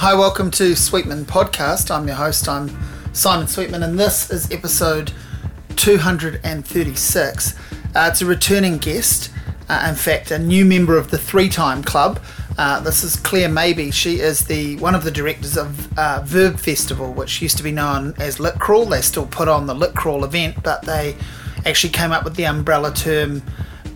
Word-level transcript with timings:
Hi, 0.00 0.14
welcome 0.14 0.50
to 0.50 0.76
Sweetman 0.76 1.24
Podcast. 1.24 1.90
I'm 1.90 2.06
your 2.06 2.16
host, 2.16 2.50
I'm 2.50 2.70
Simon 3.14 3.48
Sweetman, 3.48 3.82
and 3.82 3.98
this 3.98 4.30
is 4.30 4.52
episode 4.52 5.10
236. 5.76 7.54
Uh, 7.94 8.08
it's 8.12 8.20
a 8.20 8.26
returning 8.26 8.76
guest, 8.76 9.30
uh, 9.70 9.86
in 9.88 9.94
fact, 9.94 10.30
a 10.30 10.38
new 10.38 10.66
member 10.66 10.98
of 10.98 11.10
the 11.10 11.16
Three 11.16 11.48
Time 11.48 11.82
Club. 11.82 12.20
Uh, 12.58 12.78
this 12.80 13.02
is 13.02 13.16
Claire 13.16 13.48
Mabey. 13.48 13.90
She 13.90 14.20
is 14.20 14.44
the 14.44 14.76
one 14.76 14.94
of 14.94 15.02
the 15.02 15.10
directors 15.10 15.56
of 15.56 15.98
uh, 15.98 16.20
Verb 16.26 16.58
Festival, 16.60 17.14
which 17.14 17.40
used 17.40 17.56
to 17.56 17.62
be 17.62 17.72
known 17.72 18.12
as 18.18 18.38
Lit 18.38 18.58
Crawl. 18.58 18.84
They 18.84 19.00
still 19.00 19.26
put 19.26 19.48
on 19.48 19.66
the 19.66 19.74
Lit 19.74 19.94
Crawl 19.94 20.24
event, 20.24 20.62
but 20.62 20.82
they 20.82 21.16
actually 21.64 21.94
came 21.94 22.12
up 22.12 22.22
with 22.22 22.36
the 22.36 22.44
umbrella 22.44 22.92
term 22.92 23.40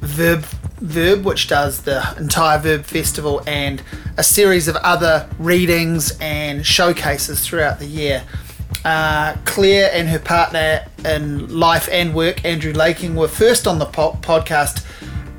Verb 0.00 0.46
Verb, 0.80 1.24
which 1.24 1.48
does 1.48 1.82
the 1.82 2.14
entire 2.18 2.58
Verb 2.58 2.84
Festival 2.84 3.42
and 3.46 3.82
a 4.16 4.24
series 4.24 4.68
of 4.68 4.76
other 4.76 5.28
readings 5.38 6.16
and 6.20 6.64
showcases 6.64 7.46
throughout 7.46 7.78
the 7.78 7.86
year. 7.86 8.22
Uh, 8.84 9.36
Claire 9.44 9.90
and 9.92 10.08
her 10.08 10.18
partner 10.18 10.84
in 11.04 11.48
life 11.58 11.88
and 11.92 12.14
work, 12.14 12.44
Andrew 12.44 12.72
Laking, 12.72 13.14
were 13.14 13.28
first 13.28 13.66
on 13.66 13.78
the 13.78 13.86
po- 13.86 14.18
podcast 14.22 14.84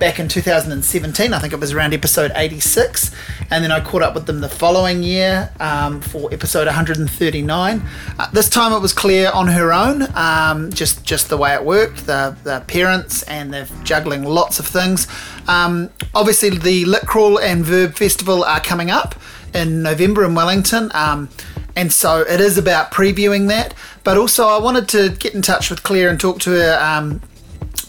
back 0.02 0.20
in 0.20 0.28
2017. 0.28 1.32
I 1.32 1.38
think 1.38 1.54
it 1.54 1.60
was 1.60 1.73
around 1.73 1.94
episode 1.94 2.32
86. 2.34 3.12
And 3.52 3.64
then 3.64 3.72
I 3.72 3.80
caught 3.80 4.02
up 4.02 4.16
with 4.16 4.26
them 4.26 4.41
the 4.41 4.50
following 4.50 5.04
year 5.04 5.54
um, 5.60 6.02
for 6.02 6.34
episode 6.34 6.66
139. 6.66 7.82
Uh, 8.18 8.32
this 8.32 8.50
time 8.50 8.74
it 8.74 8.80
was 8.80 8.94
Claire 8.94 9.32
on 9.32 9.48
her 9.48 9.72
own, 9.72 10.08
um, 10.16 10.72
just, 10.72 11.05
just 11.05 11.30
the 11.30 11.38
way 11.38 11.54
it 11.54 11.64
worked. 11.64 12.08
The, 12.08 12.36
the 12.44 12.64
parents 12.66 13.22
and 13.24 13.54
they're 13.54 13.68
juggling 13.84 14.24
lots 14.24 14.58
of 14.58 14.66
things. 14.66 15.08
Um, 15.48 15.91
obviously, 16.16 16.49
the 16.49 16.84
Lit 16.86 17.04
Crawl 17.04 17.38
and 17.38 17.63
Verb 17.63 17.94
Festival 17.94 18.44
are 18.44 18.60
coming 18.60 18.90
up 18.90 19.13
in 19.54 19.84
November 19.84 20.26
in 20.26 20.34
Wellington. 20.34 20.90
Um, 20.96 21.29
and 21.76 21.94
so 21.94 22.22
it 22.22 22.41
is 22.41 22.57
about 22.57 22.91
previewing 22.91 23.49
that. 23.49 23.76
But 24.04 24.18
also, 24.18 24.48
I 24.48 24.57
wanted 24.57 24.90
to 24.90 25.10
get 25.10 25.35
in 25.35 25.44
touch 25.44 25.70
with 25.70 25.84
Claire 25.84 26.10
and 26.10 26.20
talk 26.20 26.40
to 26.40 26.54
her. 26.54 26.79
Um, 26.82 27.22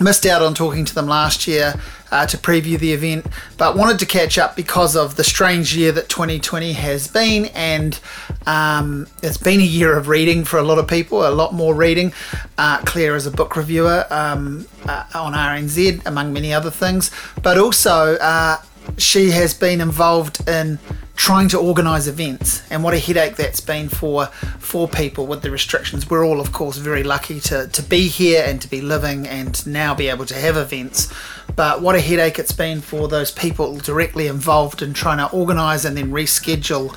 missed 0.00 0.26
out 0.26 0.42
on 0.42 0.52
talking 0.52 0.84
to 0.84 0.94
them 0.94 1.06
last 1.06 1.46
year 1.46 1.74
uh, 2.12 2.26
to 2.26 2.36
preview 2.36 2.78
the 2.78 2.92
event, 2.92 3.26
but 3.56 3.76
wanted 3.76 3.98
to 3.98 4.06
catch 4.06 4.38
up 4.38 4.54
because 4.54 4.94
of 4.94 5.16
the 5.16 5.24
strange 5.24 5.74
year 5.74 5.90
that 5.90 6.08
2020 6.08 6.74
has 6.74 7.08
been, 7.08 7.46
and 7.46 7.98
um, 8.46 9.08
it's 9.22 9.38
been 9.38 9.60
a 9.60 9.64
year 9.64 9.96
of 9.96 10.08
reading 10.08 10.44
for 10.44 10.58
a 10.58 10.62
lot 10.62 10.78
of 10.78 10.86
people, 10.86 11.26
a 11.26 11.30
lot 11.30 11.54
more 11.54 11.74
reading. 11.74 12.12
Uh, 12.58 12.78
Claire 12.84 13.16
is 13.16 13.26
a 13.26 13.30
book 13.30 13.56
reviewer 13.56 14.06
um, 14.10 14.66
uh, 14.84 15.04
on 15.14 15.32
RNZ, 15.32 16.06
among 16.06 16.32
many 16.32 16.52
other 16.52 16.70
things, 16.70 17.10
but 17.42 17.58
also 17.58 18.16
uh, 18.16 18.58
she 18.98 19.30
has 19.30 19.54
been 19.54 19.80
involved 19.80 20.48
in 20.48 20.78
trying 21.14 21.48
to 21.48 21.58
organise 21.58 22.06
events 22.06 22.62
and 22.70 22.82
what 22.82 22.94
a 22.94 22.98
headache 22.98 23.36
that's 23.36 23.60
been 23.60 23.88
for 23.88 24.26
for 24.58 24.88
people 24.88 25.26
with 25.26 25.42
the 25.42 25.50
restrictions. 25.50 26.08
We're 26.08 26.24
all, 26.24 26.40
of 26.40 26.52
course, 26.52 26.78
very 26.78 27.02
lucky 27.02 27.38
to, 27.40 27.68
to 27.68 27.82
be 27.82 28.08
here 28.08 28.42
and 28.46 28.60
to 28.62 28.68
be 28.68 28.80
living 28.80 29.26
and 29.28 29.64
now 29.66 29.94
be 29.94 30.08
able 30.08 30.26
to 30.26 30.34
have 30.34 30.56
events. 30.56 31.12
But 31.54 31.82
what 31.82 31.94
a 31.94 32.00
headache 32.00 32.38
it's 32.38 32.52
been 32.52 32.80
for 32.80 33.08
those 33.08 33.30
people 33.30 33.76
directly 33.78 34.26
involved 34.26 34.82
in 34.82 34.94
trying 34.94 35.18
to 35.18 35.34
organise 35.34 35.84
and 35.84 35.96
then 35.96 36.10
reschedule 36.10 36.92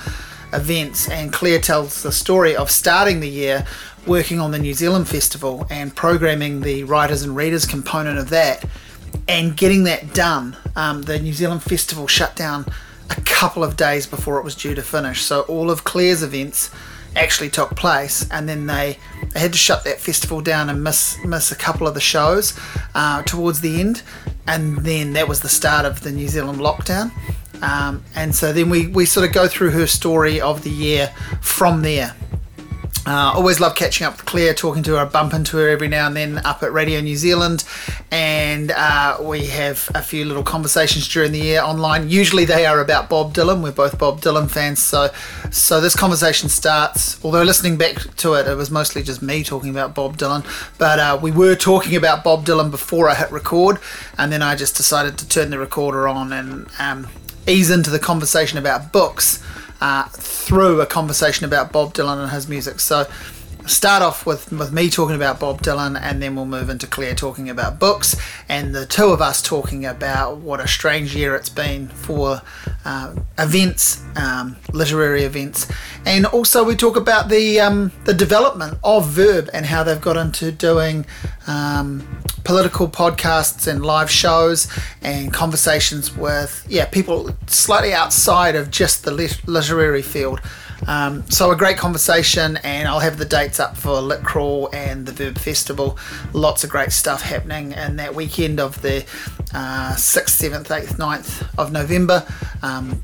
events. 0.53 1.09
And 1.09 1.33
Claire 1.33 1.59
tells 1.59 2.01
the 2.01 2.11
story 2.11 2.55
of 2.55 2.71
starting 2.71 3.19
the 3.19 3.29
year 3.29 3.65
working 4.07 4.39
on 4.39 4.51
the 4.51 4.59
New 4.59 4.73
Zealand 4.73 5.07
Festival 5.09 5.67
and 5.69 5.95
programming 5.95 6.61
the 6.61 6.83
writers 6.83 7.23
and 7.23 7.35
readers 7.35 7.65
component 7.65 8.17
of 8.17 8.29
that 8.29 8.63
and 9.27 9.55
getting 9.55 9.83
that 9.85 10.13
done. 10.13 10.55
Um, 10.75 11.03
the 11.03 11.19
New 11.19 11.33
Zealand 11.33 11.63
Festival 11.63 12.07
shut 12.07 12.35
down 12.35 12.65
a 13.09 13.21
couple 13.21 13.63
of 13.63 13.77
days 13.77 14.07
before 14.07 14.39
it 14.39 14.43
was 14.43 14.55
due 14.55 14.75
to 14.75 14.81
finish. 14.81 15.21
So 15.21 15.41
all 15.41 15.69
of 15.69 15.83
Claire's 15.83 16.23
events 16.23 16.71
actually 17.15 17.49
took 17.49 17.75
place, 17.75 18.29
and 18.29 18.47
then 18.47 18.67
they, 18.67 18.97
they 19.31 19.39
had 19.39 19.53
to 19.53 19.57
shut 19.57 19.83
that 19.85 19.99
festival 19.99 20.41
down 20.41 20.69
and 20.69 20.83
miss 20.83 21.17
miss 21.23 21.51
a 21.51 21.55
couple 21.55 21.87
of 21.87 21.93
the 21.93 22.01
shows 22.01 22.59
uh, 22.93 23.21
towards 23.23 23.61
the 23.61 23.79
end, 23.79 24.03
and 24.47 24.77
then 24.79 25.13
that 25.13 25.27
was 25.27 25.39
the 25.39 25.49
start 25.49 25.85
of 25.85 26.01
the 26.01 26.11
New 26.11 26.27
Zealand 26.27 26.59
lockdown. 26.59 27.11
Um, 27.61 28.03
and 28.15 28.35
so 28.35 28.51
then 28.51 28.69
we, 28.69 28.87
we 28.87 29.05
sort 29.05 29.25
of 29.25 29.33
go 29.33 29.47
through 29.47 29.71
her 29.71 29.87
story 29.87 30.41
of 30.41 30.63
the 30.63 30.69
year 30.69 31.07
from 31.41 31.81
there. 31.81 32.13
Uh, 33.07 33.33
always 33.35 33.59
love 33.59 33.75
catching 33.75 34.05
up 34.07 34.17
with 34.17 34.25
Claire, 34.25 34.53
talking 34.53 34.81
to 34.81 34.95
her, 34.95 35.05
bump 35.05 35.33
into 35.33 35.57
her 35.57 35.69
every 35.69 35.87
now 35.87 36.07
and 36.07 36.15
then 36.15 36.39
up 36.39 36.63
at 36.63 36.73
Radio 36.73 37.01
New 37.01 37.15
Zealand, 37.15 37.63
and 38.09 38.71
uh, 38.71 39.17
we 39.21 39.45
have 39.45 39.91
a 39.93 40.01
few 40.01 40.25
little 40.25 40.41
conversations 40.41 41.07
during 41.07 41.31
the 41.31 41.39
year 41.39 41.61
online. 41.61 42.09
Usually 42.09 42.45
they 42.45 42.65
are 42.65 42.79
about 42.79 43.07
Bob 43.07 43.33
Dylan. 43.35 43.61
We're 43.61 43.73
both 43.73 43.99
Bob 43.99 44.21
Dylan 44.21 44.49
fans, 44.49 44.79
so 44.79 45.09
so 45.51 45.79
this 45.79 45.95
conversation 45.95 46.49
starts. 46.49 47.23
Although 47.23 47.43
listening 47.43 47.77
back 47.77 47.97
to 48.15 48.33
it, 48.33 48.47
it 48.47 48.55
was 48.55 48.71
mostly 48.71 49.03
just 49.03 49.21
me 49.21 49.43
talking 49.43 49.69
about 49.69 49.93
Bob 49.93 50.17
Dylan, 50.17 50.43
but 50.79 50.97
uh, 50.97 51.19
we 51.21 51.29
were 51.29 51.55
talking 51.55 51.95
about 51.95 52.23
Bob 52.23 52.43
Dylan 52.43 52.71
before 52.71 53.07
I 53.07 53.13
hit 53.13 53.31
record, 53.31 53.77
and 54.17 54.31
then 54.31 54.41
I 54.41 54.55
just 54.55 54.75
decided 54.77 55.19
to 55.19 55.27
turn 55.27 55.51
the 55.51 55.59
recorder 55.59 56.07
on 56.07 56.33
and 56.33 56.67
um, 56.79 57.07
ease 57.47 57.69
into 57.69 57.91
the 57.91 57.99
conversation 57.99 58.57
about 58.57 58.91
books 58.91 59.43
uh, 59.85 60.05
through 60.13 60.81
a 60.81 60.85
conversation 60.87 61.45
about 61.45 61.71
Bob 61.71 61.93
Dylan 61.93 62.19
and 62.19 62.31
his 62.31 62.47
music. 62.47 62.79
So 62.79 63.07
start 63.67 64.01
off 64.01 64.25
with, 64.25 64.51
with 64.51 64.71
me 64.71 64.89
talking 64.89 65.15
about 65.15 65.39
Bob 65.39 65.61
Dylan 65.61 65.99
and 65.99 66.21
then 66.21 66.35
we'll 66.35 66.45
move 66.45 66.69
into 66.69 66.87
Claire 66.87 67.15
talking 67.15 67.49
about 67.49 67.79
books 67.79 68.15
and 68.47 68.73
the 68.75 68.85
two 68.85 69.07
of 69.07 69.21
us 69.21 69.41
talking 69.41 69.85
about 69.85 70.37
what 70.37 70.59
a 70.59 70.67
strange 70.67 71.15
year 71.15 71.35
it's 71.35 71.49
been 71.49 71.87
for 71.87 72.41
uh, 72.85 73.15
events, 73.37 74.03
um, 74.15 74.55
literary 74.73 75.23
events. 75.23 75.71
And 76.05 76.25
also 76.25 76.63
we 76.63 76.75
talk 76.75 76.95
about 76.95 77.29
the, 77.29 77.59
um, 77.59 77.91
the 78.05 78.13
development 78.13 78.77
of 78.83 79.07
Verb 79.07 79.49
and 79.53 79.65
how 79.65 79.83
they've 79.83 80.01
got 80.01 80.17
into 80.17 80.51
doing 80.51 81.05
um, 81.47 82.07
political 82.45 82.87
podcasts 82.87 83.67
and 83.67 83.83
live 83.83 84.09
shows 84.09 84.71
and 85.01 85.33
conversations 85.33 86.15
with 86.15 86.65
yeah 86.69 86.85
people 86.85 87.35
slightly 87.47 87.93
outside 87.93 88.55
of 88.55 88.71
just 88.71 89.03
the 89.03 89.11
literary 89.11 90.01
field. 90.01 90.39
Um, 90.87 91.29
so 91.29 91.51
a 91.51 91.55
great 91.55 91.77
conversation, 91.77 92.57
and 92.63 92.87
I'll 92.87 92.99
have 92.99 93.17
the 93.17 93.25
dates 93.25 93.59
up 93.59 93.77
for 93.77 93.99
Lit 94.01 94.23
Crawl 94.23 94.69
and 94.73 95.05
the 95.05 95.11
Verb 95.11 95.37
Festival. 95.37 95.97
Lots 96.33 96.63
of 96.63 96.69
great 96.69 96.91
stuff 96.91 97.21
happening 97.21 97.71
in 97.73 97.95
that 97.97 98.13
weekend 98.15 98.59
of 98.59 98.81
the 98.81 99.05
uh, 99.53 99.95
6th, 99.95 100.49
7th, 100.49 100.67
8th, 100.67 100.97
9th 100.97 101.49
of 101.57 101.71
November. 101.71 102.25
Um, 102.61 103.01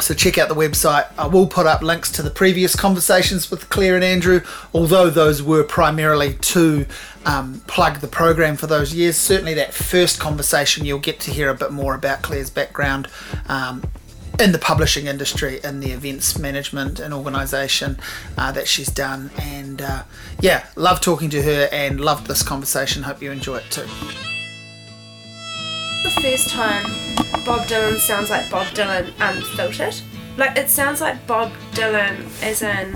so 0.00 0.12
check 0.12 0.38
out 0.38 0.48
the 0.48 0.54
website. 0.54 1.06
I 1.16 1.26
will 1.26 1.46
put 1.46 1.66
up 1.66 1.80
links 1.80 2.10
to 2.12 2.22
the 2.22 2.30
previous 2.30 2.74
conversations 2.74 3.50
with 3.50 3.68
Claire 3.70 3.94
and 3.94 4.04
Andrew, 4.04 4.40
although 4.72 5.08
those 5.08 5.42
were 5.42 5.62
primarily 5.62 6.34
to 6.34 6.84
um, 7.24 7.60
plug 7.66 8.00
the 8.00 8.08
program 8.08 8.56
for 8.56 8.66
those 8.66 8.92
years. 8.92 9.16
Certainly, 9.16 9.54
that 9.54 9.72
first 9.72 10.18
conversation, 10.18 10.84
you'll 10.84 10.98
get 10.98 11.20
to 11.20 11.30
hear 11.30 11.48
a 11.48 11.54
bit 11.54 11.70
more 11.70 11.94
about 11.94 12.22
Claire's 12.22 12.50
background. 12.50 13.08
In 14.40 14.50
the 14.52 14.58
publishing 14.58 15.06
industry, 15.06 15.60
in 15.62 15.78
the 15.80 15.92
events 15.92 16.36
management 16.38 16.98
and 16.98 17.14
organisation 17.14 17.98
uh, 18.36 18.50
that 18.52 18.66
she's 18.66 18.88
done. 18.88 19.30
And 19.40 19.80
uh, 19.80 20.02
yeah, 20.40 20.66
love 20.76 21.00
talking 21.00 21.30
to 21.30 21.40
her 21.42 21.68
and 21.70 22.00
loved 22.00 22.26
this 22.26 22.42
conversation. 22.42 23.04
Hope 23.04 23.22
you 23.22 23.30
enjoy 23.30 23.58
it 23.58 23.70
too. 23.70 23.86
The 26.02 26.20
first 26.20 26.50
time 26.50 26.84
Bob 27.46 27.66
Dylan 27.68 27.96
sounds 27.98 28.28
like 28.30 28.50
Bob 28.50 28.66
Dylan 28.74 29.12
unfiltered. 29.20 29.94
Like 30.36 30.58
it 30.58 30.68
sounds 30.68 31.00
like 31.00 31.24
Bob 31.28 31.52
Dylan 31.72 32.26
as 32.42 32.60
in 32.62 32.94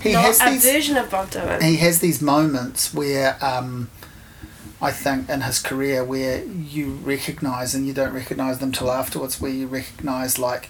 He 0.00 0.12
not 0.14 0.24
has 0.24 0.40
a 0.40 0.50
these. 0.50 0.64
version 0.64 0.96
of 0.96 1.10
Bob 1.10 1.30
Dylan. 1.30 1.62
he 1.62 1.76
has 1.76 2.00
these 2.00 2.22
moments 2.22 2.94
where 2.94 3.36
um, 3.44 3.90
I 4.80 4.90
think 4.92 5.28
in 5.30 5.40
his 5.40 5.58
career 5.60 6.04
where 6.04 6.44
you 6.44 6.92
recognise 7.02 7.74
and 7.74 7.86
you 7.86 7.92
don't 7.94 8.12
recognise 8.12 8.58
them 8.58 8.72
till 8.72 8.90
afterwards, 8.90 9.40
where 9.40 9.50
you 9.50 9.66
recognise 9.66 10.38
like 10.38 10.68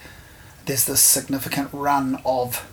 there's 0.67 0.85
this 0.87 1.01
significant 1.01 1.69
run 1.73 2.21
of 2.25 2.67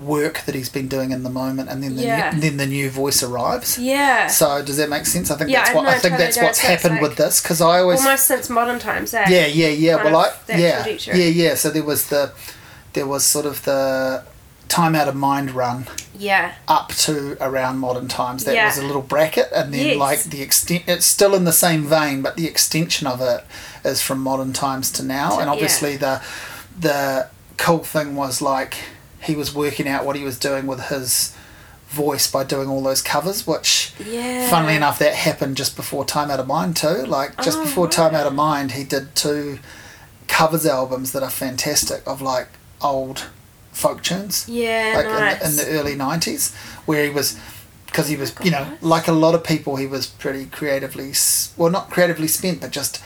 work 0.00 0.40
that 0.46 0.54
he's 0.54 0.70
been 0.70 0.88
doing 0.88 1.10
in 1.10 1.22
the 1.22 1.28
moment, 1.28 1.68
and 1.68 1.82
then 1.82 1.96
the 1.96 2.02
Yeah. 2.04 2.30
new, 2.30 2.40
then 2.40 2.56
the 2.56 2.66
new 2.66 2.88
voice 2.88 3.22
arrives. 3.22 3.78
yeah. 3.78 4.26
So 4.26 4.62
does 4.62 4.78
that 4.78 4.88
make 4.88 5.04
sense? 5.04 5.30
I 5.30 5.36
think 5.36 5.50
Yeah, 5.50 5.64
that's 5.64 5.74
what 5.74 5.82
no, 5.84 5.90
I 5.90 5.92
think 5.98 6.02
totally 6.14 6.24
that's 6.24 6.36
what's. 6.38 6.60
Happened 6.60 6.94
like 6.94 7.02
with 7.02 7.16
this 7.16 7.42
because 7.42 7.60
I 7.60 7.80
always 7.80 8.00
Almost 8.00 8.26
since 8.26 8.48
modern 8.48 8.78
times, 8.78 9.12
eh? 9.12 9.26
yeah 9.28 9.46
yeah 9.46 9.68
yeah 9.68 9.96
kind 9.98 10.14
well 10.14 10.32
I 10.48 10.56
yeah 10.56 10.86
yeah 10.86 11.14
yeah 11.14 11.54
so 11.54 11.68
there 11.68 11.82
was 11.82 12.06
the 12.08 12.32
there 12.94 13.06
was 13.06 13.24
sort 13.26 13.44
of 13.44 13.62
the 13.64 14.22
time 14.72 14.94
out 14.94 15.06
of 15.08 15.14
mind 15.14 15.50
run 15.52 15.86
Yeah. 16.18 16.52
up 16.66 16.88
to 17.06 17.36
around 17.40 17.78
modern 17.78 18.08
times. 18.08 18.44
That 18.44 18.54
Yeah. 18.54 18.66
was 18.66 18.78
a 18.78 18.82
little 18.90 19.02
bracket, 19.02 19.48
and 19.54 19.72
then 19.74 19.86
Yes. 19.86 19.96
like 19.98 20.22
the 20.24 20.40
extent, 20.42 20.84
it's 20.86 21.06
still 21.06 21.34
in 21.34 21.44
the 21.44 21.52
same 21.52 21.86
vein, 21.86 22.22
but 22.22 22.36
the 22.36 22.46
extension 22.46 23.06
of 23.06 23.20
it 23.20 23.44
is 23.84 24.00
from 24.00 24.18
modern 24.20 24.52
times 24.52 24.90
to 24.92 25.02
now. 25.02 25.38
And 25.38 25.46
Yeah. 25.48 25.52
obviously, 25.52 25.96
the 25.96 26.20
the 26.80 27.26
cool 27.58 27.84
thing 27.84 28.16
was 28.16 28.40
like 28.40 28.74
he 29.20 29.34
was 29.36 29.54
working 29.54 29.86
out 29.86 30.04
what 30.06 30.16
he 30.16 30.24
was 30.24 30.38
doing 30.38 30.66
with 30.66 30.80
his 30.94 31.32
voice 31.90 32.26
by 32.26 32.42
doing 32.44 32.68
all 32.68 32.82
those 32.82 33.02
covers, 33.02 33.46
which. 33.46 33.92
Yeah. 34.04 34.48
Funnily 34.48 34.74
enough, 34.74 34.98
that 34.98 35.14
happened 35.14 35.56
just 35.58 35.76
before 35.76 36.04
Time 36.06 36.30
Out 36.30 36.40
of 36.40 36.46
Mind 36.46 36.76
too. 36.76 37.04
Like 37.18 37.30
just 37.42 37.58
Oh, 37.58 37.64
before 37.64 37.88
Time. 37.88 38.14
Out 38.14 38.26
of 38.26 38.34
Mind, 38.34 38.72
he 38.72 38.84
did 38.84 39.14
two 39.14 39.58
covers 40.28 40.64
albums 40.64 41.12
that 41.12 41.22
are 41.22 41.30
fantastic 41.44 42.02
of 42.06 42.22
like 42.22 42.48
old 42.80 43.24
folk 43.82 44.02
tunes. 44.02 44.48
Yeah, 44.48 44.94
like 44.96 45.06
nice. 45.06 45.50
in, 45.50 45.56
the, 45.56 45.66
in 45.66 45.74
the 45.74 45.80
early 45.80 45.94
'90s, 45.96 46.54
where 46.86 47.04
he 47.04 47.10
was 47.10 47.38
because 47.92 48.08
he 48.08 48.16
was, 48.16 48.34
you 48.42 48.50
know, 48.50 48.78
like 48.80 49.06
a 49.06 49.12
lot 49.12 49.34
of 49.34 49.44
people, 49.44 49.76
he 49.76 49.86
was 49.86 50.06
pretty 50.06 50.46
creatively, 50.46 51.12
well, 51.58 51.70
not 51.70 51.90
creatively 51.90 52.26
spent, 52.26 52.62
but 52.62 52.70
just 52.70 53.02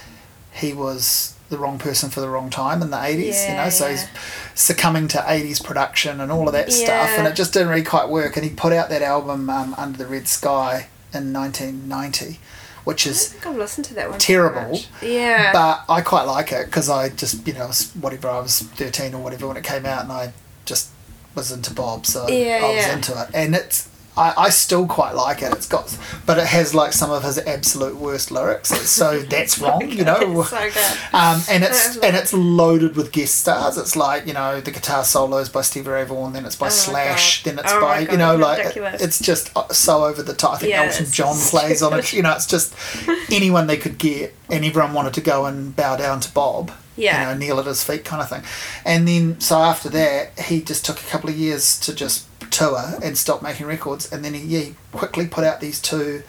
he 0.52 0.72
was 0.72 1.34
the 1.48 1.58
wrong 1.58 1.76
person 1.76 2.08
for 2.08 2.20
the 2.20 2.28
wrong 2.28 2.50
time 2.50 2.80
in 2.82 2.90
the 2.90 2.96
80s, 2.96 3.48
you 3.48 3.56
know, 3.56 3.68
so 3.68 3.86
yeah. 3.86 3.92
he's 3.92 4.06
succumbing 4.54 5.08
to 5.08 5.18
80s 5.18 5.62
production 5.62 6.20
and 6.20 6.30
all 6.30 6.46
of 6.46 6.52
that 6.52 6.72
stuff, 6.72 7.10
and 7.18 7.26
it 7.26 7.34
just 7.34 7.52
didn't 7.52 7.68
really 7.68 7.82
quite 7.82 8.08
work. 8.08 8.36
And 8.36 8.44
he 8.44 8.50
put 8.50 8.72
out 8.72 8.88
that 8.90 9.02
album, 9.02 9.50
um, 9.50 9.74
Under 9.76 9.98
the 9.98 10.06
Red 10.06 10.28
Sky, 10.28 10.88
in 11.12 11.32
1990, 11.32 12.38
which 12.84 13.06
is 13.06 13.32
think 13.32 13.46
I've 13.46 13.56
listened 13.56 13.86
to 13.86 13.94
that 13.94 14.10
one. 14.10 14.18
terrible. 14.18 14.80
Yeah. 15.02 15.52
but 15.52 15.84
I 15.92 16.00
quite 16.00 16.24
like 16.24 16.52
it 16.52 16.66
because 16.66 16.88
I 16.88 17.08
just, 17.08 17.46
you 17.46 17.54
know, 17.54 17.70
whatever, 18.00 18.28
I 18.28 18.40
was 18.40 18.60
13 18.60 19.14
or 19.14 19.22
whatever 19.22 19.48
when 19.48 19.56
it 19.56 19.64
came 19.64 19.84
out, 19.84 20.02
and 20.02 20.12
I 20.12 20.32
just 20.66 20.90
was 21.34 21.52
into 21.52 21.72
Bob, 21.72 22.06
so 22.06 22.28
Yeah, 22.28 22.60
I 22.62 22.74
was 22.74 22.86
yeah. 22.86 22.96
into 22.96 23.22
it. 23.22 23.28
And 23.34 23.54
it's, 23.54 23.88
I, 24.16 24.32
I 24.36 24.48
still 24.50 24.86
quite 24.86 25.14
like 25.14 25.42
it. 25.42 25.52
It's 25.52 25.66
got, 25.68 25.96
but 26.24 26.38
it 26.38 26.46
has 26.46 26.74
like 26.74 26.92
some 26.92 27.10
of 27.10 27.22
his 27.22 27.38
absolute 27.38 27.96
worst 27.96 28.30
lyrics, 28.30 28.68
so 28.88 29.18
that's 29.30 29.58
wrong, 29.58 29.88
you 29.90 30.04
know. 30.04 30.40
It's 30.40 30.50
so 30.50 30.70
good. 30.70 31.14
Um, 31.14 31.40
and 31.50 31.62
it's 31.64 31.96
and 32.02 32.16
it's 32.16 32.32
loaded 32.32 32.96
with 32.96 33.12
guest 33.12 33.34
stars. 33.36 33.76
It's 33.76 33.94
like 33.96 34.26
you 34.26 34.32
know 34.32 34.60
the 34.60 34.70
guitar 34.70 35.04
solos 35.04 35.48
by 35.48 35.60
Stevie 35.62 35.90
Ray 35.90 36.04
Vaughan, 36.04 36.32
then 36.32 36.46
it's 36.46 36.56
by 36.56 36.66
Oh 36.66 36.70
Slash, 36.70 37.42
then 37.42 37.58
it's 37.58 37.72
Oh 37.72 37.80
by 37.80 38.04
my 38.04 38.10
you 38.12 38.16
know 38.16 38.36
like 38.36 38.58
it- 38.76 39.02
it's 39.02 39.20
just 39.20 39.50
uh, 39.56 39.68
so 39.68 40.04
over 40.04 40.22
the 40.22 40.34
top. 40.34 40.54
I 40.54 40.58
think 40.58 40.70
Yeah, 40.70 40.82
Elton 40.84 41.06
John 41.10 41.36
plays 41.50 41.82
on 41.82 41.98
it. 41.98 42.12
You 42.12 42.22
know, 42.22 42.32
it's 42.32 42.46
just 42.46 42.74
anyone 43.30 43.66
they 43.66 43.76
could 43.76 43.98
get, 43.98 44.34
and 44.50 44.64
everyone 44.64 44.94
wanted 44.94 45.14
to 45.14 45.20
go 45.20 45.46
and 45.46 45.74
bow 45.74 45.96
down 45.96 46.20
to 46.20 46.32
Bob. 46.32 46.72
Yeah. 46.96 47.20
You 47.20 47.26
know, 47.34 47.38
kneel 47.38 47.60
at 47.60 47.66
his 47.66 47.84
feet, 47.84 48.06
kind 48.06 48.22
of 48.22 48.28
thing. 48.30 48.42
And 48.84 49.06
then 49.06 49.38
so 49.40 49.58
after 49.58 49.90
that, 49.90 50.38
he 50.38 50.62
just 50.62 50.86
took 50.86 50.98
a 50.98 51.04
couple 51.04 51.28
of 51.28 51.36
years 51.36 51.78
to 51.80 51.94
just 51.94 52.26
tour 52.56 52.98
and 53.02 53.16
stop 53.18 53.42
making 53.42 53.66
records, 53.66 54.10
and 54.12 54.24
then 54.24 54.34
he, 54.34 54.40
yeah, 54.40 54.60
he 54.60 54.74
quickly 54.92 55.26
put 55.26 55.44
out 55.44 55.60
these 55.60 55.80
two. 55.80 56.22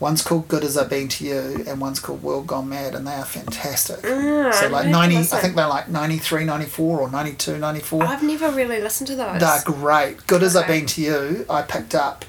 One's 0.00 0.22
called 0.22 0.48
Good 0.48 0.64
As 0.64 0.76
I've 0.76 0.90
Been 0.90 1.08
to 1.08 1.24
You, 1.24 1.64
and 1.66 1.80
one's 1.80 2.00
called 2.00 2.22
World 2.22 2.46
Gone 2.46 2.68
Mad, 2.68 2.94
and 2.94 3.06
they 3.06 3.14
are 3.14 3.24
fantastic. 3.24 4.00
Ah, 4.04 4.50
So 4.50 4.68
like 4.68 4.88
90, 4.88 5.16
I 5.16 5.22
think 5.22 5.54
they're 5.54 5.68
like 5.68 5.88
93, 5.88 6.44
94 6.44 7.00
or 7.00 7.10
92, 7.10 7.58
94. 7.58 8.02
I've 8.02 8.22
never 8.22 8.50
really 8.50 8.80
listened 8.80 9.06
to 9.08 9.16
those. 9.16 9.40
They're 9.40 9.62
great. 9.64 10.26
Good 10.26 10.42
as 10.42 10.56
I've 10.56 10.66
been 10.66 10.86
to 10.86 11.00
you, 11.00 11.46
I 11.48 11.62
picked 11.62 11.94
up 11.94 12.24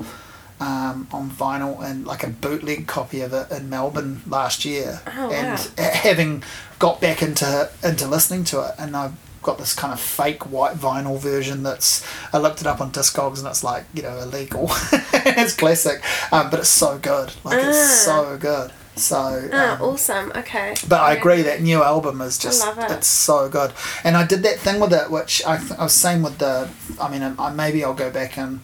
um, 0.59 1.07
on 1.11 1.29
vinyl 1.29 1.83
and 1.83 2.05
like 2.05 2.23
a 2.23 2.29
bootleg 2.29 2.87
copy 2.87 3.21
of 3.21 3.33
it 3.33 3.51
in 3.51 3.69
Melbourne 3.69 4.21
last 4.27 4.63
year. 4.63 5.01
Oh, 5.07 5.31
and 5.31 5.59
wow. 5.59 5.65
ha- 5.77 5.91
having 5.93 6.43
got 6.79 7.01
back 7.01 7.21
into 7.21 7.69
into 7.83 8.07
listening 8.07 8.43
to 8.45 8.61
it, 8.61 8.75
and 8.77 8.95
I've 8.95 9.13
got 9.45 9.57
this 9.57 9.73
kind 9.73 9.93
of 9.93 9.99
fake 9.99 10.51
white 10.51 10.75
vinyl 10.75 11.17
version 11.17 11.63
that's 11.63 12.05
I 12.33 12.37
looked 12.39 12.61
it 12.61 12.67
up 12.67 12.81
on 12.81 12.91
Discogs 12.91 13.39
and 13.39 13.47
it's 13.47 13.63
like 13.63 13.85
you 13.93 14.01
know 14.01 14.17
illegal. 14.19 14.69
it's 14.91 15.55
classic, 15.55 16.01
um, 16.31 16.49
but 16.49 16.59
it's 16.59 16.69
so 16.69 16.97
good. 16.97 17.31
Like 17.43 17.59
it's 17.63 17.77
Ah. 17.77 18.05
so 18.11 18.37
good. 18.37 18.71
So 18.97 19.49
Ah, 19.51 19.75
um, 19.75 19.81
awesome. 19.81 20.31
Okay. 20.35 20.73
but 20.87 21.01
I 21.01 21.13
agree 21.13 21.41
that 21.43 21.61
new 21.61 21.83
album 21.83 22.21
is 22.21 22.37
just 22.37 22.65
love 22.65 22.77
it. 22.79 22.89
it's 22.91 23.07
so 23.07 23.49
good, 23.49 23.73
and 24.05 24.15
I 24.15 24.25
did 24.25 24.41
that 24.43 24.57
thing 24.59 24.79
with 24.79 24.93
it, 24.93 25.11
which 25.11 25.45
I, 25.45 25.57
th- 25.57 25.77
I 25.79 25.83
was 25.83 25.93
saying 25.93 26.21
with 26.23 26.37
the. 26.37 26.69
I 26.99 27.09
mean, 27.09 27.21
I, 27.37 27.51
maybe 27.53 27.83
I'll 27.83 27.93
go 27.93 28.09
back 28.09 28.37
and 28.37 28.61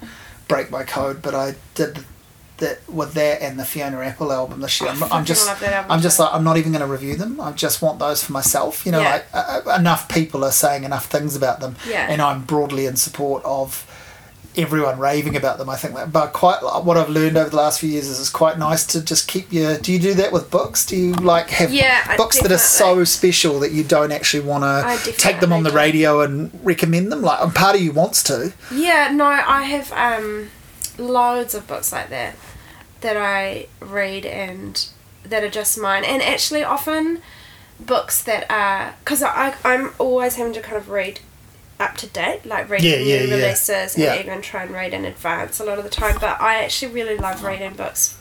break 0.48 0.72
my 0.72 0.84
code, 0.84 1.22
but 1.22 1.36
I 1.36 1.56
did 1.76 2.06
that 2.62 2.80
with 2.90 3.14
that 3.14 3.42
and 3.42 3.60
the 3.60 3.66
Fiona 3.66 4.00
Apple 4.00 4.32
album 4.32 4.62
this 4.62 4.80
year. 4.82 4.90
I'm, 4.90 5.04
I'm 5.12 5.26
just 5.26 5.48
album 5.48 5.92
I'm 5.92 6.02
just 6.02 6.18
like 6.18 6.34
I'm 6.34 6.44
not 6.44 6.58
even 6.58 6.72
going 6.72 6.82
to 6.88 6.92
review 6.92 7.16
them. 7.16 7.40
I 7.42 7.52
just 7.52 7.82
want 7.82 8.00
those 8.00 8.24
for 8.24 8.32
myself. 8.32 8.86
You 8.86 8.94
know, 8.94 9.02
Yeah. 9.02 9.12
like 9.12 9.26
uh, 9.34 9.62
uh, 9.68 9.76
enough 9.80 10.08
people 10.10 10.44
are 10.46 10.52
saying 10.52 10.84
enough 10.86 11.06
things 11.08 11.36
about 11.36 11.60
them, 11.60 11.76
Yeah. 11.88 12.08
and 12.10 12.22
I'm 12.22 12.44
broadly 12.46 12.86
in 12.86 12.96
support 12.96 13.44
of 13.46 13.86
everyone 14.58 15.00
raving 15.00 15.38
about 15.38 15.58
them. 15.58 15.70
I 15.70 15.78
think 15.78 15.96
that, 15.96 16.12
but 16.12 16.34
quite 16.34 16.62
what 16.62 16.98
I've 16.98 17.08
learned 17.08 17.38
over 17.38 17.50
the 17.50 17.56
last 17.56 17.80
few 17.80 17.90
years 17.90 18.08
is 18.10 18.20
it's 18.20 18.30
quite 18.30 18.58
nice 18.60 18.86
to 18.88 19.02
just 19.02 19.28
keep 19.30 19.52
your. 19.54 19.78
Do 19.78 19.94
you 19.94 20.00
do 20.00 20.14
that 20.16 20.32
with 20.34 20.52
books? 20.52 20.86
Do 20.86 20.98
you 20.98 21.14
like 21.14 21.50
have 21.52 21.74
Yeah, 21.74 22.18
books 22.18 22.42
that 22.42 22.52
are 22.52 22.58
so 22.58 23.04
special 23.06 23.60
that 23.62 23.72
you 23.72 23.84
don't 23.86 24.12
actually 24.12 24.44
want 24.44 24.64
to 24.66 25.12
take 25.14 25.40
them 25.40 25.54
on 25.54 25.64
the 25.64 25.72
radio 25.72 26.22
and 26.22 26.52
recommend 26.64 27.12
them? 27.14 27.22
Like, 27.22 27.42
and 27.42 27.56
part 27.56 27.76
of 27.78 27.82
you 27.82 27.92
wants 27.94 28.24
to. 28.24 28.54
Yeah, 28.74 29.12
no, 29.14 29.26
I 29.26 29.64
have 29.64 29.92
um, 29.94 30.50
loads 30.98 31.54
of 31.56 31.66
books 31.68 31.94
like 31.94 32.10
that 32.10 32.36
that 33.02 33.18
I 33.18 33.68
read 33.80 34.26
and 34.26 34.88
that 35.24 35.44
are 35.44 35.50
just 35.50 35.78
mine, 35.80 36.04
and 36.04 36.22
actually 36.22 36.64
often 36.64 37.22
books 37.80 38.22
that 38.24 38.50
are 38.50 38.96
because 39.04 39.24
I 39.24 39.56
I'm 39.64 39.92
always 40.00 40.36
having 40.36 40.54
to 40.54 40.62
kind 40.62 40.78
of 40.78 40.90
read 40.90 41.20
up 41.80 41.98
to 41.98 42.08
date, 42.08 42.46
like 42.46 42.70
read 42.70 42.84
Yeah, 42.84 42.98
new 42.98 43.04
yeah, 43.06 43.36
releases 43.36 43.98
Yeah. 43.98 44.14
and 44.14 44.24
even 44.26 44.42
try 44.42 44.64
and 44.64 44.72
read 44.72 44.94
in 44.94 45.04
advance 45.06 45.60
a 45.60 45.64
lot 45.66 45.78
of 45.80 45.84
the 45.84 45.90
time. 45.90 46.18
But 46.22 46.40
I 46.40 46.64
actually 46.64 46.92
really 46.94 47.18
love 47.18 47.44
reading 47.44 47.74
books 47.74 48.18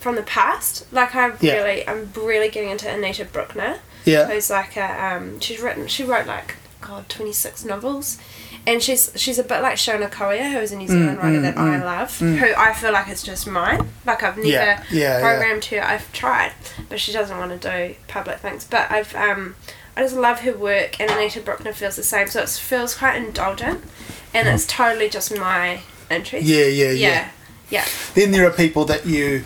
from 0.00 0.16
the 0.16 0.22
past. 0.22 0.90
Like 0.92 1.14
I 1.14 1.26
really, 1.26 1.86
I'm 1.86 2.10
really 2.14 2.48
getting 2.48 2.70
into 2.70 2.90
Anita 2.90 3.24
Brookner 3.26 3.78
Yeah. 4.06 4.26
who's 4.26 4.48
like 4.50 4.76
a 4.76 5.04
um 5.14 5.38
she's 5.40 5.60
written 5.60 5.86
she 5.86 6.02
wrote 6.04 6.26
like 6.26 6.56
god 6.80 7.08
26 7.08 7.64
novels 7.64 8.18
and 8.66 8.82
she's 8.82 9.12
she's 9.16 9.38
a 9.38 9.42
bit 9.42 9.60
like 9.60 9.76
Shonagh 9.76 10.10
Koea 10.10 10.52
who's 10.52 10.72
a 10.72 10.76
New 10.76 10.88
Zealand 10.88 11.18
writer 11.18 11.38
mm, 11.38 11.42
that 11.42 11.56
I 11.58 11.82
love 11.82 12.18
who 12.18 12.52
I 12.56 12.72
feel 12.72 12.92
like 12.92 13.08
is 13.08 13.22
just 13.22 13.46
mine. 13.46 13.88
Like 14.06 14.22
I've 14.22 14.36
never 14.36 14.48
Yeah, 14.48 14.84
yeah, 14.90 15.18
yeah. 15.18 15.20
programmed 15.20 15.64
her 15.66 15.82
I've 15.82 16.12
tried 16.12 16.52
but 16.88 17.00
she 17.00 17.12
doesn't 17.12 17.36
want 17.36 17.60
to 17.60 17.70
do 17.70 17.94
public 18.08 18.38
things. 18.38 18.64
But 18.64 18.90
I've 18.90 19.14
um 19.14 19.56
I 19.96 20.02
just 20.02 20.16
love 20.16 20.40
her 20.40 20.56
work 20.56 21.00
and 21.00 21.10
Anita 21.10 21.40
Brookner 21.40 21.72
feels 21.72 21.96
the 21.96 22.02
same. 22.02 22.26
So 22.28 22.42
it 22.42 22.48
feels 22.48 22.96
quite 22.96 23.16
indulgent 23.16 23.84
and 24.32 24.48
it's 24.48 24.66
totally 24.66 25.08
just 25.08 25.36
my 25.36 25.80
interest. 26.10 26.46
Yeah, 26.46 26.64
yeah, 26.64 26.90
yeah. 26.90 26.90
yeah 26.92 27.28
yeah. 27.70 27.84
Then 28.14 28.30
there 28.30 28.46
are 28.46 28.50
people 28.52 28.84
that 28.86 29.06
you, 29.06 29.44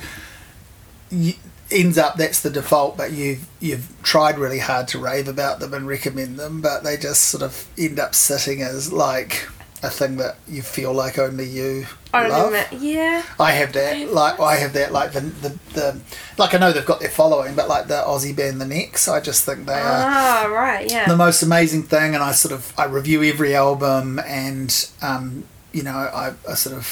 you 1.10 1.34
ends 1.70 1.98
up 1.98 2.16
that's 2.16 2.40
the 2.40 2.50
default, 2.50 2.96
but 2.96 3.12
you've 3.12 3.46
you've 3.60 3.94
tried 4.02 4.38
really 4.38 4.58
hard 4.58 4.88
to 4.88 4.98
rave 4.98 5.28
about 5.28 5.60
them 5.60 5.74
and 5.74 5.86
recommend 5.86 6.38
them, 6.38 6.60
but 6.60 6.84
they 6.84 6.96
just 6.96 7.24
sort 7.24 7.42
of 7.42 7.68
end 7.78 7.98
up 7.98 8.14
sitting 8.14 8.62
as 8.62 8.92
like 8.92 9.48
a 9.82 9.90
thing 9.90 10.16
that 10.16 10.36
you 10.48 10.60
feel 10.60 10.92
like 10.92 11.18
only 11.18 11.46
you 11.46 11.86
I 12.12 12.26
love. 12.26 12.52
that 12.52 12.72
yeah. 12.72 13.22
I 13.38 13.52
have 13.52 13.72
that, 13.74 14.12
like 14.12 14.40
I 14.40 14.56
have 14.56 14.72
that, 14.72 14.92
like 14.92 15.12
the, 15.12 15.20
the 15.20 15.58
the 15.74 16.00
like 16.36 16.54
I 16.54 16.58
know 16.58 16.72
they've 16.72 16.84
got 16.84 17.00
their 17.00 17.10
following, 17.10 17.54
but 17.54 17.68
like 17.68 17.86
the 17.86 18.02
Aussie 18.06 18.34
band 18.34 18.60
The 18.60 18.66
Necks, 18.66 19.08
I 19.08 19.20
just 19.20 19.44
think 19.44 19.66
they 19.66 19.74
are 19.74 20.04
ah 20.06 20.46
right 20.50 20.90
yeah. 20.90 21.06
the 21.06 21.16
most 21.16 21.42
amazing 21.42 21.82
thing, 21.84 22.14
and 22.14 22.24
I 22.24 22.32
sort 22.32 22.52
of 22.52 22.72
I 22.78 22.86
review 22.86 23.22
every 23.22 23.54
album, 23.54 24.18
and 24.20 24.90
um, 25.02 25.44
you 25.72 25.82
know 25.82 25.92
I, 25.92 26.32
I 26.48 26.54
sort 26.54 26.76
of 26.76 26.86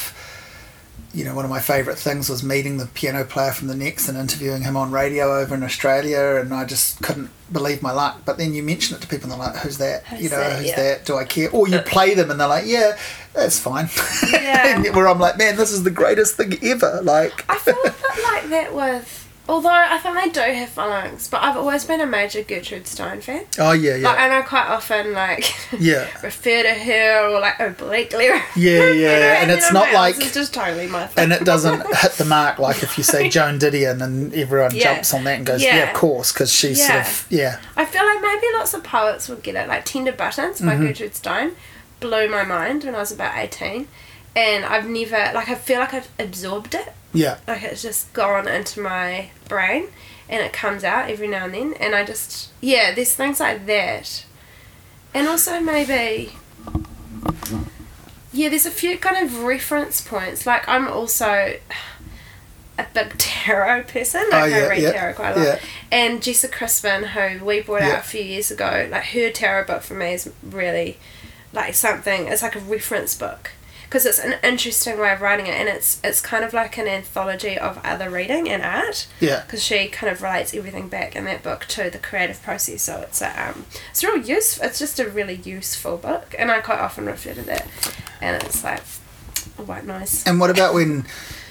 you 1.17 1.25
know 1.25 1.35
one 1.35 1.45
of 1.47 1.51
my 1.51 1.61
favourite 1.61 1.99
things 1.99 2.29
was 2.29 2.43
meeting 2.43 2.77
the 2.77 2.85
piano 2.87 3.25
player 3.25 3.51
from 3.51 3.69
the 3.69 3.75
Necks 3.75 4.07
and 4.09 4.19
interviewing 4.19 4.63
him 4.63 4.77
on 4.77 4.91
radio 4.93 5.39
over 5.41 5.55
in 5.55 5.63
Australia, 5.63 6.37
and 6.41 6.53
I 6.53 6.67
just 6.67 7.01
couldn't 7.03 7.31
believe 7.51 7.81
my 7.81 7.91
luck. 7.93 8.21
But 8.27 8.37
then 8.37 8.53
you 8.53 8.63
mention 8.63 8.97
it 8.97 9.01
to 9.01 9.09
people, 9.09 9.33
and 9.33 9.41
they're 9.41 9.49
like, 9.49 9.57
"Who's 9.63 9.79
that? 9.79 10.05
Who's 10.07 10.23
you 10.25 10.29
know, 10.31 10.37
that? 10.39 10.59
who's 10.59 10.67
Yeah. 10.69 10.77
that? 10.83 11.05
Do 11.07 11.17
I 11.17 11.25
care?" 11.25 11.49
Or 11.51 11.67
you 11.67 11.79
play 11.81 12.13
them, 12.15 12.31
and 12.31 12.39
they're 12.39 12.47
like, 12.47 12.67
"Yeah, 12.67 12.97
that's 13.33 13.59
fine." 13.59 13.89
Yeah. 14.31 14.91
Where 14.93 15.09
I'm 15.09 15.19
like, 15.19 15.39
"Man, 15.39 15.57
this 15.57 15.73
is 15.73 15.83
the 15.85 15.91
greatest 15.91 16.37
thing 16.37 16.59
ever!" 16.63 17.01
Like, 17.03 17.45
I 17.49 17.59
feel 17.59 17.75
a 17.85 17.91
bit 17.91 18.23
like 18.25 18.49
that 18.51 18.75
with. 18.75 19.26
Although 19.49 19.69
I 19.71 19.99
think 19.99 20.17
they 20.17 20.29
do 20.31 20.41
have 20.55 20.71
followings, 20.71 21.29
but 21.29 21.41
I've 21.41 21.57
always 21.57 21.85
been 21.85 22.01
a 22.01 22.07
major 22.07 22.43
Gertrude 22.43 22.87
Stein 22.89 23.21
fan. 23.21 23.45
oh 23.61 23.71
yeah, 23.73 23.95
yeah, 23.95 24.09
Like, 24.09 24.19
and 24.19 24.33
I 24.33 24.43
quite 24.43 24.67
often 24.67 25.13
like 25.13 25.55
yeah. 25.79 26.09
refer 26.21 26.65
to 26.65 26.75
her 26.75 27.29
or 27.29 27.39
like 27.41 27.61
obliquely. 27.61 28.25
Yeah, 28.27 28.43
yeah, 28.57 29.41
and 29.43 29.51
you 29.51 29.57
it's 29.57 29.73
not 29.73 29.93
like- 29.93 30.17
it's 30.19 30.35
just 30.35 30.53
totally 30.53 30.89
my 30.89 31.07
thing. 31.07 31.23
and 31.25 31.33
it 31.33 31.45
doesn't 31.45 31.87
hit 31.97 32.13
the 32.13 32.25
mark 32.25 32.59
like 32.59 32.83
if 32.83 32.99
you 32.99 33.05
say 33.05 33.29
Joan 33.29 33.61
Didion 33.61 34.03
and 34.03 34.35
everyone 34.35 34.75
Yeah. 34.75 34.95
jumps 34.95 35.15
on 35.15 35.23
that 35.25 35.37
and 35.39 35.47
goes, 35.47 35.63
yeah, 35.63 35.77
Yeah. 35.77 35.91
of 35.91 35.97
course, 35.97 36.33
because 36.33 36.53
she's 36.53 36.81
Yeah. 36.81 37.05
sort 37.05 37.07
of, 37.07 37.27
yeah, 37.31 37.61
I 37.77 37.85
feel 37.85 38.05
like 38.05 38.21
maybe 38.21 38.47
lots 38.57 38.75
of 38.75 38.83
poets 38.83 39.29
would 39.29 39.45
get 39.45 39.55
it. 39.55 39.69
Like 39.69 39.85
Tender 39.85 40.11
Buttons 40.13 40.61
Mm-hmm. 40.61 40.67
by 40.69 40.77
Gertrude 40.77 41.15
Stein 41.15 41.53
blew 42.01 42.29
my 42.29 42.43
mind 42.43 42.83
when 42.83 42.97
I 42.97 42.99
was 42.99 43.13
about 43.13 43.37
eighteen, 43.39 43.87
and 44.37 44.65
I've 44.65 44.87
never 44.89 45.33
like 45.35 45.49
I 45.49 45.57
feel 45.57 45.81
like 45.81 45.93
I've 45.95 46.09
absorbed 46.19 46.75
it. 46.77 46.93
yeah, 47.13 47.39
like 47.49 47.63
it's 47.65 47.83
just 47.83 48.13
gone 48.13 48.47
into 48.47 48.81
my 48.81 49.31
brain 49.49 49.89
and 50.29 50.43
it 50.43 50.53
comes 50.53 50.85
out 50.85 51.11
every 51.11 51.27
now 51.29 51.47
and 51.47 51.55
then. 51.55 51.75
And 51.75 51.95
i 51.95 52.05
just 52.05 52.51
yeah 52.61 52.95
there's 52.95 53.15
things 53.15 53.41
like 53.41 53.67
that. 53.67 54.25
And 55.15 55.27
also 55.27 55.59
maybe 55.61 56.33
yeah 58.33 58.49
there's 58.49 58.67
a 58.67 58.71
few 58.71 58.99
kind 58.99 59.25
of 59.27 59.43
reference 59.45 60.01
points. 60.01 60.47
Like 60.47 60.69
i'm 60.69 60.87
also 60.89 61.57
a 62.79 62.87
big 62.93 63.17
tarot 63.19 63.85
person. 63.85 64.23
Like 64.31 64.43
Oh, 64.43 64.45
yeah, 64.47 64.57
i 64.57 64.69
read 64.69 64.83
yeah, 64.83 64.93
tarot 64.93 65.15
quite 65.15 65.33
a 65.33 65.39
lot. 65.39 65.45
Yeah. 65.47 65.59
and 65.91 66.21
jessa 66.21 66.51
crispin 66.53 67.05
who 67.05 67.45
we 67.45 67.61
brought 67.63 67.83
out 67.83 68.01
a 68.01 68.03
few 68.03 68.23
years 68.23 68.51
ago 68.51 68.89
like 68.91 69.05
her 69.05 69.31
tarot 69.31 69.65
book 69.67 69.83
for 69.83 69.95
me 69.95 70.13
is 70.13 70.31
really 70.43 70.99
like 71.53 71.75
something 71.75 72.27
it's 72.27 72.43
like 72.43 72.55
a 72.57 72.61
reference 72.61 73.15
book 73.17 73.53
because 73.89 74.05
it's 74.05 74.19
an 74.19 74.35
interesting 74.43 74.99
way 74.99 75.13
of 75.13 75.21
writing 75.21 75.47
it, 75.47 75.55
and 75.55 75.69
it's 75.69 76.01
it's 76.03 76.21
kind 76.21 76.45
of 76.45 76.53
like 76.53 76.77
an 76.77 76.87
anthology 76.87 77.57
of 77.57 77.79
other 77.85 78.11
reading 78.11 78.49
and 78.49 78.63
art. 78.63 79.07
Yeah. 79.21 79.43
Because 79.43 79.63
she 79.63 79.89
kind 79.89 80.13
of 80.13 80.23
relates 80.23 80.55
everything 80.55 80.89
back 80.89 81.15
in 81.15 81.25
that 81.25 81.43
book 81.43 81.67
to 81.69 81.89
the 81.91 81.99
creative 81.99 82.43
process, 82.43 82.83
so 82.83 83.01
it's 83.03 83.23
a 83.23 83.51
um, 83.51 83.67
it's 83.91 84.03
real 84.03 84.19
use. 84.19 84.59
It's 84.59 84.79
just 84.79 84.99
a 84.99 85.09
really 85.09 85.37
useful 85.37 85.97
book, 85.97 86.35
and 86.39 86.51
I 86.51 86.61
quite 86.61 86.81
often 86.81 87.07
refer 87.07 87.35
to 87.35 87.43
that, 87.43 87.69
and 88.21 88.43
it's 88.43 88.65
like 88.65 88.83
a 89.59 89.63
white 89.63 89.87
noise. 89.87 90.27
And 90.27 90.41
what 90.41 90.51
about 90.51 90.75
when? 90.75 91.07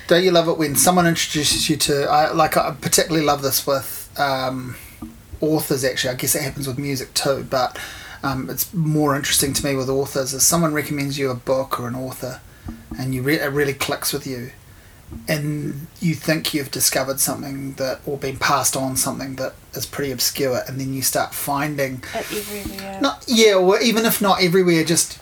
Don't 0.07 0.23
you 0.23 0.31
love 0.31 0.47
it 0.47 0.57
when 0.57 0.75
someone 0.75 1.07
introduces 1.07 1.69
you 1.69 1.77
to? 1.77 2.03
I 2.03 2.31
like. 2.31 2.57
I 2.57 2.71
particularly 2.71 3.25
love 3.25 3.41
this 3.41 3.65
with 3.65 4.11
um, 4.19 4.75
authors. 5.41 5.83
Actually, 5.83 6.13
I 6.13 6.17
guess 6.17 6.35
it 6.35 6.41
happens 6.41 6.67
with 6.67 6.77
music 6.77 7.13
too, 7.13 7.45
but 7.49 7.77
um, 8.25 8.49
it's 8.49 8.73
more 8.73 9.15
interesting 9.15 9.53
to 9.53 9.65
me 9.65 9.75
with 9.75 9.89
authors. 9.89 10.33
Is 10.33 10.45
someone 10.45 10.73
recommends 10.73 11.17
you 11.19 11.29
a 11.29 11.35
book 11.35 11.79
or 11.79 11.87
an 11.87 11.95
author, 11.95 12.41
and 12.97 13.13
you 13.13 13.21
re- 13.21 13.39
it 13.39 13.51
really 13.51 13.73
clicks 13.73 14.11
with 14.11 14.25
you, 14.25 14.51
and 15.27 15.87
you 15.99 16.15
think 16.15 16.53
you've 16.53 16.71
discovered 16.71 17.19
something 17.19 17.73
that 17.73 17.99
or 18.05 18.17
been 18.17 18.37
passed 18.37 18.75
on 18.75 18.95
something 18.95 19.35
that 19.35 19.53
is 19.73 19.85
pretty 19.85 20.11
obscure, 20.11 20.61
and 20.67 20.79
then 20.79 20.93
you 20.93 21.03
start 21.03 21.35
finding 21.35 22.03
not 22.99 23.23
yeah, 23.27 23.53
or 23.53 23.79
even 23.79 24.05
if 24.05 24.21
not 24.21 24.41
everywhere, 24.41 24.83
just 24.83 25.19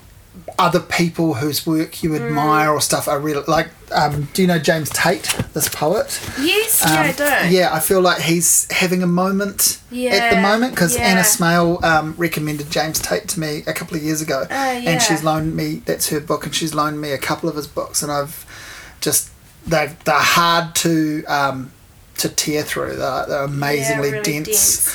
other 0.59 0.79
people 0.79 1.35
whose 1.35 1.65
work 1.65 2.03
you 2.03 2.15
admire 2.15 2.69
or 2.71 2.81
stuff. 2.81 3.07
I 3.07 3.15
really 3.15 3.43
like. 3.47 3.69
Um, 3.91 4.27
do 4.33 4.41
you 4.41 4.47
know 4.47 4.59
James 4.59 4.89
Tate, 4.89 5.23
this 5.53 5.69
poet? 5.69 6.19
yes, 6.39 6.81
yeah, 6.85 7.01
I 7.01 7.09
Um, 7.09 7.15
do. 7.49 7.55
Yeah, 7.55 7.73
I 7.73 7.79
feel 7.79 8.01
like 8.01 8.21
he's 8.21 8.69
having 8.71 9.03
a 9.03 9.07
moment 9.07 9.79
at 9.91 10.31
the 10.35 10.41
moment 10.41 10.73
because 10.73 10.95
yeah. 10.95 11.03
Anna 11.03 11.21
Smaill 11.21 11.83
um, 11.83 12.15
recommended 12.17 12.69
James 12.71 12.99
Tate 12.99 13.27
to 13.29 13.39
me 13.39 13.63
a 13.67 13.73
couple 13.73 13.95
of 13.97 14.03
years 14.03 14.21
ago, 14.21 14.45
Oh, 14.49 14.53
yeah. 14.71 14.89
and 14.91 15.01
she's 15.01 15.23
loaned 15.23 15.55
me. 15.55 15.81
That's 15.85 16.09
her 16.09 16.19
book, 16.19 16.45
and 16.45 16.53
she's 16.55 16.73
loaned 16.73 16.99
me 17.01 17.11
a 17.11 17.17
couple 17.19 17.49
of 17.49 17.55
his 17.55 17.67
books, 17.67 18.01
and 18.01 18.11
I've 18.11 18.45
just 19.01 19.29
they 19.67 19.95
they're 20.05 20.15
hard 20.15 20.75
to. 20.75 21.23
Um, 21.25 21.71
to 22.15 22.29
tear 22.29 22.61
through, 22.61 22.95
they're, 22.95 23.25
they're 23.25 23.43
amazingly 23.43 24.11
really 24.11 24.23
dense, 24.23 24.45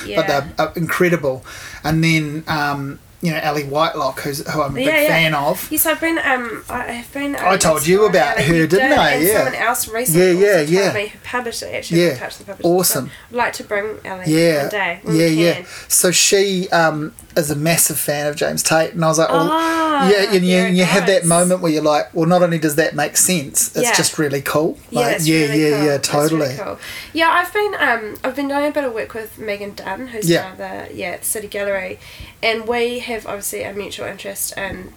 dense, 0.05 0.15
but 0.17 0.27
they're 0.29 0.53
uh, 0.57 0.73
incredible. 0.77 1.45
And 1.83 2.03
then, 2.03 2.45
um, 2.47 3.01
you 3.21 3.33
know, 3.33 3.41
Ali 3.43 3.65
Whitelock, 3.65 4.21
who's 4.21 4.47
who 4.49 4.63
I'm 4.63 4.73
a 4.73 4.75
big 4.75 4.87
Yeah, 4.87 5.01
yeah. 5.03 5.09
fan 5.09 5.35
of. 5.35 5.69
Yes, 5.73 5.87
I've 5.87 6.01
been. 6.01 6.19
Um, 6.19 6.63
I 6.69 6.83
have 6.93 7.13
been. 7.13 7.35
I 7.37 7.57
told 7.57 7.87
you 7.87 8.07
about 8.07 8.39
her, 8.39 8.67
didn't 8.67 8.93
I? 8.93 9.11
And 9.15 9.25
Yeah. 9.25 9.35
someone 9.45 9.55
else 9.57 9.89
recently. 9.89 10.41
Yeah, 10.41 10.61
yeah, 10.61 10.83
yeah. 10.85 10.93
Me 10.93 11.07
who 11.09 11.19
published 11.25 11.63
it. 11.63 11.75
Actually, 11.75 12.03
Yeah. 12.03 12.09
yeah. 12.11 12.19
touched 12.19 12.39
the 12.39 12.45
publisher. 12.45 12.69
Awesome. 12.69 13.07
So 13.07 13.13
I'd 13.31 13.37
like 13.37 13.53
to 13.55 13.65
bring 13.65 13.99
Ellie 14.05 14.25
Yeah, 14.27 14.61
one 14.63 14.71
day. 14.71 15.01
Yeah, 15.09 15.27
yeah. 15.27 15.65
So 15.89 16.11
she 16.13 16.69
um, 16.71 17.13
is 17.37 17.51
a 17.51 17.57
massive 17.57 17.99
fan 17.99 18.27
of 18.29 18.37
James 18.37 18.63
Tate, 18.63 18.93
and 18.95 19.05
I 19.05 19.09
was 19.09 19.19
like, 19.19 19.29
well, 19.31 19.49
Ah, 19.51 20.09
yeah, 20.09 20.33
and 20.33 20.45
you, 20.47 20.57
it 20.59 20.75
you 20.75 20.85
have 20.85 21.07
that 21.07 21.25
moment 21.27 21.61
where 21.61 21.73
you're 21.73 21.83
like, 21.83 22.15
well, 22.15 22.27
not 22.27 22.43
only 22.45 22.59
does 22.59 22.77
that 22.77 22.95
make 22.95 23.17
sense, 23.17 23.69
it's 23.77 23.83
Yeah. 23.89 23.95
just 23.95 24.17
really 24.19 24.41
cool. 24.43 24.79
Yeah, 24.91 25.01
Like, 25.01 25.17
it's 25.17 25.27
yeah, 25.27 25.41
really 25.41 25.63
yeah, 25.63 25.77
cool. 25.77 25.87
yeah, 25.87 25.95
It's 25.95 26.09
really 26.15 26.29
totally. 26.29 26.57
cool. 26.57 26.79
Yeah, 27.15 27.31
I've 27.31 27.53
been 27.53 27.75
um 27.81 28.17
I've 28.23 28.37
been 28.37 28.47
doing 28.49 28.67
a 28.67 28.71
bit 28.71 28.85
of 28.85 28.93
work 28.95 29.13
with 29.15 29.39
Megan 29.39 29.75
Dunn, 29.75 30.07
who's 30.09 30.31
Yeah. 30.31 30.51
now 30.51 30.55
the 30.87 30.95
yeah 30.95 31.17
the 31.17 31.25
City 31.25 31.49
Gallery, 31.49 31.99
and 32.43 32.69
we 32.69 33.01
have 33.09 33.27
obviously 33.27 33.63
a 33.65 33.73
mutual 33.73 34.07
interest 34.07 34.57
in 34.57 34.93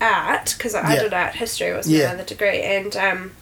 art 0.00 0.54
because 0.56 0.74
I 0.74 0.94
Yeah. 0.94 1.02
did 1.02 1.14
art 1.14 1.34
history 1.36 1.72
was 1.72 1.88
Yeah. 1.88 2.08
my 2.08 2.14
other 2.14 2.24
degree, 2.24 2.60
and 2.62 2.96
um. 2.96 3.32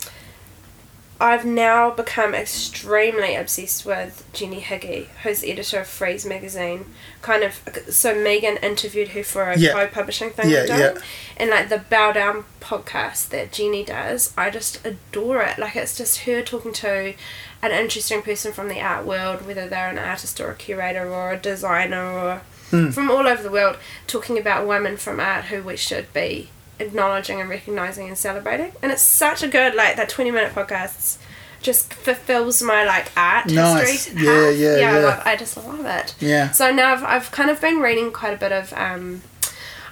I've 1.23 1.45
now 1.45 1.91
become 1.91 2.35
extremely 2.35 3.35
obsessed 3.37 3.85
with 3.85 4.25
Jenny 4.33 4.62
Higgie, 4.62 5.09
who's 5.23 5.41
the 5.41 5.53
editor 5.53 5.81
of 5.81 5.87
Frieze 5.87 6.25
magazine. 6.25 6.87
Kind 7.21 7.43
of, 7.45 7.61
so 7.91 8.15
Megan 8.15 8.57
interviewed 8.62 9.09
her 9.09 9.23
for 9.23 9.50
a 9.50 9.59
Yeah. 9.59 9.73
co-publishing 9.75 10.31
thing 10.31 10.49
Yeah, 10.49 10.65
yeah. 10.65 10.95
and 11.37 11.50
like 11.50 11.69
the 11.69 11.77
Bow 11.77 12.12
Down 12.12 12.47
podcast 12.62 13.29
that 13.29 13.53
Jenny 13.53 13.85
does, 13.85 14.33
I 14.39 14.49
just 14.49 14.81
adore 14.87 15.43
it. 15.43 15.59
Like 15.59 15.77
it's 15.77 15.95
just 15.95 16.21
her 16.21 16.41
talking 16.41 16.73
to 16.73 17.12
an 17.61 17.71
interesting 17.71 18.23
person 18.23 18.55
from 18.55 18.69
the 18.69 18.81
art 18.81 19.05
world, 19.05 19.47
whether 19.47 19.69
they're 19.69 19.91
an 19.91 19.99
artist 19.99 20.41
or 20.41 20.50
a 20.50 20.55
curator 20.55 21.07
or 21.12 21.33
a 21.33 21.37
designer 21.37 22.03
or 22.19 22.41
Hmm. 22.71 22.91
from 22.91 23.11
all 23.11 23.27
over 23.27 23.43
the 23.43 23.50
world, 23.50 23.77
talking 24.07 24.39
about 24.39 24.67
women 24.67 24.97
from 24.97 25.19
art 25.21 25.47
who 25.47 25.62
we 25.62 25.77
should 25.77 26.12
be 26.12 26.50
acknowledging 26.79 27.41
and 27.41 27.50
recognizing 27.50 28.09
and 28.09 28.17
celebrating. 28.17 28.73
And 28.83 28.91
it's 28.93 29.03
such 29.03 29.43
a 29.43 29.49
good 29.49 29.75
like 29.75 29.97
that 29.97 30.09
twenty 30.09 30.31
minute 30.31 30.55
podcast 30.55 31.19
just 31.62 31.93
fulfills 31.93 32.62
my 32.62 32.85
like 32.85 33.12
art 33.17 33.47
Nice. 33.47 34.07
history. 34.07 34.23
Yeah, 34.25 34.47
half. 34.47 34.57
yeah, 34.57 34.69
I, 34.69 34.79
yeah. 34.79 34.99
love, 34.99 35.23
I 35.27 35.37
just 35.37 35.57
love 35.59 35.85
it. 35.85 36.15
Yeah. 36.19 36.50
So 36.53 36.73
now 36.73 36.93
I've, 36.95 37.05
I've 37.05 37.31
kind 37.33 37.50
of 37.50 37.61
been 37.61 37.81
reading 37.81 38.12
quite 38.12 38.33
a 38.33 38.39
bit 38.39 38.50
of, 38.53 38.73
um, 38.73 39.21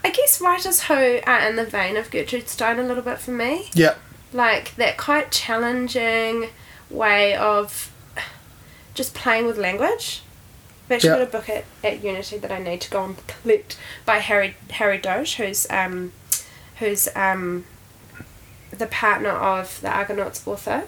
I 0.02 0.08
guess, 0.11 0.40
writers 0.40 0.85
who 0.85 0.94
are 1.26 1.40
in 1.40 1.56
the 1.56 1.66
vein 1.66 1.99
of 1.99 2.11
Gertrude 2.11 2.49
Stein 2.49 2.78
a 2.78 2.82
little 2.85 3.02
bit 3.02 3.18
for 3.18 3.32
me. 3.32 3.68
Yeah. 3.75 3.97
Like 4.32 4.75
that 4.76 4.97
quite 4.97 5.30
challenging 5.30 6.49
way 6.88 7.35
of 7.37 7.92
just 8.94 9.14
playing 9.14 9.44
with 9.47 9.58
language. 9.58 10.23
I've 10.88 10.92
actually 10.92 11.11
Yeah. 11.11 11.16
got 11.18 11.28
a 11.28 11.30
book 11.30 11.49
at, 11.50 11.64
at 11.85 12.02
Unity 12.02 12.38
that 12.38 12.50
I 12.50 12.59
need 12.59 12.80
to 12.80 12.90
go 12.90 13.04
and 13.04 13.16
collect 13.26 13.76
by 14.07 14.18
Harry 14.18 14.57
Harry 14.71 14.97
Dodge, 14.99 15.35
who's 15.37 15.66
um, 15.71 16.12
who's 16.78 17.09
um, 17.14 17.66
the 18.71 18.87
partner 18.87 19.30
of 19.30 19.80
the 19.83 19.90
Argonauts 19.90 20.47
author, 20.47 20.85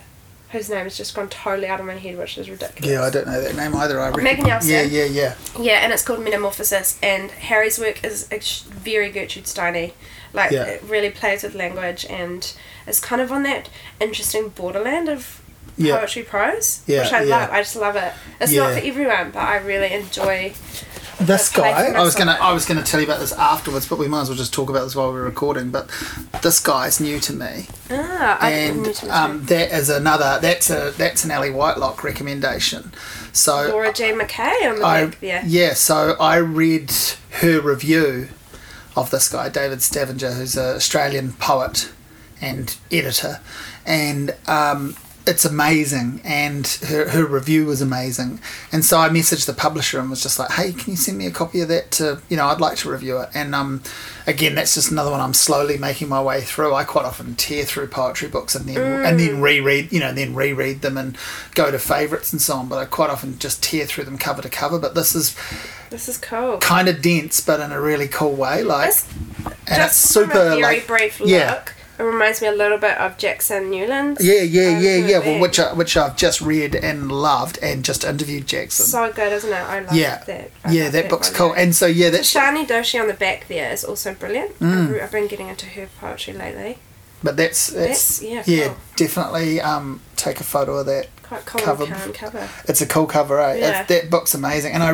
whose 0.52 0.70
name 0.70 0.84
has 0.84 0.96
just 0.96 1.14
gone 1.14 1.28
totally 1.28 1.68
out 1.68 1.80
of 1.80 1.86
my 1.86 1.96
head, 1.96 2.16
which 2.16 2.38
is 2.38 2.48
ridiculous. 2.48 2.90
Yeah, 2.90 3.02
I 3.02 3.10
don't 3.10 3.26
know 3.26 3.40
that 3.42 3.56
name 3.56 3.74
either. 3.74 4.00
I 4.00 4.08
reckon. 4.10 4.46
Yeah, 4.46 4.82
yeah, 4.82 5.04
yeah. 5.04 5.34
Yeah, 5.58 5.80
and 5.80 5.92
it's 5.92 6.02
called 6.02 6.20
Metamorphosis, 6.20 6.98
and 7.02 7.30
Harry's 7.30 7.78
work 7.78 8.02
is 8.04 8.26
very 8.70 9.10
Gertrude 9.10 9.44
Steiny. 9.44 9.92
Like, 10.32 10.52
Yeah. 10.52 10.62
it 10.64 10.82
really 10.84 11.10
plays 11.10 11.42
with 11.42 11.54
language, 11.54 12.06
and 12.08 12.50
it's 12.86 13.00
kind 13.00 13.20
of 13.20 13.32
on 13.32 13.42
that 13.42 13.68
interesting 14.00 14.48
borderland 14.50 15.08
of 15.08 15.39
Yeah. 15.80 15.98
poetry 15.98 16.22
prose, 16.22 16.80
Yeah, 16.86 17.02
which 17.04 17.12
I 17.12 17.22
yeah. 17.22 17.36
love. 17.38 17.50
I 17.50 17.60
just 17.62 17.76
love 17.76 17.96
it. 17.96 18.12
It's 18.40 18.52
not 18.52 18.72
for 18.74 18.86
everyone, 18.86 19.30
but 19.30 19.40
I 19.40 19.56
really 19.58 19.92
enjoy. 19.92 20.52
This 21.18 21.52
guy, 21.52 21.68
I 21.70 22.00
was 22.00 22.14
gonna. 22.14 22.38
I 22.40 22.54
was 22.54 22.64
gonna 22.64 22.82
tell 22.82 22.98
you 22.98 23.04
about 23.06 23.20
this 23.20 23.32
afterwards, 23.32 23.86
but 23.86 23.98
we 23.98 24.08
might 24.08 24.22
as 24.22 24.28
well 24.30 24.38
just 24.38 24.54
talk 24.54 24.70
about 24.70 24.84
this 24.84 24.96
while 24.96 25.12
we're 25.12 25.22
recording. 25.24 25.70
But 25.70 25.90
this 26.42 26.60
guy's 26.60 26.98
new 26.98 27.20
to 27.20 27.34
me, 27.34 27.66
Ah, 27.90 28.38
and 28.42 28.86
um, 29.10 29.44
that 29.46 29.70
is 29.70 29.90
another. 29.90 30.38
That's 30.40 30.70
a 30.70 30.92
that's 30.96 31.22
an 31.24 31.30
Ali 31.30 31.50
Whitelock 31.50 32.02
recommendation. 32.04 32.92
So 33.32 33.68
Laura 33.68 33.92
J. 33.92 34.12
McKay 34.12 34.70
on 34.70 34.78
the 34.78 34.86
I 34.86 35.04
back 35.06 35.20
there. 35.20 35.42
yeah, 35.46 35.74
so 35.74 36.16
I 36.18 36.36
read 36.36 36.90
her 37.42 37.60
review 37.60 38.28
of 38.96 39.10
this 39.10 39.28
guy, 39.28 39.50
David 39.50 39.82
Stavanger, 39.82 40.32
who's 40.32 40.56
an 40.56 40.76
Australian 40.76 41.34
poet 41.34 41.92
and 42.40 42.74
editor, 42.90 43.40
and 43.84 44.34
um, 44.48 44.96
it's 45.26 45.44
amazing. 45.44 46.20
And 46.24 46.66
her, 46.88 47.08
her 47.10 47.26
review 47.26 47.66
was 47.66 47.80
amazing. 47.82 48.40
And 48.72 48.84
so 48.84 48.98
I 48.98 49.08
messaged 49.08 49.46
the 49.46 49.52
publisher 49.52 50.00
and 50.00 50.08
was 50.10 50.22
just 50.22 50.38
like, 50.38 50.52
"Hey, 50.52 50.72
can 50.72 50.92
you 50.92 50.96
send 50.96 51.18
me 51.18 51.26
a 51.26 51.30
copy 51.30 51.60
of 51.60 51.68
that? 51.68 51.90
To 51.92 52.20
you 52.28 52.36
know, 52.36 52.46
I'd 52.46 52.60
like 52.60 52.76
to 52.78 52.90
review 52.90 53.18
it." 53.20 53.28
And 53.34 53.54
um, 53.54 53.82
again, 54.26 54.54
that's 54.54 54.74
just 54.74 54.90
another 54.90 55.10
one 55.10 55.20
I'm 55.20 55.34
slowly 55.34 55.76
making 55.78 56.08
my 56.08 56.22
way 56.22 56.40
through. 56.40 56.74
I 56.74 56.84
quite 56.84 57.04
often 57.04 57.34
tear 57.34 57.64
through 57.64 57.88
poetry 57.88 58.28
books 58.28 58.54
and 58.54 58.66
then 58.66 58.78
and 59.06 59.20
then 59.20 59.40
reread, 59.40 59.92
you 59.92 60.00
know, 60.00 60.12
then 60.12 60.34
reread 60.34 60.80
them 60.82 60.96
and 60.96 61.16
go 61.54 61.70
to 61.70 61.78
favourites 61.78 62.32
and 62.32 62.40
so 62.40 62.54
on. 62.54 62.68
But 62.68 62.78
I 62.78 62.84
quite 62.86 63.10
often 63.10 63.38
just 63.38 63.62
tear 63.62 63.86
through 63.86 64.04
them 64.04 64.18
cover 64.18 64.42
to 64.42 64.48
cover. 64.48 64.78
But 64.78 64.94
this 64.94 65.14
is 65.14 65.36
This 65.90 66.08
is 66.08 66.18
cool. 66.18 66.58
kind 66.58 66.88
of 66.88 67.02
dense, 67.02 67.40
but 67.40 67.60
in 67.60 67.72
a 67.72 67.80
really 67.80 68.08
cool 68.08 68.32
way. 68.34 68.62
Like, 68.62 68.88
This, 68.88 69.06
and 69.44 69.54
it's 69.68 69.76
just 69.76 70.00
super 70.12 70.56
like, 70.56 70.86
brief 70.86 71.20
look, 71.20 71.28
yeah. 71.28 71.64
It 72.00 72.04
reminds 72.04 72.40
me 72.40 72.48
a 72.48 72.52
little 72.52 72.78
bit 72.78 72.96
of 72.96 73.18
Jackson 73.18 73.70
Nieuwland's. 73.70 74.24
yeah, 74.24 74.40
yeah, 74.40 74.76
um, 74.76 74.82
yeah, 74.82 74.96
yeah. 74.96 75.18
Well, 75.18 75.40
which 75.40 75.60
I, 75.60 75.72
which 75.74 75.96
I've 75.96 76.16
just 76.16 76.40
read 76.40 76.74
and 76.74 77.12
loved, 77.12 77.58
and 77.62 77.84
just 77.84 78.04
interviewed 78.04 78.46
Jackson. 78.46 78.86
So 78.86 79.12
good, 79.12 79.32
isn't 79.34 79.50
it? 79.50 79.54
I 79.54 79.80
love 79.80 79.94
yeah, 79.94 80.24
that. 80.24 80.50
I 80.64 80.72
yeah, 80.72 80.84
love 80.84 80.92
that 80.92 81.10
book's 81.10 81.28
one, 81.28 81.36
cool. 81.36 81.48
yeah. 81.56 81.62
And 81.62 81.76
so 81.76 81.86
yeah, 81.86 82.10
that 82.10 82.22
Shani 82.22 82.66
Doshi 82.66 83.00
on 83.00 83.06
the 83.06 83.14
back 83.14 83.48
there 83.48 83.70
is 83.70 83.84
also 83.84 84.14
brilliant. 84.14 84.58
Mm. 84.60 85.00
I've, 85.02 85.12
been 85.12 85.26
getting 85.26 85.48
into 85.48 85.66
her 85.66 85.88
poetry 86.00 86.32
lately. 86.32 86.78
but 87.22 87.36
that's 87.36 87.66
that's, 87.68 88.18
That's- 88.18 88.48
yeah, 88.48 88.56
yeah, 88.56 88.66
cool. 88.68 88.76
definitely 88.96 89.60
um 89.60 90.00
take 90.16 90.40
a 90.40 90.44
photo 90.44 90.78
of 90.78 90.86
that. 90.86 91.08
Quite 91.22 91.46
cool 91.46 91.60
Cover. 91.60 91.86
cover. 91.86 92.48
It's 92.66 92.80
a 92.80 92.86
cool 92.86 93.06
cover, 93.06 93.38
eh? 93.38 93.54
Yeah. 93.58 93.84
that 93.84 94.10
book's 94.10 94.34
amazing. 94.34 94.72
And 94.72 94.82
I, 94.82 94.90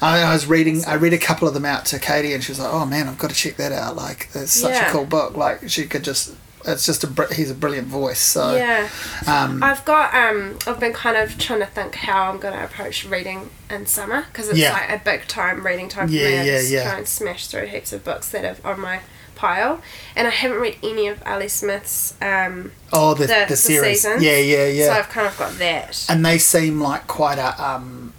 I, 0.00 0.20
I 0.22 0.32
was 0.32 0.46
reading, 0.46 0.84
I 0.86 0.94
read 0.94 1.12
a 1.12 1.18
couple 1.18 1.48
of 1.48 1.54
them 1.54 1.64
out 1.64 1.84
to 1.86 1.98
Katie, 1.98 2.32
and 2.32 2.44
she 2.44 2.52
was 2.52 2.60
like, 2.60 2.72
"Oh 2.72 2.86
man, 2.86 3.08
I've 3.08 3.18
got 3.18 3.30
to 3.30 3.34
check 3.36 3.56
that 3.56 3.72
out. 3.72 3.96
Like, 3.96 4.28
it's 4.32 4.52
such 4.52 4.80
a 4.80 4.88
cool 4.92 5.04
book. 5.04 5.36
Like, 5.36 5.68
she 5.68 5.86
could 5.86 6.04
just, 6.04 6.36
it's 6.66 6.84
just 6.86 7.04
a, 7.04 7.34
he's 7.34 7.50
a 7.50 7.54
brilliant 7.54 7.88
voice. 7.88 8.20
So, 8.20 8.54
Yeah. 8.56 8.88
um, 9.26 9.62
I've 9.62 9.84
got 9.84 10.14
um 10.14 10.58
I've 10.66 10.78
been 10.80 10.92
kind 10.92 11.16
of 11.16 11.38
trying 11.38 11.60
to 11.60 11.66
think 11.66 11.94
how 11.94 12.30
I'm 12.30 12.38
going 12.38 12.54
to 12.54 12.64
approach 12.64 13.04
reading 13.04 13.50
in 13.70 13.86
summer 13.86 14.26
because 14.32 14.48
it's 14.48 14.58
Yeah. 14.58 14.72
like 14.72 14.90
a 14.90 15.02
big 15.04 15.26
time 15.26 15.64
reading 15.66 15.88
time 15.88 16.08
for 16.08 16.14
Yeah, 16.14 16.24
me. 16.28 16.38
I 16.38 16.44
yeah, 16.44 16.58
just 16.58 16.70
yeah. 16.70 16.82
try 16.84 16.98
and 16.98 17.08
smash 17.08 17.46
through 17.46 17.66
heaps 17.66 17.92
of 17.92 18.04
books 18.04 18.28
that 18.30 18.44
are 18.44 18.72
on 18.72 18.80
my 18.80 19.00
pile, 19.36 19.80
and 20.14 20.26
I 20.26 20.30
haven't 20.30 20.60
read 20.60 20.76
any 20.82 21.06
of 21.08 21.22
Ali 21.24 21.48
Smith's 21.48 22.14
um 22.20 22.72
oh, 22.92 23.14
the, 23.14 23.26
the, 23.26 23.26
the, 23.26 23.46
the 23.48 23.56
series, 23.56 24.02
seasons. 24.02 24.22
yeah, 24.22 24.36
yeah, 24.36 24.66
yeah. 24.66 24.86
So 24.86 24.92
I've 24.92 25.08
kind 25.08 25.26
of 25.26 25.38
got 25.38 25.52
that. 25.58 26.04
and 26.10 26.24
they 26.26 26.36
seem 26.36 26.80
like 26.80 27.06
quite 27.06 27.38
a 27.38 27.62
um, 27.64 28.12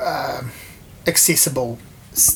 um, 0.00 0.50
accessible 1.06 1.78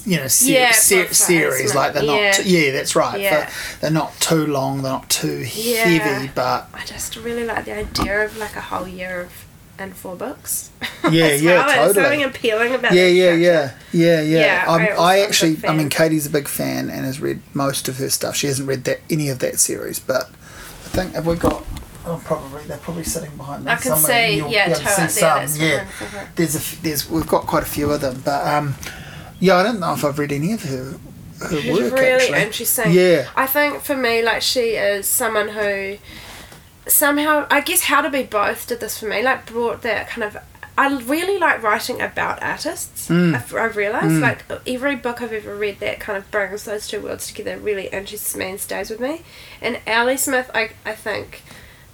you 0.06 0.16
know 0.16 0.26
ser- 0.28 0.50
Yeah, 0.52 0.72
ser- 0.72 1.12
series 1.12 1.74
like 1.74 1.92
they're 1.92 2.02
not 2.02 2.20
Yeah. 2.20 2.32
too, 2.32 2.42
yeah 2.48 2.72
that's 2.72 2.96
right 2.96 3.20
Yeah. 3.20 3.50
They're, 3.80 3.90
not 3.90 4.18
too 4.20 4.46
long 4.46 4.82
they're 4.82 4.92
not 4.92 5.10
too 5.10 5.46
Yeah. 5.52 5.84
heavy 5.84 6.30
but 6.34 6.68
I 6.74 6.84
just 6.84 7.16
really 7.16 7.44
like 7.44 7.64
the 7.66 7.74
idea 7.76 8.24
of 8.24 8.36
like 8.38 8.56
a 8.56 8.60
whole 8.62 8.88
year 8.88 9.20
of 9.22 9.32
and 9.78 9.94
four 9.94 10.16
books. 10.16 10.70
Yeah, 11.10 11.34
yeah, 11.34 11.54
well. 11.54 11.66
There's 11.66 11.78
totally. 11.94 11.94
something 12.04 12.24
appealing 12.24 12.74
about 12.74 12.92
yeah 12.92 13.06
yeah 13.06 13.32
yeah 13.34 13.72
yeah 13.92 14.20
yeah, 14.22 14.40
Yeah, 14.40 14.64
I 14.66 14.74
I'm, 14.88 14.98
I 15.00 15.18
actually 15.20 15.58
I 15.68 15.74
mean. 15.74 15.88
Katie's 15.90 16.26
a 16.26 16.30
big 16.30 16.48
fan 16.48 16.88
and 16.90 17.04
has 17.04 17.20
read 17.20 17.40
most 17.54 17.86
of 17.88 17.98
her 17.98 18.08
stuff 18.08 18.34
she 18.36 18.46
hasn't 18.48 18.66
read 18.68 18.84
that 18.84 19.00
any 19.10 19.28
of 19.28 19.38
that 19.40 19.60
series 19.60 19.98
but 20.00 20.30
I 20.30 20.88
think 20.88 21.14
have 21.14 21.26
we 21.26 21.36
got 21.36 21.62
oh 22.06 22.20
probably 22.24 22.64
they're 22.64 22.78
probably 22.78 23.04
sitting 23.04 23.36
behind 23.36 23.66
me 23.66 23.70
I 23.72 23.74
can 23.76 23.92
somewhere. 23.96 24.28
see, 24.30 24.36
You'll 24.36 24.50
yeah, 24.50 24.68
to 24.68 24.74
see 24.74 25.20
there, 25.20 25.46
some, 25.46 25.60
yeah 25.60 25.76
one 25.76 25.86
for 25.88 26.04
her. 26.06 26.28
there's 26.36 26.54
a 26.56 26.58
f- 26.58 26.80
there's 26.82 27.10
we've 27.10 27.26
got 27.26 27.42
quite 27.46 27.62
a 27.62 27.66
few 27.66 27.90
of 27.90 28.00
them 28.00 28.22
but 28.24 28.46
um 28.46 28.74
yeah 29.40 29.56
I 29.56 29.62
don't 29.62 29.80
know 29.80 29.92
if 29.94 30.04
I've 30.04 30.18
read 30.18 30.32
any 30.32 30.52
of 30.52 30.62
her 30.62 30.98
her 31.40 31.60
She's 31.60 31.70
work 31.72 31.92
really 31.92 32.12
actually 32.12 32.42
interesting. 32.42 32.92
yeah 32.92 33.28
I 33.36 33.46
think 33.46 33.82
for 33.82 33.96
me, 33.96 34.22
like 34.22 34.42
she 34.42 34.70
is 34.70 35.06
someone 35.06 35.48
who 35.48 35.98
somehow, 36.86 37.46
I 37.50 37.60
guess, 37.60 37.82
how 37.84 38.00
to 38.00 38.10
be 38.10 38.22
both 38.22 38.66
did 38.68 38.80
this 38.80 38.98
for 38.98 39.06
me. 39.06 39.22
Like 39.22 39.46
brought 39.46 39.82
that 39.82 40.08
kind 40.08 40.24
of. 40.24 40.36
I 40.78 40.94
really 41.00 41.38
like 41.38 41.62
writing 41.62 42.02
about 42.02 42.42
artists. 42.42 43.08
Mm. 43.08 43.34
I've, 43.34 43.54
I've 43.54 43.76
realized 43.76 44.20
like 44.20 44.44
every 44.66 44.94
book 44.94 45.22
I've 45.22 45.32
ever 45.32 45.56
read 45.56 45.80
that 45.80 46.00
kind 46.00 46.18
of 46.18 46.30
brings 46.30 46.64
those 46.64 46.86
two 46.86 47.00
worlds 47.00 47.28
together 47.28 47.58
really 47.58 47.86
interests 47.88 48.36
me 48.36 48.50
and 48.50 48.60
stays 48.60 48.90
with 48.90 49.00
me. 49.00 49.22
And 49.62 49.80
Ali 49.86 50.18
Smith, 50.18 50.50
I 50.54 50.70
I 50.84 50.94
think, 50.94 51.42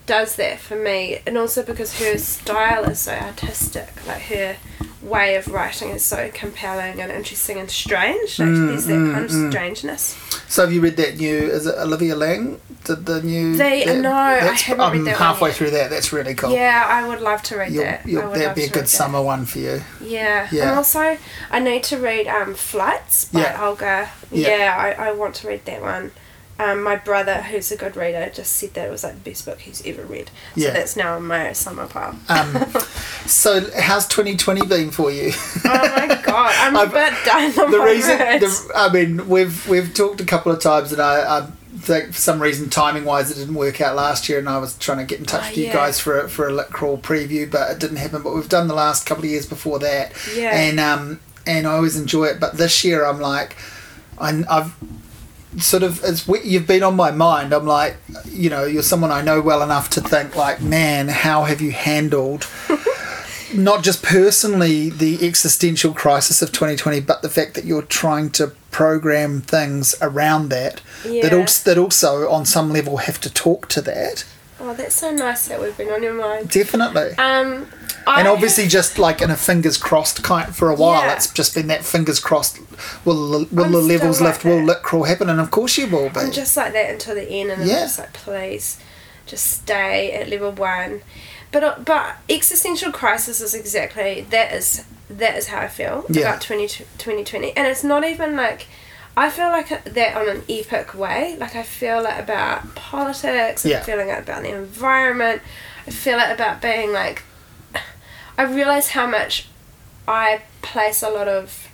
does 0.06 0.34
that 0.36 0.58
for 0.58 0.76
me, 0.76 1.20
and 1.26 1.38
also 1.38 1.62
because 1.62 2.00
her 2.00 2.18
style 2.18 2.84
is 2.84 2.98
so 3.00 3.12
artistic. 3.12 4.04
Like 4.06 4.22
her 4.22 4.56
way 5.02 5.34
of 5.36 5.48
writing 5.48 5.90
is 5.90 6.04
so 6.04 6.30
compelling 6.32 7.00
and 7.00 7.10
interesting 7.10 7.58
and 7.58 7.70
strange. 7.70 8.38
Like 8.38 8.48
Mm, 8.48 8.68
there's 8.68 8.86
that 8.86 9.12
kind 9.12 9.24
of 9.24 9.30
strangeness. 9.30 10.16
So 10.48 10.62
have 10.62 10.72
you 10.72 10.80
read 10.80 10.96
that 10.96 11.16
new? 11.16 11.36
Is 11.36 11.66
it 11.66 11.74
Olivia 11.76 12.14
Laing? 12.16 12.60
Did 12.84 13.06
the 13.06 13.22
new? 13.22 13.52
The- 13.56 13.84
that- 13.84 13.96
no, 13.98 14.12
I 14.12 14.38
haven't 14.54 14.80
I'm 14.80 15.04
that 15.04 15.16
halfway 15.16 15.52
through 15.52 15.70
that. 15.70 15.90
That's 15.90 16.12
really 16.12 16.34
cool. 16.34 16.50
Yeah, 16.52 16.84
I 16.88 17.06
would 17.08 17.20
love 17.20 17.42
to 17.44 17.56
read 17.56 17.72
You'll, 17.72 17.84
that. 17.84 18.00
I 18.04 18.08
you'll, 18.08 18.30
that'd 18.30 18.54
be 18.54 18.64
a 18.64 18.68
good 18.68 18.76
read 18.76 18.84
that. 18.84 18.88
summer 18.88 19.22
one 19.22 19.44
for 19.44 19.58
you. 19.58 19.82
Yeah. 20.00 20.48
Yeah. 20.50 20.68
And 20.68 20.70
also, 20.78 21.16
I 21.50 21.58
need 21.60 21.84
to 21.84 21.98
read 21.98 22.26
um, 22.26 22.54
Flights 22.54 23.26
by 23.26 23.40
Yeah. 23.42 23.64
Olga. 23.66 24.10
Yeah. 24.30 24.48
Yeah, 24.48 24.76
I, 24.98 25.08
I 25.08 25.12
want 25.12 25.34
to 25.36 25.48
read 25.48 25.64
that 25.66 25.80
one. 25.80 26.10
Um, 26.62 26.82
my 26.82 26.96
brother, 26.96 27.42
who's 27.42 27.72
a 27.72 27.76
good 27.76 27.96
reader, 27.96 28.30
just 28.32 28.52
said 28.52 28.74
that 28.74 28.86
it 28.88 28.90
was 28.90 29.02
like 29.04 29.14
the 29.22 29.30
best 29.30 29.44
book 29.46 29.58
he's 29.60 29.84
ever 29.86 30.02
read. 30.02 30.28
So 30.54 30.60
Yeah. 30.62 30.70
that's 30.70 30.96
now 30.96 31.16
on 31.16 31.26
my 31.26 31.52
summer 31.52 31.86
pile. 31.86 32.14
Um, 32.28 32.66
so 33.26 33.68
how's 33.80 34.06
2020 34.06 34.66
been 34.66 34.90
for 34.90 35.10
you? 35.10 35.32
oh 35.64 36.06
my 36.08 36.20
god, 36.24 36.54
I'm 36.56 36.76
a 36.76 36.78
I've- 36.80 36.92
bit 36.92 37.12
done 37.24 37.64
on 37.66 37.70
the 37.70 37.80
reason, 37.80 38.18
the, 38.18 38.70
I 38.76 38.92
mean, 38.92 39.28
we've 39.28 39.66
we've 39.68 39.92
talked 39.92 40.20
a 40.20 40.24
couple 40.24 40.52
of 40.52 40.60
times, 40.60 40.92
and 40.92 41.00
I, 41.02 41.38
I 41.40 41.46
think 41.78 42.08
for 42.12 42.20
some 42.20 42.40
reason 42.40 42.68
timing 42.70 43.04
wise 43.04 43.30
it 43.30 43.34
didn't 43.34 43.54
work 43.54 43.80
out 43.80 43.96
last 43.96 44.28
year, 44.28 44.38
and 44.38 44.48
I 44.48 44.58
was 44.58 44.76
trying 44.78 44.98
to 44.98 45.04
get 45.04 45.18
in 45.18 45.24
touch 45.26 45.42
Oh, 45.44 45.48
with 45.48 45.58
you 45.58 45.64
yeah. 45.66 45.72
guys 45.72 45.98
for 45.98 46.20
a, 46.20 46.28
for 46.28 46.46
a 46.48 46.52
lit 46.52 46.68
crawl 46.68 46.98
preview, 46.98 47.50
but 47.50 47.70
it 47.72 47.78
didn't 47.80 47.96
happen. 47.96 48.22
But 48.22 48.34
we've 48.34 48.48
done 48.48 48.68
the 48.68 48.74
last 48.74 49.04
couple 49.06 49.24
of 49.24 49.30
years 49.30 49.46
before 49.46 49.78
that, 49.80 50.12
Yeah. 50.36 50.54
and 50.56 50.78
um 50.78 51.20
and 51.46 51.66
I 51.66 51.72
always 51.72 51.96
enjoy 51.96 52.26
it. 52.26 52.38
But 52.38 52.56
this 52.56 52.84
year 52.84 53.04
I'm 53.04 53.20
like, 53.20 53.56
I, 54.18 54.44
I've 54.48 54.74
sort 55.58 55.82
of 55.82 56.02
it's 56.04 56.26
we- 56.26 56.42
you've 56.42 56.66
been 56.66 56.82
on 56.82 56.96
my 56.96 57.10
mind. 57.10 57.52
I'm 57.52 57.66
like, 57.66 57.96
you 58.26 58.50
know, 58.50 58.64
you're 58.64 58.82
someone 58.82 59.10
I 59.10 59.22
know 59.22 59.40
well 59.40 59.62
enough 59.62 59.90
to 59.90 60.00
think 60.00 60.36
like, 60.36 60.60
man, 60.60 61.08
how 61.08 61.44
have 61.44 61.60
you 61.60 61.72
handled? 61.72 62.46
not 63.54 63.82
just 63.82 64.02
personally 64.02 64.90
the 64.90 65.26
existential 65.26 65.92
crisis 65.92 66.42
of 66.42 66.52
2020, 66.52 67.00
but 67.00 67.22
the 67.22 67.28
fact 67.28 67.54
that 67.54 67.64
you're 67.64 67.82
trying 67.82 68.30
to 68.30 68.48
program 68.70 69.40
things 69.42 69.94
around 70.00 70.48
that 70.48 70.80
that 71.04 71.32
also 71.34 71.70
that 71.70 71.78
also 71.78 72.30
on 72.30 72.46
some 72.46 72.72
level 72.72 72.98
have 72.98 73.20
to 73.20 73.32
talk 73.32 73.68
to 73.68 73.82
that. 73.82 74.24
Oh, 74.58 74.74
that's 74.74 74.94
so 74.94 75.10
nice 75.10 75.48
that 75.48 75.60
we've 75.60 75.76
been 75.76 75.90
on 75.90 76.02
your 76.02 76.14
mind. 76.14 76.48
Definitely. 76.48 77.10
Um, 77.18 77.66
I 78.06 78.20
and 78.20 78.28
obviously, 78.28 78.66
just 78.68 78.98
like 78.98 79.20
in 79.22 79.30
a 79.30 79.36
fingers 79.36 79.76
crossed 79.78 80.22
kind 80.22 80.54
for 80.54 80.70
a 80.70 80.74
while, 80.74 81.02
Yeah. 81.02 81.14
it's 81.14 81.32
just 81.32 81.54
been 81.54 81.68
that 81.68 81.84
fingers 81.84 82.18
crossed. 82.20 82.58
Will 83.04 83.28
the, 83.30 83.54
will 83.54 83.64
I'm 83.66 83.72
the 83.72 83.78
levels 83.80 84.20
like 84.20 84.34
lift? 84.34 84.44
Will 84.44 84.58
that. 84.58 84.66
lit 84.66 84.82
crawl 84.82 85.04
happen? 85.04 85.28
And 85.30 85.40
of 85.40 85.50
course 85.50 85.78
you 85.78 85.86
will 85.86 86.08
be. 86.10 86.20
I'm 86.20 86.32
just 86.32 86.56
like 86.56 86.72
that 86.72 86.90
until 86.90 87.14
the 87.14 87.28
end, 87.28 87.50
and 87.50 87.64
Yeah. 87.64 87.74
I'm 87.74 87.80
just 87.82 87.98
like, 87.98 88.12
please, 88.12 88.78
just 89.26 89.46
stay 89.46 90.12
at 90.12 90.28
level 90.28 90.52
one. 90.52 91.02
But 91.50 91.64
uh, 91.64 91.74
but 91.84 92.16
existential 92.30 92.92
crisis 92.92 93.40
is 93.40 93.54
exactly 93.54 94.26
that 94.30 94.52
is 94.52 94.84
that 95.10 95.36
is 95.36 95.48
how 95.48 95.58
I 95.60 95.68
feel 95.68 96.06
Yeah. 96.08 96.22
about 96.22 96.40
20, 96.40 96.66
2020, 96.98 97.56
and 97.56 97.66
it's 97.66 97.84
not 97.84 98.04
even 98.04 98.36
like. 98.36 98.66
I 99.14 99.28
feel 99.28 99.48
like 99.50 99.68
that 99.84 100.16
on 100.16 100.26
an 100.26 100.42
epic 100.48 100.94
way. 100.94 101.36
Like 101.38 101.54
I 101.54 101.62
feel 101.64 102.06
it 102.06 102.18
about 102.18 102.74
politics. 102.74 103.62
Yeah. 103.62 103.80
I'm 103.80 103.84
feeling 103.84 104.08
it 104.08 104.18
about 104.20 104.42
the 104.42 104.54
environment. 104.54 105.42
I 105.86 105.90
feel 105.90 106.18
it 106.18 106.30
about 106.32 106.62
being 106.62 106.92
like. 106.94 107.22
I 108.38 108.44
realize 108.44 108.90
how 108.90 109.06
much 109.06 109.48
I 110.08 110.42
place 110.62 111.02
a 111.02 111.10
lot 111.10 111.28
of 111.28 111.68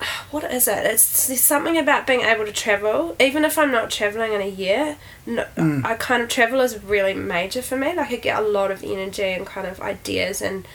what 0.30 0.44
is 0.44 0.66
it? 0.68 0.84
It's 0.86 1.28
there's 1.28 1.40
something 1.40 1.76
about 1.78 2.06
being 2.06 2.22
able 2.22 2.44
to 2.44 2.52
travel, 2.52 3.16
even 3.20 3.44
if 3.44 3.56
I'm 3.58 3.70
not 3.70 3.90
traveling 3.90 4.32
in 4.32 4.40
a 4.40 4.48
year. 4.48 4.96
No, 5.26 5.46
Mm. 5.56 5.84
I 5.84 5.94
kind 5.94 6.22
of 6.22 6.28
travel 6.28 6.60
is 6.60 6.82
really 6.82 7.14
major 7.14 7.62
for 7.62 7.76
me. 7.76 7.94
Like 7.94 8.10
I 8.10 8.16
get 8.16 8.38
a 8.38 8.46
lot 8.46 8.70
of 8.70 8.82
energy 8.82 9.22
and 9.22 9.46
kind 9.46 9.66
of 9.66 9.80
ideas 9.80 10.42
and 10.42 10.66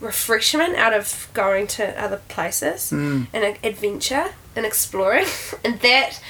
refreshment 0.00 0.76
out 0.76 0.92
of 0.94 1.28
going 1.34 1.66
to 1.66 2.00
other 2.00 2.18
places 2.28 2.90
Mm. 2.92 3.26
and 3.32 3.56
adventure 3.64 4.26
and 4.54 4.64
exploring, 4.66 5.26
and 5.64 5.80
that 5.80 6.20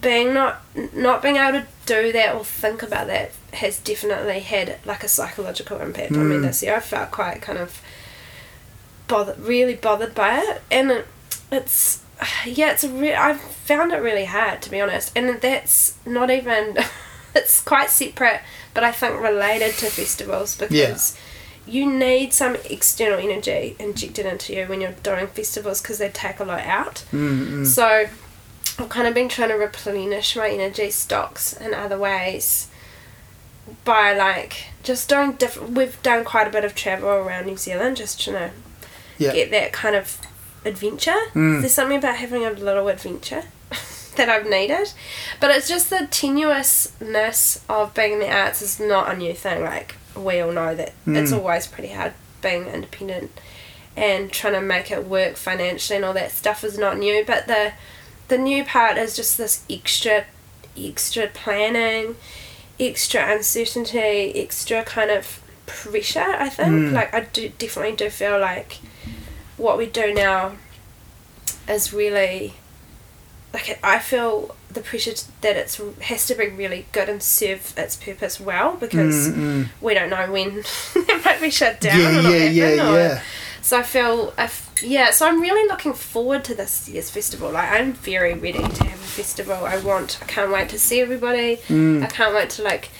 being 0.00 0.34
not 0.34 0.62
not 0.92 1.22
being 1.22 1.36
able 1.36 1.60
to 1.60 1.66
do 1.86 2.12
that 2.12 2.34
or 2.34 2.44
think 2.44 2.82
about 2.82 3.06
that 3.08 3.30
has 3.52 3.78
definitely 3.78 4.40
had 4.40 4.78
like 4.84 5.04
a 5.04 5.08
psychological 5.08 5.80
impact 5.80 6.12
on 6.12 6.28
me 6.28 6.36
Mm. 6.36 6.42
this 6.42 6.62
year. 6.62 6.76
I 6.76 6.80
felt 6.80 7.10
quite 7.10 7.40
kind 7.42 7.58
of 7.58 7.80
bothered, 9.08 9.38
really 9.38 9.74
bothered 9.74 10.14
by 10.14 10.38
it, 10.38 10.62
and 10.70 10.90
it, 10.90 11.06
it's 11.52 12.02
yeah, 12.46 12.72
it's 12.72 12.84
a 12.84 12.88
re- 12.88 13.14
I've 13.14 13.40
found 13.40 13.92
it 13.92 13.98
really 13.98 14.24
hard 14.26 14.62
to 14.62 14.70
be 14.70 14.80
honest, 14.80 15.12
and 15.16 15.40
that's 15.40 15.94
not 16.06 16.30
even 16.30 16.76
it's 17.34 17.60
quite 17.60 17.90
separate, 17.90 18.40
but 18.72 18.84
I 18.84 18.92
think 18.92 19.20
related 19.20 19.74
to 19.74 19.86
festivals 19.86 20.56
because. 20.56 21.16
You 21.66 21.90
need 21.90 22.34
some 22.34 22.56
external 22.68 23.18
energy 23.18 23.74
injected 23.78 24.26
into 24.26 24.52
you 24.54 24.66
when 24.66 24.82
you're 24.82 24.92
doing 25.02 25.28
festivals 25.28 25.80
because 25.80 25.96
they 25.96 26.10
take 26.10 26.38
a 26.38 26.44
lot 26.44 26.60
out. 26.60 27.04
Mm, 27.10 27.46
mm. 27.62 27.66
So 27.66 28.06
I've 28.78 28.88
kind 28.88 29.06
of 29.06 29.14
been 29.14 29.28
trying 29.28 29.50
to 29.50 29.54
replenish 29.54 30.34
my 30.36 30.48
energy 30.48 30.90
stocks 30.90 31.52
in 31.52 31.72
other 31.74 31.96
ways 31.98 32.68
by 33.84 34.12
like 34.12 34.66
just 34.82 35.08
doing 35.08 35.32
different. 35.32 35.70
We've 35.70 36.00
done 36.02 36.24
quite 36.24 36.46
a 36.46 36.50
bit 36.50 36.64
of 36.64 36.74
travel 36.74 37.08
around 37.08 37.46
New 37.46 37.56
Zealand, 37.56 37.96
just 37.96 38.20
to 38.22 38.50
Yeah. 39.16 39.32
get 39.32 39.50
that 39.52 39.72
kind 39.72 39.94
of 39.94 40.18
adventure. 40.64 41.14
Mm. 41.34 41.60
There's 41.60 41.74
something 41.74 41.98
about 41.98 42.16
having 42.16 42.44
a 42.44 42.50
little 42.50 42.88
adventure 42.88 43.44
that 44.16 44.28
I've 44.28 44.48
needed, 44.48 44.92
but 45.40 45.50
it's 45.50 45.68
just 45.68 45.88
the 45.90 46.08
tenuousness 46.10 47.60
of 47.68 47.94
being 47.94 48.14
in 48.14 48.18
the 48.18 48.30
arts 48.30 48.60
is 48.60 48.80
not 48.80 49.12
a 49.12 49.16
new 49.16 49.34
thing. 49.34 49.62
Like 49.62 49.94
we 50.16 50.40
all 50.40 50.52
know 50.52 50.74
that 50.74 50.92
it's 51.06 51.30
Mm. 51.30 51.38
always 51.38 51.66
pretty 51.66 51.92
hard 51.92 52.12
being 52.42 52.66
independent 52.66 53.38
and 53.96 54.30
trying 54.32 54.52
to 54.54 54.60
make 54.60 54.90
it 54.90 55.04
work 55.06 55.36
financially 55.36 55.96
and 55.96 56.04
all 56.04 56.12
that 56.14 56.32
stuff 56.32 56.64
is 56.64 56.76
not 56.76 56.98
new. 56.98 57.24
But 57.24 57.46
the 57.46 57.72
the 58.28 58.38
new 58.38 58.64
part 58.64 58.96
is 58.96 59.14
just 59.16 59.36
this 59.38 59.62
extra 59.70 60.24
extra 60.76 61.26
planning, 61.28 62.16
extra 62.80 63.32
uncertainty, 63.34 64.32
extra 64.34 64.82
kind 64.84 65.10
of 65.10 65.40
pressure. 65.66 66.20
I 66.38 66.48
think 66.48 66.70
Mm. 66.70 66.92
like 66.92 67.14
I 67.14 67.20
do 67.20 67.50
definitely 67.58 67.96
do 67.96 68.10
feel 68.10 68.38
like 68.40 68.78
what 69.56 69.78
we 69.78 69.86
do 69.86 70.12
now 70.12 70.52
is 71.68 71.92
really 71.92 72.54
like 73.52 73.78
I 73.84 73.98
feel 74.00 74.54
the 74.70 74.80
pressure 74.80 75.12
that 75.42 75.56
it's 75.56 75.80
has 76.02 76.26
to 76.26 76.34
be 76.34 76.48
really 76.48 76.86
good 76.90 77.08
and 77.08 77.22
serve 77.22 77.72
its 77.76 77.94
purpose 77.94 78.40
well 78.40 78.76
because 78.76 79.28
Mm, 79.28 79.34
mm. 79.36 79.68
we 79.80 79.94
don't 79.94 80.10
know 80.10 80.30
when 80.32 80.64
it 80.96 81.24
might 81.24 81.40
be 81.40 81.50
shut 81.50 81.80
down. 81.80 81.98
Yeah, 82.24 82.30
yeah, 82.30 82.44
yeah, 82.48 82.90
or- 82.92 82.98
yeah. 82.98 83.20
So 83.64 83.78
I 83.78 83.82
feel, 83.82 84.34
I 84.36 84.44
f- 84.44 84.74
yeah. 84.82 85.10
So 85.10 85.26
I'm 85.26 85.40
really 85.40 85.66
looking 85.66 85.94
forward 85.94 86.44
to 86.44 86.54
this 86.54 86.86
year's 86.86 87.08
festival. 87.10 87.50
Like 87.50 87.70
I'm 87.70 87.94
very 87.94 88.34
ready 88.34 88.58
to 88.58 88.84
have 88.84 89.00
a 89.00 89.12
festival. 89.20 89.54
I 89.54 89.78
want. 89.78 90.18
I 90.20 90.26
can't 90.26 90.52
wait 90.52 90.68
to 90.68 90.78
see 90.78 91.00
everybody. 91.00 91.56
Mm. 91.68 92.02
I 92.02 92.06
can't 92.06 92.34
wait 92.34 92.50
to 92.50 92.62
like 92.62 92.90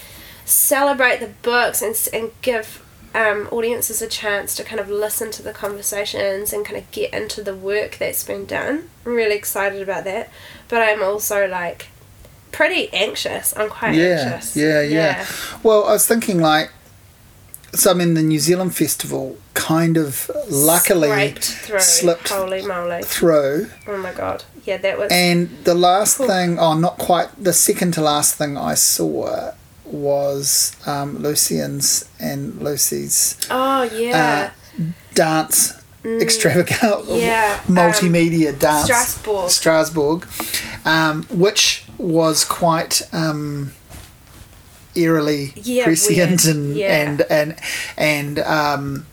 celebrate 0.47 1.21
the 1.21 1.29
books 1.43 1.83
and 1.83 1.95
and 2.15 2.31
give 2.41 2.83
um, 3.15 3.47
audiences 3.53 4.01
a 4.03 4.07
chance 4.09 4.57
to 4.57 4.65
kind 4.65 4.81
of 4.81 4.89
listen 4.89 5.31
to 5.33 5.43
the 5.43 5.53
conversations 5.53 6.53
and 6.55 6.65
kind 6.65 6.79
of 6.79 6.91
get 6.91 7.13
into 7.13 7.43
the 7.43 7.55
work 7.55 7.97
that's 7.99 8.25
been 8.25 8.47
done. 8.47 8.89
I'm 9.05 9.15
really 9.15 9.37
excited 9.37 9.83
about 9.83 10.05
that, 10.05 10.31
but 10.69 10.81
I'm 10.81 11.03
also 11.03 11.47
like 11.47 11.89
pretty 12.53 12.91
anxious. 12.95 13.55
I'm 13.57 13.69
quite 13.69 13.95
Yeah, 13.97 14.33
anxious. 14.33 14.57
yeah, 14.57 14.81
yeah. 14.81 15.27
Well, 15.63 15.85
I 15.85 15.93
was 15.93 16.07
thinking 16.07 16.41
like, 16.41 16.71
so 17.77 17.91
I 17.91 17.95
mean, 17.95 18.15
the 18.15 18.23
New 18.23 18.39
Zealand 18.39 18.75
festival 18.75 19.37
kind 19.55 19.97
of 19.97 20.31
luckily 20.51 21.09
Scraped 21.09 21.45
through. 21.45 21.81
slipped 21.81 22.29
Holy 22.31 22.63
moly. 22.67 23.03
through. 23.03 23.71
Oh 23.87 23.99
my 23.99 24.13
god. 24.13 24.45
Yeah, 24.65 24.79
that 24.79 24.99
was. 24.99 25.11
And 25.13 25.51
the 25.65 25.75
last 25.75 26.17
Cool. 26.19 26.27
thing, 26.29 26.59
oh, 26.59 26.75
not 26.75 26.97
quite, 26.99 27.29
the 27.43 27.53
second 27.53 27.93
to 27.95 28.01
last 28.01 28.37
thing 28.37 28.57
I 28.57 28.75
saw 28.75 29.53
was 29.85 30.75
um, 30.87 31.19
Lucian's 31.19 32.09
and 32.19 32.61
Lucy's 32.63 33.37
oh, 33.51 33.83
yeah. 33.83 34.51
dance 35.15 35.73
extravaganza, 36.05 36.85
Mm. 37.07 37.21
Yeah, 37.21 37.61
um, 37.69 37.75
multimedia 37.77 38.59
dance. 38.59 38.85
Strasbourg. 38.85 39.51
Strasbourg, 39.51 40.27
um, 40.85 41.23
which 41.31 41.85
was 41.99 42.45
quite 42.45 43.03
um, 43.13 43.73
eerily 44.95 45.53
Yeah, 45.57 45.85
prescient 45.85 46.45
weird. 46.45 46.57
and 46.57 46.77
Yeah. 46.77 47.03
and 47.03 47.21
and 47.31 47.57
and 47.97 48.39
um, 48.41 49.07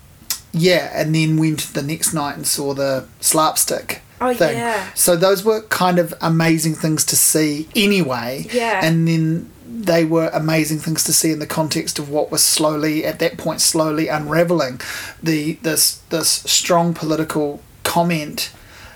yeah, 0.54 0.91
and 0.94 1.15
then 1.15 1.38
went 1.38 1.74
the 1.74 1.82
next 1.82 2.13
night 2.13 2.36
and 2.36 2.46
saw 2.48 2.74
the 2.74 3.06
slapstick. 3.20 4.02
Oh, 4.24 4.34
thing. 4.36 4.56
yeah. 4.56 4.89
So 4.94 5.15
those 5.15 5.44
were 5.44 5.62
kind 5.63 5.98
of 5.98 6.13
amazing 6.22 6.76
things 6.76 7.04
to 7.06 7.15
see 7.15 7.67
anyway. 7.76 8.46
Yeah. 8.54 8.80
And 8.84 9.08
then 9.08 9.50
they 9.67 10.06
were 10.06 10.30
amazing 10.34 10.78
things 10.80 11.04
to 11.06 11.13
see 11.13 11.32
in 11.32 11.39
the 11.39 11.48
context 11.48 11.98
of 11.98 12.08
what 12.10 12.30
was 12.30 12.44
slowly 12.44 13.04
at 13.04 13.17
that 13.20 13.38
point 13.38 13.62
slowly 13.62 14.10
unraveling 14.10 14.80
the 15.24 15.54
this 15.63 16.02
this 16.10 16.30
strong 16.30 16.94
political 16.94 17.62
comment 17.84 18.52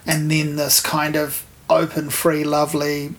and 0.06 0.30
then 0.30 0.58
this 0.58 0.80
kind 0.82 1.16
of 1.16 1.44
open 1.70 2.10
free 2.12 2.44
lovely 2.44 3.16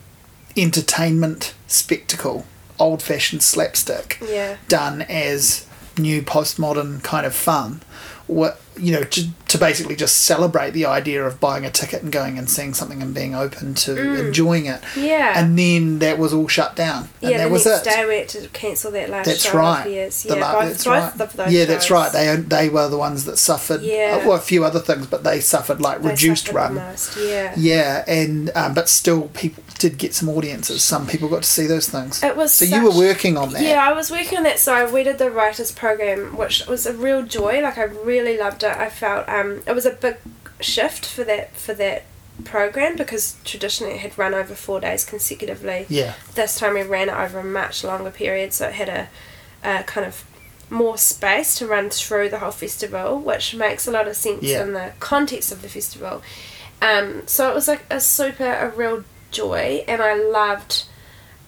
entertainment 0.57 1.55
spectacle 1.67 2.45
old 2.79 3.03
fashioned 3.03 3.43
slapstick 3.43 4.19
Yeah. 4.27 4.57
done 4.69 5.03
as 5.03 5.67
new 5.99 6.23
postmodern 6.23 7.03
kind 7.03 7.25
of 7.27 7.35
fun 7.35 7.83
what 8.27 8.61
you 8.79 8.93
know 8.93 9.03
to, 9.05 9.29
to 9.49 9.59
basically 9.59 9.97
just 9.97 10.19
celebrate 10.23 10.71
the 10.73 10.85
idea 10.85 11.25
of 11.25 11.41
buying 11.41 11.65
a 11.65 11.71
ticket 11.71 12.03
and 12.03 12.13
going 12.13 12.39
and 12.39 12.49
seeing 12.51 12.75
something 12.75 13.01
and 13.03 13.15
being 13.15 13.35
open 13.35 13.75
to 13.75 14.27
enjoying 14.27 14.67
it 14.67 14.81
Mm. 14.95 15.07
Yeah. 15.07 15.33
and 15.39 15.59
then 15.59 15.99
that 16.01 16.19
was 16.19 16.33
all 16.35 16.49
shut 16.49 16.77
down 16.77 17.09
and 17.23 17.31
yeah, 17.31 17.39
that 17.39 17.45
the 17.45 17.51
was 17.51 17.67
next 17.67 17.87
it 17.87 17.91
day 17.91 18.07
we 18.07 18.19
had 18.19 18.29
to 18.31 18.49
cancel 18.49 18.91
that 18.93 19.09
last 19.11 19.27
that's 19.27 19.45
show 19.45 19.57
right 19.59 19.87
of 19.87 19.93
theirs. 19.93 20.23
The 20.23 20.35
Yeah, 20.37 20.41
la- 20.41 20.53
both, 20.61 20.69
that's 20.69 20.85
both 21.17 21.39
right. 21.39 21.51
yeah 21.51 21.65
that's 21.65 21.87
shows. 21.87 21.91
right 21.93 22.13
they 22.13 22.37
they 22.37 22.69
were 22.69 22.89
the 22.89 22.99
ones 22.99 23.25
that 23.25 23.39
suffered 23.39 23.83
Yeah. 23.83 24.19
well 24.27 24.37
a 24.37 24.41
few 24.41 24.65
other 24.65 24.81
things 24.81 25.07
but 25.07 25.25
they 25.25 25.41
suffered 25.41 25.81
like 25.81 26.03
They 26.03 26.11
reduced 26.11 26.47
suffered 26.47 26.57
run 26.59 26.75
most, 26.75 27.17
Yeah. 27.17 27.55
yeah 27.57 28.05
and 28.07 28.51
um, 28.55 28.75
but 28.75 28.89
still 28.89 29.29
people 29.29 29.63
did 29.79 29.99
get 29.99 30.15
some 30.15 30.29
audiences 30.29 30.83
some 30.83 31.07
people 31.07 31.29
got 31.29 31.43
to 31.43 31.49
see 31.49 31.67
those 31.67 31.89
things 31.89 32.23
It 32.23 32.37
was 32.37 32.53
so 32.53 32.65
you 32.65 32.83
were 32.85 32.97
working 32.97 33.37
on 33.37 33.53
that 33.53 33.63
Yeah, 33.63 33.87
I 33.89 33.93
was 33.93 34.11
working 34.11 34.39
on 34.39 34.45
that. 34.45 34.59
So 34.59 34.91
we 34.91 35.03
did 35.03 35.19
the 35.19 35.31
writers 35.31 35.71
program, 35.73 36.37
which 36.37 36.67
was 36.67 36.87
a 36.87 36.93
real 36.95 37.23
joy. 37.23 37.61
Like 37.61 37.77
I 37.79 37.85
really 37.85 38.37
loved 38.39 38.63
it. 38.63 38.66
I 38.69 38.89
felt 38.89 39.29
um, 39.29 39.63
it 39.67 39.73
was 39.75 39.87
a 39.87 39.91
big 39.91 40.17
shift 40.61 41.07
for 41.07 41.25
that 41.25 41.55
for 41.57 41.75
that 41.75 42.05
program 42.45 42.97
because 42.97 43.37
traditionally 43.45 43.95
it 43.95 44.01
had 44.01 44.19
run 44.19 44.35
over 44.35 44.55
four 44.55 44.81
days 44.81 45.05
consecutively. 45.05 45.87
yeah 45.89 46.15
This 46.35 46.59
time 46.59 46.75
we 46.75 46.83
ran 46.83 47.09
it 47.09 47.15
over 47.15 47.39
a 47.41 47.45
much 47.45 47.83
longer 47.85 48.11
period, 48.11 48.53
so 48.53 48.69
it 48.69 48.75
had 48.75 48.89
a, 48.89 49.09
a 49.65 49.83
kind 49.85 50.07
of 50.07 50.25
more 50.69 50.99
space 50.99 51.57
to 51.59 51.67
run 51.67 51.89
through 51.91 52.29
the 52.29 52.39
whole 52.41 52.51
festival, 52.51 53.19
which 53.21 53.55
makes 53.55 53.87
a 53.87 53.91
lot 53.91 54.07
of 54.09 54.17
sense 54.17 54.43
Yeah. 54.43 54.63
in 54.63 54.73
the 54.73 54.93
context 55.01 55.53
of 55.53 55.63
the 55.63 55.69
festival. 55.69 56.23
Um, 56.83 57.23
so 57.27 57.49
it 57.51 57.55
was 57.55 57.69
like 57.69 57.85
a 57.89 58.01
super, 58.01 58.45
a 58.53 58.69
real 58.71 59.05
joy, 59.31 59.85
and 59.89 60.03
I 60.03 60.15
loved 60.15 60.85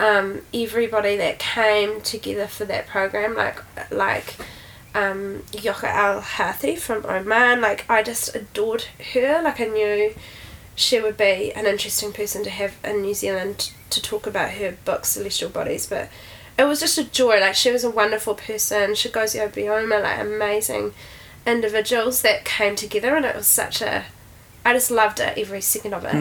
um, 0.00 0.40
everybody 0.54 1.16
that 1.16 1.38
came 1.38 2.00
together 2.00 2.46
for 2.46 2.64
that 2.64 2.86
program, 2.86 3.34
like 3.34 3.58
like 3.90 4.36
um, 4.98 5.42
Jokha 5.52 5.88
Alharthi 5.88 6.76
from 6.76 7.06
Oman. 7.06 7.60
Like 7.60 7.88
I 7.88 8.02
just 8.02 8.34
adored 8.34 8.86
her. 9.14 9.40
Like 9.42 9.60
I 9.60 9.66
knew 9.66 10.14
she 10.74 11.00
would 11.00 11.16
be 11.16 11.52
an 11.52 11.66
interesting 11.66 12.12
person 12.12 12.42
to 12.44 12.50
have 12.50 12.76
in 12.84 13.02
New 13.02 13.14
Zealand 13.14 13.72
to 13.90 14.02
talk 14.02 14.26
about 14.26 14.52
her 14.52 14.76
book 14.84 15.04
Celestial 15.04 15.50
Bodies, 15.50 15.86
but 15.86 16.08
it 16.58 16.64
was 16.64 16.80
just 16.80 16.98
a 16.98 17.04
joy. 17.04 17.40
Like 17.40 17.54
she 17.54 17.70
was 17.70 17.84
a 17.84 17.90
wonderful 17.90 18.34
person. 18.34 18.92
Chigozie 18.92 19.40
Obioma, 19.48 20.02
like 20.02 20.20
amazing 20.20 20.92
individuals 21.46 22.22
that 22.22 22.44
came 22.44 22.76
together, 22.76 23.14
and 23.16 23.24
it 23.24 23.36
was 23.36 23.46
such 23.46 23.80
a. 23.80 24.04
I 24.64 24.72
just 24.74 24.90
loved 24.90 25.20
it 25.20 25.38
every 25.38 25.60
second 25.60 25.94
of 25.94 26.04
it. 26.04 26.14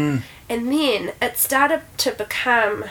And 0.50 0.72
then 0.72 1.12
it 1.22 1.38
started 1.38 1.82
to 1.98 2.12
become 2.12 2.86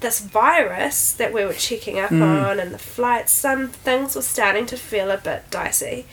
this 0.00 0.20
virus 0.20 1.12
that 1.12 1.32
we 1.32 1.44
were 1.44 1.52
checking 1.52 1.98
up 1.98 2.12
on, 2.12 2.60
and 2.60 2.72
the 2.72 2.78
flights. 2.78 3.32
Some 3.32 3.68
things 3.68 4.16
were 4.16 4.22
starting 4.22 4.66
to 4.66 4.76
feel 4.76 5.10
a 5.10 5.18
bit 5.18 5.50
dicey, 5.50 6.06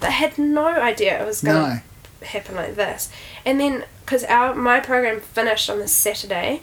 but 0.00 0.08
I 0.08 0.12
had 0.12 0.38
no 0.38 0.66
idea 0.66 1.22
it 1.22 1.26
was 1.26 1.42
going 1.42 1.56
no 1.56 1.80
to 2.20 2.26
happen 2.26 2.54
like 2.54 2.76
this. 2.76 3.10
And 3.44 3.60
then, 3.60 3.84
because 4.04 4.24
our 4.24 4.54
my 4.54 4.80
program 4.80 5.20
finished 5.20 5.68
on 5.68 5.78
the 5.78 5.88
Saturday, 5.88 6.62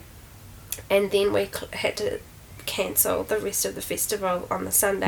and 0.89 1.11
then 1.11 1.33
we 1.33 1.45
cl- 1.45 1.69
had 1.73 1.97
to 1.97 2.19
cancel 2.65 3.23
the 3.23 3.39
rest 3.39 3.65
of 3.65 3.73
the 3.73 3.81
festival 3.81 4.47
on 4.51 4.63
the 4.63 4.71
Sunday. 4.71 5.07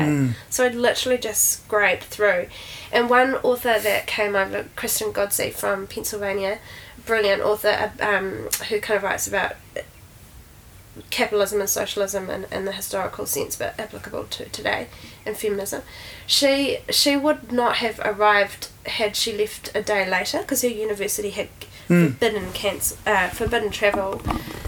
So 0.50 0.66
I'd 0.66 0.74
literally 0.74 1.16
just 1.16 1.62
scraped 1.62 2.04
through. 2.04 2.48
And 2.90 3.08
one 3.08 3.36
author 3.36 3.78
that 3.78 4.06
came 4.06 4.34
over, 4.34 4.66
Kristen 4.74 5.12
Ghodsee 5.12 5.52
from 5.52 5.86
Pennsylvania, 5.86 6.58
brilliant 7.06 7.40
author 7.42 7.92
um, 8.00 8.48
who 8.68 8.80
kind 8.80 8.96
of 8.96 9.04
writes 9.04 9.28
about 9.28 9.54
capitalism 11.10 11.60
and 11.60 11.70
socialism 11.70 12.28
in, 12.28 12.44
in 12.52 12.64
the 12.64 12.72
historical 12.72 13.24
sense 13.26 13.56
but 13.56 13.78
applicable 13.78 14.24
to 14.24 14.48
today 14.50 14.88
and 15.24 15.36
feminism. 15.36 15.82
She 16.26 16.78
she 16.90 17.16
would 17.16 17.52
not 17.52 17.76
have 17.76 17.98
arrived 18.00 18.68
had 18.86 19.16
she 19.16 19.36
left 19.36 19.74
a 19.74 19.82
day 19.82 20.08
later 20.08 20.38
because 20.40 20.62
her 20.62 20.68
university 20.68 21.30
had 21.30 21.48
forbidden 21.86 22.52
cancel 22.52 22.96
uh, 23.06 23.28
forbidden 23.28 23.70
travel 23.70 24.22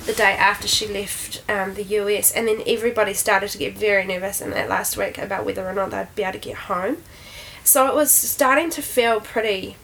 the 0.07 0.13
day 0.13 0.33
after 0.33 0.69
she 0.69 0.87
left 0.87 1.43
um, 1.49 1.75
the 1.75 1.85
US 1.85 2.33
and 2.33 2.49
then 2.49 2.63
everybody 2.67 3.15
started 3.15 3.49
to 3.51 3.59
get 3.59 3.77
very 3.77 4.05
nervous 4.05 4.41
in 4.41 4.51
that 4.51 4.69
last 4.69 4.97
week 4.97 5.19
about 5.19 5.45
whether 5.45 5.67
or 5.67 5.73
not 5.73 5.91
they'd 5.91 6.15
be 6.15 6.23
able 6.23 6.33
to 6.33 6.39
get 6.39 6.57
home. 6.57 6.99
So 7.65 7.87
it 7.89 7.95
was 7.95 8.11
starting 8.11 8.69
to 8.71 8.83
feel 8.83 9.21
pretty 9.21 9.77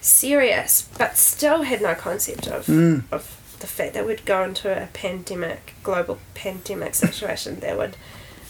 serious 0.00 0.88
but 0.98 1.16
still 1.16 1.62
had 1.62 1.80
no 1.80 1.94
concept 1.94 2.46
of 2.48 2.68
of 3.12 3.38
the 3.62 3.66
fact 3.66 3.94
that 3.94 4.06
we'd 4.06 4.26
go 4.26 4.44
into 4.44 4.70
a 4.70 4.86
pandemic, 4.88 5.74
global 5.82 6.18
pandemic 6.34 6.94
situation 6.94 7.60
that 7.60 7.78
would 7.78 7.96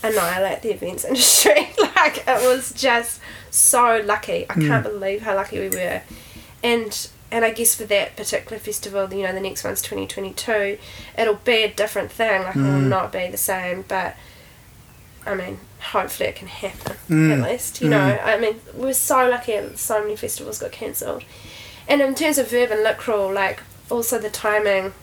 annihilate 0.03 0.63
the 0.63 0.73
events 0.73 1.05
industry. 1.05 1.71
like 1.97 2.25
it 2.27 2.49
was 2.49 2.73
just 2.73 3.21
so 3.51 4.03
lucky. 4.05 4.47
I 4.51 4.55
can't 4.55 4.85
hmm. 4.85 4.93
believe 4.93 5.23
how 5.23 5.37
lucky 5.37 5.61
we 5.61 5.69
were. 5.69 6.03
And 6.65 7.09
and 7.31 7.45
I 7.45 7.51
guess 7.51 7.75
for 7.75 7.85
that 7.85 8.17
particular 8.17 8.59
festival, 8.59 9.13
you 9.13 9.23
know, 9.23 9.33
the 9.33 9.41
next 9.41 9.63
one's 9.63 9.83
twenty 9.83 10.07
twenty 10.07 10.33
two, 10.33 10.79
it'll 11.17 11.35
be 11.37 11.63
a 11.63 11.73
different 11.73 12.11
thing, 12.11 12.43
like 12.43 12.57
it 12.57 12.63
will 12.63 12.81
hmm. 12.81 12.89
not 12.89 13.13
be 13.13 13.29
the 13.29 13.37
same, 13.37 13.85
but 13.87 14.17
I 15.25 15.35
mean, 15.35 15.61
hopefully 15.79 16.31
it 16.31 16.37
can 16.37 16.49
happen 16.49 16.97
hmm. 17.07 17.33
at 17.33 17.51
least. 17.51 17.81
You 17.81 17.91
know, 17.91 18.19
I 18.25 18.41
mean, 18.41 18.57
we're 18.75 18.95
so 18.95 19.29
lucky 19.29 19.53
that 19.53 19.79
so 19.79 20.03
many 20.03 20.17
festivals 20.17 20.59
got 20.59 20.73
cancelled. 20.73 21.23
And 21.87 22.01
in 22.01 22.15
terms 22.15 22.39
of 22.39 22.51
Verb 22.51 22.71
and 22.71 22.83
Lit 22.83 22.97
Crawl, 22.97 23.33
like 23.33 23.61
also 23.91 24.19
the 24.19 24.31
timing, 24.31 24.95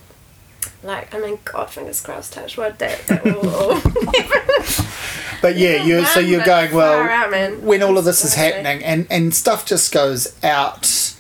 like 0.84 1.14
I 1.14 1.20
mean, 1.20 1.40
God, 1.46 1.70
fingers 1.70 2.02
crossed, 2.02 2.34
touch 2.34 2.58
wood, 2.58 2.78
that 2.80 3.06
that 3.08 3.24
will 3.24 3.50
all. 3.50 3.82
But 5.42 5.56
yeah, 5.56 5.84
you're 5.84 6.06
so 6.06 6.20
you're 6.20 6.44
going 6.44 6.74
well 6.74 7.02
out, 7.02 7.62
when 7.62 7.82
all 7.82 7.98
of 7.98 8.06
this 8.06 8.26
is 8.26 8.34
happening, 8.34 8.84
and 8.84 9.08
and 9.10 9.34
stuff 9.34 9.66
just 9.66 9.94
goes 9.94 10.38
out 10.44 11.16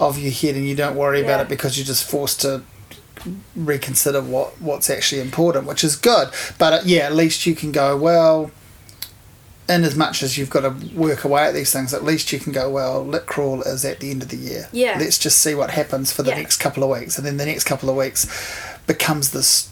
of 0.00 0.18
your 0.18 0.30
head, 0.30 0.54
and 0.54 0.66
you 0.66 0.76
don't 0.76 0.94
worry 0.96 1.20
about 1.20 1.40
it 1.40 1.48
because 1.48 1.76
you're 1.76 1.84
just 1.86 2.08
forced 2.08 2.40
to 2.42 2.62
reconsider 3.56 4.22
what 4.22 4.60
what's 4.60 4.88
actually 4.88 5.20
important, 5.20 5.66
which 5.66 5.82
is 5.82 5.96
good. 5.96 6.28
But 6.58 6.72
uh, 6.72 6.80
yeah, 6.84 7.00
at 7.00 7.14
least 7.14 7.46
you 7.46 7.54
can 7.54 7.72
go 7.72 7.96
well. 7.96 8.50
In 9.68 9.84
as 9.84 9.94
much 9.94 10.22
as 10.22 10.38
you've 10.38 10.48
got 10.48 10.60
to 10.62 10.70
work 10.96 11.24
away 11.24 11.44
at 11.44 11.52
these 11.52 11.72
things, 11.72 11.92
at 11.92 12.02
least 12.02 12.32
you 12.32 12.38
can 12.40 12.52
go 12.52 12.70
well. 12.70 13.04
Lit 13.04 13.26
crawl 13.26 13.60
is 13.62 13.84
at 13.84 14.00
the 14.00 14.10
end 14.10 14.22
of 14.22 14.30
the 14.30 14.36
year. 14.36 14.68
Yeah. 14.72 14.96
Let's 14.98 15.18
just 15.18 15.38
see 15.42 15.54
what 15.54 15.70
happens 15.70 16.10
for 16.10 16.22
the 16.22 16.30
Yeah. 16.30 16.38
next 16.38 16.56
couple 16.56 16.82
of 16.82 16.88
weeks, 16.98 17.18
and 17.18 17.26
then 17.26 17.36
the 17.36 17.44
next 17.44 17.64
couple 17.64 17.90
of 17.90 17.96
weeks 17.96 18.26
becomes 18.86 19.30
this 19.30 19.68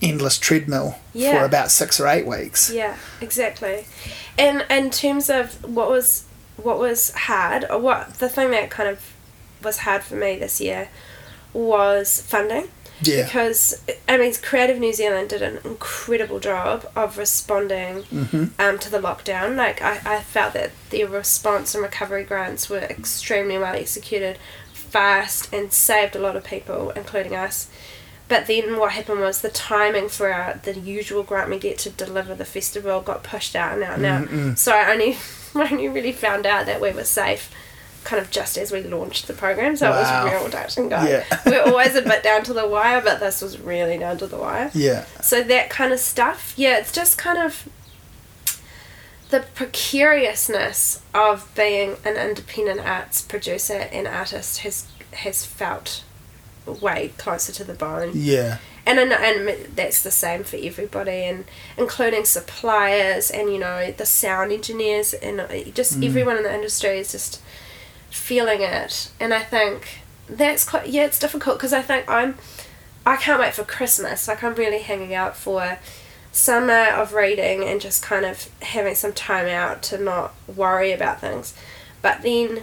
endless 0.00 0.38
treadmill 0.38 0.98
Yeah. 1.12 1.38
for 1.40 1.44
about 1.44 1.70
six 1.72 1.98
or 1.98 2.06
eight 2.06 2.26
weeks. 2.26 2.70
Yeah, 2.70 2.94
exactly. 3.20 3.86
And 4.38 4.64
in 4.70 4.90
terms 4.90 5.28
of 5.28 5.54
what 5.64 5.90
was 5.90 6.24
what 6.56 6.78
was 6.78 7.10
hard, 7.12 7.64
or 7.70 7.78
what 7.78 8.14
the 8.18 8.28
thing 8.28 8.50
that 8.52 8.70
kind 8.70 8.88
of 8.88 9.00
was 9.64 9.78
hard 9.78 10.02
for 10.04 10.14
me 10.14 10.38
this 10.38 10.60
year 10.60 10.88
was 11.54 12.22
funding. 12.26 12.68
Yeah. 13.02 13.24
Because 13.24 13.82
I 14.08 14.16
mean, 14.18 14.32
Creative 14.42 14.78
New 14.78 14.92
Zealand 14.92 15.30
did 15.30 15.42
an 15.42 15.58
incredible 15.64 16.38
job 16.40 16.90
of 16.94 17.16
responding 17.18 18.02
Mm-hmm. 18.12 18.44
um, 18.60 18.78
to 18.78 18.90
the 18.90 18.98
lockdown. 18.98 19.56
Like 19.56 19.80
I, 19.82 20.00
I 20.04 20.20
felt 20.20 20.54
that 20.54 20.70
their 20.90 21.06
response 21.08 21.74
and 21.74 21.82
recovery 21.82 22.24
grants 22.24 22.68
were 22.68 22.78
extremely 22.78 23.56
well 23.58 23.74
executed, 23.74 24.38
fast, 24.72 25.52
and 25.52 25.72
saved 25.72 26.14
a 26.16 26.18
lot 26.20 26.36
of 26.36 26.44
people, 26.44 26.90
including 26.90 27.34
us. 27.34 27.68
But 28.28 28.46
then 28.46 28.78
what 28.78 28.92
happened 28.92 29.20
was 29.20 29.40
the 29.40 29.48
timing 29.48 30.08
for 30.08 30.32
our, 30.32 30.60
the 30.62 30.78
usual 30.78 31.22
grant 31.24 31.50
we 31.50 31.58
get 31.58 31.78
to 31.78 31.90
deliver 31.90 32.34
the 32.34 32.44
festival 32.44 33.00
got 33.00 33.24
pushed 33.24 33.56
out 33.56 33.72
and 33.74 33.82
out 33.82 33.96
and 33.98 34.06
out. 34.06 34.58
So 34.58 34.72
I 34.72 34.92
only 34.92 35.16
I 35.54 35.68
only 35.72 35.88
really 35.88 36.12
found 36.12 36.46
out 36.46 36.66
that 36.66 36.80
we 36.80 36.92
were 36.92 37.04
safe 37.04 37.50
kind 38.04 38.20
of 38.22 38.30
just 38.30 38.56
as 38.58 38.72
we 38.72 38.82
launched 38.82 39.26
the 39.26 39.32
program. 39.34 39.76
So 39.76 39.90
Wow. 39.90 39.98
it 39.98 40.24
was 40.24 40.32
real 40.42 40.50
touch 40.50 40.76
and 40.78 40.88
go. 40.90 41.02
Yeah. 41.02 41.24
we're 41.46 41.62
always 41.62 41.94
a 41.94 42.02
bit 42.02 42.22
down 42.30 42.42
to 42.44 42.52
the 42.52 42.66
wire, 42.66 43.00
but 43.02 43.20
this 43.20 43.42
was 43.42 43.58
really 43.58 43.98
down 43.98 44.18
to 44.18 44.26
the 44.26 44.36
wire. 44.38 44.70
Yeah. 44.74 45.04
So 45.22 45.42
that 45.42 45.70
kind 45.70 45.92
of 45.92 45.98
stuff, 46.00 46.54
yeah, 46.56 46.78
it's 46.78 46.92
just 46.92 47.18
kind 47.18 47.38
of 47.38 47.68
the 49.30 49.44
precariousness 49.54 51.02
of 51.14 51.48
being 51.54 51.96
an 52.04 52.16
independent 52.16 52.80
arts 52.80 53.22
producer 53.22 53.88
and 53.92 54.06
artist 54.08 54.58
has 54.60 54.86
has 55.12 55.44
felt 55.44 56.02
way 56.66 57.12
closer 57.18 57.52
to 57.52 57.64
the 57.64 57.74
bone. 57.74 58.12
Yeah. 58.14 58.58
And, 58.86 58.98
and 58.98 59.12
and 59.12 59.76
that's 59.76 60.02
the 60.02 60.10
same 60.10 60.42
for 60.42 60.56
everybody, 60.56 61.24
and 61.24 61.44
including 61.76 62.24
suppliers 62.24 63.30
and 63.30 63.52
you 63.52 63.58
know 63.58 63.92
the 63.92 64.06
sound 64.06 64.50
engineers 64.52 65.12
and 65.14 65.40
uh, 65.40 65.48
just 65.74 66.02
everyone 66.02 66.36
in 66.38 66.42
the 66.42 66.52
industry 66.54 66.98
is 66.98 67.12
just 67.12 67.40
feeling 68.10 68.60
it. 68.60 69.10
And 69.18 69.32
I 69.32 69.42
think 69.42 70.00
that's 70.28 70.68
quite 70.68 70.88
yeah, 70.88 71.04
it's 71.04 71.18
difficult 71.18 71.56
because 71.56 71.72
I 71.72 71.82
think 71.82 72.08
I'm 72.08 72.36
I 73.06 73.16
can't 73.16 73.40
wait 73.40 73.54
for 73.54 73.64
Christmas. 73.64 74.28
Like 74.28 74.44
I'm 74.44 74.54
really 74.54 74.80
hanging 74.80 75.14
out 75.14 75.36
for 75.36 75.78
summer 76.32 76.86
of 76.90 77.12
reading 77.12 77.64
and 77.64 77.80
just 77.80 78.02
kind 78.02 78.24
of 78.24 78.48
having 78.62 78.94
some 78.94 79.12
time 79.12 79.48
out 79.48 79.82
to 79.82 79.98
not 79.98 80.34
worry 80.54 80.92
about 80.92 81.20
things. 81.20 81.54
But 82.02 82.22
then 82.22 82.62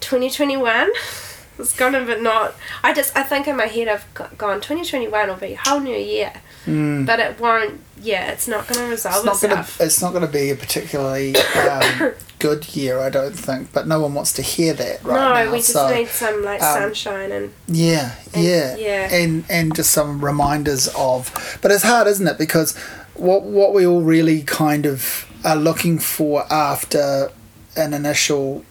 2021 0.00 0.90
is 1.58 1.72
gonna 1.72 2.04
but 2.04 2.22
not 2.22 2.54
I 2.82 2.92
just 2.92 3.16
I 3.16 3.22
think 3.22 3.48
in 3.48 3.56
my 3.56 3.66
head 3.66 3.88
I've 3.88 4.06
gone 4.14 4.56
2021 4.56 5.28
will 5.28 5.36
be 5.36 5.54
a 5.54 5.56
whole 5.56 5.80
new 5.80 5.96
year. 5.96 6.32
But 6.66 7.20
it 7.20 7.40
won't 7.40 7.80
yeah, 8.02 8.30
it's 8.30 8.48
not 8.48 8.66
gonna 8.66 8.88
resolve 8.88 9.16
It's 9.16 9.24
not 9.24 9.40
gonna. 9.40 9.60
itself. 9.60 9.80
It's 9.80 10.02
not 10.02 10.12
gonna 10.12 10.26
be 10.26 10.50
a 10.50 10.56
particularly 10.56 11.34
um, 11.36 12.12
good 12.38 12.74
year, 12.74 12.98
I 13.00 13.10
don't 13.10 13.34
think. 13.34 13.72
But 13.72 13.86
no 13.86 14.00
one 14.00 14.14
wants 14.14 14.32
to 14.34 14.42
hear 14.42 14.72
that 14.74 15.02
right 15.04 15.14
no, 15.14 15.44
now. 15.44 15.52
we 15.52 15.58
just 15.58 15.72
so 15.72 15.92
need 15.94 16.08
some 16.08 16.42
like 16.42 16.62
um, 16.62 16.78
sunshine 16.80 17.32
and 17.32 17.52
yeah, 17.68 18.14
and- 18.32 18.44
yeah, 18.44 18.76
yeah. 18.76 19.14
and 19.14 19.44
and 19.50 19.74
just 19.74 19.90
some 19.90 20.24
reminders 20.24 20.88
of. 20.96 21.58
But 21.62 21.70
it's 21.72 21.84
hard, 21.84 22.06
isn't 22.06 22.26
it? 22.26 22.38
Because 22.38 22.76
what 23.14 23.42
what 23.42 23.74
we 23.74 23.86
all 23.86 24.02
really 24.02 24.42
kind 24.42 24.86
of 24.86 25.26
are 25.44 25.56
looking 25.56 25.98
for 25.98 26.50
after 26.52 27.30
an 27.76 27.92
initial 27.94 28.64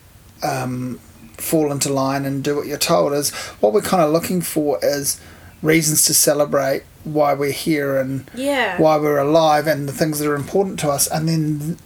um, 0.44 1.00
fall 1.38 1.72
into 1.72 1.92
line 1.92 2.26
and 2.26 2.44
do 2.44 2.56
what 2.56 2.68
you're 2.68 2.78
told 2.78 3.14
is 3.14 3.32
what 3.62 3.74
we're 3.74 3.82
kind 3.82 4.04
of 4.04 4.12
looking 4.12 4.42
for 4.42 4.80
is 4.84 5.20
reasons 5.62 6.06
to 6.06 6.14
celebrate 6.14 6.84
why 7.04 7.34
we're 7.34 7.52
here 7.52 7.98
and 7.98 8.30
yeah. 8.36 8.80
why 8.80 8.98
we're 8.98 9.18
alive 9.18 9.68
and 9.68 9.88
the 9.88 9.94
things 9.94 10.20
that 10.20 10.28
are 10.30 10.36
important 10.36 10.80
to 10.80 10.90
us 10.90 11.08
and 11.08 11.28
then 11.28 11.78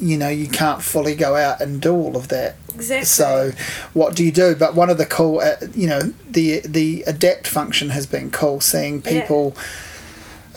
you 0.00 0.16
know 0.16 0.28
you 0.28 0.48
can't 0.48 0.82
fully 0.82 1.14
go 1.14 1.36
out 1.36 1.60
and 1.60 1.80
do 1.80 1.92
all 1.94 2.16
of 2.16 2.28
that 2.28 2.56
Exactly. 2.74 3.04
so 3.06 3.52
what 3.94 4.14
do 4.14 4.24
you 4.24 4.30
do 4.32 4.54
but 4.54 4.74
one 4.74 4.90
of 4.90 4.98
the 4.98 5.06
cool 5.06 5.40
uh, 5.40 5.56
you 5.74 5.86
know 5.86 6.00
the 6.28 6.60
the 6.60 7.02
adapt 7.06 7.46
function 7.46 7.90
has 7.90 8.06
been 8.06 8.30
cool 8.30 8.60
seeing 8.60 9.02
Yeah. 9.04 9.26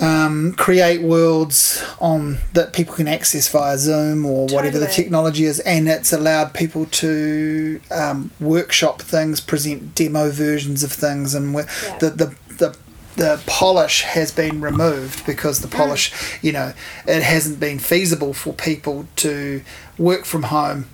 Um, 0.01 0.53
create 0.53 1.01
worlds 1.01 1.83
on 1.99 2.37
that 2.53 2.71
people 2.73 2.95
can 2.95 3.07
access 3.07 3.47
via 3.49 3.77
Zoom 3.77 4.25
or 4.25 4.47
whatever 4.47 4.79
the 4.79 4.87
technology 4.87 5.43
is, 5.45 5.59
and 5.61 5.87
it's 5.89 6.13
allowed 6.13 6.53
people 6.53 6.85
to 6.85 7.81
um, 7.91 8.31
workshop 8.39 9.01
things, 9.01 9.41
present 9.41 9.95
demo 9.95 10.29
versions 10.29 10.83
of 10.83 10.91
things, 10.91 11.33
and 11.35 11.53
we- 11.53 11.63
Yeah. 11.85 11.97
the, 11.99 12.09
the 12.11 12.35
the 12.57 12.77
the 13.15 13.41
polish 13.47 14.03
has 14.03 14.31
been 14.31 14.61
removed 14.61 15.25
because 15.25 15.59
the 15.59 15.67
polish, 15.67 16.13
you 16.41 16.53
know, 16.53 16.71
it 17.05 17.21
hasn't 17.21 17.59
been 17.59 17.77
feasible 17.79 18.33
for 18.33 18.53
people 18.53 19.07
to 19.17 19.61
work 19.97 20.23
from 20.23 20.43
home, 20.43 20.85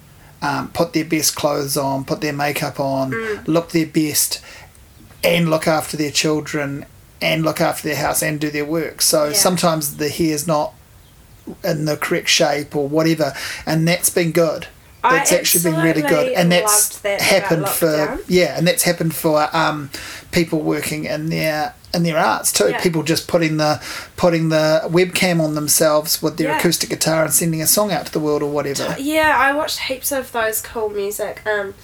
um, 0.42 0.70
put 0.70 0.94
their 0.94 1.06
best 1.06 1.36
clothes 1.36 1.78
on, 1.78 2.04
put 2.04 2.22
their 2.22 2.34
makeup 2.34 2.80
on, 2.80 3.12
look 3.46 3.70
their 3.74 3.86
best, 3.86 4.42
and 5.24 5.50
look 5.52 5.68
after 5.68 5.96
their 5.98 6.10
children 6.10 6.86
and 7.26 7.44
look 7.44 7.60
after 7.62 7.88
their 7.88 7.98
house 7.98 8.22
and 8.22 8.40
do 8.40 8.50
their 8.52 8.66
work. 8.66 9.02
So 9.02 9.26
Yeah. 9.28 9.34
sometimes 9.34 9.98
the 9.98 10.10
hair's 10.10 10.46
not 10.48 10.74
in 11.64 11.86
the 11.86 11.98
correct 11.98 12.30
shape 12.30 12.76
or 12.76 12.88
whatever, 12.88 13.34
and 13.66 13.88
that's 13.88 14.10
been 14.10 14.32
good. 14.32 14.68
I 15.04 15.18
That's 15.18 15.32
actually 15.32 15.70
been 15.72 15.82
really 15.84 16.02
good, 16.02 16.32
and 16.34 16.52
that's 16.52 16.98
that 17.00 17.22
happened 17.22 17.70
for 17.70 18.20
yeah, 18.28 18.58
and 18.58 18.68
that's 18.68 18.82
happened 18.84 19.14
for 19.14 19.56
um, 19.56 19.92
people 20.32 20.60
working 20.62 21.06
in 21.06 21.30
their 21.30 21.76
in 21.94 22.02
their 22.02 22.18
arts 22.18 22.52
too. 22.52 22.70
Yeah. 22.70 22.82
People 22.82 23.04
just 23.04 23.28
putting 23.28 23.58
the 23.58 23.80
putting 24.18 24.50
the 24.50 24.82
webcam 24.86 25.40
on 25.40 25.54
themselves 25.54 26.24
with 26.24 26.38
their 26.38 26.48
Yeah. 26.50 26.58
acoustic 26.58 26.90
guitar 26.90 27.24
and 27.24 27.32
sending 27.32 27.62
a 27.62 27.68
song 27.68 27.92
out 27.92 28.08
to 28.08 28.12
the 28.12 28.20
world 28.20 28.42
or 28.42 28.50
whatever. 28.50 28.96
Yeah, 28.98 29.36
I 29.38 29.54
watched 29.54 29.82
heaps 29.82 30.12
of 30.12 30.32
those 30.32 30.60
cool 30.62 30.90
music. 30.90 31.42
Um, 31.46 31.76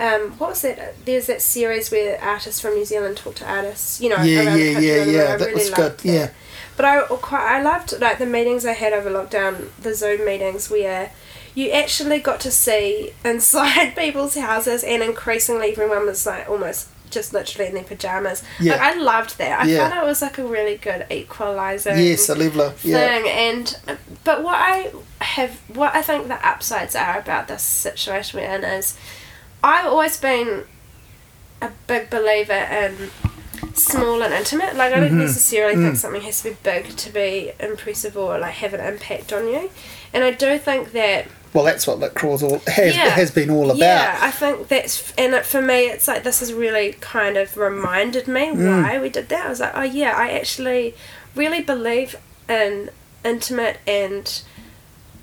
um, 0.00 0.30
what 0.38 0.50
was 0.50 0.62
that? 0.62 1.04
There's 1.04 1.26
that 1.26 1.42
series 1.42 1.90
where 1.90 2.20
artists 2.22 2.60
from 2.60 2.74
New 2.74 2.84
Zealand 2.84 3.16
talk 3.18 3.34
to 3.36 3.44
artists. 3.48 4.00
You 4.00 4.08
know, 4.10 4.22
Yeah, 4.22 4.44
around 4.46 4.58
the 4.58 4.72
country 4.72 4.88
yeah, 4.88 4.94
I 5.02 5.04
yeah. 5.04 5.36
That 5.36 5.46
really 5.46 5.54
was 5.54 5.70
good. 5.70 5.98
that. 5.98 6.04
Yeah. 6.04 6.30
But 6.76 6.84
I 6.86 7.00
quite 7.06 7.42
I 7.56 7.62
loved 7.62 8.00
like 8.00 8.18
the 8.18 8.26
meetings 8.26 8.64
I 8.64 8.72
had 8.72 8.92
over 8.92 9.10
lockdown, 9.10 9.68
the 9.80 9.94
Zoom 9.94 10.24
meetings 10.24 10.70
where 10.70 11.12
you 11.54 11.70
actually 11.72 12.20
got 12.20 12.40
to 12.40 12.50
see 12.50 13.12
inside 13.24 13.94
people's 13.96 14.34
houses, 14.36 14.82
and 14.82 15.02
increasingly 15.02 15.72
everyone 15.72 16.06
was 16.06 16.24
like 16.26 16.48
almost 16.48 16.88
just 17.10 17.32
literally 17.32 17.66
in 17.68 17.74
their 17.74 17.82
pajamas. 17.84 18.42
Yeah. 18.60 18.72
Like 18.72 18.80
I 18.80 18.94
loved 18.94 19.36
that. 19.38 19.60
I 19.60 19.64
Yeah. 19.66 19.90
thought 19.90 20.02
it 20.02 20.06
was 20.06 20.22
like 20.22 20.38
a 20.38 20.44
really 20.44 20.76
good 20.76 21.06
equalizer 21.10 21.94
Yes, 22.00 22.28
a 22.28 22.34
leveler. 22.36 22.72
Yeah. 22.84 22.96
thing 23.18 23.28
and 23.28 23.78
but 24.24 24.42
what 24.44 24.54
I 24.54 24.92
have 25.20 25.50
what 25.76 25.94
I 25.94 26.02
think 26.02 26.28
the 26.28 26.46
upsides 26.48 26.94
are 26.94 27.18
about 27.18 27.48
this 27.48 27.62
situation 27.64 28.38
we're 28.40 28.54
in 28.54 28.62
is 28.64 28.96
I've 29.62 29.86
always 29.86 30.16
been 30.18 30.64
a 31.62 31.70
big 31.86 32.08
believer 32.10 32.52
in 32.54 33.10
small 33.74 34.22
and 34.22 34.32
intimate 34.34 34.74
like 34.76 34.92
I 34.92 35.00
don't 35.00 35.18
necessarily 35.18 35.76
think 35.76 35.96
something 35.96 36.22
has 36.22 36.42
to 36.42 36.50
be 36.50 36.56
big 36.62 36.88
to 36.96 37.12
be 37.12 37.52
impressive 37.60 38.16
or 38.16 38.38
like 38.38 38.54
have 38.54 38.74
an 38.74 38.80
impact 38.80 39.32
on 39.32 39.46
you 39.46 39.70
and 40.12 40.24
I 40.24 40.32
do 40.32 40.58
think 40.58 40.92
that 40.92 41.26
Well, 41.52 41.64
that's 41.64 41.86
what 41.86 41.98
Lit 41.98 42.14
Crawl's 42.14 42.42
all 42.42 42.58
has 42.66 42.96
Yeah. 42.96 43.10
has 43.10 43.30
been 43.30 43.50
all 43.50 43.66
about. 43.66 43.78
yeah, 43.78 44.18
I 44.20 44.30
think 44.30 44.68
that's 44.68 45.12
and 45.18 45.34
it, 45.34 45.44
for 45.46 45.60
me, 45.62 45.86
it's 45.86 46.08
like 46.08 46.22
this 46.24 46.40
has 46.40 46.52
really 46.52 46.94
kind 47.00 47.36
of 47.36 47.56
reminded 47.56 48.26
me 48.26 48.46
Mm. 48.48 48.82
why 48.82 48.98
we 48.98 49.08
did 49.08 49.28
that. 49.28 49.46
I 49.46 49.48
was 49.50 49.60
like, 49.60 49.72
oh 49.74 49.82
yeah, 49.82 50.14
I 50.16 50.30
actually 50.30 50.94
really 51.34 51.60
believe 51.62 52.16
in 52.48 52.90
intimate 53.24 53.78
and 53.86 54.42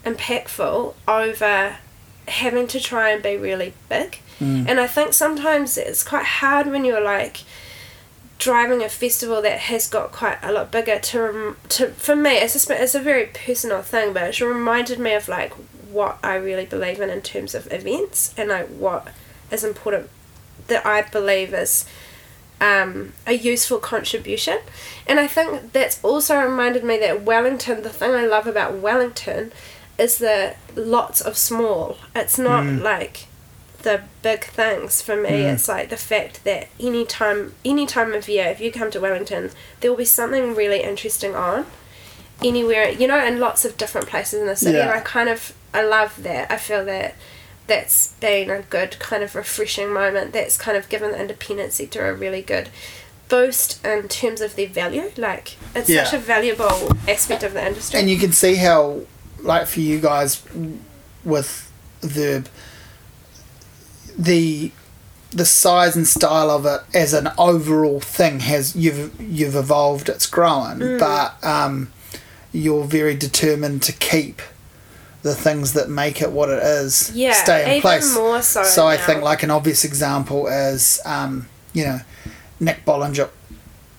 impactful 0.05 0.93
over 1.07 1.77
having 2.27 2.67
to 2.67 2.79
try 2.79 3.09
and 3.09 3.21
be 3.23 3.35
really 3.37 3.73
big. 3.89 4.19
Mm. 4.39 4.67
And 4.67 4.79
I 4.79 4.87
think 4.87 5.13
sometimes 5.13 5.77
it's 5.77 6.03
quite 6.03 6.25
hard 6.25 6.67
when 6.67 6.85
you're 6.85 7.01
like 7.01 7.43
driving 8.37 8.83
a 8.83 8.89
festival 8.89 9.41
that 9.41 9.59
has 9.59 9.87
got 9.87 10.11
quite 10.11 10.37
a 10.43 10.51
lot 10.51 10.71
bigger 10.71 10.99
to 10.99 11.19
rem- 11.19 11.57
to 11.69 11.87
for 11.89 12.15
me 12.15 12.37
it's 12.37 12.53
just 12.53 12.69
it's 12.69 12.93
a 12.93 12.99
very 12.99 13.25
personal 13.25 13.81
thing 13.81 14.13
but 14.13 14.21
it's 14.21 14.39
reminded 14.39 14.99
me 14.99 15.15
of 15.15 15.27
like 15.27 15.51
what 15.89 16.19
I 16.23 16.35
really 16.35 16.65
believe 16.65 17.01
in 17.01 17.09
in 17.09 17.21
terms 17.21 17.55
of 17.55 17.71
events 17.73 18.35
and 18.37 18.49
like 18.49 18.67
what 18.67 19.07
is 19.49 19.63
important 19.63 20.09
that 20.67 20.85
I 20.85 21.01
believe 21.01 21.53
is 21.53 21.85
um, 22.59 23.13
a 23.25 23.33
useful 23.33 23.77
contribution. 23.77 24.59
And 25.05 25.19
I 25.19 25.27
think 25.27 25.73
that's 25.73 26.03
also 26.03 26.39
reminded 26.39 26.83
me 26.83 26.97
that 26.99 27.23
Wellington 27.23 27.83
the 27.83 27.89
thing 27.89 28.11
I 28.11 28.25
love 28.25 28.47
about 28.47 28.75
Wellington 28.75 29.51
is 29.97 30.17
the 30.17 30.55
lots 30.75 31.21
of 31.21 31.37
small. 31.37 31.97
It's 32.15 32.37
not 32.37 32.65
like 32.65 33.26
the 33.87 34.01
big 34.21 34.43
things 34.43 35.01
for 35.01 35.15
me 35.15 35.29
mm. 35.29 35.53
it's 35.53 35.67
like 35.73 35.87
the 35.89 35.95
fact 36.11 36.43
that 36.43 36.67
any 36.89 37.03
time 37.05 37.53
any 37.63 37.85
time 37.85 38.11
of 38.13 38.27
year 38.35 38.47
if 38.47 38.59
you 38.59 38.69
come 38.71 38.89
to 38.91 38.99
Wellington 38.99 39.49
there 39.79 39.89
will 39.91 39.97
be 39.97 40.05
something 40.19 40.53
really 40.61 40.81
interesting 40.91 41.33
on 41.35 41.65
anywhere 42.43 42.89
you 42.89 43.07
know 43.07 43.23
in 43.29 43.39
lots 43.39 43.65
of 43.65 43.77
different 43.77 44.07
places 44.07 44.41
in 44.41 44.47
the 44.47 44.55
city 44.55 44.77
and 44.79 44.89
Yeah. 44.89 44.97
I 44.97 44.99
kind 44.99 45.29
of 45.29 45.53
I 45.73 45.81
love 45.83 46.11
that 46.23 46.51
I 46.51 46.57
feel 46.57 46.83
that 46.85 47.15
that's 47.67 48.13
been 48.25 48.49
a 48.49 48.61
good 48.61 48.97
kind 48.99 49.23
of 49.23 49.35
refreshing 49.35 49.91
moment 49.93 50.33
that's 50.33 50.57
kind 50.57 50.77
of 50.77 50.87
given 50.89 51.11
the 51.11 51.19
independent 51.19 51.71
sector 51.73 52.07
a 52.09 52.13
really 52.13 52.41
good 52.41 52.69
boost 53.29 53.85
in 53.85 54.07
terms 54.07 54.39
of 54.41 54.55
their 54.55 54.67
value 54.81 55.11
like 55.17 55.57
it's 55.75 55.89
Yeah. 55.89 56.03
such 56.05 56.13
a 56.13 56.23
valuable 56.35 56.91
aspect 57.07 57.43
of 57.43 57.53
the 57.53 57.65
industry 57.65 57.99
And 57.99 58.09
you 58.09 58.17
can 58.17 58.31
see 58.31 58.55
how, 58.55 59.01
like 59.41 59.67
for 59.67 59.81
you 59.81 59.99
guys, 59.99 60.41
with 61.25 61.49
Verb, 62.01 62.47
the 64.17 64.71
the 65.31 65.45
size 65.45 65.95
and 65.95 66.07
style 66.07 66.49
of 66.49 66.65
it 66.65 66.81
as 66.95 67.13
an 67.13 67.29
overall 67.37 67.99
thing 67.99 68.39
has 68.41 68.75
you've 68.75 69.11
you've 69.21 69.55
evolved. 69.55 70.09
It's 70.09 70.25
grown, 70.25 70.79
Mm. 70.79 70.99
but 70.99 71.43
um, 71.47 71.91
you're 72.53 72.85
very 72.85 73.15
determined 73.15 73.83
to 73.83 73.91
keep 73.93 74.41
the 75.23 75.35
things 75.35 75.73
that 75.73 75.89
make 75.89 76.21
it 76.21 76.31
what 76.31 76.47
it 76.47 76.63
is 76.63 77.11
yeah 77.13 77.33
stay 77.33 77.63
in 77.63 77.69
even 77.71 77.81
place. 77.81 78.15
more 78.15 78.41
so 78.41 78.63
So 78.63 78.87
I 78.87 78.95
think 78.95 79.21
like 79.21 79.43
an 79.43 79.51
obvious 79.51 79.83
example 79.83 80.47
is 80.47 81.01
um, 81.05 81.49
you 81.73 81.83
know 81.83 81.99
Nick 82.61 82.85
Bollinger 82.85 83.29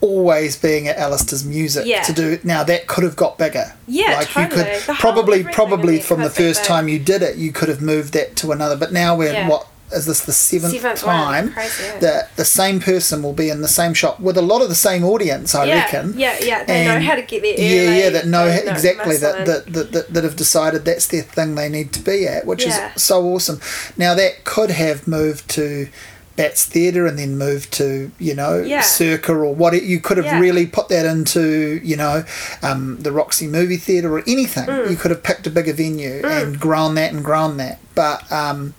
always 0.00 0.56
being 0.56 0.86
at 0.88 0.96
Alistair's 0.96 1.44
music 1.44 1.84
Yeah. 1.84 2.02
to 2.04 2.12
do 2.14 2.38
now 2.44 2.62
that 2.64 2.86
could 2.86 3.04
have 3.04 3.16
got 3.16 3.36
bigger 3.36 3.74
Yeah, 3.86 4.14
like 4.14 4.28
totally. 4.28 4.44
you 4.44 4.64
could 4.64 4.82
whole 4.84 4.94
probably 4.96 5.44
probably 5.44 6.00
from 6.00 6.20
the 6.22 6.30
first 6.30 6.60
big. 6.62 6.66
time 6.68 6.88
you 6.88 6.98
did 6.98 7.20
it 7.22 7.36
you 7.36 7.52
could 7.52 7.68
have 7.68 7.82
moved 7.82 8.14
that 8.14 8.34
to 8.36 8.52
another 8.52 8.76
but 8.76 8.92
now 8.92 9.14
we're 9.16 9.32
Yeah. 9.32 9.48
what 9.48 9.66
is 9.92 10.06
this 10.06 10.24
the 10.26 10.32
seventh, 10.32 10.72
Seventh 10.74 11.00
time 11.00 11.52
Crazy, 11.52 11.82
yeah. 11.84 11.98
that 12.00 12.36
the 12.36 12.44
same 12.44 12.78
person 12.80 13.22
will 13.22 13.32
be 13.32 13.48
in 13.50 13.62
the 13.62 13.68
same 13.68 13.94
shop 13.94 14.20
with 14.20 14.36
a 14.36 14.42
lot 14.42 14.60
of 14.62 14.68
the 14.68 14.74
same 14.74 15.02
audience 15.04 15.54
i 15.54 15.64
yeah, 15.64 15.74
reckon 15.76 16.14
yeah, 16.18 16.36
yeah. 16.40 16.64
They 16.64 16.84
know 16.84 17.00
how 17.00 17.14
to 17.14 17.22
get 17.22 17.42
there 17.42 17.58
yeah 17.58 18.04
yeah 18.04 18.10
that 18.10 18.26
know 18.26 18.46
exactly 18.46 19.16
that, 19.16 19.46
that, 19.46 19.72
that, 19.72 19.92
that 19.92 20.12
that 20.14 20.24
have 20.24 20.36
decided 20.36 20.84
that's 20.84 21.06
their 21.08 21.22
thing 21.22 21.54
they 21.54 21.68
need 21.68 21.92
to 21.94 22.00
be 22.00 22.26
at 22.26 22.46
which 22.46 22.64
Yeah. 22.66 22.92
is 22.94 23.02
so 23.02 23.24
awesome 23.24 23.60
now 23.96 24.14
that 24.14 24.44
could 24.44 24.70
have 24.70 25.08
moved 25.08 25.48
to 25.50 25.88
Bats 26.36 26.64
Theatre 26.66 27.04
and 27.04 27.18
then 27.18 27.36
moved 27.36 27.72
to 27.74 28.12
you 28.20 28.32
know 28.34 28.58
Yeah. 28.60 28.82
Circa 28.82 29.32
or 29.32 29.52
what 29.54 29.74
it, 29.74 29.82
you 29.82 29.98
could 30.00 30.18
have 30.18 30.26
Yeah. 30.26 30.38
really 30.38 30.66
put 30.68 30.88
that 30.88 31.04
into 31.04 31.80
you 31.82 31.96
know 31.96 32.24
um, 32.62 32.98
the 33.00 33.10
Roxy 33.10 33.48
Movie 33.48 33.76
Theatre 33.76 34.14
or 34.16 34.20
anything 34.20 34.66
Mm. 34.66 34.88
you 34.90 34.96
could 34.96 35.10
have 35.10 35.24
picked 35.24 35.46
a 35.48 35.50
bigger 35.50 35.72
venue 35.72 36.22
and 36.24 36.60
grown 36.60 36.94
that 36.94 37.12
and 37.12 37.24
grown 37.24 37.56
that 37.56 37.80
but 37.96 38.30
um, 38.30 38.74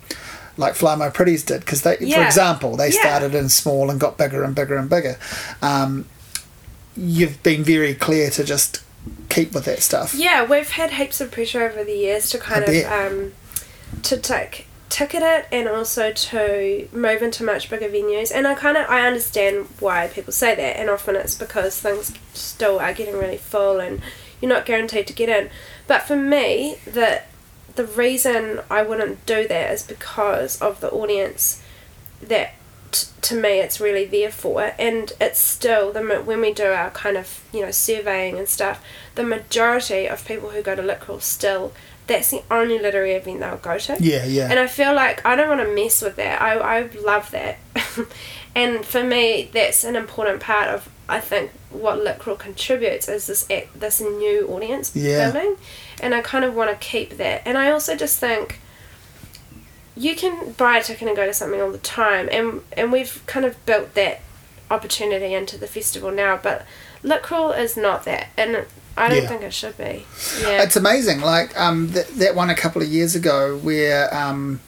like 0.60 0.74
Fly 0.74 0.94
My 0.94 1.08
Pretties 1.08 1.42
did 1.42 1.60
because 1.60 1.82
they 1.82 1.96
for 1.96 2.22
example 2.24 2.76
they 2.76 2.90
Yeah. 2.90 3.00
started 3.00 3.34
in 3.34 3.48
small 3.48 3.90
and 3.90 3.98
got 3.98 4.16
bigger 4.16 4.44
and 4.44 4.54
bigger 4.54 4.76
and 4.76 4.88
bigger 4.88 5.18
um, 5.62 6.06
you've 6.96 7.42
been 7.42 7.64
very 7.64 7.94
clear 7.94 8.30
to 8.30 8.44
just 8.44 8.82
keep 9.28 9.52
with 9.54 9.64
that 9.64 9.80
stuff 9.82 10.14
Yeah, 10.14 10.44
we've 10.44 10.70
had 10.70 10.92
heaps 10.92 11.20
of 11.20 11.30
pressure 11.30 11.62
over 11.62 11.82
the 11.84 11.96
years 11.96 12.30
to 12.30 12.38
kind 12.38 12.64
of 12.64 12.84
um, 12.92 13.32
to 14.02 14.16
tick 14.16 14.66
ticket 14.88 15.22
it 15.22 15.46
and 15.52 15.68
also 15.68 16.12
to 16.12 16.88
move 16.92 17.22
into 17.22 17.44
much 17.44 17.70
bigger 17.70 17.88
venues. 17.88 18.32
And 18.34 18.44
I 18.46 18.54
kind 18.54 18.76
of 18.76 18.90
I 18.90 19.06
understand 19.06 19.68
why 19.78 20.08
people 20.08 20.32
say 20.32 20.54
that, 20.56 20.76
and 20.78 20.90
often 20.90 21.14
it's 21.14 21.36
because 21.36 21.78
things 21.80 22.12
still 22.34 22.80
are 22.80 22.92
getting 22.92 23.14
really 23.14 23.36
full 23.36 23.78
and 23.78 24.02
you're 24.40 24.48
not 24.48 24.66
guaranteed 24.66 25.06
to 25.06 25.12
get 25.12 25.28
in. 25.28 25.48
But 25.86 26.02
for 26.02 26.16
me, 26.16 26.78
the 26.84 27.22
the 27.80 27.86
reason 27.86 28.60
I 28.70 28.82
wouldn't 28.82 29.24
do 29.24 29.48
that 29.48 29.72
is 29.72 29.82
because 29.82 30.60
of 30.60 30.80
the 30.80 30.90
audience 30.90 31.62
that 32.20 32.52
t- 32.92 33.08
to 33.22 33.34
me 33.34 33.58
it's 33.60 33.80
really 33.80 34.04
there 34.04 34.30
for. 34.30 34.72
And 34.78 35.10
it's 35.18 35.40
still 35.40 35.90
the 35.90 36.02
when 36.02 36.42
we 36.42 36.52
do 36.52 36.66
our 36.66 36.90
kind 36.90 37.16
of 37.16 37.42
you 37.54 37.62
know 37.62 37.70
surveying 37.70 38.36
and 38.36 38.46
stuff 38.46 38.84
the 39.14 39.22
majority 39.22 40.06
of 40.06 40.26
people 40.26 40.50
who 40.50 40.60
go 40.60 40.74
to 40.74 40.82
Litcrawl 40.82 41.22
still 41.22 41.72
that's 42.06 42.30
the 42.30 42.42
only 42.50 42.78
literary 42.78 43.14
event 43.14 43.40
they'll 43.40 43.56
go 43.56 43.78
to. 43.78 43.96
Yeah 43.98 44.26
yeah. 44.26 44.48
And 44.50 44.58
I 44.58 44.66
feel 44.66 44.94
like 44.94 45.24
I 45.24 45.34
don't 45.34 45.48
want 45.48 45.62
to 45.62 45.74
mess 45.74 46.02
with 46.02 46.16
that. 46.16 46.42
I, 46.42 46.58
I 46.58 46.90
love 47.00 47.30
that. 47.30 47.58
And 48.52 48.84
for 48.84 49.02
me 49.02 49.48
that's 49.54 49.84
an 49.84 49.96
important 49.96 50.40
part 50.40 50.68
of 50.68 50.86
I 51.10 51.20
think 51.20 51.50
what 51.70 51.98
Litcrawl 51.98 52.38
contributes 52.38 53.08
is 53.08 53.26
this 53.26 53.46
this 53.74 54.00
new 54.00 54.46
audience 54.48 54.92
Yeah. 54.94 55.30
building 55.30 55.56
and 56.00 56.14
I 56.14 56.20
kind 56.22 56.44
of 56.44 56.54
want 56.54 56.70
to 56.70 56.76
keep 56.76 57.16
that 57.18 57.42
and 57.44 57.58
I 57.58 57.70
also 57.70 57.96
just 57.96 58.18
think 58.18 58.60
you 59.96 60.14
can 60.14 60.52
buy 60.52 60.78
a 60.78 60.82
ticket 60.82 61.06
and 61.08 61.16
go 61.16 61.26
to 61.26 61.34
something 61.34 61.60
all 61.60 61.72
the 61.72 61.78
time 61.78 62.28
and 62.32 62.62
and 62.76 62.92
we've 62.92 63.22
kind 63.26 63.44
of 63.44 63.54
built 63.66 63.94
that 63.94 64.20
opportunity 64.70 65.34
into 65.34 65.58
the 65.58 65.66
festival 65.66 66.10
now 66.10 66.38
but 66.40 66.64
Litcrawl 67.02 67.58
is 67.58 67.76
not 67.76 68.04
that 68.04 68.28
and 68.36 68.64
I 68.96 69.08
don't 69.08 69.22
Yeah. 69.22 69.28
think 69.28 69.42
it 69.42 69.52
should 69.54 69.76
be 69.78 70.06
yeah 70.42 70.62
It's 70.62 70.76
amazing. 70.76 71.20
Like 71.20 71.58
um, 71.58 71.92
th- 71.92 72.06
that 72.06 72.34
one 72.34 72.50
a 72.50 72.54
couple 72.54 72.82
of 72.82 72.88
years 72.88 73.14
ago, 73.14 73.56
where 73.58 74.12
um, 74.14 74.60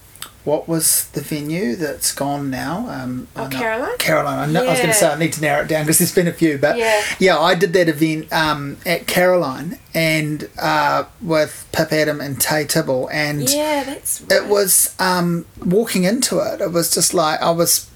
what 0.44 0.66
was 0.68 1.09
the 1.11 1.20
venue 1.20 1.76
that's 1.76 2.12
gone 2.12 2.50
now? 2.50 2.88
Um, 2.88 3.28
Oh, 3.37 3.48
Caroline? 3.48 3.96
Caroline. 3.98 4.38
I, 4.48 4.52
know, 4.52 4.64
I 4.64 4.70
was 4.70 4.78
going 4.78 4.90
to 4.90 4.94
say 4.94 5.07
I 5.09 5.16
need 5.18 5.33
to 5.35 5.40
narrow 5.40 5.62
it 5.62 5.68
down 5.68 5.85
because 5.85 5.98
there's 5.98 6.14
been 6.14 6.26
a 6.26 6.33
few, 6.33 6.59
but 6.59 6.76
Yeah. 6.76 7.38
I 7.38 7.55
did 7.55 7.72
that 7.74 7.88
event 7.88 8.33
um, 8.33 8.76
at 8.85 9.07
Caroline 9.07 9.78
and 9.94 10.48
uh, 10.61 11.05
with 11.20 11.68
Pip 11.72 11.92
Adam 11.92 12.20
and 12.20 12.38
Tayi 12.38 12.68
Tibble, 12.68 13.09
and 13.12 13.48
yeah 13.48 13.85
that's 13.85 14.20
it 14.31 14.46
was 14.48 14.94
um, 14.98 15.46
walking 15.64 16.05
into 16.05 16.38
it. 16.40 16.61
It 16.61 16.72
was 16.72 16.92
just 16.92 17.14
like 17.14 17.40
I 17.40 17.50
was 17.50 17.88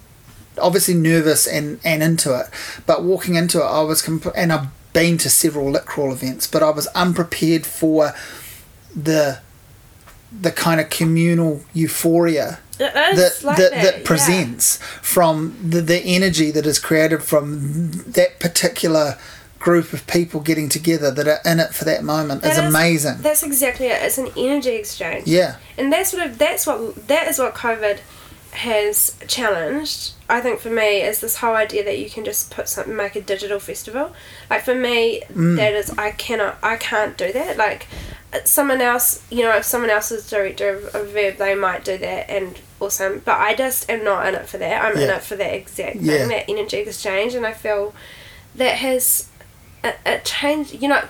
obviously 0.59 0.94
nervous 0.94 1.46
and, 1.46 1.80
and 1.85 2.02
into 2.02 2.38
it, 2.38 2.46
but 2.87 3.02
walking 3.02 3.35
into 3.35 3.59
it, 3.61 3.64
I 3.66 3.82
was 3.82 4.02
comp- 4.02 4.32
and 4.37 4.52
I've 4.52 4.68
been 4.92 5.18
to 5.18 5.28
several 5.28 5.70
lit 5.70 5.85
crawl 5.85 6.12
events, 6.12 6.46
but 6.46 6.62
I 6.62 6.70
was 6.70 6.87
unprepared 6.94 7.66
for 7.66 8.12
the 8.94 9.40
the 10.40 10.51
kind 10.51 10.81
of 10.81 10.90
communal 10.90 11.62
euphoria 11.72 12.59
that 12.79 12.94
like 12.94 13.16
that, 13.16 13.42
that, 13.57 13.70
that 13.83 13.96
yeah. 13.99 14.03
presents 14.05 14.77
from 15.01 15.57
the, 15.62 15.81
the 15.81 15.99
energy 16.01 16.51
that 16.51 16.66
is 16.66 16.79
created 16.79 17.22
from 17.22 17.90
that 18.07 18.38
particular 18.38 19.16
group 19.59 19.92
of 19.94 20.07
people 20.07 20.40
getting 20.40 20.68
together 20.68 21.11
that 21.11 21.27
are 21.27 21.40
in 21.51 21.59
it 21.59 21.72
for 21.75 21.85
that 21.87 22.05
moment 22.05 22.44
is 22.44 22.59
amazing. 22.59 23.16
That's 23.20 23.42
exactly 23.42 23.87
it. 23.87 24.03
It's 24.03 24.18
an 24.18 24.29
energy 24.37 24.75
exchange. 24.77 25.27
yeah. 25.27 25.57
And 25.79 25.90
that's 25.92 26.12
what 26.12 26.27
it- 26.27 26.38
that's 26.38 26.66
what 26.66 27.09
that 27.09 27.27
is 27.29 27.38
what 27.38 27.55
COVID 27.55 27.99
has 28.53 29.14
challenged. 29.27 30.12
I 30.29 30.40
think 30.40 30.61
for 30.61 30.70
me 30.70 31.03
is 31.03 31.20
this 31.20 31.37
whole 31.37 31.55
idea 31.55 31.85
that 31.85 31.99
you 31.99 32.09
can 32.11 32.25
just 32.25 32.51
put 32.51 32.68
something 32.68 32.94
make 32.96 33.16
a 33.16 33.20
digital 33.20 33.59
festival. 33.59 34.12
Like 34.51 34.64
for 34.64 34.75
me, 34.75 35.22
Mm. 35.35 35.57
that 35.57 35.72
is 35.75 35.90
I 35.99 36.11
cannot 36.12 36.59
I 36.62 36.77
can't 36.77 37.16
do 37.16 37.33
that. 37.33 37.57
Like 37.57 37.87
someone 38.44 38.81
else, 38.81 39.22
you 39.31 39.42
know, 39.42 39.57
if 39.57 39.64
someone 39.64 39.90
else 39.90 40.11
is 40.12 40.29
director 40.29 40.70
of 40.70 40.94
a 40.94 41.05
verb, 41.05 41.37
they 41.37 41.55
might 41.55 41.85
do 41.85 41.96
that 41.99 42.31
and 42.31 42.59
awesome. 42.81 43.22
But 43.25 43.38
I 43.40 43.55
just 43.55 43.88
am 43.90 44.05
not 44.05 44.27
in 44.27 44.35
it 44.35 44.49
for 44.49 44.59
that. 44.59 44.85
I'm 44.85 44.96
in 44.96 45.11
it 45.11 45.22
for 45.22 45.37
that 45.37 45.55
exact 45.55 45.96
Yeah. 45.96 46.18
thing, 46.18 46.29
that 46.29 46.51
energy 46.51 46.79
exchange, 46.79 47.35
and 47.35 47.46
I 47.46 47.53
feel 47.53 47.94
that 48.55 48.77
has 48.77 49.29
it, 49.85 49.96
it 50.05 50.25
changed. 50.25 50.81
You 50.83 50.88
know, 50.88 51.03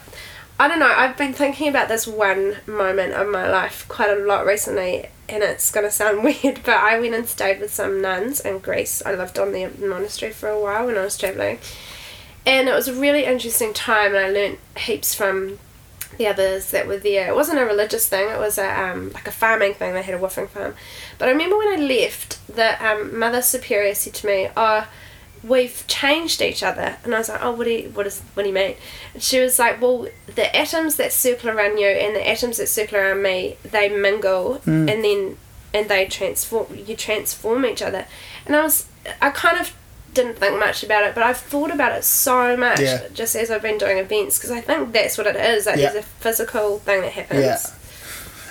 I 0.59 0.69
don't 0.69 0.79
know. 0.79 0.87
I've 0.95 1.17
been 1.17 1.33
thinking 1.33 1.69
about 1.69 1.89
this 1.89 2.07
one 2.07 2.57
moment 2.67 3.13
of 3.15 3.29
my 3.29 3.49
life 3.51 3.87
quite 3.89 4.11
a 4.11 4.17
lot 4.17 4.45
recently, 4.47 5.09
and 5.29 5.43
it's 5.43 5.71
gonna 5.71 5.91
sound 5.91 6.23
weird, 6.25 6.61
but 6.65 6.77
I 6.77 6.99
went 6.99 7.15
and 7.15 7.27
stayed 7.29 7.61
with 7.61 7.73
some 7.73 8.01
nuns 8.03 8.41
in 8.41 8.59
Greece. 8.59 9.03
I 9.05 9.15
lived 9.15 9.39
on 9.39 9.53
the 9.53 9.67
monastery 9.79 10.33
for 10.33 10.49
a 10.49 10.59
while 10.61 10.87
when 10.87 10.97
I 10.99 11.03
was 11.05 11.17
traveling, 11.19 11.59
and 12.45 12.69
it 12.69 12.73
was 12.75 12.89
a 12.89 12.95
really 12.95 13.25
interesting 13.25 13.73
time, 13.75 14.15
and 14.15 14.25
I 14.25 14.31
learnt 14.31 14.59
heaps 14.77 15.15
from 15.15 15.59
the 16.19 16.27
others 16.27 16.71
that 16.71 16.87
were 16.87 16.99
there. 16.99 17.29
It 17.29 17.35
wasn't 17.35 17.59
a 17.59 17.65
religious 17.65 18.09
thing; 18.09 18.29
it 18.29 18.39
was 18.39 18.59
a 18.59 18.81
um, 18.81 19.13
like 19.13 19.27
a 19.27 19.33
farming 19.33 19.75
thing. 19.75 19.95
They 19.95 20.03
had 20.03 20.15
a 20.15 20.19
woofing 20.19 20.49
farm, 20.49 20.75
but 21.19 21.29
I 21.29 21.33
remember 21.33 21.57
when 21.59 21.69
I 21.69 21.77
left, 21.77 22.47
the 22.47 22.87
um, 22.87 23.19
mother 23.19 23.43
superior 23.43 23.95
said 23.95 24.15
to 24.15 24.27
me, 24.27 24.49
"Oh." 24.57 24.87
We've 25.45 25.87
changed 25.87 26.41
each 26.43 26.65
other, 26.65 26.97
and 27.05 27.15
I 27.15 27.19
was 27.19 27.29
like, 27.29 27.41
"Oh, 27.41 27.53
what 27.53 27.65
do 27.65 27.71
you, 27.71 27.91
what 27.91 28.05
is, 28.07 28.21
what 28.35 28.43
do 28.43 28.49
you 28.49 28.55
mean?" 28.55 28.75
And 29.15 29.23
she 29.23 29.39
was 29.39 29.61
like, 29.61 29.81
"Well, 29.81 30.09
the 30.35 30.57
atoms 30.57 30.97
that 30.97 31.13
circle 31.13 31.51
around 31.51 31.79
you 31.79 31.87
and 31.87 32.17
the 32.17 32.27
atoms 32.27 32.57
that 32.57 32.69
circle 32.69 32.99
around 32.99 33.23
me, 33.23 33.57
they 33.63 33.89
mingle, 33.89 34.61
and 34.67 34.89
then 35.05 35.37
and 35.73 35.89
they 35.89 36.07
transform. 36.07 36.75
You 36.75 36.97
transform 36.97 37.65
each 37.65 37.83
other." 37.83 38.07
And 38.45 38.57
I 38.57 38.63
was, 38.63 38.87
I 39.23 39.31
kind 39.31 39.61
of 39.61 39.73
didn't 40.17 40.35
think 40.39 40.59
much 40.59 40.83
about 40.83 41.05
it, 41.05 41.15
but 41.15 41.23
I've 41.23 41.37
thought 41.37 41.71
about 41.71 41.93
it 41.97 42.03
so 42.05 42.57
much 42.57 42.81
Yeah. 42.81 43.03
just 43.15 43.37
as 43.37 43.51
I've 43.51 43.63
been 43.63 43.79
doing 43.79 43.99
events 43.99 44.37
because 44.39 44.51
I 44.51 44.61
think 44.61 44.93
that's 44.93 45.17
what 45.17 45.27
it 45.29 45.37
is. 45.37 45.67
Like 45.67 45.77
Yeah. 45.77 45.93
there's 45.93 46.05
a 46.05 46.09
physical 46.09 46.79
thing 46.81 47.03
that 47.03 47.13
happens, 47.13 47.41
Yeah. 47.45 47.59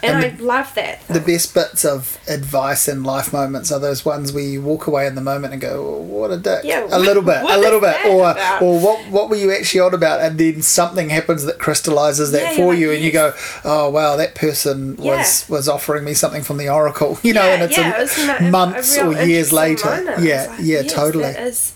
And, 0.05 0.23
And 0.23 0.41
I 0.41 0.43
love 0.43 0.73
that. 0.75 1.07
The 1.07 1.19
best 1.19 1.53
bits 1.53 1.83
of 1.85 2.19
advice 2.27 2.87
and 2.87 3.05
life 3.05 3.33
moments 3.33 3.71
are 3.71 3.79
those 3.79 4.05
ones 4.05 4.31
where 4.31 4.43
you 4.43 4.61
walk 4.61 4.87
away 4.87 5.07
in 5.07 5.15
the 5.15 5.21
moment 5.21 5.53
and 5.53 5.61
go, 5.61 5.85
oh, 5.97 6.01
"What 6.01 6.31
a 6.31 6.37
dick!" 6.37 6.61
Yeah, 6.63 6.87
a 6.91 6.99
little 6.99 7.23
bit, 7.23 7.41
a 7.41 7.57
little 7.57 7.79
bit, 7.79 8.05
or 8.05 8.31
about? 8.31 8.61
or 8.61 8.79
what 8.79 8.99
what 9.09 9.29
were 9.29 9.35
you 9.35 9.51
actually 9.51 9.81
on 9.81 9.93
about? 9.93 10.21
And 10.21 10.37
then 10.37 10.61
something 10.61 11.09
happens 11.09 11.43
that 11.45 11.59
crystallizes 11.59 12.31
that 12.31 12.41
Yeah, 12.51 12.55
for 12.57 12.69
like, 12.71 12.79
you, 12.79 12.91
and 12.91 13.03
you 13.03 13.11
go, 13.11 13.33
"Oh 13.63 13.89
wow, 13.89 14.15
that 14.15 14.35
person 14.35 14.95
was 14.97 15.45
was 15.49 15.67
offering 15.67 16.03
me 16.03 16.13
something 16.13 16.43
from 16.43 16.57
the 16.57 16.69
oracle," 16.69 17.17
you 17.23 17.33
know, 17.33 17.43
yeah, 17.45 17.53
and 17.53 17.63
it's 17.63 17.77
yeah, 17.77 17.93
a, 17.93 17.97
it 17.97 18.01
was 18.01 18.27
ma- 18.27 18.37
a- 18.47 18.51
months 18.51 18.97
a 18.97 19.05
or 19.05 19.13
years 19.23 19.51
later. 19.53 19.89
moment. 19.89 20.21
Yeah, 20.23 20.47
like, 20.49 20.59
yeah, 20.61 20.81
yes, 20.81 20.93
totally. 20.93 21.23
That 21.23 21.39
is 21.47 21.73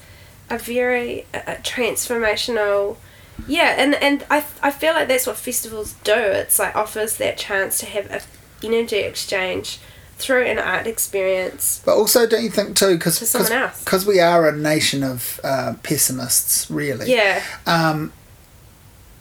a 0.50 0.58
very 0.58 1.26
uh, 1.34 1.56
transformational. 1.64 2.98
Yeah, 3.48 3.76
and 3.78 3.96
and 3.96 4.26
I 4.30 4.44
I 4.62 4.72
feel 4.72 4.94
like 4.94 5.08
that's 5.08 5.28
what 5.28 5.38
festivals 5.38 5.94
do. 6.04 6.14
It's 6.14 6.60
like 6.60 6.76
offers 6.76 7.18
that 7.18 7.38
chance 7.38 7.78
to 7.80 7.86
have 7.86 8.10
a 8.12 8.22
energy 8.66 8.98
exchange 8.98 9.80
through 10.18 10.46
an 10.46 10.60
art 10.60 10.86
experience. 10.86 11.82
But 11.86 11.96
also, 11.96 12.28
don't 12.28 12.44
you 12.44 12.50
think 12.50 12.76
too, 12.76 12.96
because 12.96 13.20
To 13.20 13.26
someone 13.26 13.52
else. 13.54 13.84
because 13.84 14.06
we 14.06 14.20
are 14.20 14.50
a 14.50 14.56
nation 14.56 15.04
of 15.04 15.40
uh, 15.44 15.76
pessimists, 15.82 16.70
really. 16.70 17.10
Yeah, 17.12 17.42
um, 17.66 18.12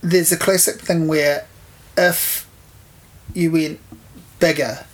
there's 0.00 0.32
a 0.32 0.36
classic 0.36 0.80
thing 0.80 1.06
where 1.06 1.46
if 1.96 2.48
you 3.34 3.52
went 3.52 3.80
bigger, 4.40 4.84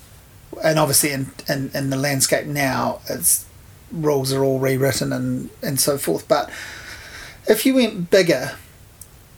and 0.62 0.78
obviously 0.78 1.10
in, 1.12 1.30
in, 1.48 1.70
in 1.74 1.90
the 1.90 1.96
landscape 1.96 2.46
now, 2.46 3.00
it's 3.08 3.46
rules 3.90 4.32
are 4.32 4.42
all 4.42 4.58
rewritten 4.58 5.12
and, 5.12 5.50
and 5.62 5.80
so 5.80 5.96
forth. 5.96 6.26
But 6.28 6.50
if 7.46 7.64
you 7.64 7.74
went 7.74 8.10
bigger 8.10 8.52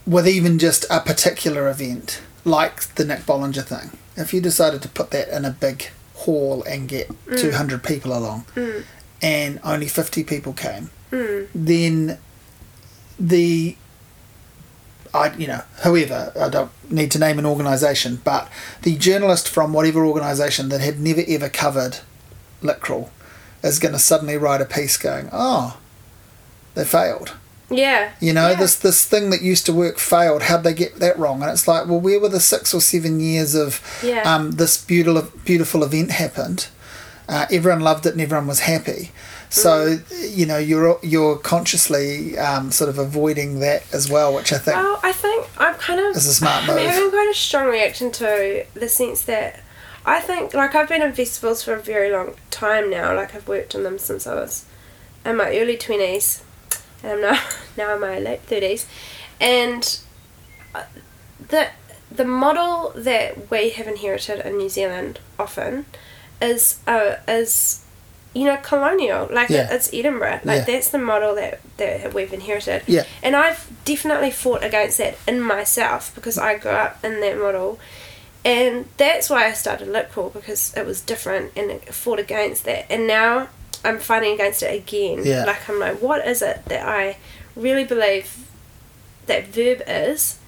with 0.07 0.29
even 0.29 0.59
just 0.59 0.85
a 0.91 1.01
particular 1.01 1.69
event, 1.69 2.23
like 2.45 2.83
the 2.95 3.05
Nick 3.05 3.21
Bollinger 3.21 3.65
thing, 3.65 3.99
if 4.17 4.33
you 4.33 4.41
decided 4.41 4.83
to 4.83 4.89
put 4.89 5.11
that 5.11 5.29
in 5.29 5.45
a 5.45 5.51
big 5.51 5.89
hall 6.15 6.63
and 6.65 6.89
get 6.89 7.09
mm. 7.27 7.41
200 7.41 7.83
people 7.83 8.17
along, 8.17 8.47
mm. 8.55 8.85
and 9.21 9.61
only 9.65 9.89
50 9.89 10.25
people 10.25 10.53
came, 10.53 10.91
mm. 11.11 11.49
then 11.55 12.19
the 13.19 13.77
I 15.15 15.35
you 15.37 15.47
know 15.47 15.63
whoever 15.83 16.33
I 16.39 16.51
don't 16.51 16.71
need 16.91 17.11
to 17.13 17.19
name 17.19 17.39
an 17.39 17.47
organisation, 17.47 18.21
but 18.23 18.51
the 18.83 18.97
journalist 18.97 19.49
from 19.49 19.73
whatever 19.73 20.05
organisation 20.05 20.69
that 20.69 20.81
had 20.81 21.01
never 21.01 21.23
ever 21.27 21.49
covered 21.49 21.99
Litcrawl 22.63 23.11
is 23.63 23.79
going 23.79 23.93
to 23.93 23.99
suddenly 23.99 24.37
write 24.37 24.61
a 24.61 24.65
piece 24.65 24.97
going, 24.97 25.29
oh, 25.33 25.79
they 26.75 26.85
failed. 26.85 27.35
Yeah. 27.71 28.12
You 28.21 28.33
know, 28.33 28.51
yeah. 28.51 28.55
this 28.55 28.77
this 28.77 29.05
thing 29.05 29.31
that 29.31 29.43
used 29.43 29.67
to 29.67 29.73
work 29.73 29.99
failed. 29.99 30.43
How'd 30.43 30.62
they 30.64 30.75
get 30.75 30.97
that 31.01 31.19
wrong? 31.19 31.43
And 31.43 31.51
it's 31.51 31.67
like, 31.67 31.87
well, 31.87 32.01
where 32.01 32.21
were 32.21 32.29
the 32.29 32.41
six 32.41 32.73
or 32.73 32.81
seven 32.81 33.19
years 33.21 33.55
of 33.55 33.81
Yeah. 34.03 34.23
um, 34.23 34.53
this 34.53 34.77
beautiful 34.83 35.31
beautiful 35.45 35.83
event 35.83 36.12
happened? 36.12 36.69
Uh, 37.29 37.47
everyone 37.51 37.81
loved 37.81 38.07
it 38.07 38.12
and 38.12 38.21
everyone 38.21 38.47
was 38.47 38.61
happy. 38.61 39.11
So 39.49 39.97
Mm. 39.97 40.37
you 40.39 40.47
know, 40.47 40.59
you're 40.59 40.99
you're 41.03 41.37
consciously 41.39 42.39
um, 42.39 42.71
sort 42.71 42.89
of 42.91 42.99
avoiding 42.99 43.59
that 43.61 43.83
as 43.93 44.09
well, 44.09 44.33
which 44.35 44.53
I 44.53 44.59
think 44.59 44.77
Well, 44.77 45.01
I 45.03 45.12
think 45.12 45.47
I'm 45.59 45.75
kind 45.75 45.99
of. 46.01 46.17
It's 46.17 46.27
a 46.27 46.35
smart 46.35 46.69
I'm 46.69 46.77
move. 46.77 46.89
having 46.89 47.11
quite 47.11 47.31
a 47.31 47.35
strong 47.35 47.67
reaction 47.67 48.12
to 48.12 48.64
the 48.75 48.89
sense 48.89 49.23
that 49.23 49.61
I 50.05 50.21
think, 50.21 50.55
like, 50.55 50.77
I've 50.77 50.89
been 50.89 51.03
in 51.03 51.12
festivals 51.14 51.64
for 51.64 51.75
a 51.75 51.81
very 51.81 52.12
long 52.12 52.35
time 52.53 52.91
now. 52.91 53.12
Like, 53.17 53.35
I've 53.35 53.49
worked 53.49 53.75
on 53.75 53.83
them 53.83 53.99
since 53.99 54.25
I 54.25 54.35
was 54.35 54.64
in 55.25 55.37
my 55.37 55.57
early 55.59 55.77
twenties, 55.77 56.43
and 57.07 57.25
I'm 57.25 57.33
now 57.35 57.41
now 57.77 57.95
in 57.95 58.01
my 58.01 58.19
late 58.19 58.41
thirties, 58.43 58.87
and 59.41 60.01
uh, 60.75 60.83
the 61.49 61.69
the 62.11 62.25
model 62.25 62.93
that 62.97 63.51
we 63.51 63.71
have 63.71 63.87
inherited 63.89 64.41
in 64.47 64.57
New 64.59 64.69
Zealand 64.69 65.19
often 65.39 65.87
is 66.41 66.81
uh, 66.87 67.17
is 67.27 67.83
you 68.35 68.45
know 68.45 68.59
colonial 68.63 69.27
like 69.31 69.49
Yeah. 69.49 69.73
it's 69.75 69.89
Edinburgh 69.93 70.41
like 70.45 70.59
Yeah. 70.59 70.65
that's 70.67 70.91
the 70.91 70.99
model 70.99 71.35
that 71.37 71.61
that 71.79 72.13
we've 72.13 72.33
inherited 72.33 72.83
Yeah. 72.87 73.05
and 73.23 73.35
I've 73.35 73.67
definitely 73.87 74.31
fought 74.31 74.63
against 74.63 74.99
that 74.99 75.17
in 75.27 75.41
myself 75.41 76.15
because 76.15 76.37
I 76.37 76.59
grew 76.59 76.73
up 76.73 77.03
in 77.03 77.21
that 77.21 77.39
model 77.39 77.79
and 78.45 78.85
that's 78.99 79.31
why 79.31 79.47
I 79.47 79.53
started 79.53 79.89
Lip 79.89 80.13
Litcrawl 80.13 80.33
because 80.35 80.75
it 80.77 80.85
was 80.85 81.01
different 81.01 81.53
and 81.57 81.71
it 81.71 81.95
fought 81.95 82.19
against 82.19 82.65
that 82.65 82.85
and 82.93 83.07
now 83.07 83.49
I'm 83.85 83.99
fighting 83.99 84.33
against 84.35 84.62
it 84.62 84.74
again 84.74 85.22
Yeah. 85.24 85.45
like 85.45 85.68
I'm 85.68 85.79
like 85.81 86.01
what 86.03 86.27
is 86.27 86.43
it 86.43 86.64
that 86.66 86.87
I 86.87 87.16
really 87.55 87.85
believe 87.85 88.47
that 89.27 89.49
verb 89.49 89.83
is 89.87 90.39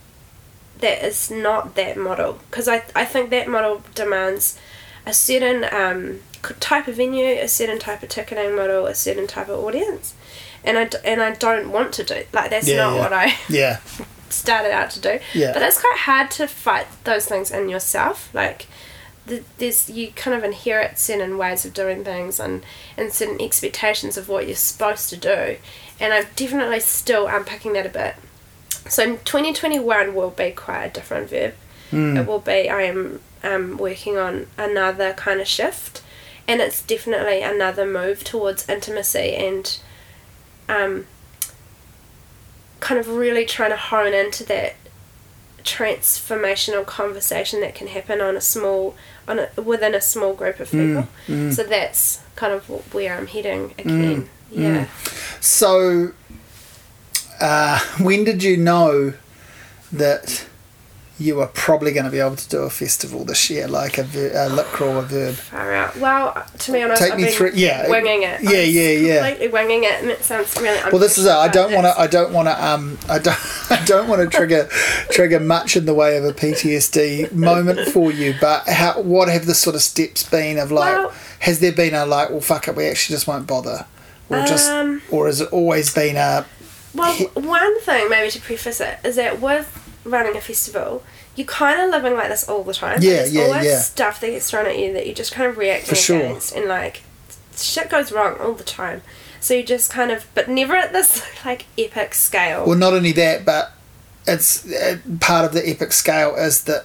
that 0.80 1.04
is 1.04 1.30
not 1.30 1.74
that 1.74 1.96
model 1.96 2.38
because 2.50 2.68
I, 2.68 2.82
I 2.94 3.04
think 3.04 3.30
that 3.30 3.48
model 3.48 3.82
demands 3.94 4.58
a 5.06 5.12
certain 5.12 5.64
um, 5.72 6.20
type 6.60 6.86
of 6.86 6.94
venue, 6.96 7.24
a 7.40 7.48
certain 7.48 7.78
type 7.78 8.02
of 8.02 8.10
ticketing 8.10 8.54
model, 8.54 8.86
a 8.86 8.94
certain 8.94 9.26
type 9.26 9.48
of 9.48 9.58
audience, 9.64 10.14
and 10.62 10.78
I, 10.78 10.88
and 11.04 11.20
I 11.22 11.32
don't 11.32 11.72
want 11.72 11.92
to 11.94 12.04
do 12.04 12.22
like 12.32 12.50
that's 12.50 12.68
Yeah, 12.68 12.76
not 12.76 12.94
yeah. 12.94 13.00
what 13.00 13.12
I 13.12 13.34
yeah, 13.48 13.80
started 14.28 14.70
out 14.70 14.90
to 14.90 15.00
do. 15.00 15.18
Yeah. 15.34 15.52
But 15.52 15.62
it's 15.62 15.80
quite 15.80 15.96
hard 15.98 16.30
to 16.32 16.46
fight 16.46 16.86
those 17.04 17.26
things 17.26 17.50
in 17.50 17.68
yourself. 17.68 18.28
Like, 18.34 18.66
th- 19.28 19.44
there's 19.58 19.90
you 19.90 20.12
kind 20.12 20.36
of 20.36 20.44
inherit 20.44 20.98
certain 20.98 21.38
ways 21.38 21.64
of 21.64 21.74
doing 21.74 22.04
things 22.04 22.40
and 22.40 22.64
and 22.96 23.12
certain 23.12 23.40
expectations 23.40 24.16
of 24.16 24.28
what 24.28 24.46
you're 24.46 24.56
supposed 24.56 25.08
to 25.10 25.16
do, 25.16 25.56
and 26.00 26.12
I'm 26.12 26.26
definitely 26.36 26.80
still 26.80 27.26
unpacking 27.26 27.74
that 27.74 27.86
a 27.86 27.90
bit. 27.90 28.16
So 28.88 29.16
2021 29.16 30.14
will 30.14 30.30
be 30.30 30.50
quite 30.50 30.84
a 30.84 30.90
different 30.90 31.30
verb. 31.30 31.54
It 32.18 32.26
will 32.26 32.40
be. 32.40 32.68
I 32.68 32.82
am 32.82 33.20
um, 33.42 33.78
working 33.78 34.18
on 34.18 34.46
another 34.56 35.12
kind 35.14 35.40
of 35.40 35.46
shift, 35.46 36.02
and 36.46 36.60
it's 36.60 36.82
definitely 36.82 37.42
another 37.42 37.86
move 37.86 38.24
towards 38.24 38.68
intimacy 38.68 39.34
and 39.34 39.78
um, 40.68 41.06
kind 42.80 43.00
of 43.00 43.08
really 43.08 43.44
trying 43.44 43.70
to 43.70 43.76
hone 43.76 44.12
into 44.12 44.44
that 44.44 44.76
transformational 45.64 46.86
conversation 46.86 47.60
that 47.60 47.74
can 47.74 47.88
happen 47.88 48.20
on 48.20 48.36
a 48.36 48.40
small 48.40 48.94
on 49.28 49.38
a, 49.38 49.62
within 49.62 49.94
a 49.94 50.00
small 50.00 50.34
group 50.34 50.58
of 50.58 50.70
mm, 50.70 50.86
people. 50.86 51.08
Mm. 51.26 51.52
So 51.52 51.62
that's 51.62 52.20
kind 52.34 52.52
of 52.52 52.68
where 52.92 53.16
I'm 53.16 53.26
heading 53.26 53.70
mm, 53.70 53.78
again. 53.78 54.28
Yeah. 54.50 54.88
So, 55.40 56.12
uh, 57.40 57.78
when 58.00 58.24
did 58.24 58.42
you 58.42 58.56
know 58.56 59.12
that 59.92 60.47
you 61.18 61.40
are 61.40 61.48
probably 61.48 61.92
going 61.92 62.04
to 62.04 62.10
be 62.12 62.20
able 62.20 62.36
to 62.36 62.48
do 62.48 62.58
a 62.62 62.70
festival 62.70 63.24
this 63.24 63.50
year, 63.50 63.66
like 63.66 63.98
a, 63.98 64.04
ver- 64.04 64.32
a 64.34 64.48
Lit 64.48 64.66
Crawl, 64.66 64.98
a 64.98 65.02
verb? 65.02 65.34
Far 65.34 65.72
out. 65.74 65.96
Well, 65.96 66.46
to 66.58 66.72
be 66.72 66.82
honest, 66.82 67.02
Take 67.02 67.12
I've 67.12 67.18
me 67.18 67.24
been 67.24 67.32
through- 67.32 67.52
yeah, 67.54 67.88
winging 67.88 68.22
it. 68.22 68.40
yeah, 68.42 68.50
I'm 68.50 68.70
yeah, 68.70 68.90
yeah. 68.90 69.14
Completely 69.28 69.48
winging 69.48 69.84
it, 69.84 70.00
and 70.02 70.10
it 70.10 70.22
sounds 70.22 70.56
really. 70.60 70.78
Well, 70.92 71.00
this 71.00 71.18
is 71.18 71.26
it. 71.26 71.30
I 71.32 71.48
don't 71.48 71.72
want 71.72 71.86
to. 71.86 72.00
I 72.00 72.06
don't 72.06 72.32
want 72.32 72.46
to. 72.48 72.64
Um, 72.66 72.98
I 73.08 73.18
don't. 73.18 73.38
I 73.70 73.84
don't 73.84 74.08
want 74.08 74.22
to 74.22 74.36
trigger 74.36 74.64
trigger 75.10 75.40
much 75.40 75.76
in 75.76 75.84
the 75.86 75.94
way 75.94 76.16
of 76.16 76.24
a 76.24 76.32
PTSD 76.32 77.32
moment 77.32 77.88
for 77.90 78.10
you. 78.12 78.34
But 78.40 78.68
how? 78.68 79.00
What 79.00 79.28
have 79.28 79.46
the 79.46 79.54
sort 79.54 79.76
of 79.76 79.82
steps 79.82 80.22
been 80.22 80.58
of 80.58 80.70
like? 80.70 80.94
Well- 80.96 81.12
has 81.40 81.60
there 81.60 81.72
been 81.72 81.94
a 81.94 82.04
like? 82.06 82.30
Well, 82.30 82.40
fuck 82.40 82.66
it. 82.68 82.74
We 82.76 82.86
actually 82.86 83.14
just 83.14 83.26
won't 83.28 83.46
bother, 83.46 83.86
or 84.28 84.40
just, 84.44 84.68
Um, 84.70 85.02
or 85.10 85.26
has 85.26 85.40
it 85.40 85.52
always 85.52 85.92
been 85.94 86.16
a? 86.16 86.44
Well, 86.94 87.14
one 87.34 87.80
thing 87.82 88.08
maybe 88.08 88.30
to 88.32 88.40
preface 88.40 88.80
it 88.80 88.98
is 89.04 89.16
that 89.16 89.40
with 89.40 89.66
running 90.04 90.36
a 90.36 90.40
festival, 90.40 91.02
you're 91.36 91.46
kind 91.46 91.80
of 91.80 91.90
living 91.90 92.14
like 92.16 92.28
this 92.28 92.48
all 92.48 92.64
the 92.64 92.74
time. 92.74 92.98
Yeah, 93.02 93.10
There's 93.16 93.34
yeah, 93.34 93.42
always 93.42 93.64
yeah. 93.66 93.78
stuff 93.78 94.20
that 94.20 94.28
gets 94.30 94.50
thrown 94.50 94.66
at 94.66 94.78
you 94.78 94.92
that 94.92 95.06
you 95.06 95.14
just 95.14 95.32
kind 95.32 95.48
of 95.48 95.56
react 95.58 95.86
For 95.86 95.94
sure. 95.94 96.16
against, 96.18 96.54
and 96.54 96.66
like 96.66 97.02
shit 97.56 97.90
goes 97.90 98.12
wrong 98.12 98.36
all 98.40 98.54
the 98.54 98.64
time. 98.64 99.02
So 99.40 99.54
you 99.54 99.62
just 99.62 99.90
kind 99.90 100.10
of, 100.10 100.26
but 100.34 100.48
never 100.48 100.74
at 100.74 100.92
this 100.92 101.24
like 101.44 101.66
epic 101.78 102.14
scale. 102.14 102.66
Well, 102.66 102.78
not 102.78 102.92
only 102.92 103.12
that, 103.12 103.44
but 103.44 103.72
it's 104.26 104.70
uh, 104.70 104.98
part 105.20 105.44
of 105.44 105.52
the 105.52 105.68
epic 105.68 105.92
scale 105.92 106.34
is 106.34 106.64
that 106.64 106.84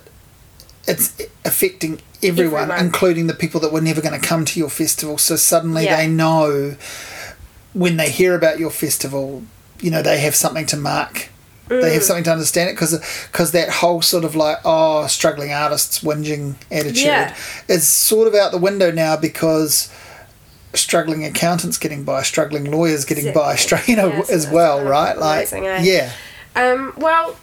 it's 0.88 1.20
affecting 1.45 2.01
everyone, 2.22 2.64
Everyone. 2.64 2.86
including 2.86 3.28
the 3.28 3.34
people 3.34 3.59
that 3.61 3.72
were 3.74 3.82
never 3.82 4.01
going 4.01 4.20
to 4.20 4.26
come 4.26 4.45
to 4.45 4.59
your 4.59 4.70
festival. 4.70 5.18
So 5.18 5.36
suddenly 5.36 5.86
Yeah. 5.86 5.97
they 5.97 6.07
know 6.07 6.76
when 7.74 7.97
they 7.97 8.09
hear 8.09 8.36
about 8.36 8.59
your 8.59 8.70
festival, 8.70 9.43
you 9.82 9.89
know, 9.91 10.01
they 10.01 10.20
have 10.20 10.36
something 10.36 10.66
to 10.68 10.78
mark. 10.78 11.30
They 11.70 11.93
have 11.93 12.03
something 12.03 12.26
to 12.26 12.32
understand 12.32 12.70
it 12.70 12.74
because 12.74 12.99
because 13.32 13.51
that 13.53 13.70
whole 13.70 14.01
sort 14.01 14.26
of 14.26 14.36
like 14.36 14.57
oh 14.66 15.07
struggling 15.07 15.51
artists 15.53 16.03
whinging 16.03 16.55
attitude 16.72 16.97
Yeah. 17.05 17.36
is 17.68 17.88
sort 17.88 18.28
of 18.28 18.36
out 18.36 18.51
the 18.51 18.57
window 18.57 18.91
now 18.91 19.16
because 19.18 19.89
struggling 20.74 21.24
accountants 21.24 21.78
getting 21.78 22.03
by, 22.03 22.22
struggling 22.24 22.70
lawyers 22.72 23.05
getting 23.05 23.34
by, 23.34 23.53
Exactly. 23.53 23.78
stra- 23.78 23.89
you 23.91 23.95
know, 23.95 24.07
Yes, 24.18 24.30
as 24.30 24.47
well, 24.47 24.84
right? 24.84 25.18
Like, 25.18 25.51
amazing, 25.51 25.68
eh? 25.68 25.82
yeah, 25.84 26.11
Um, 26.55 26.93
well, 26.97 27.36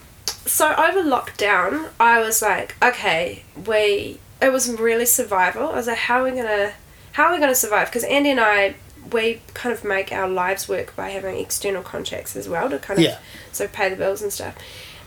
so 0.47 0.75
over 0.75 1.03
lockdown, 1.03 1.89
I 2.01 2.19
was 2.21 2.43
like, 2.43 2.75
okay, 2.83 3.45
we. 3.67 4.19
It 4.43 4.51
was 4.53 4.71
really 4.71 5.05
survival. 5.07 5.69
I 5.69 5.75
was 5.77 5.87
like, 5.87 5.99
how 5.99 6.21
are 6.21 6.25
we 6.25 6.31
gonna, 6.31 6.73
how 7.13 7.25
are 7.27 7.35
we 7.35 7.39
gonna 7.41 7.55
survive? 7.55 7.89
Because 7.89 8.05
Andy 8.05 8.31
and 8.31 8.41
I, 8.41 8.75
we 9.13 9.41
kind 9.55 9.73
of 9.73 9.85
make 9.85 10.13
our 10.13 10.29
lives 10.29 10.69
work 10.69 10.95
by 10.97 11.11
having 11.11 11.37
external 11.37 11.83
contracts 11.83 12.37
as 12.37 12.49
well 12.49 12.69
to 12.71 12.79
kind 12.79 12.99
of, 12.99 13.05
Yeah. 13.05 13.19
so 13.53 13.67
pay 13.69 13.89
the 13.89 13.97
bills 13.97 14.23
and 14.23 14.33
stuff. 14.33 14.55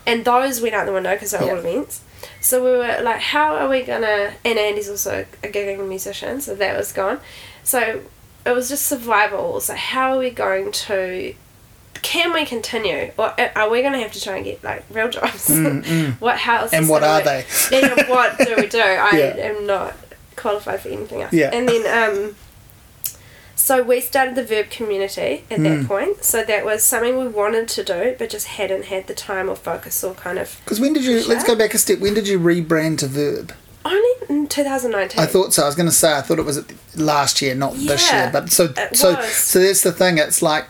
And 0.05 0.25
those 0.25 0.61
went 0.61 0.75
out 0.75 0.85
the 0.85 0.93
window 0.93 1.13
because 1.13 1.31
they're 1.31 1.43
Yeah. 1.43 1.51
all 1.53 1.57
events. 1.59 2.01
So 2.41 2.63
we 2.63 2.71
were 2.71 2.99
like, 3.01 3.19
how 3.21 3.55
are 3.55 3.69
we 3.69 3.81
gonna? 3.83 4.33
And 4.45 4.57
Andy's 4.59 4.89
also 4.89 5.25
a 5.43 5.47
gigging 5.47 5.87
musician, 5.87 6.41
so 6.41 6.55
that 6.55 6.77
was 6.77 6.91
gone. 6.91 7.19
So 7.63 8.01
it 8.45 8.51
was 8.51 8.67
just 8.69 8.85
survival. 8.87 9.59
So 9.61 9.75
how 9.75 10.13
are 10.13 10.19
we 10.19 10.29
going 10.29 10.71
to 10.73 11.33
can 12.01 12.33
we 12.33 12.43
continue 12.45 13.11
or 13.17 13.33
are 13.55 13.69
we 13.69 13.79
going 13.81 13.93
to 13.93 13.99
have 13.99 14.11
to 14.11 14.19
try 14.19 14.35
and 14.35 14.43
get 14.43 14.61
like 14.61 14.83
real 14.89 15.07
jobs 15.09 15.47
what 16.19 16.37
how 16.37 16.65
is 16.65 16.71
Mm, 16.71 16.77
And 16.79 16.89
what 16.89 17.01
are 17.01 17.23
work? 17.23 17.45
and 17.71 18.09
what 18.09 18.37
do 18.39 18.55
we 18.57 18.67
do 18.67 18.79
i 18.81 19.11
Yeah. 19.13 19.35
am 19.37 19.65
not 19.65 19.93
qualified 20.35 20.81
for 20.81 20.89
anything 20.89 21.21
else 21.21 21.31
Yeah. 21.31 21.51
and 21.53 21.69
then 21.69 21.83
um 21.87 22.35
so 23.55 23.81
we 23.83 24.01
started 24.01 24.35
the 24.35 24.43
verb 24.43 24.69
community 24.69 25.43
at 25.51 25.59
Mm. 25.59 25.63
that 25.81 25.87
point 25.87 26.23
so 26.23 26.43
that 26.43 26.65
was 26.65 26.83
something 26.83 27.17
we 27.17 27.27
wanted 27.27 27.67
to 27.69 27.83
do 27.83 28.15
but 28.17 28.29
just 28.29 28.47
hadn't 28.47 28.85
had 28.85 29.07
the 29.07 29.13
time 29.13 29.49
or 29.49 29.55
focus 29.55 30.03
or 30.03 30.13
kind 30.15 30.39
of 30.39 30.59
Because 30.65 30.79
when 30.79 30.93
did 30.93 31.05
you? 31.05 31.23
Let's 31.27 31.43
go 31.43 31.55
back 31.55 31.73
a 31.73 31.77
step. 31.77 31.99
When 31.99 32.13
did 32.13 32.27
you 32.27 32.39
rebrand 32.39 32.97
to 32.99 33.07
Verb? 33.07 33.53
only 33.85 34.09
in 34.29 34.47
2019 34.47 35.19
I 35.21 35.25
thought 35.25 35.53
so. 35.53 35.63
I 35.63 35.65
was 35.65 35.75
going 35.75 35.87
to 35.89 35.91
say 35.95 36.13
I 36.15 36.21
thought 36.21 36.39
it 36.39 36.45
was 36.45 36.63
last 36.95 37.41
year, 37.41 37.53
not 37.53 37.73
this 37.75 38.11
year. 38.11 38.29
But 38.31 38.49
so 38.51 38.73
so 38.93 39.13
was. 39.15 39.33
so 39.35 39.59
that's 39.59 39.81
the 39.81 39.91
thing. 39.91 40.17
It's 40.17 40.41
like 40.41 40.65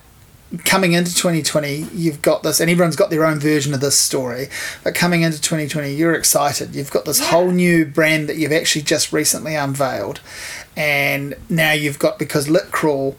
coming 0.66 0.94
into 0.94 1.14
2020, 1.16 1.88
you've 1.94 2.22
got 2.22 2.44
this, 2.44 2.60
and 2.60 2.70
everyone's 2.70 2.96
got 2.96 3.10
their 3.10 3.26
own 3.26 3.40
version 3.40 3.74
of 3.74 3.82
this 3.82 3.98
story. 3.98 4.50
But 4.84 4.94
coming 4.96 5.22
into 5.24 5.40
2020, 5.42 5.94
you're 5.94 6.14
excited. 6.14 6.76
You've 6.76 6.92
got 6.92 7.06
this 7.06 7.20
Yeah. 7.20 7.28
whole 7.28 7.50
new 7.52 7.86
brand 7.86 8.30
that 8.30 8.36
you've 8.38 8.52
actually 8.52 8.82
just 8.84 9.12
recently 9.14 9.56
unveiled, 9.56 10.20
and 10.76 11.36
now 11.50 11.72
you've 11.72 12.00
got 12.00 12.20
because 12.20 12.50
Lit 12.50 12.72
Crawl 12.72 13.16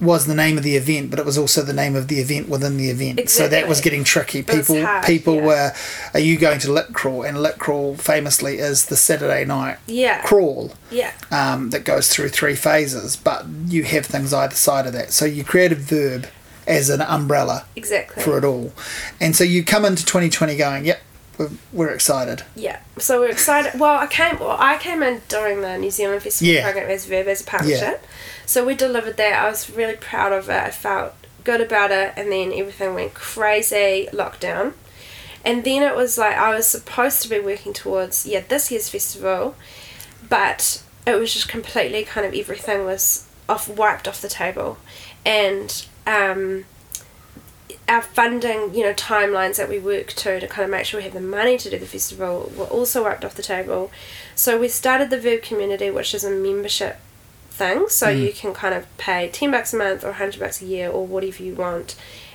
was 0.00 0.26
the 0.26 0.34
name 0.34 0.58
of 0.58 0.62
the 0.62 0.76
event, 0.76 1.10
but 1.10 1.18
it 1.18 1.24
was 1.24 1.38
also 1.38 1.62
the 1.62 1.72
name 1.72 1.96
of 1.96 2.08
the 2.08 2.20
event 2.20 2.48
within 2.48 2.76
the 2.76 2.90
event. 2.90 3.30
So 3.30 3.48
that 3.48 3.66
was 3.66 3.80
getting 3.80 4.04
tricky. 4.04 4.42
People 4.42 4.82
hard, 4.82 5.06
people 5.06 5.36
yeah. 5.36 5.46
were, 5.46 5.72
are 6.12 6.20
you 6.20 6.36
going 6.38 6.58
to 6.60 6.72
Lit 6.72 6.92
Crawl? 6.92 7.22
And 7.22 7.40
Lit 7.40 7.58
Crawl 7.58 7.96
famously 7.96 8.58
is 8.58 8.86
the 8.86 8.96
Saturday 8.96 9.44
night 9.44 9.78
yeah 9.86 10.22
crawl 10.22 10.72
yeah 10.90 11.12
um, 11.30 11.70
that 11.70 11.84
goes 11.84 12.08
through 12.08 12.28
three 12.28 12.54
phases, 12.54 13.16
but 13.16 13.46
you 13.66 13.84
have 13.84 14.06
things 14.06 14.32
either 14.34 14.54
side 14.54 14.86
of 14.86 14.92
that. 14.92 15.12
So 15.12 15.24
you 15.24 15.44
create 15.44 15.72
a 15.72 15.76
verb 15.76 16.26
as 16.66 16.90
an 16.90 17.00
umbrella 17.00 17.64
exactly 17.74 18.22
for 18.22 18.36
it 18.36 18.44
all. 18.44 18.72
And 19.20 19.34
so 19.34 19.44
you 19.44 19.64
come 19.64 19.84
into 19.84 20.04
2020 20.04 20.56
going, 20.56 20.84
yep, 20.84 21.00
we're, 21.38 21.50
we're 21.72 21.90
excited. 21.90 22.44
Yeah, 22.54 22.80
so 22.98 23.20
we're 23.20 23.30
excited. 23.30 23.78
Well, 23.78 23.98
I 23.98 24.06
came. 24.06 24.38
Well, 24.38 24.56
I 24.58 24.78
came 24.78 25.02
in 25.02 25.22
during 25.28 25.60
the 25.60 25.76
New 25.78 25.90
Zealand 25.90 26.22
Festival 26.22 26.54
Yeah. 26.54 26.62
program 26.64 26.90
as 26.90 27.06
Verb 27.06 27.28
as 27.28 27.42
a 27.42 27.44
partnership. 27.44 28.00
Yeah. 28.02 28.08
So 28.46 28.64
we 28.64 28.74
delivered 28.74 29.16
that. 29.16 29.42
I 29.44 29.48
was 29.48 29.68
really 29.70 29.96
proud 29.96 30.32
of 30.32 30.48
it. 30.48 30.52
I 30.62 30.70
felt 30.70 31.14
good 31.44 31.60
about 31.60 31.90
it, 31.90 32.12
and 32.16 32.30
then 32.32 32.52
everything 32.52 32.94
went 32.94 33.14
crazy 33.14 34.08
lockdown. 34.12 34.72
And 35.44 35.62
then 35.64 35.82
it 35.82 35.94
was 35.94 36.18
like 36.18 36.36
I 36.36 36.54
was 36.54 36.66
supposed 36.66 37.22
to 37.22 37.28
be 37.28 37.38
working 37.38 37.72
towards 37.72 38.26
yeah 38.26 38.42
this 38.48 38.70
year's 38.70 38.88
festival, 38.88 39.54
but 40.28 40.82
it 41.06 41.14
was 41.16 41.32
just 41.32 41.48
completely 41.48 42.02
kind 42.04 42.26
of 42.26 42.34
everything 42.34 42.84
was 42.84 43.26
off 43.48 43.68
wiped 43.68 44.08
off 44.08 44.20
the 44.20 44.28
table, 44.28 44.78
and 45.24 45.86
um, 46.06 46.64
our 47.88 48.02
funding, 48.02 48.74
you 48.74 48.82
know, 48.82 48.92
timelines 48.92 49.56
that 49.56 49.68
we 49.68 49.78
work 49.78 50.08
to 50.08 50.40
to 50.40 50.48
kind 50.48 50.64
of 50.64 50.70
make 50.70 50.84
sure 50.84 50.98
we 50.98 51.04
have 51.04 51.14
the 51.14 51.20
money 51.20 51.56
to 51.56 51.70
do 51.70 51.78
the 51.78 51.86
festival 51.86 52.52
were 52.56 52.64
also 52.64 53.04
wiped 53.04 53.24
off 53.24 53.34
the 53.34 53.42
table. 53.42 53.90
So 54.34 54.58
we 54.58 54.68
started 54.68 55.10
the 55.10 55.20
Verb 55.20 55.42
Community, 55.42 55.90
which 55.90 56.12
is 56.14 56.24
a 56.24 56.30
membership 56.30 56.98
thing. 57.50 57.88
So 57.88 58.08
you 58.08 58.32
can 58.32 58.52
kind 58.54 58.74
of 58.74 58.84
pay 58.98 59.28
ten 59.28 59.50
bucks 59.50 59.72
a 59.72 59.76
month 59.76 60.04
or 60.04 60.12
hundred 60.12 60.40
bucks 60.40 60.60
a 60.60 60.66
year 60.66 60.90
or 60.90 61.06
whatever 61.06 61.42
you 61.42 61.54
want, 61.54 61.94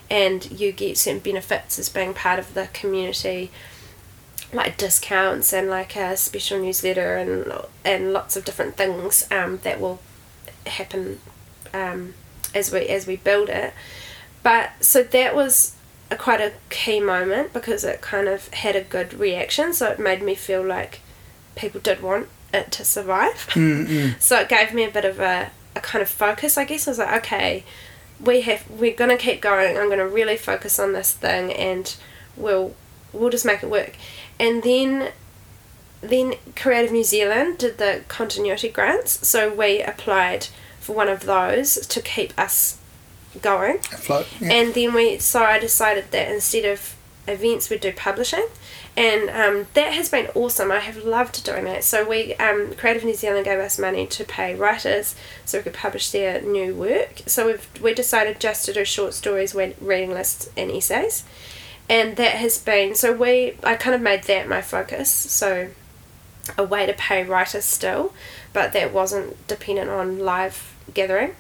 and 0.10 0.50
you 0.52 0.72
get 0.72 0.98
certain 0.98 1.20
benefits 1.20 1.78
as 1.78 1.90
being 1.90 2.14
part 2.14 2.40
of 2.40 2.54
the 2.54 2.70
community, 2.74 3.52
like 4.54 4.78
discounts 4.78 5.54
and 5.54 5.70
like 5.70 5.96
a 5.96 6.16
special 6.16 6.60
newsletter 6.60 7.18
and 7.18 7.52
and 7.84 8.14
lots 8.14 8.38
of 8.38 8.46
different 8.46 8.78
things 8.78 9.30
um, 9.32 9.60
that 9.64 9.82
will 9.82 10.00
happen 10.66 11.20
um, 11.74 12.14
as 12.56 12.72
we 12.72 12.88
as 12.88 13.06
we 13.06 13.18
build 13.18 13.50
it. 13.50 13.74
But 14.44 14.72
so 14.80 15.04
that 15.04 15.36
was 15.36 15.76
a 16.10 16.16
quite 16.16 16.42
a 16.42 16.54
key 16.70 17.00
moment 17.00 17.54
because 17.54 17.84
it 17.84 18.02
kind 18.02 18.28
of 18.28 18.48
had 18.50 18.76
a 18.76 18.82
good 18.82 19.14
reaction. 19.14 19.74
So 19.74 19.88
it 19.88 20.00
made 20.00 20.22
me 20.22 20.36
feel 20.36 20.64
like 20.64 21.00
people 21.56 21.80
did 21.80 22.02
want 22.02 22.28
it 22.54 22.72
to 22.74 22.86
survive. 22.86 23.48
Mm, 23.52 23.88
mm. 23.88 24.16
so 24.22 24.40
it 24.40 24.50
gave 24.50 24.74
me 24.74 24.84
a 24.84 24.92
bit 24.92 25.06
of 25.06 25.20
a, 25.20 25.52
a 25.76 25.80
kind 25.80 26.02
of 26.02 26.10
focus, 26.10 26.58
I 26.58 26.66
guess. 26.66 26.88
I 26.88 26.92
was 26.92 26.98
like, 27.00 27.24
okay, 27.24 27.64
we 28.20 28.42
have 28.42 28.70
we're 28.70 28.96
gonna 28.96 29.18
keep 29.18 29.42
going. 29.42 29.78
I'm 29.78 29.90
gonna 29.90 30.08
really 30.08 30.38
focus 30.38 30.80
on 30.80 30.94
this 30.94 31.14
thing, 31.14 31.52
and 31.54 31.96
we'll 32.36 32.76
we'll 33.14 33.30
just 33.30 33.46
make 33.46 33.64
it 33.64 33.70
work. 33.70 33.96
And 34.40 34.64
then 34.64 35.12
then 36.02 36.34
Creative 36.56 36.92
New 36.92 37.04
Zealand 37.04 37.60
did 37.60 37.78
the 37.78 38.02
continuity 38.08 38.70
grants, 38.70 39.28
so 39.28 39.54
we 39.54 39.82
applied 39.82 40.48
for 40.80 40.96
one 40.96 41.08
of 41.08 41.26
those 41.26 41.86
to 41.88 42.02
keep 42.02 42.38
us 42.40 42.80
going. 43.42 43.78
Afloat. 43.78 44.28
Yeah. 44.40 44.52
And 44.52 44.74
then 44.74 44.94
we, 44.94 45.18
so 45.20 45.44
I 45.44 45.60
decided 45.60 46.12
that 46.12 46.32
instead 46.32 46.66
of 46.66 46.96
events, 47.28 47.70
we'd 47.70 47.82
do 47.82 47.94
publishing. 47.94 48.48
And 48.98 49.30
um, 49.30 49.68
that 49.74 49.94
has 49.94 50.10
been 50.10 50.28
awesome. 50.36 50.72
I 50.72 50.80
have 50.80 50.98
loved 50.98 51.46
doing 51.46 51.64
that. 51.64 51.84
So 51.84 52.08
we, 52.08 52.36
um, 52.36 52.74
Creative 52.76 53.06
New 53.06 53.14
Zealand 53.14 53.46
gave 53.46 53.60
us 53.60 53.80
money 53.80 54.06
to 54.08 54.26
pay 54.26 54.54
writers 54.54 55.16
so 55.46 55.60
we 55.60 55.64
could 55.64 55.74
publish 55.74 56.12
their 56.12 56.42
new 56.42 56.76
work. 56.76 57.22
So 57.26 57.48
we've 57.48 57.68
we 57.82 57.94
decided 57.94 58.42
just 58.42 58.66
to 58.66 58.74
do 58.74 58.84
short 58.84 59.14
stories, 59.14 59.56
reading 59.56 60.12
lists, 60.12 60.50
and 60.58 60.70
essays. 60.70 61.24
And 61.90 62.18
that 62.18 62.34
has 62.34 62.58
been 62.58 62.96
so 62.96 63.14
we 63.14 63.58
I 63.64 63.76
kind 63.76 63.96
of 63.96 64.02
made 64.02 64.24
that 64.24 64.50
my 64.50 64.62
focus. 64.62 65.10
So 65.10 65.70
a 66.58 66.64
way 66.64 66.86
to 66.86 66.94
pay 66.94 67.24
writers 67.24 67.66
still, 67.66 68.14
but 68.52 68.74
that 68.74 68.92
wasn't 68.92 69.48
dependent 69.48 69.90
on 69.90 70.20
live 70.20 70.76
gathering. 70.94 71.36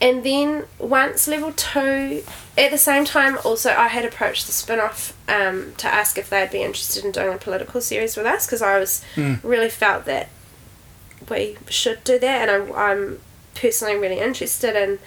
And 0.00 0.24
then 0.24 0.64
once 0.78 1.26
level 1.26 1.52
two, 1.52 2.22
at 2.58 2.70
the 2.70 2.78
same 2.78 3.04
time, 3.06 3.38
also 3.44 3.70
I 3.70 3.88
had 3.88 4.04
approached 4.04 4.46
the 4.46 4.52
spin 4.52 4.78
off 4.78 5.16
um, 5.28 5.72
to 5.78 5.86
ask 5.88 6.18
if 6.18 6.28
they'd 6.28 6.50
be 6.50 6.62
interested 6.62 7.04
in 7.04 7.12
doing 7.12 7.32
a 7.32 7.38
political 7.38 7.80
series 7.80 8.16
with 8.16 8.26
us 8.26 8.46
because 8.46 8.60
I 8.60 8.78
was 8.78 9.02
really 9.42 9.70
felt 9.70 10.04
that 10.04 10.28
we 11.30 11.56
should 11.68 12.04
do 12.04 12.18
that, 12.18 12.48
and 12.48 12.72
I, 12.72 12.90
I'm 12.90 13.20
personally 13.54 13.96
really 13.96 14.20
interested 14.20 14.76
in 14.76 14.98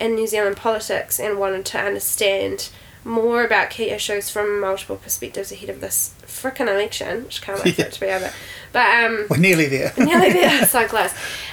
in 0.00 0.14
New 0.14 0.26
Zealand 0.26 0.56
politics 0.56 1.18
and 1.20 1.38
wanted 1.38 1.64
to 1.64 1.78
understand 1.78 2.68
more 3.04 3.44
about 3.44 3.70
key 3.70 3.90
issues 3.90 4.30
from 4.30 4.60
multiple 4.60 4.96
perspectives 4.96 5.52
ahead 5.52 5.68
of 5.68 5.80
this 5.80 6.14
frickin' 6.22 6.68
election, 6.68 7.24
which 7.24 7.42
can't 7.42 7.62
wait 7.64 7.74
for 7.76 7.82
it 7.82 7.92
to 7.92 8.00
be 8.00 8.06
over. 8.06 8.32
But 8.72 9.04
um, 9.04 9.26
We're 9.28 9.36
nearly 9.36 9.66
there. 9.66 9.92
nearly 9.98 10.32
there, 10.32 10.66
so 10.66 10.86
close. 10.88 11.12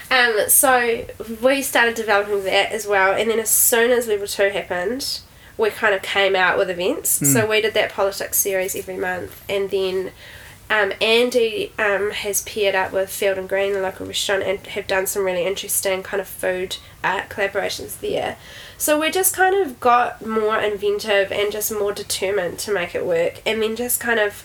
Um, 0.10 0.47
so 0.47 1.06
we 1.41 1.62
started 1.62 1.95
developing 1.95 2.43
that 2.45 2.72
as 2.72 2.88
well, 2.88 3.14
and 3.14 3.30
then 3.30 3.39
as 3.39 3.49
soon 3.49 3.91
as 3.91 4.08
level 4.08 4.28
two 4.28 4.49
happened, 4.49 5.20
we 5.58 5.70
kind 5.70 5.93
of 5.93 6.02
came 6.02 6.36
out 6.36 6.58
with 6.58 6.70
events. 6.70 7.10
So 7.32 7.47
we 7.47 7.62
did 7.62 7.74
that 7.76 7.91
politics 7.91 8.38
series 8.38 8.76
every 8.76 8.97
month, 8.97 9.43
and 9.49 9.70
then 9.70 10.12
um, 10.70 10.93
Andy 11.02 11.74
um, 11.78 12.12
has 12.12 12.41
paired 12.43 12.76
up 12.76 12.93
with 12.93 13.10
Field 13.10 13.38
and 13.38 13.47
Green, 13.49 13.74
the 13.74 13.82
local 13.82 14.06
restaurant, 14.06 14.43
and 14.43 14.66
have 14.68 14.88
done 14.88 15.06
some 15.06 15.26
really 15.26 15.45
interesting 15.45 16.02
kind 16.02 16.22
of 16.22 16.28
food 16.28 16.78
art 17.04 17.30
collaborations 17.30 17.99
there. 17.99 18.38
So 18.82 18.99
we 18.99 19.11
just 19.11 19.36
kind 19.36 19.53
of 19.53 19.79
got 19.79 20.25
more 20.25 20.57
inventive 20.59 21.32
and 21.32 21.51
just 21.51 21.71
more 21.71 21.91
determined 21.91 22.57
to 22.59 22.73
make 22.73 22.95
it 22.95 23.05
work, 23.05 23.39
and 23.45 23.61
then 23.61 23.75
just 23.75 23.99
kind 23.99 24.19
of 24.19 24.43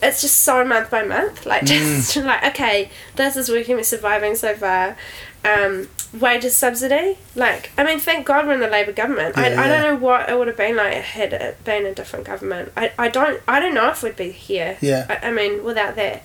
it's 0.00 0.20
just 0.20 0.36
so 0.36 0.64
month 0.64 0.90
by 0.90 1.02
month 1.02 1.44
like 1.44 1.64
just 1.64 2.14
like 2.30 2.44
okay 2.44 2.90
this 3.16 3.34
is 3.34 3.48
working 3.48 3.74
we're 3.74 3.82
surviving 3.82 4.36
so 4.36 4.54
far. 4.54 4.96
Um, 5.44 5.88
wages 6.12 6.56
subsidy 6.56 7.16
like 7.34 7.70
i 7.78 7.82
mean 7.82 7.98
thank 7.98 8.26
god 8.26 8.46
we're 8.46 8.52
in 8.54 8.60
the 8.60 8.68
labour 8.68 8.92
government. 8.92 9.36
I, 9.36 9.48
Yeah, 9.48 9.60
I 9.62 9.66
don't 9.66 9.82
know 9.82 9.96
what 9.96 10.28
it 10.30 10.38
would 10.38 10.46
have 10.46 10.56
been 10.56 10.76
like 10.76 10.94
had 10.98 11.32
it 11.32 11.64
been 11.64 11.84
a 11.84 11.92
different 11.92 12.26
government. 12.26 12.70
I, 12.76 12.92
I 12.96 13.08
don't 13.08 13.42
i 13.48 13.58
don't 13.58 13.74
know 13.74 13.90
if 13.90 14.04
we'd 14.04 14.14
be 14.14 14.30
here. 14.30 14.78
Yeah. 14.80 15.06
I, 15.08 15.28
I 15.28 15.32
mean 15.32 15.64
without 15.64 15.96
that 15.96 16.22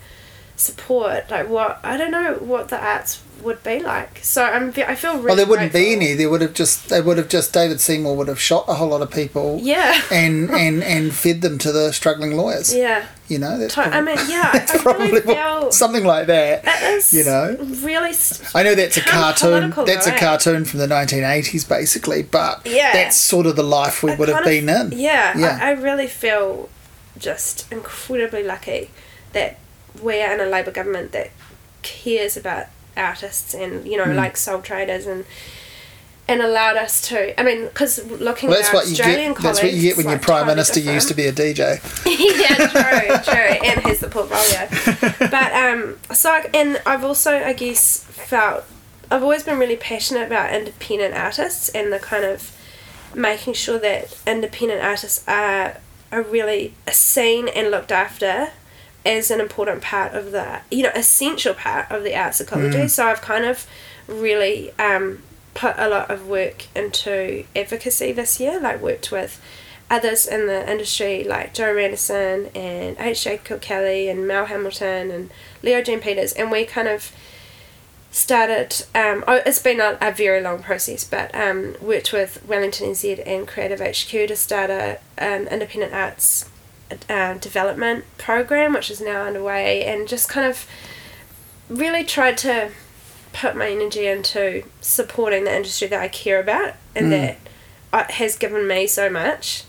support 0.56 1.30
like 1.30 1.48
what 1.48 1.78
i 1.84 1.96
don't 1.96 2.10
know 2.10 2.34
what 2.34 2.68
the 2.68 2.82
arts 2.82 3.22
would 3.42 3.62
be 3.62 3.78
like 3.78 4.18
so 4.22 4.42
i'm 4.42 4.70
i 4.88 4.94
feel 4.94 5.12
really 5.16 5.26
Well, 5.26 5.36
there 5.36 5.46
wouldn't 5.46 5.72
be 5.72 5.92
any. 5.92 6.14
There 6.14 6.30
would 6.30 6.40
have 6.40 6.54
just 6.54 6.88
they 6.88 7.02
would 7.02 7.18
have 7.18 7.28
just 7.28 7.52
David 7.52 7.80
Seymour 7.80 8.16
would 8.16 8.28
have 8.28 8.40
shot 8.40 8.64
a 8.66 8.74
whole 8.74 8.88
lot 8.88 9.02
of 9.02 9.10
people. 9.10 9.60
yeah 9.62 10.00
And, 10.10 10.50
and 10.64 10.82
and 10.82 11.12
fed 11.12 11.42
them 11.42 11.58
to 11.58 11.70
the 11.70 11.92
struggling 11.92 12.34
lawyers. 12.36 12.74
yeah 12.74 13.04
You 13.28 13.38
know, 13.38 13.58
that's 13.58 13.74
To- 13.74 13.82
i 13.82 13.90
probably, 13.90 14.14
mean 14.16 14.30
yeah 14.30 14.52
that's 14.52 14.70
i 14.74 14.78
probably 14.78 15.08
really 15.12 15.20
feel 15.20 15.70
something 15.70 16.04
like 16.04 16.26
that. 16.28 16.64
it 16.64 16.82
is 16.96 17.12
you 17.12 17.24
know. 17.24 17.56
really 17.86 18.14
I 18.54 18.62
know 18.62 18.74
that's 18.74 18.96
a 18.96 19.02
cartoon. 19.02 19.70
That's 19.84 20.06
a 20.06 20.14
eh? 20.14 20.18
cartoon 20.18 20.64
from 20.64 20.80
the 20.80 20.86
1980s, 20.86 21.68
basically. 21.68 22.22
But 22.22 22.62
Yeah. 22.64 22.92
that's 22.94 23.18
sort 23.18 23.44
of 23.46 23.54
the 23.56 23.62
life 23.62 24.02
we 24.02 24.12
I 24.12 24.14
would 24.16 24.28
have 24.30 24.44
been 24.44 24.68
of- 24.70 24.92
in. 24.92 24.98
Yeah, 24.98 25.36
Yeah. 25.38 25.58
I, 25.60 25.68
I 25.68 25.70
really 25.72 26.06
feel 26.06 26.70
just 27.18 27.70
incredibly 27.70 28.42
lucky 28.42 28.90
that 29.34 29.58
we're 30.02 30.32
in 30.32 30.40
a 30.40 30.46
Labour 30.46 30.70
government 30.70 31.12
that 31.12 31.30
cares 31.82 32.36
about 32.36 32.66
artists 32.96 33.54
and 33.54 33.86
you 33.86 33.96
know 33.96 34.04
Mm. 34.04 34.16
like 34.16 34.36
sole 34.36 34.62
traders 34.62 35.06
and 35.06 35.24
and 36.28 36.42
allowed 36.42 36.76
us 36.76 37.06
to. 37.08 37.38
I 37.40 37.44
mean, 37.44 37.66
because 37.66 38.04
looking 38.10 38.48
Well, 38.48 38.58
at 38.58 38.62
that's 38.62 38.68
our 38.70 38.74
what 38.74 38.86
you 38.86 38.92
Australian 38.94 39.32
get. 39.34 39.42
That's 39.42 39.62
what 39.62 39.72
you 39.72 39.80
get 39.82 39.96
when 39.96 40.08
your 40.08 40.18
prime 40.18 40.38
totally 40.46 40.52
minister 40.56 40.80
used 40.80 41.06
to 41.08 41.14
be 41.14 41.26
a 41.26 41.32
DJ. 41.32 41.78
yeah, 42.06 42.56
true, 43.22 43.32
true, 43.32 43.68
and 43.68 43.80
here's 43.84 44.00
the 44.00 44.08
portfolio. 44.08 44.66
But 45.30 45.52
um, 45.52 45.98
so 46.12 46.30
I- 46.30 46.50
and 46.52 46.82
I've 46.84 47.04
also, 47.04 47.30
I 47.32 47.52
guess, 47.52 47.98
felt 48.02 48.64
I've 49.08 49.22
always 49.22 49.44
been 49.44 49.58
really 49.60 49.76
passionate 49.76 50.26
about 50.26 50.52
independent 50.52 51.14
artists 51.14 51.68
and 51.68 51.92
the 51.92 52.00
kind 52.00 52.24
of 52.24 52.50
making 53.14 53.54
sure 53.54 53.78
that 53.78 54.18
independent 54.26 54.82
artists 54.82 55.22
are 55.28 55.76
are 56.10 56.22
really 56.22 56.74
seen 56.90 57.46
and 57.48 57.70
looked 57.70 57.92
after 57.92 58.48
as 59.06 59.30
an 59.30 59.40
important 59.40 59.82
part 59.82 60.14
of 60.14 60.32
the 60.32 60.60
you 60.70 60.82
know 60.82 60.90
essential 60.94 61.54
part 61.54 61.90
of 61.90 62.02
the 62.02 62.14
arts 62.14 62.40
ecology. 62.40 62.88
So 62.88 63.06
I've 63.06 63.22
kind 63.22 63.44
of 63.44 63.66
really 64.08 64.72
um, 64.78 65.22
put 65.54 65.74
a 65.78 65.88
lot 65.88 66.10
of 66.10 66.28
work 66.28 66.66
into 66.74 67.44
advocacy 67.54 68.12
this 68.12 68.40
year. 68.40 68.60
Like 68.60 68.82
worked 68.82 69.12
with 69.12 69.40
others 69.88 70.26
in 70.26 70.48
the 70.48 70.68
industry 70.70 71.22
like 71.22 71.54
Jo 71.54 71.72
Randerson 71.72 72.50
and 72.56 72.96
H.J. 72.98 73.38
Kilkelly 73.38 74.10
and 74.10 74.26
Mel 74.26 74.46
Hamilton 74.46 75.10
and 75.12 75.30
Leo 75.62 75.80
Gene 75.82 76.00
Peters, 76.00 76.32
and 76.32 76.50
we 76.50 76.64
kind 76.64 76.88
of 76.88 77.12
started. 78.10 78.84
Um, 78.94 79.22
oh, 79.28 79.40
it's 79.46 79.62
been 79.62 79.80
a, 79.80 79.96
a 80.00 80.10
very 80.10 80.42
long 80.42 80.62
process, 80.62 81.04
but 81.04 81.32
um, 81.34 81.76
worked 81.80 82.12
with 82.12 82.44
Wellington 82.46 82.90
NZ 82.90 83.22
and 83.24 83.46
Creative 83.46 83.80
HQ 83.80 84.10
to 84.28 84.36
start 84.36 84.70
a 84.70 84.98
an 85.16 85.46
independent 85.46 85.94
arts 85.94 86.50
uh, 87.08 87.34
development 87.34 88.04
program, 88.18 88.72
which 88.74 88.90
is 88.90 89.00
now 89.00 89.24
underway, 89.24 89.84
and 89.84 90.06
just 90.08 90.28
kind 90.28 90.46
of 90.46 90.66
really 91.68 92.04
tried 92.04 92.38
to 92.38 92.70
put 93.32 93.56
my 93.56 93.68
energy 93.68 94.06
into 94.06 94.62
supporting 94.80 95.44
the 95.44 95.54
industry 95.54 95.88
that 95.88 96.00
I 96.00 96.08
care 96.08 96.40
about 96.40 96.74
and 96.94 97.12
that 97.12 97.36
uh, 97.92 98.04
has 98.10 98.36
given 98.36 98.66
me 98.66 98.86
so 98.86 99.10
much 99.10 99.64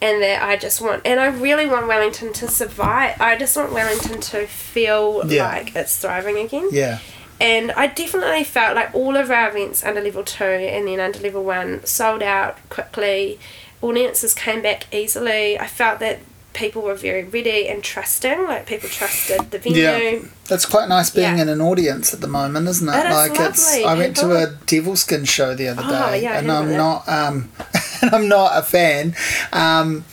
and 0.00 0.22
that 0.22 0.42
I 0.42 0.56
just 0.56 0.80
want 0.80 1.02
and 1.04 1.18
I 1.18 1.26
really 1.26 1.66
want 1.66 1.88
Wellington 1.88 2.32
to 2.34 2.46
survive 2.46 3.20
I 3.20 3.36
just 3.36 3.56
want 3.56 3.72
Wellington 3.72 4.20
to 4.20 4.46
feel 4.46 5.22
Yeah. 5.26 5.48
like 5.48 5.74
it's 5.74 5.98
thriving 5.98 6.36
again 6.38 6.68
Yeah. 6.70 7.00
And 7.40 7.72
I 7.72 7.86
definitely 7.88 8.44
felt 8.44 8.76
like 8.76 8.94
all 8.94 9.16
of 9.16 9.30
our 9.30 9.48
events 9.48 9.82
under 9.84 10.00
level 10.00 10.22
two 10.22 10.44
and 10.44 10.86
then 10.86 11.00
under 11.00 11.18
level 11.18 11.42
one 11.42 11.84
sold 11.86 12.22
out 12.22 12.58
quickly. 12.68 13.40
Audiences 13.82 14.34
came 14.34 14.60
back 14.62 14.86
easily. 14.94 15.58
I 15.58 15.66
felt 15.66 15.98
that 16.00 16.18
people 16.52 16.82
were 16.82 16.94
very 16.94 17.24
ready 17.24 17.68
and 17.68 17.82
trusting. 17.82 18.44
Like 18.44 18.66
people 18.66 18.88
trusted 18.88 19.50
the 19.50 19.58
venue. 19.58 19.82
Yeah. 19.82 20.18
It's 20.50 20.66
quite 20.66 20.88
nice 20.88 21.10
being 21.10 21.36
Yeah. 21.36 21.42
in 21.42 21.48
an 21.48 21.60
audience 21.60 22.12
at 22.12 22.20
the 22.20 22.26
moment, 22.28 22.66
isn't 22.68 22.88
it? 22.88 22.92
It 22.92 23.06
is 23.06 23.14
like 23.14 23.40
it's 23.40 23.66
lovely. 23.76 23.84
I 23.84 23.94
went 23.94 24.16
to 24.18 24.30
a 24.36 24.46
Devilskin 24.66 25.28
show 25.28 25.54
the 25.54 25.68
other 25.68 25.82
Oh, 25.84 26.10
day 26.10 26.22
yeah, 26.22 26.38
and 26.38 26.50
I'm 26.50 26.72
not 26.72 27.08
um 27.08 27.50
and 28.02 28.14
I'm 28.14 28.28
not 28.28 28.52
a 28.56 28.62
fan. 28.62 29.14
Um 29.52 30.04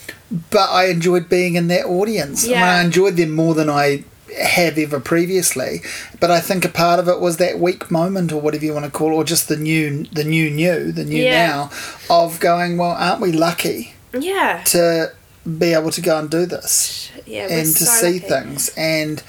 but 0.52 0.70
I 0.70 0.86
enjoyed 0.90 1.30
being 1.30 1.56
in 1.56 1.68
that 1.70 1.86
audience. 1.86 2.46
I, 2.46 2.50
mean, 2.50 2.58
I 2.58 2.82
enjoyed 2.84 3.16
them 3.16 3.32
more 3.32 3.56
than 3.56 3.70
I 3.70 4.04
have 4.38 4.78
ever 4.78 5.00
previously. 5.00 5.82
But 6.20 6.32
I 6.32 6.42
think 6.42 6.66
a 6.66 6.70
part 6.70 7.00
of 7.00 7.08
it 7.08 7.22
was 7.22 7.38
that 7.38 7.60
weak 7.60 7.90
moment 7.90 8.34
or 8.34 8.42
whatever 8.42 8.66
you 8.66 8.74
want 8.74 8.84
to 8.86 8.92
call 8.92 9.12
it, 9.12 9.16
or 9.16 9.24
just 9.24 9.48
the 9.48 9.56
new 9.56 10.04
the 10.12 10.26
new 10.26 10.50
new, 10.50 10.92
the 10.92 11.06
new 11.06 11.24
Yeah. 11.24 11.48
now 11.48 11.72
of 12.10 12.40
going, 12.42 12.78
Well, 12.78 12.92
aren't 12.92 13.22
we 13.22 13.32
lucky 13.32 13.94
Yeah. 14.14 14.64
to 14.66 15.14
be 15.58 15.74
able 15.74 15.91
to 15.91 16.02
go 16.02 16.18
and 16.20 16.30
do 16.30 16.45
this? 16.45 17.12
Yeah. 17.26 17.43
and 17.50 17.66
to 17.76 17.86
so 17.86 18.02
see 18.02 18.14
lucky. 18.20 18.28
things 18.28 18.70
and 18.78 19.22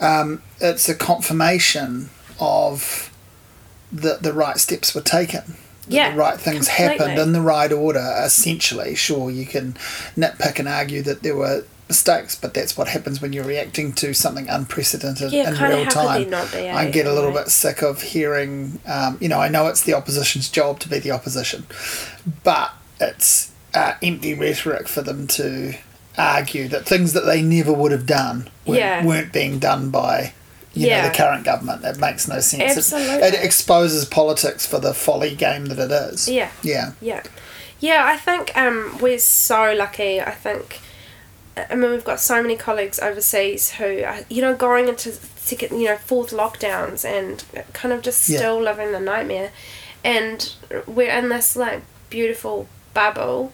um, 0.00 0.42
it's 0.60 0.88
a 0.88 0.94
confirmation 0.94 2.10
of 2.40 3.12
that 3.92 4.22
the 4.22 4.32
right 4.32 4.58
steps 4.58 4.92
were 4.94 5.00
taken 5.00 5.54
Yeah, 5.86 6.10
the 6.10 6.16
right 6.16 6.38
things 6.40 6.66
happened 6.68 7.16
in 7.18 7.32
the 7.32 7.40
right 7.40 7.70
order 7.72 8.04
essentially 8.24 8.96
sure 8.96 9.30
you 9.30 9.46
can 9.46 9.74
nitpick 10.16 10.58
and 10.58 10.66
argue 10.68 11.02
that 11.02 11.22
there 11.22 11.36
were 11.36 11.64
mistakes 11.88 12.34
but 12.34 12.54
that's 12.54 12.76
what 12.76 12.88
happens 12.88 13.20
when 13.22 13.32
you're 13.32 13.44
reacting 13.44 13.92
to 13.92 14.14
something 14.14 14.48
unprecedented 14.48 15.30
Yeah, 15.32 15.50
in 15.50 15.62
real 15.76 15.86
time 15.86 16.24
be, 16.30 16.34
i 16.34 16.86
eh, 16.86 16.90
get 16.90 17.06
a 17.06 17.12
little 17.12 17.28
anyway? 17.28 17.42
bit 17.44 17.50
sick 17.52 17.82
of 17.82 18.02
hearing 18.02 18.80
um, 18.86 19.16
you 19.20 19.28
know 19.28 19.38
i 19.38 19.48
know 19.48 19.68
it's 19.68 19.82
the 19.82 19.94
opposition's 19.94 20.48
job 20.50 20.80
to 20.80 20.88
be 20.88 20.98
the 20.98 21.12
opposition 21.12 21.66
but 22.42 22.72
it's 23.00 23.52
uh, 23.74 23.94
empty 24.02 24.34
rhetoric 24.34 24.88
for 24.88 25.02
them 25.02 25.26
to 25.26 25.74
argue 26.16 26.68
that 26.68 26.86
things 26.86 27.12
that 27.12 27.22
they 27.26 27.42
never 27.42 27.72
would 27.72 27.90
have 27.92 28.06
done 28.06 28.48
weren't, 28.66 28.78
Yeah. 28.78 29.04
weren't 29.04 29.32
being 29.32 29.58
done 29.58 29.90
by 29.90 30.32
you 30.72 30.88
know 30.90 31.02
the 31.08 31.14
current 31.14 31.44
government. 31.44 31.84
It 31.84 31.98
makes 31.98 32.26
no 32.26 32.40
sense. 32.40 32.72
It- 32.72 32.76
Absolutely. 32.78 33.28
It, 33.28 33.34
exposes 33.44 34.04
politics 34.04 34.66
for 34.66 34.78
the 34.80 34.92
folly 34.94 35.34
game 35.36 35.66
that 35.66 35.78
it 35.78 35.90
is. 35.92 36.28
Yeah. 36.28 36.50
Yeah. 36.62 36.92
Yeah, 37.00 37.22
yeah. 37.78 38.02
I 38.04 38.16
think 38.16 38.56
um, 38.56 38.98
we're 39.00 39.18
so 39.20 39.72
lucky. 39.72 40.20
I 40.20 40.32
think, 40.32 40.80
I 41.56 41.76
mean, 41.76 41.90
we've 41.92 42.02
got 42.04 42.18
so 42.18 42.42
many 42.42 42.56
colleagues 42.56 42.98
overseas 42.98 43.70
who 43.72 44.02
are, 44.02 44.18
you 44.28 44.42
know, 44.42 44.54
going 44.56 44.88
into 44.88 45.12
second, 45.36 45.78
you 45.80 45.86
know, 45.88 45.96
fourth 45.96 46.30
lockdowns 46.32 47.04
and 47.04 47.44
kind 47.72 47.92
of 47.92 48.02
just 48.02 48.28
Yeah. 48.28 48.38
still 48.38 48.60
living 48.60 48.90
the 48.90 48.98
nightmare, 49.00 49.52
and 50.02 50.50
we're 50.86 51.10
in 51.16 51.28
this 51.28 51.54
like 51.54 51.82
beautiful 52.10 52.66
bubble. 52.94 53.52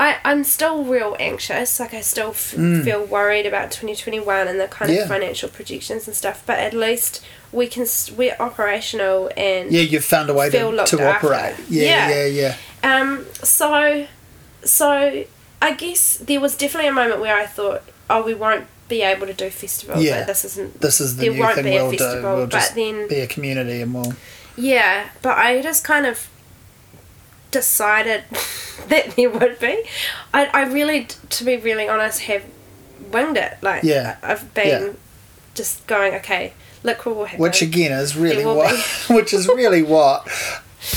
I, 0.00 0.16
I'm 0.24 0.44
still 0.44 0.82
real 0.84 1.14
anxious. 1.20 1.78
Like 1.78 1.92
I 1.94 2.00
still 2.00 2.30
f- 2.30 2.54
feel 2.86 3.04
worried 3.04 3.44
about 3.46 3.70
2021 3.70 4.48
and 4.48 4.58
the 4.58 4.66
kind 4.66 4.90
Mm. 4.90 4.94
Yeah. 4.96 5.02
of 5.02 5.08
financial 5.08 5.48
projections 5.50 6.06
and 6.08 6.16
stuff. 6.16 6.42
But 6.46 6.58
at 6.58 6.72
least 6.72 7.22
we 7.52 7.66
can 7.66 7.86
we're 8.16 8.34
operational 8.40 9.30
and 9.36 9.70
Yeah, 9.70 9.82
you've 9.82 10.04
found 10.04 10.30
a 10.30 10.34
way 10.34 10.48
to, 10.50 10.84
to 10.86 11.08
operate. 11.14 11.54
Yeah, 11.68 12.08
Yeah. 12.08 12.24
yeah, 12.26 12.56
yeah. 12.82 12.96
um, 12.96 13.26
so, 13.42 14.06
so 14.64 15.24
I 15.62 15.74
guess 15.74 16.16
there 16.16 16.40
was 16.40 16.56
definitely 16.56 16.88
a 16.88 16.92
moment 16.92 17.20
where 17.20 17.36
I 17.36 17.46
thought, 17.46 17.82
oh, 18.08 18.22
we 18.24 18.32
won't 18.34 18.66
be 18.88 19.02
able 19.02 19.26
to 19.26 19.34
do 19.34 19.50
festival. 19.50 20.00
Yeah. 20.00 20.18
Like, 20.18 20.26
this 20.28 20.44
isn't. 20.46 20.80
This 20.80 21.00
is 21.00 21.16
the 21.16 21.24
There 21.26 21.32
new 21.34 21.40
won't 21.40 21.54
thing 21.56 21.64
be 21.64 21.76
a 21.76 21.82
we'll 21.82 21.92
do. 21.92 21.98
festival, 21.98 22.36
We'll 22.36 22.46
but 22.46 22.52
just 22.52 22.74
then- 22.74 23.06
be 23.08 23.20
a 23.20 23.26
community 23.26 23.82
and 23.82 23.92
we'll. 23.94 24.14
Yeah, 24.56 25.08
but 25.22 25.36
I 25.38 25.60
just 25.62 25.84
kind 25.84 26.06
of 26.06 26.26
decided 27.50 28.24
that 28.88 29.10
there 29.16 29.30
would 29.30 29.58
be. 29.58 29.82
I, 30.32 30.46
I 30.46 30.62
really, 30.64 31.06
to 31.30 31.44
be 31.44 31.56
really 31.56 31.88
honest, 31.88 32.20
have 32.22 32.44
winged 33.12 33.36
it. 33.36 33.58
Like, 33.62 33.82
Yeah. 33.82 34.16
I've 34.22 34.52
been 34.54 34.68
Yeah. 34.86 34.92
just 35.54 35.86
going, 35.86 36.14
okay, 36.14 36.52
look 36.82 37.04
what 37.06 37.16
will 37.16 37.24
happen. 37.26 37.40
Which 37.42 37.62
again 37.62 37.92
is 37.92 38.16
really 38.16 38.44
what, 38.44 38.74
which 39.10 39.32
is 39.34 39.48
really 39.48 39.82
what 39.82 40.26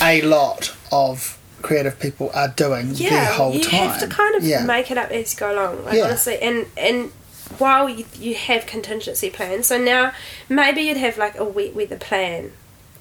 a 0.01 0.21
lot 0.21 0.73
of 0.91 1.37
creative 1.61 1.97
people 1.99 2.29
are 2.33 2.49
doing 2.49 2.91
yeah, 2.93 3.25
whole 3.25 3.53
you 3.53 3.63
time. 3.63 3.87
have 3.89 3.99
to 3.99 4.07
kind 4.07 4.35
of 4.35 4.43
yeah. 4.43 4.65
make 4.65 4.91
it 4.91 4.97
up 4.97 5.09
as 5.11 5.33
you 5.33 5.39
go 5.39 5.53
along. 5.53 5.85
Like 5.85 5.95
Yeah. 5.95 6.05
honestly, 6.05 6.37
and 6.41 6.65
and 6.77 7.11
while 7.57 7.87
you, 7.87 8.05
you 8.19 8.35
have 8.35 8.65
contingency 8.65 9.29
plans, 9.29 9.67
so 9.67 9.77
now 9.77 10.11
maybe 10.49 10.81
you'd 10.81 10.97
have 10.97 11.17
like 11.17 11.37
a 11.37 11.43
wet 11.45 11.73
weather 11.75 11.97
plan 11.97 12.51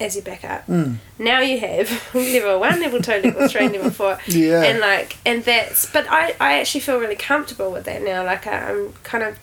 as 0.03 0.15
your 0.17 0.25
backup. 0.25 0.67
Mm. 0.67 0.97
Now 1.19 1.41
you 1.41 1.59
have 1.61 1.89
level 2.15 2.61
one, 2.61 2.81
level 2.81 3.01
two, 3.01 3.13
level 3.23 3.49
three, 3.49 3.69
level 3.77 3.91
four, 3.91 4.19
Yeah. 4.27 4.63
and 4.65 4.81
like 4.81 5.17
and 5.25 5.45
that's. 5.45 5.87
But 5.91 6.07
I 6.11 6.35
I 6.41 6.59
actually 6.61 6.81
feel 6.81 6.99
really 6.99 7.17
comfortable 7.17 7.71
with 7.73 7.85
that 7.85 8.03
now. 8.03 8.25
Like 8.25 8.47
I, 8.47 8.71
I'm 8.71 8.93
kind 9.05 9.25
of. 9.25 9.39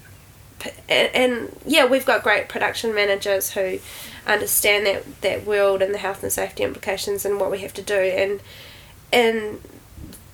And, 0.89 1.09
and 1.15 1.55
yeah, 1.65 1.85
we've 1.85 2.05
got 2.05 2.21
great 2.21 2.49
production 2.49 2.93
managers 2.93 3.51
who 3.51 3.79
understand 4.27 4.85
that, 4.85 5.21
that 5.21 5.45
world 5.45 5.81
and 5.81 5.93
the 5.93 5.97
health 5.97 6.21
and 6.21 6.31
safety 6.31 6.63
implications 6.63 7.23
and 7.23 7.39
what 7.39 7.49
we 7.49 7.59
have 7.59 7.73
to 7.75 7.81
do 7.81 7.95
and 7.95 8.41
and 9.13 9.61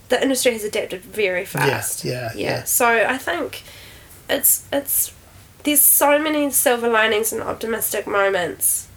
the 0.10 0.20
industry 0.22 0.52
has 0.54 0.64
adapted 0.64 1.02
very 1.02 1.46
fast. 1.46 2.04
yeah, 2.04 2.32
yeah. 2.36 2.64
So 2.64 2.88
I 2.88 3.20
think 3.20 3.62
it's 4.28 4.66
it's 4.74 5.14
there's 5.64 5.82
so 5.82 6.18
many 6.20 6.50
silver 6.50 6.90
linings 6.90 7.32
and 7.32 7.44
optimistic 7.44 8.08
moments 8.08 8.88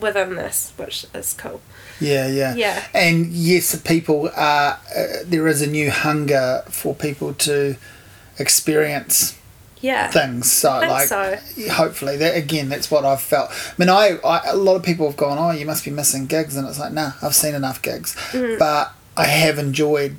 within 0.00 0.34
this, 0.36 0.72
which 0.76 1.06
is 1.14 1.34
cool. 1.34 1.60
Yeah, 2.00 2.26
yeah. 2.26 2.54
Yeah. 2.54 2.84
And 2.94 3.26
yes, 3.32 3.74
people 3.82 4.28
are, 4.34 4.80
uh, 4.96 5.06
there 5.24 5.46
is 5.46 5.62
a 5.62 5.66
new 5.66 5.90
hunger 5.90 6.62
for 6.68 6.94
people 6.94 7.32
to 7.34 7.76
experience 8.38 9.38
Yeah. 9.80 10.08
things. 10.10 10.50
So, 10.50 10.70
like, 10.80 11.08
so. 11.08 11.36
hopefully, 11.70 12.16
that 12.18 12.36
again, 12.36 12.68
that's 12.68 12.90
what 12.90 13.04
I've 13.04 13.20
felt. 13.20 13.50
I 13.50 13.72
mean, 13.78 13.88
I, 13.88 14.18
I 14.24 14.50
a 14.50 14.56
lot 14.56 14.76
of 14.76 14.82
people 14.82 15.06
have 15.08 15.16
gone, 15.16 15.38
"Oh, 15.38 15.50
you 15.50 15.66
must 15.66 15.84
be 15.84 15.90
missing 15.90 16.26
gigs," 16.26 16.56
and 16.56 16.68
it's 16.68 16.78
like, 16.78 16.92
nah, 16.92 17.12
I've 17.22 17.34
seen 17.34 17.54
enough 17.54 17.82
gigs, 17.82 18.14
Mm. 18.32 18.58
but 18.58 18.92
I 19.16 19.24
have 19.26 19.58
enjoyed 19.58 20.16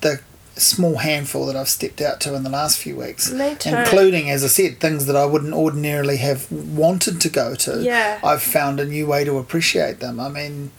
the 0.00 0.20
small 0.56 0.96
handful 0.98 1.46
that 1.46 1.56
I've 1.56 1.68
stepped 1.68 2.00
out 2.00 2.20
to 2.22 2.34
in 2.34 2.42
the 2.44 2.50
last 2.50 2.78
few 2.78 2.96
weeks, 2.96 3.30
including, 3.66 4.30
as 4.30 4.44
I 4.44 4.48
said, 4.48 4.78
things 4.80 5.06
that 5.06 5.16
I 5.16 5.24
wouldn't 5.24 5.52
ordinarily 5.54 6.18
have 6.18 6.50
wanted 6.50 7.20
to 7.22 7.28
go 7.28 7.54
to. 7.56 7.82
Yeah. 7.82 8.20
I've 8.22 8.42
found 8.42 8.78
a 8.80 8.84
new 8.84 9.06
way 9.06 9.24
to 9.24 9.38
appreciate 9.38 10.00
them. 10.00 10.20
I 10.20 10.28
mean, 10.28 10.70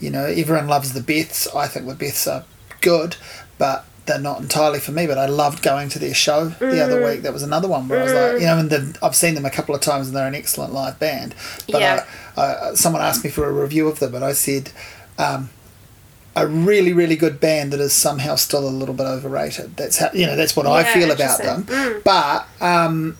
you 0.00 0.10
know, 0.10 0.24
everyone 0.24 0.66
loves 0.68 0.92
the 0.94 1.00
Beths. 1.00 1.54
I 1.54 1.66
think 1.68 1.86
the 1.86 1.94
Beths 1.94 2.26
are 2.30 2.44
good, 2.80 3.16
but 3.58 3.84
they're 4.06 4.18
not 4.18 4.40
entirely 4.40 4.78
for 4.80 4.92
me. 4.92 5.06
But 5.06 5.18
I 5.18 5.26
loved 5.26 5.62
going 5.62 5.90
to 5.90 5.98
their 5.98 6.14
show 6.14 6.46
the 6.48 6.82
other 6.82 7.00
Mm. 7.02 7.10
week. 7.10 7.22
That 7.22 7.34
was 7.34 7.42
another 7.42 7.68
one 7.68 7.88
where 7.88 8.00
I 8.00 8.04
was 8.04 8.12
like, 8.14 8.32
you 8.40 8.46
know, 8.46 8.58
and 8.58 8.70
the, 8.70 8.98
I've 9.02 9.14
seen 9.16 9.34
them 9.34 9.44
a 9.44 9.50
couple 9.50 9.74
of 9.74 9.82
times 9.82 10.06
and 10.08 10.16
they're 10.16 10.26
an 10.26 10.34
excellent 10.34 10.72
live 10.72 10.98
band. 10.98 11.34
But 11.70 11.80
Yeah. 11.82 12.04
I, 12.36 12.42
I, 12.70 12.74
someone 12.74 13.02
asked 13.02 13.22
me 13.24 13.28
for 13.30 13.46
a 13.46 13.52
review 13.52 13.88
of 13.88 13.98
them, 13.98 14.14
and 14.14 14.24
I 14.24 14.32
said, 14.32 14.70
um, 15.18 15.50
a 16.36 16.46
really, 16.46 16.92
really 16.92 17.16
good 17.16 17.40
band 17.40 17.72
that 17.72 17.80
is 17.80 17.92
somehow 17.92 18.36
still 18.36 18.68
a 18.68 18.70
little 18.70 18.94
bit 18.94 19.06
overrated. 19.06 19.76
That's 19.76 19.98
how 19.98 20.10
you 20.12 20.26
know. 20.26 20.36
That's 20.36 20.54
what 20.56 20.66
I 20.66 20.84
feel 20.94 21.10
about 21.10 21.38
them. 21.42 21.64
Mm. 21.64 22.04
But 22.04 22.46
um, 22.60 23.18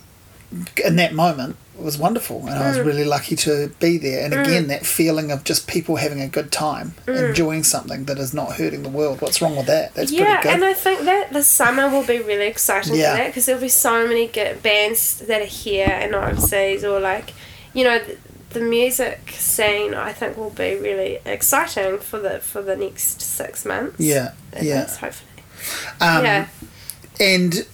in 0.85 0.95
that 0.97 1.13
moment 1.13 1.55
it 1.77 1.83
was 1.85 1.97
wonderful 1.97 2.39
and 2.41 2.49
Mm. 2.49 2.61
I 2.61 2.67
was 2.69 2.79
really 2.79 3.05
lucky 3.05 3.35
to 3.37 3.69
be 3.79 3.97
there 3.97 4.25
and 4.25 4.33
again 4.33 4.67
that 4.67 4.85
feeling 4.85 5.31
of 5.31 5.45
just 5.45 5.65
people 5.67 5.95
having 5.97 6.19
a 6.19 6.27
good 6.27 6.51
time 6.51 6.93
enjoying 7.07 7.63
something 7.63 8.03
that 8.05 8.17
is 8.17 8.33
not 8.33 8.53
hurting 8.57 8.83
the 8.83 8.89
world 8.89 9.21
what's 9.21 9.41
wrong 9.41 9.55
with 9.55 9.67
that 9.67 9.93
that's 9.93 10.11
Mm. 10.11 10.17
yeah, 10.17 10.25
pretty 10.41 10.43
good 10.43 10.53
and 10.55 10.65
I 10.65 10.73
think 10.73 11.01
that 11.05 11.31
the 11.31 11.41
summer 11.43 11.87
will 11.87 12.03
be 12.03 12.19
really 12.19 12.47
exciting 12.47 12.95
Yeah. 12.95 13.11
for 13.11 13.17
that 13.19 13.27
because 13.27 13.45
there'll 13.45 13.61
be 13.61 13.69
so 13.69 14.05
many 14.07 14.27
good 14.27 14.61
bands 14.61 15.19
that 15.19 15.41
are 15.41 15.45
here 15.45 15.87
and 15.89 16.11
not 16.11 16.29
overseas, 16.33 16.83
or 16.83 16.99
like, 16.99 17.31
you 17.73 17.85
know, 17.85 18.01
the, 18.51 18.59
music 18.61 19.31
scene. 19.31 19.93
I 19.93 20.11
think 20.13 20.37
will 20.37 20.49
be 20.49 20.75
really 20.75 21.19
exciting 21.25 21.99
for 21.99 22.19
the 22.19 22.39
for 22.39 22.61
the 22.61 22.75
next 22.75 23.21
six 23.21 23.65
months. 23.65 23.99
yeah 23.99 24.33
yeah 24.61 24.87
hopefully. 24.87 25.43
um, 26.01 26.23
yeah, 26.25 26.47
and 27.19 27.65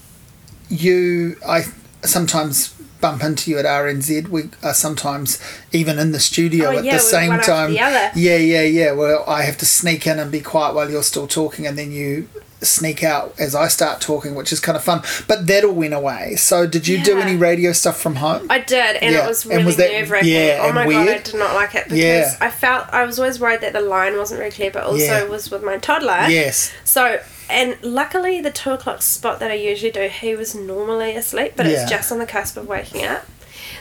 you 0.69 1.37
I 1.47 1.63
sometimes 2.03 2.73
bump 3.01 3.23
into 3.23 3.51
you 3.51 3.57
at 3.59 3.65
RNZ 3.65 4.29
we 4.29 4.49
are 4.63 4.73
sometimes 4.73 5.39
even 5.71 5.99
in 5.99 6.11
the 6.11 6.19
studio 6.19 6.69
Oh, 6.69 6.77
at 6.77 6.83
yeah, 6.83 6.93
the 6.93 6.99
same 6.99 7.39
time 7.41 7.71
the 7.71 7.77
yeah 7.77 8.37
yeah 8.37 8.61
yeah 8.61 8.91
well 8.93 9.23
I 9.27 9.43
have 9.43 9.57
to 9.59 9.65
sneak 9.65 10.07
in 10.07 10.17
and 10.17 10.31
be 10.31 10.39
quiet 10.41 10.73
while 10.73 10.89
you're 10.89 11.03
still 11.03 11.27
talking 11.27 11.67
and 11.67 11.77
then 11.77 11.91
you 11.91 12.29
sneak 12.61 13.03
out 13.03 13.33
as 13.39 13.53
I 13.55 13.67
start 13.67 14.01
talking 14.01 14.33
which 14.35 14.51
is 14.53 14.59
kind 14.59 14.75
of 14.75 14.83
fun 14.83 15.01
but 15.27 15.45
that 15.47 15.63
all 15.63 15.73
went 15.73 15.93
away 15.93 16.35
so 16.35 16.65
did 16.65 16.87
you 16.87 17.03
do 17.03 17.17
any 17.19 17.35
radio 17.35 17.71
stuff 17.73 17.99
from 17.99 18.15
home 18.15 18.47
I 18.49 18.59
did, 18.59 18.95
and 18.97 19.13
Yeah, 19.13 19.25
it 19.25 19.27
was 19.27 19.43
and 19.43 19.51
really 19.53 19.65
was 19.65 19.77
that- 19.77 19.91
nerve 19.91 20.09
wracking. 20.11 20.29
yeah, 20.29 20.59
oh 20.61 20.71
my 20.73 20.85
god, 20.89 21.07
I 21.09 21.17
did 21.19 21.35
not 21.35 21.53
like 21.53 21.75
it 21.75 21.85
because 21.85 21.99
Yeah. 21.99 22.37
I 22.41 22.49
felt 22.49 22.87
I 22.91 23.03
was 23.03 23.19
always 23.19 23.39
worried 23.39 23.61
that 23.61 23.73
the 23.73 23.81
line 23.81 24.17
wasn't 24.17 24.39
very 24.39 24.51
clear, 24.51 24.71
but 24.71 24.83
also 24.83 24.97
Yeah. 25.03 25.23
was 25.23 25.51
with 25.51 25.63
my 25.63 25.77
toddler. 25.77 26.25
yes 26.29 26.71
So, 26.83 27.19
and 27.49 27.77
luckily, 27.83 28.41
the 28.41 28.49
two 28.51 28.71
o'clock 28.71 29.01
spot 29.03 29.39
that 29.39 29.51
I 29.51 29.55
usually 29.55 29.91
do, 29.91 30.07
he 30.07 30.35
was 30.35 30.55
normally 30.55 31.15
asleep, 31.15 31.53
but 31.55 31.65
Yeah. 31.67 31.81
it's 31.83 31.89
just 31.91 32.11
on 32.11 32.17
the 32.19 32.25
cusp 32.25 32.57
of 32.57 32.67
waking 32.67 33.05
up. 33.05 33.25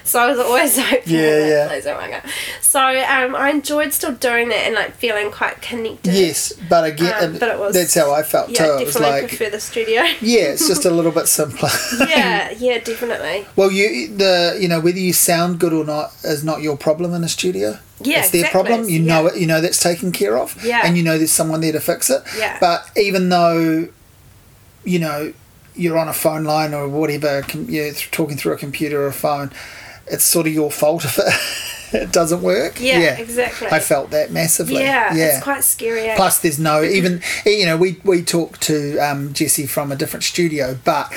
So 0.05 0.21
I 0.21 0.27
was 0.31 0.39
always 0.39 0.77
like, 0.87 1.05
Yeah, 1.07 1.47
yeah. 1.47 1.69
please 1.71 1.85
don't 1.85 2.11
go. 2.11 2.21
So 2.61 2.79
um, 2.81 3.35
I 3.35 3.51
enjoyed 3.51 3.93
still 3.93 4.13
doing 4.13 4.49
that 4.51 4.67
and 4.67 4.75
like 4.75 4.93
feeling 4.97 5.31
quite 5.31 5.63
connected. 5.63 6.13
Yes, 6.13 6.53
but 6.69 6.85
again, 6.85 7.25
Um, 7.25 7.33
but 7.39 7.49
it 7.49 7.59
was- 7.59 7.75
that's 7.75 7.95
how 7.95 8.13
I 8.13 8.23
felt 8.23 8.51
Yeah, 8.51 8.59
too. 8.67 8.73
It 8.83 8.85
was 8.85 8.95
definitely 8.95 9.21
like, 9.23 9.29
prefer 9.29 9.51
the 9.51 9.61
studio. 9.61 10.03
yeah, 10.21 10.53
it's 10.53 10.69
just 10.69 10.85
a 10.85 10.91
little 10.91 11.11
bit 11.13 11.27
simpler. 11.27 11.71
yeah, 12.09 12.51
yeah, 12.59 12.79
definitely. 12.81 13.47
Well, 13.57 13.71
you 13.71 14.15
the 14.17 14.59
you 14.61 14.69
know 14.69 14.79
whether 14.81 14.99
you 14.99 15.13
sound 15.15 15.59
good 15.59 15.73
or 15.73 15.85
not 15.85 16.13
is 16.23 16.45
not 16.45 16.61
your 16.63 16.77
problem 16.77 17.15
in 17.15 17.25
a 17.25 17.29
studio. 17.29 17.79
Yeah, 18.01 18.19
it's 18.21 18.31
their 18.31 18.45
exactly. 18.45 18.51
problem. 18.69 18.89
You 18.91 18.99
know 19.01 19.23
Yeah. 19.23 19.29
it. 19.35 19.41
You 19.41 19.47
know 19.47 19.61
that's 19.63 19.81
taken 19.83 20.13
care 20.13 20.37
of. 20.39 20.63
Yeah. 20.65 20.83
and 20.85 20.97
you 20.99 21.03
know 21.03 21.17
there's 21.17 21.33
someone 21.33 21.61
there 21.63 21.73
to 21.73 21.81
fix 21.81 22.11
it. 22.11 22.23
Yeah. 22.37 22.59
But 22.61 22.91
even 22.97 23.31
though, 23.31 23.89
you 24.85 24.99
know, 24.99 25.33
you're 25.77 25.97
on 25.99 26.09
a 26.09 26.13
phone 26.13 26.45
line 26.45 26.75
or 26.75 26.89
whatever, 26.89 27.43
com- 27.43 27.71
you're 27.71 27.93
th- 27.93 28.11
talking 28.11 28.37
through 28.37 28.53
a 28.53 28.57
computer 28.59 29.03
or 29.03 29.07
a 29.07 29.13
phone, 29.13 29.51
it's 30.07 30.25
sort 30.25 30.47
of 30.47 30.53
your 30.53 30.71
fault 30.71 31.05
if 31.05 31.19
it 31.19 31.95
it 32.03 32.13
doesn't 32.13 32.43
work. 32.43 32.81
Yeah, 32.81 33.17
exactly. 33.17 33.69
I 33.69 33.79
felt 33.81 34.11
that 34.11 34.33
massively. 34.33 34.83
Yeah, 34.83 35.15
yeah. 35.15 35.37
it's 35.37 35.45
quite 35.45 35.63
scary. 35.65 36.03
eh? 36.09 36.17
Plus, 36.17 36.41
there's 36.41 36.59
no 36.59 36.83
even 36.99 37.23
you 37.47 37.67
know 37.67 37.77
we 37.77 38.01
we 38.05 38.23
talked 38.23 38.61
to 38.63 38.99
um, 38.99 39.33
Jesse 39.33 39.67
from 39.67 39.93
a 39.93 39.97
different 39.97 40.25
studio, 40.25 40.77
but 40.85 41.13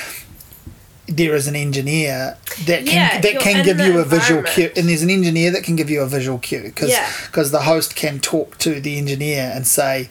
there 1.07 1.35
is 1.35 1.47
an 1.47 1.55
engineer 1.55 2.37
that 2.65 2.85
can 2.85 2.95
Yeah, 2.95 3.21
that 3.21 3.39
can 3.39 3.63
give 3.63 3.79
you 3.79 3.99
a 3.99 4.03
visual 4.03 4.43
cue, 4.43 4.71
and 4.75 4.89
there's 4.89 5.03
an 5.03 5.09
engineer 5.09 5.51
that 5.51 5.63
can 5.63 5.75
give 5.77 5.89
you 5.89 6.01
a 6.01 6.05
visual 6.07 6.37
cue 6.37 6.63
because 6.63 6.89
Yeah. 6.91 7.09
the 7.33 7.61
host 7.61 7.95
can 7.95 8.19
talk 8.19 8.57
to 8.59 8.79
the 8.81 8.97
engineer 8.97 9.51
and 9.53 9.65
say. 9.65 10.09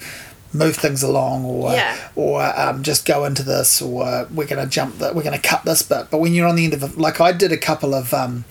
Move 0.56 0.76
things 0.76 1.02
along, 1.02 1.44
or 1.44 1.72
Yeah. 1.72 1.96
or 2.14 2.42
um, 2.58 2.82
just 2.82 3.04
go 3.06 3.24
into 3.24 3.42
this, 3.42 3.80
or 3.82 4.26
we're 4.32 4.46
gonna 4.46 4.66
jump 4.66 4.98
that, 4.98 5.14
we're 5.14 5.22
gonna 5.22 5.38
cut 5.38 5.64
this 5.64 5.82
bit. 5.82 6.06
But 6.10 6.18
when 6.18 6.34
you're 6.34 6.46
on 6.48 6.56
the 6.56 6.64
end 6.64 6.74
of 6.74 6.82
it, 6.82 6.98
like 6.98 7.20
I 7.20 7.32
did 7.32 7.52
a 7.52 7.56
couple 7.58 7.94
of, 7.94 8.12
um, 8.14 8.44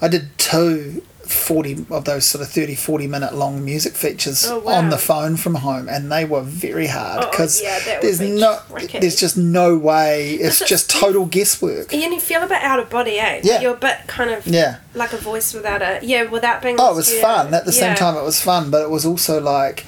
I 0.00 0.08
did 0.08 0.36
two 0.38 1.02
40 1.26 1.86
of 1.90 2.04
those 2.06 2.24
sort 2.24 2.42
of 2.42 2.48
30 2.50 2.74
40 2.74 3.06
minute 3.06 3.34
long 3.34 3.64
music 3.64 3.92
features 3.94 4.46
Oh, 4.48 4.58
wow. 4.58 4.72
on 4.72 4.90
the 4.90 4.98
phone 4.98 5.36
from 5.36 5.54
home 5.56 5.88
and 5.88 6.10
they 6.10 6.24
were 6.24 6.40
very 6.42 6.88
hard 6.88 7.22
Oh, 7.24 7.30
because 7.30 7.62
yeah, 7.62 7.78
there's 8.00 8.20
no 8.20 8.58
tricky. 8.68 8.98
there's 8.98 9.14
just 9.14 9.36
no 9.36 9.78
way 9.78 10.32
it's 10.32 10.58
just 10.66 10.90
total 10.90 11.26
guesswork 11.26 11.92
And 11.92 12.02
you 12.02 12.18
feel 12.18 12.42
a 12.42 12.48
bit 12.48 12.60
out 12.62 12.80
of 12.80 12.90
body, 12.90 13.20
eh? 13.20 13.42
Yeah. 13.44 13.60
You're 13.60 13.74
a 13.74 13.76
bit 13.76 13.98
kind 14.08 14.30
of 14.30 14.44
yeah 14.44 14.78
like 14.94 15.12
a 15.12 15.18
voice 15.18 15.54
without 15.54 15.82
a 15.82 16.00
yeah, 16.02 16.24
without 16.24 16.62
being. 16.62 16.76
oh 16.80 16.92
it 16.94 16.96
was 16.96 17.12
fun 17.20 17.54
at 17.54 17.64
the 17.64 17.70
same 17.72 17.94
time 17.94 18.16
it 18.16 18.24
was 18.24 18.40
fun 18.40 18.72
but 18.72 18.82
it 18.82 18.90
was 18.90 19.06
also 19.06 19.40
like 19.40 19.84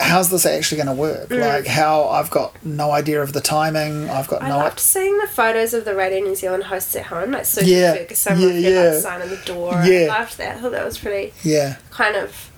how's 0.00 0.30
this 0.30 0.46
actually 0.46 0.76
going 0.82 0.86
to 0.96 1.00
work 1.00 1.28
Mm. 1.28 1.40
like 1.40 1.66
how 1.66 2.04
i've 2.08 2.30
got 2.30 2.54
no 2.64 2.92
idea 2.92 3.20
of 3.20 3.32
the 3.32 3.40
timing 3.40 4.08
i've 4.08 4.28
got 4.28 4.42
I 4.42 4.48
no 4.48 4.58
I 4.58 4.64
loved 4.64 4.78
seeing 4.80 5.18
the 5.18 5.26
photos 5.26 5.74
of 5.74 5.84
the 5.84 5.94
Radio 5.94 6.20
New 6.20 6.34
Zealand 6.36 6.64
hosts 6.64 6.94
at 6.94 7.06
home, 7.06 7.32
like 7.32 7.46
Susan 7.46 7.68
Yeah, 7.70 7.94
Ferguson 7.94 8.38
yeah, 8.38 8.46
with 8.46 8.56
yeah. 8.64 8.80
like 8.92 8.94
sign 8.94 9.22
in 9.22 9.30
the 9.30 9.36
door. 9.44 9.72
Yeah. 9.84 10.14
I 10.14 10.18
loved 10.20 10.38
that. 10.38 10.56
I 10.56 10.60
thought 10.60 10.72
that 10.72 10.84
was 10.84 10.98
pretty 10.98 11.32
yeah 11.42 11.76
kind 11.90 12.16
of. 12.16 12.50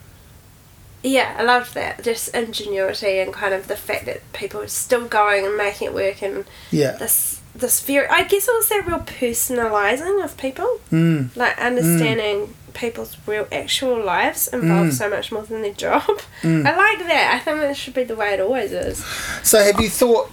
Yeah, 1.03 1.35
I 1.39 1.43
loved 1.45 1.73
that. 1.75 2.05
Just 2.05 2.29
ingenuity 2.35 3.21
and 3.21 3.33
kind 3.33 3.55
of 3.55 3.69
the 3.69 3.77
fact 3.77 4.05
that 4.05 4.21
people 4.35 4.61
are 4.61 4.69
still 4.69 5.07
going 5.09 5.47
and 5.47 5.57
making 5.57 5.89
it 5.89 5.95
work 5.95 6.23
and 6.23 6.45
yeah 6.71 6.93
this 6.93 7.41
this 7.55 7.81
very. 7.83 8.07
I 8.09 8.25
guess 8.25 8.47
it 8.47 8.53
was 8.53 8.69
that 8.69 8.87
real 8.87 8.99
personalising 9.01 10.23
of 10.23 10.37
people, 10.37 10.81
mm. 10.93 11.35
like 11.35 11.57
understanding 11.59 12.55
people's 12.75 13.17
real 13.27 13.47
actual 13.53 14.03
lives 14.05 14.49
involve 14.49 14.89
Mm. 14.89 14.93
so 14.93 15.09
much 15.11 15.31
more 15.33 15.43
than 15.43 15.63
their 15.63 15.73
job. 15.73 16.03
Mm. 16.43 16.67
I 16.67 16.77
like 16.77 17.07
that. 17.07 17.35
I 17.35 17.39
think 17.45 17.61
that 17.61 17.77
should 17.77 17.95
be 17.95 18.05
the 18.05 18.15
way 18.17 18.33
it 18.35 18.41
always 18.41 18.73
is. 18.73 19.05
So 19.43 19.63
have 19.63 19.81
you 19.81 19.89
thought 19.91 20.31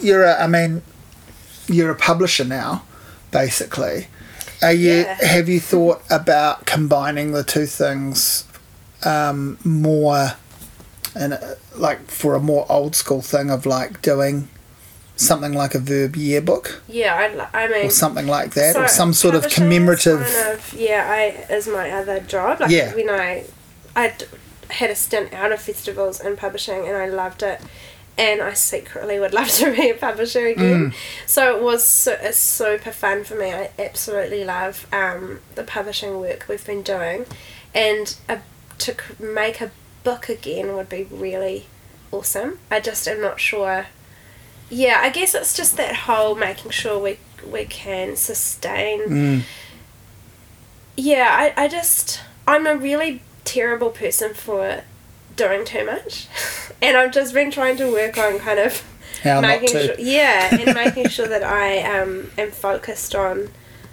you're 0.00 0.24
a 0.24 0.42
I 0.42 0.46
mean 0.46 0.82
you're 1.68 1.90
a 1.90 1.94
publisher 1.96 2.44
now, 2.44 2.82
basically. 3.30 4.08
Are 4.62 4.72
you 4.72 4.92
Yeah. 5.04 5.24
have 5.24 5.48
you 5.48 5.60
thought 5.60 6.02
about 6.10 6.66
combining 6.66 7.32
the 7.32 7.44
two 7.44 7.66
things 7.66 8.44
um, 9.04 9.56
more 9.64 10.32
and 11.14 11.38
like 11.76 12.10
for 12.10 12.34
a 12.34 12.40
more 12.40 12.66
old 12.68 12.94
school 12.94 13.22
thing 13.22 13.50
of 13.50 13.66
like 13.66 14.02
doing 14.02 14.48
something 15.20 15.52
like 15.52 15.74
a 15.74 15.78
verb 15.78 16.16
yearbook 16.16 16.82
Yeah, 16.88 17.14
I, 17.52 17.64
I 17.64 17.68
mean. 17.68 17.86
or 17.86 17.90
something 17.90 18.26
like 18.26 18.54
that 18.54 18.76
or 18.76 18.88
some 18.88 19.12
sort 19.12 19.34
of 19.34 19.48
commemorative 19.48 20.20
Kind 20.22 20.54
of, 20.58 20.72
yeah, 20.72 21.06
I 21.08 21.52
is 21.52 21.68
my 21.68 21.90
other 21.90 22.20
job. 22.20 22.60
Like 22.60 22.70
Yeah. 22.70 22.94
when 22.94 23.10
I, 23.10 23.44
I 23.94 24.14
had 24.70 24.90
a 24.90 24.94
stint 24.94 25.32
out 25.32 25.52
of 25.52 25.60
festivals 25.60 26.20
and 26.20 26.38
publishing, 26.38 26.86
and 26.86 26.96
I 26.96 27.06
loved 27.06 27.42
it. 27.42 27.60
And 28.16 28.40
I 28.42 28.52
secretly 28.54 29.18
would 29.18 29.32
love 29.32 29.48
to 29.60 29.74
be 29.74 29.90
a 29.90 29.94
publisher 29.94 30.46
again. 30.46 30.90
Mm. 30.90 30.94
So 31.26 31.56
it 31.56 31.62
was 31.62 31.84
so, 31.84 32.16
it's 32.20 32.38
super 32.38 32.90
fun 32.90 33.24
for 33.24 33.34
me. 33.34 33.52
I 33.52 33.70
absolutely 33.78 34.44
love 34.44 34.86
um, 34.92 35.40
the 35.54 35.64
publishing 35.64 36.18
work 36.20 36.46
we've 36.48 36.64
been 36.66 36.82
doing, 36.82 37.26
and 37.74 38.16
a, 38.28 38.38
to 38.78 38.94
make 39.18 39.60
a 39.60 39.70
book 40.04 40.28
again 40.28 40.74
would 40.76 40.88
be 40.88 41.04
really 41.04 41.66
awesome. 42.12 42.58
I 42.70 42.80
just 42.80 43.06
am 43.08 43.20
not 43.20 43.38
sure. 43.40 43.86
Yeah, 44.70 45.00
I 45.02 45.10
guess 45.10 45.34
it's 45.34 45.56
just 45.56 45.76
that 45.76 45.94
whole 45.96 46.34
making 46.34 46.70
sure 46.70 46.98
we 46.98 47.18
we 47.46 47.64
can 47.64 48.16
sustain. 48.16 49.00
Mm. 49.00 49.42
Yeah, 50.96 51.26
I, 51.28 51.64
I 51.64 51.68
just 51.68 52.20
I'm 52.46 52.66
a 52.66 52.76
really 52.76 53.22
terrible 53.44 53.90
person 53.90 54.32
for 54.32 54.82
doing 55.36 55.64
too 55.64 55.84
much, 55.84 56.28
and 56.82 56.96
I've 56.96 57.12
just 57.12 57.34
been 57.34 57.50
trying 57.50 57.76
to 57.78 57.90
work 57.90 58.16
on 58.16 58.38
kind 58.38 58.60
of 58.60 58.82
how 59.22 59.40
making 59.40 59.68
sure 59.68 59.98
yeah, 59.98 60.54
and 60.54 60.74
making 60.74 61.08
sure 61.08 61.26
that 61.26 61.42
I 61.42 61.82
um 61.82 62.30
am 62.38 62.50
focused 62.52 63.14
on 63.14 63.48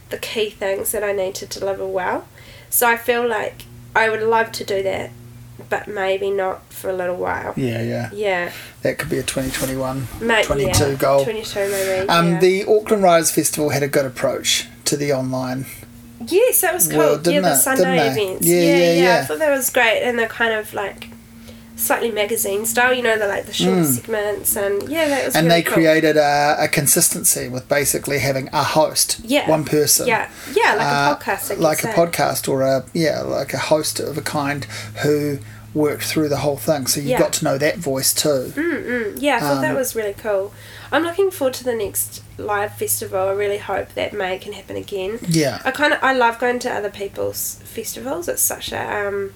the 0.10 0.18
key 0.18 0.50
things 0.50 0.92
that 0.92 1.04
I 1.04 1.12
need 1.12 1.36
to 1.36 1.46
deliver 1.46 1.86
well. 1.86 2.28
So 2.70 2.88
I 2.88 2.98
feel 2.98 3.28
like 3.28 3.64
I 3.96 4.10
would 4.10 4.22
love 4.22 4.52
to 4.54 4.64
do 4.64 4.84
that, 4.84 5.10
but 5.70 5.88
maybe 5.88 6.30
not 6.30 6.62
for 6.72 6.90
a 6.90 6.94
little 6.94 7.16
while. 7.16 7.54
yeah 7.56 7.82
yeah 7.82 8.10
Yeah, 8.14 8.52
that 8.84 8.98
could 8.98 9.10
be 9.10 9.18
a 9.18 9.24
2021 9.24 10.08
maybe 10.22 10.46
22 10.46 10.64
yeah. 10.92 10.96
goal. 10.96 11.24
Twenty 11.24 11.44
two 11.44 11.70
maybe. 11.70 12.10
um, 12.10 12.34
yeah. 12.34 12.40
the 12.40 12.66
Auckland 12.66 13.04
Writers 13.04 13.32
Festival 13.32 13.70
had 13.70 13.84
a 13.84 13.88
good 13.88 14.06
approach 14.06 14.68
to 14.86 14.96
the 14.98 15.14
online 15.14 15.66
Yes, 16.26 16.62
that 16.62 16.74
was 16.74 16.88
cool. 16.88 16.98
Well, 16.98 17.22
yeah, 17.24 17.42
the 17.42 17.52
it? 17.54 17.56
Sunday 17.58 18.08
events. 18.12 18.46
Yeah, 18.46 18.56
Yeah 18.56 18.62
yeah, 18.62 18.78
yeah, 18.78 19.04
yeah. 19.04 19.20
I 19.20 19.26
thought 19.26 19.40
that 19.40 19.52
was 19.52 19.70
great, 19.70 20.02
and 20.02 20.18
they're 20.18 20.28
kind 20.28 20.54
of 20.54 20.74
like 20.74 21.10
slightly 21.78 22.12
magazine 22.12 22.66
style. 22.66 22.94
You 22.94 23.04
know, 23.04 23.18
the 23.18 23.28
like 23.28 23.46
the 23.46 23.54
short 23.54 23.78
Mm. 23.78 23.86
segments, 23.86 24.56
and 24.58 24.90
yeah, 24.90 25.08
that 25.08 25.26
was. 25.26 25.36
and 25.36 25.48
really 25.48 25.62
they 25.62 25.64
cool. 25.64 25.74
created 25.76 26.18
a, 26.18 26.58
a 26.60 26.68
consistency 26.68 27.48
with 27.48 27.70
basically 27.70 28.20
having 28.20 28.50
a 28.52 28.64
host, 28.64 29.20
Yeah. 29.24 29.50
one 29.50 29.64
person, 29.64 30.08
Yeah, 30.08 30.30
yeah, 30.54 30.74
like 30.76 30.88
uh, 30.88 31.16
a 31.16 31.24
podcast. 31.24 31.60
Like 31.60 31.80
say. 31.80 31.92
a 31.92 31.94
podcast 31.94 32.50
or 32.50 32.62
a 32.64 32.84
yeah, 32.94 33.22
like 33.22 33.54
a 33.54 33.58
host 33.60 34.00
of 34.02 34.18
a 34.18 34.22
kind 34.22 34.66
who 35.04 35.40
worked 35.74 36.04
through 36.04 36.28
the 36.30 36.38
whole 36.38 36.58
thing. 36.58 36.88
So 36.88 37.00
you 37.00 37.10
Yeah. 37.12 37.20
got 37.20 37.34
to 37.34 37.46
know 37.46 37.58
that 37.60 37.78
voice 37.78 38.12
too. 38.14 38.52
Mm, 38.56 38.84
mm, 38.86 39.14
yeah, 39.22 39.36
I 39.38 39.40
thought 39.42 39.62
that 39.62 39.72
Um, 39.72 39.76
was 39.78 39.96
really 39.96 40.14
cool. 40.16 40.52
I'm 40.92 41.04
looking 41.04 41.30
forward 41.30 41.54
to 41.56 41.64
the 41.64 41.76
next 41.76 42.22
live 42.38 42.74
festival. 42.78 43.28
I 43.28 43.34
really 43.34 43.60
hope 43.60 43.94
that 43.94 44.14
May 44.14 44.40
can 44.40 44.54
happen 44.54 44.76
again. 44.78 45.20
Yeah, 45.28 45.62
I 45.64 45.70
kind 45.72 45.94
of 45.94 46.00
I 46.02 46.14
love 46.14 46.40
going 46.40 46.58
to 46.60 46.70
other 46.72 46.90
people's 46.90 47.58
festivals. 47.66 48.28
It's 48.28 48.42
such 48.42 48.72
a 48.72 48.82
um, 49.08 49.34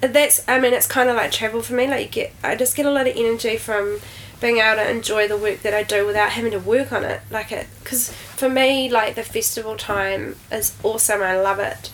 that's 0.00 0.44
I 0.48 0.58
mean 0.60 0.72
it's 0.72 0.86
kind 0.86 1.08
of 1.08 1.16
like 1.16 1.32
travel 1.32 1.62
for 1.62 1.74
me. 1.74 1.86
Like 1.88 2.02
you 2.06 2.08
get 2.12 2.32
I 2.42 2.54
just 2.56 2.76
get 2.76 2.86
a 2.86 2.90
lot 2.90 3.06
of 3.06 3.16
energy 3.16 3.56
from 3.56 4.00
being 4.40 4.58
able 4.58 4.76
to 4.76 4.88
enjoy 4.90 5.26
the 5.26 5.36
work 5.36 5.62
that 5.62 5.74
I 5.74 5.82
do 5.82 6.06
without 6.06 6.30
having 6.30 6.52
to 6.52 6.60
work 6.60 6.92
on 6.92 7.04
it. 7.04 7.20
Like 7.30 7.50
it 7.52 7.66
because 7.82 8.12
for 8.12 8.48
me 8.48 8.88
like 8.88 9.14
the 9.16 9.22
festival 9.24 9.76
time 9.76 10.36
is 10.52 10.74
awesome. 10.82 11.22
I 11.22 11.38
love 11.40 11.58
it. 11.58 11.90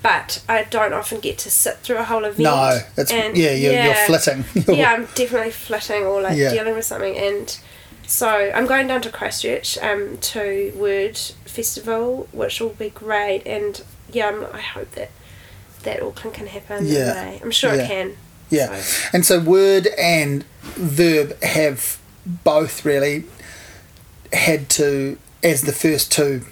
But 0.00 0.44
I 0.48 0.62
don't 0.62 0.92
often 0.92 1.18
get 1.18 1.38
to 1.38 1.50
sit 1.50 1.78
through 1.78 1.96
a 1.96 2.04
whole 2.04 2.22
event. 2.24 2.38
no, 2.38 2.80
it's 2.96 3.10
and- 3.10 3.36
yeah, 3.36 3.50
you're, 3.50 3.72
you're 3.72 3.82
yeah. 3.82 4.06
flitting. 4.06 4.44
yeah, 4.76 4.92
I'm 4.92 5.06
definitely 5.16 5.50
flitting 5.50 6.04
or 6.04 6.22
like 6.22 6.36
Yeah. 6.38 6.50
dealing 6.52 6.74
with 6.76 6.84
something, 6.84 7.16
and 7.16 7.58
so 8.06 8.28
I'm 8.28 8.66
going 8.66 8.86
down 8.86 9.02
to 9.02 9.10
Christchurch 9.10 9.76
um, 9.78 10.18
to 10.18 10.72
Word 10.76 11.18
Festival, 11.46 12.28
which 12.30 12.60
will 12.60 12.68
be 12.70 12.90
great, 12.90 13.42
and 13.44 13.82
yeah, 14.12 14.28
I'm, 14.28 14.46
I 14.54 14.60
hope 14.60 14.92
that 14.92 15.10
that 15.82 16.02
Auckland 16.02 16.34
can 16.34 16.46
happen. 16.46 16.86
Yeah. 16.86 17.38
I'm 17.42 17.50
sure 17.50 17.74
Yeah. 17.74 17.82
it 17.82 17.88
can. 17.88 18.16
Yeah. 18.50 18.80
So, 18.80 19.08
And 19.12 19.26
so 19.26 19.40
word 19.40 19.88
and 19.98 20.44
verb 20.76 21.40
have 21.42 21.98
both 22.26 22.84
really 22.84 23.24
had 24.32 24.68
to, 24.70 25.18
as 25.42 25.62
the 25.62 25.72
first 25.72 26.10
two 26.12 26.42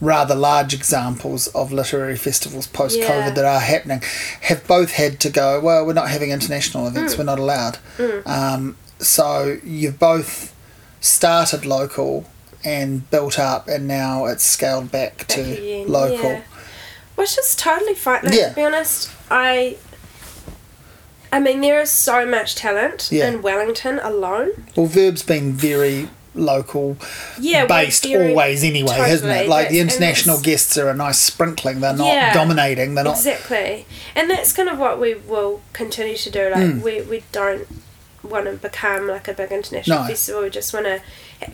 rather 0.00 0.34
large 0.34 0.74
examples 0.74 1.46
of 1.48 1.72
literary 1.72 2.16
festivals 2.16 2.66
post 2.66 2.98
COVID 2.98 3.08
Yeah. 3.08 3.30
that 3.30 3.44
are 3.46 3.60
happening, 3.60 4.02
have 4.42 4.66
both 4.66 4.92
had 4.92 5.18
to 5.20 5.30
go, 5.30 5.58
well, 5.60 5.86
we're 5.86 5.94
not 5.94 6.10
having 6.10 6.30
international 6.30 6.86
events, 6.86 7.14
Mm. 7.14 7.18
we're 7.18 7.24
not 7.24 7.38
allowed. 7.38 7.78
Um, 8.26 8.76
so 8.98 9.58
you've 9.64 9.98
both 9.98 10.52
started 11.00 11.64
local 11.64 12.26
and 12.62 13.08
built 13.10 13.38
up, 13.38 13.68
and 13.68 13.86
now 13.88 14.26
it's 14.26 14.44
scaled 14.44 14.90
back, 14.90 15.18
back 15.18 15.28
to 15.28 15.84
local. 15.88 16.30
yeah. 16.30 16.40
Which 17.16 17.36
is 17.38 17.54
totally 17.56 17.94
fine. 17.94 18.20
Like, 18.24 18.34
Yeah. 18.34 18.50
To 18.50 18.54
be 18.54 18.62
honest, 18.64 19.10
I. 19.30 19.76
I 21.32 21.40
mean, 21.40 21.60
there 21.60 21.80
is 21.80 21.90
so 21.90 22.24
much 22.24 22.54
talent 22.54 23.08
Yeah. 23.10 23.28
in 23.28 23.42
Wellington 23.42 23.98
alone. 24.02 24.50
Well, 24.76 24.86
Verb's 24.86 25.22
been 25.22 25.52
very 25.52 26.08
local 26.34 26.96
Yeah, 27.40 27.64
based 27.66 28.06
always 28.06 28.62
anyway, 28.62 29.10
isn't 29.10 29.28
it? 29.28 29.48
Like 29.48 29.70
the 29.70 29.80
international 29.80 30.38
guests 30.40 30.76
are 30.78 30.88
a 30.88 30.94
nice 30.94 31.18
sprinkling. 31.18 31.80
They're 31.80 31.94
not 31.94 32.06
Yeah, 32.06 32.32
dominating. 32.32 32.94
They're 32.94 33.04
not. 33.04 33.16
Exactly. 33.16 33.86
And 34.14 34.30
that's 34.30 34.52
kind 34.52 34.68
of 34.68 34.78
what 34.78 35.00
we 35.00 35.14
will 35.14 35.62
continue 35.72 36.16
to 36.16 36.30
do. 36.30 36.50
Like, 36.50 36.62
Mm. 36.62 36.82
we, 36.82 37.00
we 37.02 37.24
don't 37.32 37.66
want 38.22 38.44
to 38.46 38.52
become 38.52 39.08
like 39.08 39.26
a 39.28 39.32
big 39.32 39.50
international 39.50 40.02
No. 40.02 40.08
festival. 40.08 40.42
We 40.42 40.50
just 40.50 40.72
want 40.74 40.86
to. 40.86 41.00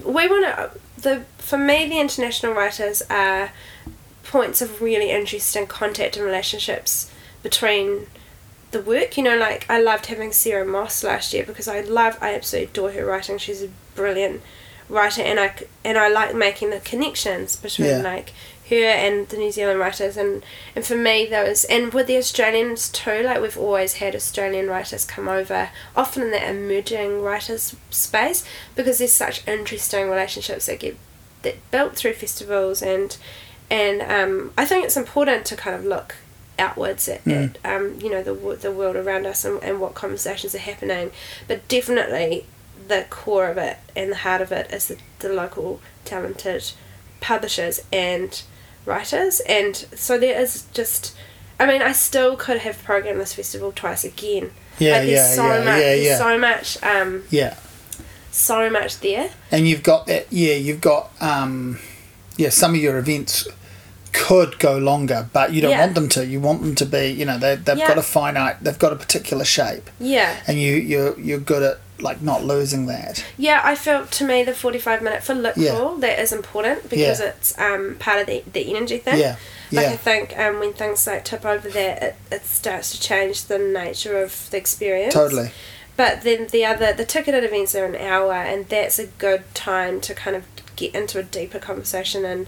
We 0.04 0.28
want 0.28 0.44
to. 0.46 0.70
The 1.00 1.22
For 1.38 1.58
me, 1.58 1.88
the 1.88 1.98
international 2.00 2.52
writers 2.52 3.02
are 3.08 3.50
points 4.32 4.62
of 4.62 4.80
really 4.80 5.10
interesting 5.10 5.66
contact 5.66 6.16
and 6.16 6.24
relationships 6.24 7.10
between 7.42 8.06
the 8.70 8.80
work. 8.80 9.16
You 9.18 9.22
know, 9.24 9.36
like 9.36 9.66
I 9.68 9.78
loved 9.80 10.06
having 10.06 10.32
Sarah 10.32 10.64
Moss 10.64 11.04
last 11.04 11.34
year 11.34 11.44
because 11.44 11.68
I 11.68 11.80
love, 11.82 12.16
I 12.20 12.34
absolutely 12.34 12.70
adore 12.70 12.92
her 12.92 13.04
writing. 13.04 13.36
She's 13.38 13.62
a 13.62 13.68
brilliant 13.94 14.40
writer, 14.88 15.22
and 15.22 15.38
I 15.38 15.54
and 15.84 15.98
I 15.98 16.08
like 16.08 16.34
making 16.34 16.70
the 16.70 16.80
connections 16.80 17.56
between 17.56 17.88
Yeah. 17.88 17.98
like 17.98 18.32
her 18.70 18.86
and 19.06 19.28
the 19.28 19.36
New 19.36 19.52
Zealand 19.52 19.78
writers, 19.78 20.16
and 20.16 20.42
and 20.74 20.84
for 20.84 20.96
me 20.96 21.26
those 21.26 21.64
and 21.64 21.92
with 21.92 22.06
the 22.06 22.16
Australians 22.16 22.88
too. 22.88 23.22
Like 23.22 23.40
we've 23.42 23.58
always 23.58 23.94
had 23.94 24.14
Australian 24.14 24.68
writers 24.68 25.04
come 25.04 25.28
over, 25.28 25.68
often 25.94 26.22
in 26.22 26.30
that 26.30 26.48
emerging 26.48 27.20
writers 27.22 27.76
space, 27.90 28.44
because 28.76 28.96
there's 28.98 29.12
such 29.12 29.46
interesting 29.46 30.08
relationships 30.08 30.66
that 30.66 30.80
get 30.80 30.96
that 31.42 31.56
built 31.70 31.96
through 31.96 32.14
festivals 32.14 32.82
and 32.82 33.16
and 33.80 33.96
um, 34.02 34.52
I 34.56 34.64
think 34.66 34.84
it's 34.84 34.96
important 34.96 35.44
to 35.46 35.56
kind 35.56 35.74
of 35.78 35.84
look 35.84 36.14
outwards 36.58 37.08
at, 37.08 37.24
Mm. 37.24 37.56
at 37.64 37.74
um, 37.76 37.84
you 38.02 38.10
know 38.12 38.22
the 38.22 38.34
the 38.56 38.70
world 38.70 38.96
around 38.96 39.24
us 39.26 39.44
and, 39.44 39.56
and 39.62 39.80
what 39.80 39.94
conversations 39.94 40.54
are 40.54 40.58
happening, 40.70 41.10
but 41.48 41.66
definitely 41.68 42.44
the 42.88 43.06
core 43.10 43.48
of 43.48 43.56
it 43.58 43.76
and 43.96 44.10
the 44.12 44.16
heart 44.26 44.40
of 44.42 44.50
it 44.52 44.70
is 44.72 44.88
the, 44.88 44.96
the 45.20 45.28
local 45.42 45.80
talented 46.04 46.64
publishers 47.20 47.80
and 47.92 48.42
writers, 48.84 49.40
and 49.48 49.74
so 49.94 50.18
there 50.18 50.38
is 50.40 50.64
just. 50.74 51.14
I 51.60 51.66
mean, 51.66 51.80
I 51.82 51.92
still 51.92 52.34
could 52.36 52.58
have 52.66 52.82
programmed 52.82 53.20
this 53.20 53.34
festival 53.34 53.70
twice 53.72 54.02
again. 54.04 54.50
Yeah, 54.78 54.98
like, 54.98 55.08
yeah, 55.08 55.26
so 55.28 55.44
yeah, 55.46 55.64
much, 55.64 55.80
yeah, 55.80 55.94
yeah. 55.94 56.18
so 56.18 56.38
much, 56.38 56.82
um, 56.82 57.22
Yeah. 57.30 57.54
so 58.32 58.68
much 58.70 58.98
there. 59.00 59.30
and 59.52 59.68
you've 59.68 59.82
got 59.84 60.06
that 60.06 60.26
yeah 60.32 60.54
you've 60.54 60.80
got 60.80 61.10
um 61.20 61.78
yeah 62.36 62.48
some 62.48 62.74
of 62.74 62.80
your 62.80 62.96
events 62.98 63.46
could 64.12 64.58
go 64.58 64.76
longer 64.76 65.28
but 65.32 65.52
you 65.52 65.60
don't 65.62 65.70
Yeah. 65.72 65.80
want 65.80 65.94
them 65.94 66.08
to 66.10 66.26
you 66.26 66.38
want 66.40 66.62
them 66.62 66.74
to 66.74 66.86
be 66.86 67.06
you 67.08 67.24
know 67.24 67.38
they, 67.38 67.56
they've 67.56 67.78
Yeah. 67.78 67.88
got 67.88 67.98
a 67.98 68.02
finite 68.02 68.62
they've 68.62 68.78
got 68.78 68.92
a 68.92 68.96
particular 68.96 69.44
shape 69.44 69.88
Yeah, 69.98 70.36
and 70.46 70.58
you 70.60 70.74
you're 70.74 71.18
you're 71.18 71.38
good 71.38 71.62
at 71.62 71.78
like 71.98 72.20
not 72.20 72.44
losing 72.44 72.86
that 72.86 73.24
Yeah, 73.38 73.60
I 73.64 73.74
felt 73.74 74.10
to 74.12 74.24
me 74.26 74.42
the 74.42 74.52
45 74.54 75.02
minute 75.02 75.22
for 75.22 75.34
lip 75.34 75.54
Yeah. 75.56 75.78
roll, 75.78 75.96
that 75.98 76.18
is 76.18 76.32
important 76.32 76.90
because 76.90 77.20
Yeah. 77.20 77.26
it's 77.28 77.56
um, 77.58 77.96
part 77.98 78.20
of 78.20 78.26
the, 78.26 78.42
the 78.52 78.74
energy 78.76 78.98
thing. 78.98 79.18
yeah 79.18 79.36
Like 79.70 79.86
yeah 79.86 79.92
I 79.92 79.96
think 79.96 80.36
um, 80.38 80.58
when 80.60 80.72
things 80.72 81.06
like 81.06 81.24
tip 81.24 81.44
over 81.44 81.68
that, 81.70 82.02
it, 82.02 82.14
it 82.30 82.44
starts 82.44 82.90
to 82.92 83.00
change 83.00 83.44
the 83.44 83.58
nature 83.58 84.20
of 84.22 84.50
the 84.50 84.56
experience. 84.56 85.14
totally 85.14 85.52
But 85.96 86.22
then 86.22 86.48
the 86.48 86.64
other, 86.64 86.92
the 86.92 87.04
ticketed 87.04 87.44
events 87.44 87.74
are 87.74 87.84
an 87.84 87.96
hour, 87.96 88.32
and 88.32 88.68
that's 88.68 88.98
a 88.98 89.06
good 89.06 89.42
time 89.54 90.00
to 90.00 90.14
kind 90.14 90.34
of 90.36 90.44
get 90.74 90.94
into 90.94 91.18
a 91.18 91.22
deeper 91.22 91.58
conversation 91.60 92.24
and 92.24 92.46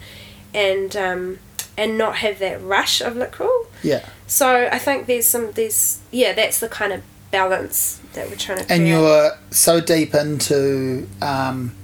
and 0.52 0.96
um, 0.96 1.38
and 1.76 1.98
not 1.98 2.16
have 2.16 2.38
that 2.38 2.62
rush 2.62 3.00
of 3.00 3.16
roll. 3.40 3.66
yeah 3.82 4.04
So 4.26 4.68
I 4.70 4.78
think 4.78 5.06
there's 5.06 5.26
some 5.26 5.52
there's 5.52 6.00
yeah 6.10 6.32
that's 6.32 6.60
the 6.60 6.68
kind 6.68 6.92
of 6.92 7.02
balance 7.30 8.00
that 8.14 8.28
we're 8.30 8.36
trying 8.36 8.58
to 8.58 8.64
create. 8.64 8.78
and 8.78 8.88
you're 8.88 9.32
so 9.50 9.80
deep 9.80 10.14
into 10.14 11.06
um 11.20 11.74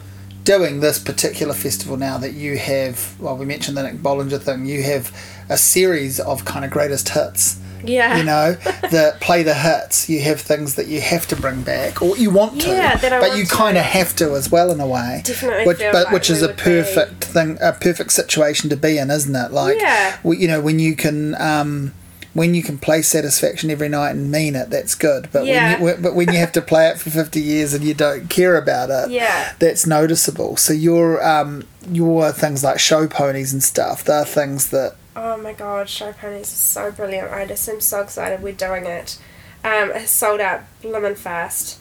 doing 0.44 0.80
this 0.80 0.98
particular 0.98 1.52
festival 1.52 1.96
now 1.96 2.16
that 2.18 2.32
you 2.32 2.56
have 2.56 3.14
well 3.20 3.36
we 3.36 3.44
mentioned 3.44 3.76
the 3.76 3.82
Nick 3.82 3.96
Bollinger 3.96 4.40
thing 4.40 4.64
you 4.66 4.82
have 4.82 5.14
a 5.48 5.56
series 5.58 6.18
of 6.20 6.44
kind 6.44 6.64
of 6.64 6.70
greatest 6.70 7.10
hits 7.10 7.59
yeah 7.84 8.16
you 8.18 8.24
know 8.24 8.52
that 8.90 9.18
play 9.20 9.42
the 9.42 9.54
hits 9.54 10.08
you 10.08 10.20
have 10.20 10.40
things 10.40 10.74
that 10.74 10.86
you 10.86 11.00
have 11.00 11.26
to 11.26 11.36
bring 11.36 11.62
back 11.62 12.00
or 12.02 12.16
you 12.16 12.30
want 12.30 12.60
to 12.60 12.68
Yeah, 12.68 12.96
that 12.96 13.12
I 13.12 13.20
but 13.20 13.36
you 13.36 13.46
kind 13.46 13.76
of 13.78 13.84
have 13.84 14.14
to 14.16 14.34
as 14.34 14.50
well 14.50 14.70
in 14.70 14.80
a 14.80 14.86
way 14.86 15.22
Definitely 15.24 15.66
which 15.66 15.78
but 15.78 15.92
like 16.06 16.10
which 16.12 16.30
is 16.30 16.42
a 16.42 16.48
would 16.48 16.56
be- 16.56 16.62
perfect 16.62 17.24
thing 17.24 17.58
a 17.60 17.72
perfect 17.72 18.12
situation 18.12 18.70
to 18.70 18.76
be 18.76 18.98
in 18.98 19.10
isn't 19.10 19.34
it 19.34 19.52
like 19.52 19.78
Yeah. 19.80 20.16
w- 20.22 20.40
you 20.40 20.48
know 20.48 20.60
when 20.60 20.78
you 20.78 20.94
can 20.96 21.34
um 21.40 21.92
when 22.32 22.54
you 22.54 22.62
can 22.62 22.78
play 22.78 23.02
satisfaction 23.02 23.70
every 23.72 23.88
night 23.88 24.10
and 24.10 24.30
mean 24.30 24.54
it, 24.54 24.70
that's 24.70 24.94
good. 24.94 25.28
But 25.32 25.46
Yeah. 25.46 25.80
when 25.82 25.96
you, 25.96 26.00
but 26.00 26.14
when 26.14 26.32
you 26.32 26.38
have 26.38 26.52
to 26.52 26.62
play 26.62 26.86
it 26.88 26.96
for 26.96 27.10
fifty 27.10 27.40
years 27.40 27.74
and 27.74 27.82
you 27.82 27.92
don't 27.92 28.30
care 28.30 28.56
about 28.56 28.88
it, 28.88 29.10
Yeah. 29.10 29.52
that's 29.58 29.84
noticeable. 29.84 30.56
So 30.56 30.72
your 30.72 31.20
um 31.26 31.64
your 31.90 32.30
things 32.30 32.62
like 32.62 32.78
show 32.78 33.08
ponies 33.08 33.52
and 33.52 33.60
stuff, 33.64 34.04
they're 34.04 34.24
things 34.24 34.68
that 34.70 34.94
Oh 35.16 35.36
my 35.36 35.52
god, 35.52 35.88
Show 35.88 36.12
Ponies 36.12 36.42
is 36.46 36.48
so 36.58 36.90
brilliant. 36.92 37.30
I 37.32 37.46
just 37.46 37.68
am 37.68 37.80
so 37.80 38.00
excited 38.02 38.42
we're 38.42 38.52
doing 38.52 38.86
it. 38.86 39.18
Um, 39.64 39.90
it's 39.94 40.10
sold 40.12 40.40
out 40.40 40.62
blimmin' 40.82 41.16
fast. 41.16 41.78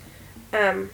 Um, 0.52 0.90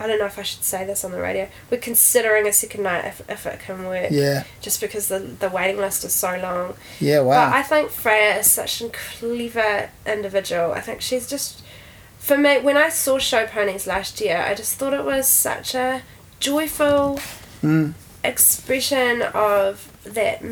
I 0.00 0.08
don't 0.08 0.18
know 0.18 0.26
if 0.26 0.38
I 0.38 0.42
should 0.42 0.64
say 0.64 0.84
this 0.84 1.04
on 1.04 1.12
the 1.12 1.20
radio. 1.20 1.48
We're 1.70 1.80
considering 1.80 2.48
a 2.48 2.52
second 2.52 2.82
night 2.82 3.04
if, 3.04 3.22
if 3.30 3.46
it 3.46 3.60
can 3.60 3.84
work. 3.84 4.08
yeah 4.10 4.42
Just 4.60 4.80
because 4.80 5.06
the, 5.06 5.20
the 5.20 5.48
waiting 5.48 5.76
list 5.80 6.04
is 6.04 6.12
so 6.12 6.36
long. 6.38 6.74
yeah 6.98 7.20
wow 7.20 7.48
But 7.50 7.56
I 7.56 7.62
think 7.62 7.90
Freya 7.90 8.38
is 8.38 8.50
such 8.50 8.82
a 8.82 8.88
clever 8.88 9.90
individual. 10.04 10.72
I 10.72 10.80
think 10.80 11.00
she's 11.00 11.28
just. 11.28 11.62
For 12.18 12.36
me, 12.38 12.58
when 12.60 12.76
I 12.76 12.88
saw 12.88 13.18
Show 13.18 13.46
Ponies 13.46 13.86
last 13.86 14.20
year, 14.20 14.38
I 14.38 14.54
just 14.54 14.76
thought 14.76 14.92
it 14.92 15.04
was 15.04 15.28
such 15.28 15.74
a 15.74 16.02
joyful 16.40 17.20
Mm. 17.62 17.94
expression 18.24 19.22
of 19.22 19.91
that, 20.04 20.42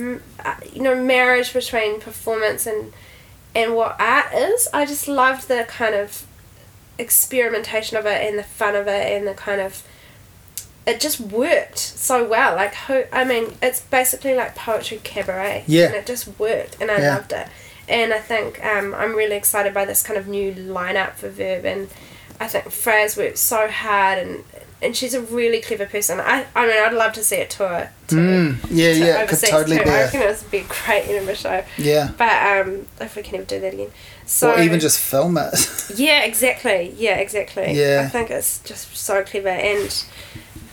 uh, 0.45 0.55
you 0.73 0.83
know, 0.83 0.95
marriage 0.95 1.53
between 1.53 2.01
performance 2.01 2.67
and 2.67 2.93
and 3.55 3.75
what 3.75 4.01
art 4.01 4.33
is. 4.33 4.69
I 4.73 4.87
just 4.87 5.09
loved 5.09 5.49
the 5.49 5.65
kind 5.69 5.95
of 5.95 6.25
experimentation 6.99 7.97
of 7.97 8.07
it 8.07 8.23
and 8.27 8.39
the 8.39 8.43
fun 8.43 8.77
of 8.77 8.87
it 8.87 9.13
and 9.17 9.27
the 9.27 9.35
kind 9.35 9.61
of 9.61 9.83
it 10.87 11.01
just 11.01 11.21
worked 11.21 11.79
so 11.79 12.27
well. 12.27 12.55
Like 12.57 12.75
who 12.75 13.05
I 13.13 13.25
mean, 13.25 13.57
it's 13.63 13.81
basically 13.81 14.35
like 14.35 14.55
poetry 14.55 15.01
cabaret. 15.03 15.65
Yeah. 15.67 15.87
And 15.87 15.95
it 15.95 16.07
just 16.07 16.39
worked 16.39 16.81
and 16.81 16.91
I 16.91 17.01
Yeah. 17.01 17.15
loved 17.17 17.33
it. 17.33 17.49
And 17.89 18.13
I 18.15 18.19
think 18.21 18.65
um, 18.65 18.95
I'm 18.95 19.15
really 19.17 19.35
excited 19.37 19.75
by 19.75 19.85
this 19.85 20.03
kind 20.03 20.19
of 20.19 20.29
new 20.29 20.53
lineup 20.55 21.15
for 21.15 21.29
Verb 21.29 21.65
and 21.65 21.89
I 22.39 22.47
think 22.49 22.71
Freya's 22.71 23.17
worked 23.17 23.39
so 23.39 23.69
hard 23.69 24.19
and 24.19 24.45
and 24.83 24.97
she's 24.97 25.15
a 25.15 25.21
really 25.21 25.61
clever 25.61 25.87
person. 25.87 26.21
I 26.21 26.47
I 26.55 26.67
mean 26.67 26.77
I'd 26.83 26.93
love 26.95 27.13
to 27.15 27.25
see 27.25 27.37
it 27.37 27.51
tour 27.51 27.91
to, 28.09 28.15
Mm, 28.17 28.57
yeah 28.71 28.93
to 28.93 28.99
yeah 28.99 29.23
it 29.23 29.29
could 29.29 29.39
totally 29.41 29.79
too. 29.79 29.85
be 29.85 29.91
I 29.91 29.99
a, 29.99 30.05
reckon 30.05 30.23
it 30.23 30.27
would 30.43 30.51
be 30.51 30.59
a 30.59 30.65
great 30.65 31.05
Edinburgh 31.09 31.35
show. 31.35 31.65
yeah 31.79 32.11
But 32.17 32.61
um 32.67 32.87
if 33.01 33.17
we 33.17 33.23
can 33.23 33.37
ever 33.37 33.45
do 33.45 33.61
that 33.61 33.75
again. 33.75 33.91
So 34.27 34.53
or 34.55 34.61
even 34.61 34.81
just 34.81 34.99
film 34.99 35.37
it 35.39 35.91
yeah, 35.97 36.23
exactly. 36.23 36.95
Yeah, 36.97 37.17
exactly. 37.17 37.73
Yeah. 37.73 38.03
I 38.05 38.09
think 38.09 38.31
it's 38.31 38.61
just 38.63 38.97
so 38.97 39.23
clever 39.25 39.49
and 39.49 40.05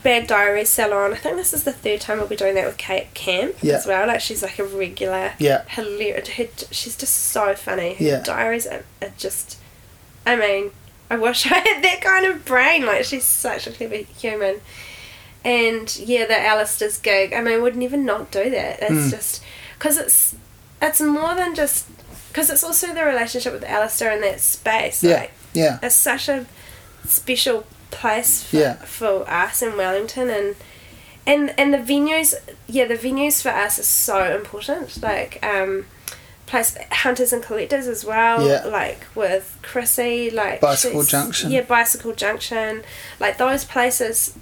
Bad 0.03 0.28
Diary 0.28 0.64
Salon. 0.64 1.12
I 1.12 1.18
think 1.18 1.36
this 1.38 1.53
is 1.53 1.64
the 1.64 1.74
third 1.74 1.99
time 2.01 2.20
we'll 2.20 2.28
be 2.28 2.36
doing 2.36 2.53
that 2.55 2.66
with 2.68 2.78
Kate 2.78 3.14
Camp 3.14 3.55
Yeah. 3.62 3.76
as 3.76 3.86
well. 3.88 4.08
Like 4.08 4.22
she's 4.22 4.41
like 4.43 4.58
a 4.60 4.64
regular, 4.64 5.34
Yeah. 5.39 5.64
hilarious. 5.68 6.30
Her, 6.30 6.45
she's 6.72 6.95
just 6.95 7.14
so 7.16 7.55
funny. 7.55 7.95
Her 7.95 8.03
Yeah. 8.03 8.20
diaries 8.24 8.68
are, 8.68 8.84
are 9.01 9.12
just. 9.18 9.58
I 10.26 10.36
mean, 10.36 10.72
I 11.10 11.16
wish 11.18 11.45
I 11.51 11.60
had 11.60 11.84
that 11.84 12.01
kind 12.01 12.26
of 12.26 12.45
brain. 12.45 12.86
Like 12.86 13.05
she's 13.05 13.24
such 13.26 13.68
a 13.68 13.72
clever 13.72 13.95
human. 13.95 14.62
And 15.45 15.95
yeah, 15.99 16.26
the 16.26 16.39
Alistair's 16.39 16.97
gig. 16.97 17.34
I 17.34 17.41
mean, 17.41 17.53
I 17.55 17.58
would 17.58 17.76
never 17.76 17.97
not 17.97 18.32
do 18.32 18.49
that. 18.49 18.80
It's 18.82 18.91
Mm. 18.91 19.12
just 19.12 19.43
because 19.78 19.97
it's 19.97 20.36
it's 20.82 21.01
more 21.01 21.34
than 21.36 21.55
just 21.55 21.86
because 22.30 22.49
it's 22.49 22.64
also 22.64 22.93
the 22.93 23.03
relationship 23.03 23.53
with 23.53 23.64
Alistair 23.64 24.12
in 24.12 24.22
that 24.22 24.39
space. 24.41 25.03
yeah 25.03 25.16
Like, 25.22 25.32
yeah 25.53 25.80
it's 25.82 25.95
such 25.95 26.30
a 26.30 26.45
special 27.05 27.66
place 27.89 28.43
for, 28.43 28.58
Yeah. 28.58 28.74
for 28.76 29.28
us 29.30 29.62
in 29.62 29.76
Wellington 29.78 30.30
and 30.30 30.55
and 31.26 31.53
and 31.58 31.74
the 31.74 31.78
venues 31.80 32.36
yeah 32.68 32.86
the 32.86 32.95
venues 32.95 33.41
for 33.41 33.49
us 33.49 33.80
is 33.80 33.88
so 33.88 34.36
important 34.36 35.01
like 35.01 35.39
um 35.43 35.86
place 36.48 36.76
hunters 36.91 37.32
and 37.32 37.43
collectors 37.43 37.86
as 37.88 38.04
well 38.04 38.48
Yeah. 38.48 38.66
like 38.66 39.06
with 39.14 39.58
Chrissy 39.62 40.32
like 40.32 40.60
Bicycle 40.62 41.04
Junction. 41.04 41.52
yeah 41.52 41.62
bicycle 41.62 42.14
junction 42.14 42.84
like 43.20 43.38
those 43.38 43.64
places 43.66 44.34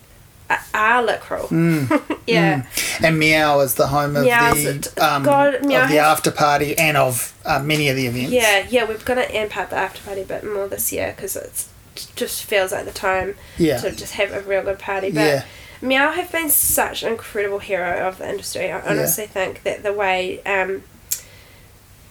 are, 0.50 0.60
are 0.74 1.04
literal 1.04 1.48
Mm. 1.50 2.18
yeah 2.28 2.66
and 3.04 3.18
Meow 3.20 3.60
is 3.62 3.74
the 3.76 3.88
home 3.88 4.16
of 4.16 4.24
Meow's 4.24 4.64
the 4.94 5.06
um, 5.06 5.24
God, 5.24 5.56
of 5.56 5.62
the 5.64 5.98
after 5.98 6.30
party 6.32 6.78
and 6.78 6.96
of 6.96 7.34
uh, 7.44 7.60
many 7.60 7.90
of 7.90 7.96
the 7.96 8.06
events 8.06 8.32
yeah 8.32 8.66
yeah 8.70 8.84
we're 8.88 8.98
gonna 9.00 9.28
amp 9.32 9.58
up 9.58 9.72
the 9.72 9.76
after 9.76 10.02
party 10.04 10.22
a 10.22 10.26
bit 10.26 10.44
more 10.46 10.68
this 10.68 10.94
year 10.94 11.12
because 11.16 11.36
it's 11.36 11.70
just 12.16 12.44
feels 12.44 12.72
like 12.72 12.86
the 12.86 12.92
time 12.92 13.36
yeah 13.58 13.78
to 13.80 13.90
just 13.92 14.14
have 14.14 14.32
a 14.32 14.42
real 14.42 14.62
good 14.62 14.78
party. 14.80 15.10
But 15.12 15.22
Yeah. 15.22 15.44
Meow 15.82 16.12
have 16.12 16.32
been 16.32 16.50
such 16.50 17.04
an 17.04 17.10
incredible 17.10 17.60
hero 17.60 18.08
of 18.08 18.18
the 18.18 18.28
industry. 18.30 18.72
I 18.72 18.82
honestly 18.82 19.26
think 19.28 19.64
that 19.64 19.82
the 19.84 19.94
way 19.94 20.42
um, 20.44 20.84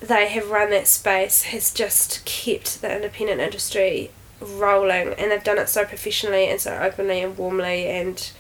they 0.07 0.29
have 0.29 0.51
run 0.51 0.71
that 0.71 0.87
space 0.87 1.45
has 1.45 1.73
just 1.73 2.25
kept 2.25 2.83
the 2.83 2.95
independent 2.95 3.41
industry 3.41 4.11
rolling, 4.41 5.15
and 5.15 5.31
they've 5.31 5.45
done 5.45 5.59
it 5.59 5.69
so 5.69 5.85
professionally 5.85 6.49
and 6.49 6.61
so 6.61 6.77
openly 6.77 7.21
and 7.21 7.37
warmly. 7.39 7.87
And 7.87 8.31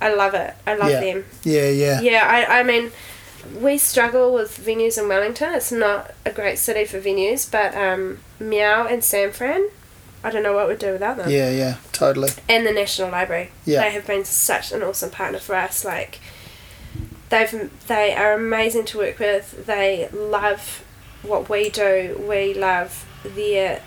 I 0.00 0.14
love 0.14 0.34
it. 0.34 0.54
I 0.66 0.74
love 0.74 0.90
yeah. 0.90 1.00
them. 1.00 1.24
Yeah, 1.42 1.68
yeah. 1.68 2.00
Yeah, 2.00 2.26
I, 2.26 2.60
I 2.60 2.62
mean, 2.62 2.92
we 3.58 3.78
struggle 3.78 4.32
with 4.32 4.58
venues 4.58 5.00
in 5.00 5.08
Wellington. 5.08 5.54
It's 5.54 5.72
not 5.72 6.12
a 6.24 6.30
great 6.30 6.58
city 6.58 6.84
for 6.84 7.00
venues, 7.00 7.50
but 7.50 7.74
um, 7.74 8.20
Meow 8.38 8.86
and 8.86 9.02
San 9.02 9.32
Fran, 9.32 9.68
I 10.22 10.30
don't 10.30 10.42
know 10.42 10.54
what 10.54 10.68
we'd 10.68 10.78
do 10.78 10.92
without 10.92 11.16
them. 11.16 11.30
Yeah, 11.30 11.50
yeah, 11.50 11.76
totally. 11.92 12.30
And 12.48 12.66
the 12.66 12.72
National 12.72 13.10
Library. 13.10 13.50
Yeah. 13.64 13.82
They 13.82 13.90
have 13.90 14.06
been 14.06 14.24
such 14.24 14.72
an 14.72 14.82
awesome 14.82 15.10
partner 15.10 15.38
for 15.38 15.54
us. 15.54 15.84
Like, 15.84 16.20
they've 17.30 17.70
they 17.86 18.14
are 18.14 18.34
amazing 18.34 18.84
to 18.86 18.98
work 18.98 19.18
with. 19.18 19.66
They 19.66 20.08
love 20.12 20.84
what 21.22 21.48
we 21.48 21.68
do. 21.70 22.22
We 22.28 22.54
love 22.54 23.06
their 23.24 23.82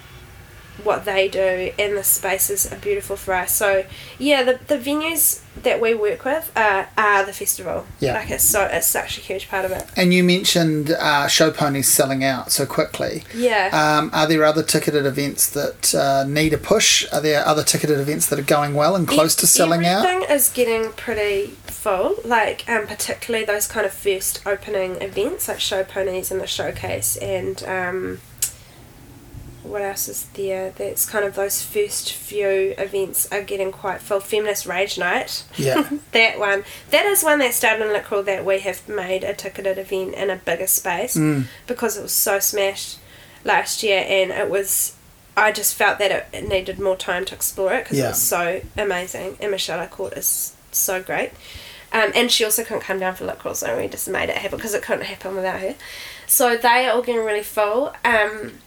what 0.84 1.06
they 1.06 1.28
do 1.28 1.72
and 1.80 1.98
the 1.98 2.04
spaces 2.04 2.72
are 2.72 2.78
beautiful 2.78 3.16
for 3.16 3.34
us. 3.34 3.56
So 3.56 3.86
yeah, 4.20 4.44
the, 4.44 4.60
the 4.68 4.78
venues 4.78 5.42
that 5.64 5.82
we 5.82 5.94
work 5.94 6.24
with 6.24 6.52
are, 6.56 6.90
are 6.98 7.26
the 7.26 7.34
festival. 7.34 7.86
Yeah. 8.00 8.14
Like 8.14 8.30
it's 8.30 8.44
so 8.44 8.66
it's 8.66 8.88
such 8.88 9.18
a 9.18 9.22
huge 9.22 9.50
part 9.50 9.66
of 9.66 9.72
it. 9.72 9.86
And 9.96 10.14
you 10.14 10.24
mentioned 10.24 10.92
uh, 10.92 11.28
show 11.28 11.52
ponies 11.52 11.88
selling 11.88 12.24
out 12.24 12.52
so 12.52 12.66
quickly. 12.66 13.24
Yeah. 13.34 13.70
Um, 13.74 14.12
are 14.14 14.28
there 14.28 14.44
other 14.44 14.64
ticketed 14.64 15.06
events 15.06 15.50
that 15.52 15.96
uh, 15.96 16.26
need 16.28 16.54
a 16.54 16.58
push? 16.58 17.12
Are 17.12 17.22
there 17.22 17.46
other 17.46 17.64
ticketed 17.64 18.00
events 18.00 18.28
that 18.28 18.40
are 18.40 18.44
going 18.44 18.74
well 18.74 18.96
and 18.96 19.08
close 19.08 19.36
to 19.38 19.48
selling 19.48 19.86
out? 19.86 20.06
Everything 20.06 20.36
is 20.36 20.50
getting 20.50 20.92
pretty 20.94 21.56
full. 21.88 22.16
Like 22.26 22.68
um, 22.70 22.88
particularly 22.88 23.46
those 23.46 23.68
kind 23.68 23.86
of 23.86 23.94
first 23.94 24.42
opening 24.46 25.02
events 25.02 25.48
like 25.48 25.60
show 25.60 25.84
ponies 25.84 26.32
and 26.32 26.42
the 26.42 26.48
showcase 26.48 27.16
and 27.18 27.64
um, 27.64 28.20
what 29.64 29.82
else 29.82 30.08
is 30.08 30.26
there? 30.34 30.72
That's 30.72 31.06
kind 31.06 31.26
of 31.26 31.36
those 31.36 31.62
first 31.62 32.14
few 32.14 32.74
events 32.78 33.30
are 33.34 33.42
getting 33.42 33.72
quite 33.72 34.00
full. 34.02 34.22
Feminist 34.22 34.66
Rage 34.66 34.98
Night. 34.98 35.44
Yeah. 35.58 35.90
that 36.14 36.40
one. 36.40 36.64
That 36.92 37.06
is 37.06 37.22
one 37.24 37.40
that 37.40 37.54
started 37.54 37.86
in 37.86 37.94
Litcrawl 37.94 38.24
that 38.26 38.46
we 38.46 38.60
have 38.60 38.88
made 38.88 39.24
a 39.26 39.34
ticketed 39.34 39.78
event 39.78 40.16
in 40.16 40.30
a 40.30 40.38
bigger 40.38 40.68
space 40.68 41.18
Mm. 41.18 41.46
because 41.68 41.98
it 41.98 42.02
was 42.02 42.14
so 42.14 42.40
smashed 42.40 43.00
last 43.44 43.84
year 43.84 44.06
and 44.08 44.32
it 44.32 44.50
was. 44.50 44.94
I 45.36 45.52
just 45.52 45.76
felt 45.76 46.00
that 46.00 46.12
it, 46.12 46.26
it 46.34 46.48
needed 46.48 46.80
more 46.80 46.96
time 46.96 47.24
to 47.26 47.36
explore 47.36 47.74
it 47.74 47.84
because 47.84 47.98
Yeah. 48.00 48.06
it 48.06 48.10
was 48.10 48.22
so 48.22 48.62
amazing. 48.78 49.38
And 49.42 49.52
Michele 49.52 49.86
A'Court 49.86 50.18
is 50.18 50.56
so 50.72 51.04
great. 51.04 51.32
Um, 51.94 52.12
and 52.16 52.30
she 52.32 52.44
also 52.44 52.64
couldn't 52.64 52.82
come 52.84 53.00
down 53.00 53.16
for 53.16 53.26
Litcrawl, 53.26 53.56
so 53.56 53.78
we 53.78 53.88
just 53.88 54.08
made 54.10 54.30
it 54.30 54.38
happen 54.38 54.58
because 54.58 54.74
it 54.74 54.84
couldn't 54.84 55.06
happen 55.06 55.36
without 55.36 55.60
her. 55.62 55.76
So 56.28 56.58
they 56.58 56.86
are 56.88 56.92
all 56.92 57.02
getting 57.02 57.24
really 57.24 57.44
full. 57.44 57.94
Um, 58.04 58.60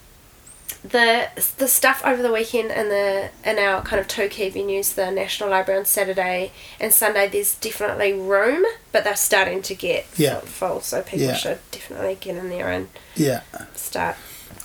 the 0.82 1.28
the 1.58 1.68
stuff 1.68 2.00
over 2.06 2.22
the 2.22 2.32
weekend 2.32 2.70
in 2.70 2.88
the 2.88 3.28
in 3.44 3.58
our 3.58 3.82
kind 3.82 4.00
of 4.00 4.08
two 4.08 4.28
key 4.28 4.50
venues, 4.50 4.94
the 4.94 5.10
National 5.10 5.50
Library 5.50 5.78
on 5.80 5.84
Saturday 5.84 6.52
and 6.80 6.92
Sunday, 6.94 7.28
there's 7.28 7.54
definitely 7.56 8.14
room, 8.14 8.64
but 8.90 9.04
they're 9.04 9.16
starting 9.16 9.60
to 9.62 9.74
get 9.74 10.06
Yeah. 10.16 10.40
full, 10.40 10.80
so 10.80 11.02
people 11.02 11.26
Yeah. 11.26 11.34
should 11.34 11.58
definitely 11.70 12.16
get 12.18 12.36
in 12.36 12.48
there 12.48 12.70
and 12.70 12.88
Yeah. 13.14 13.40
start. 13.74 14.16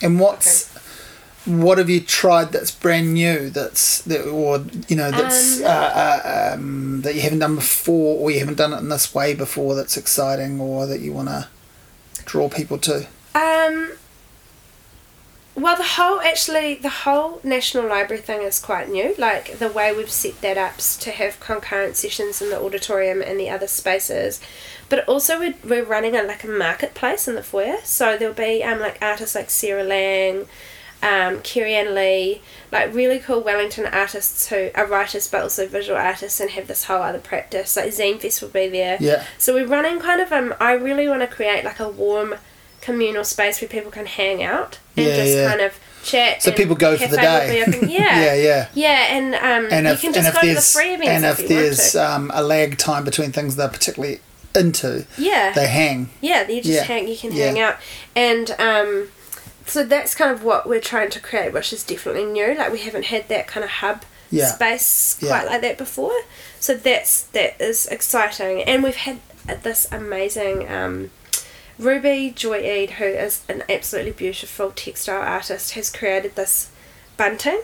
And 0.02 0.20
what's 0.20 0.70
what 1.46 1.78
have 1.78 1.90
you 1.90 2.02
tried 2.02 2.52
that's 2.52 2.72
brand 2.72 3.14
new? 3.14 3.50
That's 3.50 4.02
that, 4.04 4.28
or 4.28 4.66
you 4.88 4.96
know 4.96 5.12
that's 5.12 5.60
Um, 5.60 5.66
uh, 5.66 5.70
uh, 5.70 6.52
um, 6.54 7.02
that 7.02 7.16
you 7.16 7.22
haven't 7.22 7.40
done 7.40 7.56
before, 7.56 8.20
or 8.20 8.32
you 8.32 8.40
haven't 8.40 8.58
done 8.58 8.74
it 8.74 8.80
in 8.80 8.90
this 8.90 9.14
way 9.14 9.34
before. 9.34 9.76
That's 9.76 9.98
exciting, 9.98 10.60
or 10.60 10.86
that 10.88 11.02
you 11.02 11.14
want 11.14 11.30
to 11.30 11.48
draw 12.26 12.50
people 12.50 12.78
to. 12.80 13.08
Um. 13.36 13.92
Well, 15.58 15.78
the 15.78 15.84
whole 15.84 16.20
actually 16.20 16.76
the 16.76 16.90
whole 16.90 17.40
National 17.42 17.88
Library 17.88 18.22
thing 18.22 18.42
is 18.42 18.60
quite 18.60 18.90
new. 18.90 19.16
Like 19.18 19.58
the 19.58 19.70
way 19.70 19.94
we've 19.96 20.12
set 20.12 20.42
that 20.42 20.58
up 20.58 20.78
to 20.78 21.12
have 21.12 21.40
concurrent 21.40 21.96
sessions 21.96 22.42
in 22.42 22.50
the 22.50 22.60
auditorium 22.60 23.22
and 23.22 23.40
the 23.40 23.50
other 23.50 23.68
spaces, 23.68 24.42
but 24.90 25.08
also 25.08 25.40
we're, 25.40 25.56
we're 25.64 25.86
running 25.86 26.14
a 26.14 26.24
like 26.24 26.44
a 26.44 26.48
marketplace 26.48 27.26
in 27.28 27.36
the 27.36 27.44
foyer. 27.44 27.78
So 27.86 28.18
there'll 28.18 28.34
be 28.34 28.66
um 28.66 28.80
like 28.82 28.98
artists 29.02 29.34
like 29.34 29.50
Sarah 29.50 29.86
Lang, 29.86 30.46
um, 31.06 31.42
Kerry 31.42 31.76
Ann 31.76 31.94
Lee, 31.94 32.42
like 32.72 32.94
really 32.94 33.20
cool 33.20 33.42
Wellington 33.42 33.86
artists 33.86 34.48
who 34.50 34.72
are 34.76 34.88
writers 34.88 35.28
but 35.28 35.42
also 35.44 35.68
visual 35.68 35.98
artists 35.98 36.40
and 36.40 36.50
have 36.52 36.68
this 36.68 36.86
whole 36.86 37.02
other 37.02 37.20
practice. 37.20 37.76
Like 37.78 37.90
Zine 37.90 38.20
Fest 38.20 38.42
will 38.42 38.50
be 38.50 38.68
there. 38.68 38.98
Yeah. 39.00 39.24
So 39.38 39.54
we're 39.54 39.68
running 39.68 40.00
kind 40.00 40.20
of 40.22 40.32
um 40.32 40.54
I 40.60 40.72
really 40.74 41.08
want 41.08 41.22
to 41.22 41.28
create 41.28 41.64
like 41.64 41.80
a 41.80 41.90
warm 41.90 42.36
communal 42.82 43.24
space 43.24 43.62
where 43.62 43.70
people 43.70 43.92
can 43.92 44.06
hang 44.06 44.44
out 44.44 44.80
and 44.98 45.06
Yeah, 45.08 45.16
just 45.16 45.36
yeah. 45.36 45.48
kind 45.50 45.62
of 45.62 45.80
chat. 46.04 46.42
So 46.44 46.52
people 46.52 46.76
go 46.76 46.98
for 46.98 47.08
the 47.08 47.18
day. 47.18 47.62
open. 47.68 47.90
Yeah. 47.90 48.22
yeah, 48.24 48.34
yeah. 48.36 48.68
Yeah, 48.74 49.16
and 49.18 49.36
um, 49.36 49.72
And 49.72 49.86
you 49.88 49.94
if 49.94 50.02
can 50.02 50.08
and 50.14 50.16
just 50.16 50.34
go 50.34 50.42
to 50.42 50.48
the 50.48 50.54
there's 50.54 50.74
free 50.74 50.94
events 50.94 51.08
and 51.10 51.26
if, 51.26 51.40
if 51.40 51.50
you 51.50 51.56
there's 51.56 51.96
um, 51.96 52.32
a 52.34 52.44
lag 52.44 52.78
time 52.78 53.04
between 53.04 53.32
things 53.32 53.56
they're 53.56 53.70
particularly 53.70 54.20
into, 54.56 55.06
yeah, 55.18 55.52
they 55.54 55.68
hang. 55.68 56.10
yeah, 56.22 56.48
you 56.48 56.62
just 56.62 56.70
Yeah. 56.76 56.84
hang, 56.84 57.08
you 57.10 57.18
can 57.18 57.32
hang 57.32 57.60
out, 57.60 57.76
and 58.16 58.52
um, 58.58 59.10
so 59.66 59.84
that's 59.84 60.14
kind 60.16 60.32
of 60.32 60.44
what 60.44 60.68
we're 60.68 60.80
trying 60.80 61.10
to 61.12 61.20
create, 61.20 61.54
which 61.54 61.74
is 61.74 61.84
definitely 61.84 62.26
new. 62.26 62.56
Like 62.56 62.72
we 62.72 62.80
haven't 62.80 63.06
had 63.06 63.28
that 63.30 63.48
kind 63.48 63.64
of 63.64 63.70
hub 63.70 64.04
Yeah. 64.32 64.48
space 64.48 65.18
Yeah. 65.22 65.30
quite 65.30 65.46
like 65.52 65.62
that 65.62 65.78
before, 65.78 66.16
so 66.60 66.74
that's 66.76 67.22
that 67.34 67.60
is 67.62 67.86
exciting, 67.88 68.64
and 68.64 68.84
we've 68.84 68.96
had 68.96 69.20
this 69.64 69.88
amazing. 69.92 70.68
Um, 70.72 71.12
Ruby 71.78 72.32
Joy 72.36 72.60
Eid, 72.66 72.92
who 72.92 73.06
is 73.06 73.42
an 73.50 73.64
absolutely 73.70 74.14
beautiful 74.14 74.72
textile 74.72 75.22
artist, 75.22 75.72
has 75.74 75.90
created 75.90 76.36
this 76.36 76.70
bunting, 77.18 77.62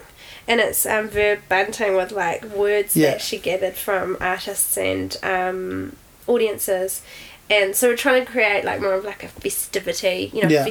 and 0.48 0.60
it's 0.60 0.86
um, 0.86 1.08
verb 1.08 1.40
bunting 1.48 1.96
with 1.96 2.12
like 2.12 2.44
words 2.44 2.96
Yeah. 2.98 3.12
that 3.12 3.22
she 3.22 3.38
gathered 3.38 3.76
from 3.76 4.18
artists 4.20 4.78
and 4.78 5.18
um, 5.24 5.96
audiences, 6.28 7.02
and 7.50 7.74
so 7.76 7.88
we're 7.88 7.96
trying 7.96 8.26
to 8.26 8.32
create 8.32 8.66
like 8.66 8.82
more 8.82 8.94
of 8.94 9.06
like 9.06 9.24
a 9.24 9.28
festivity, 9.30 10.30
you 10.34 10.44
know, 10.44 10.50
Yeah. 10.50 10.66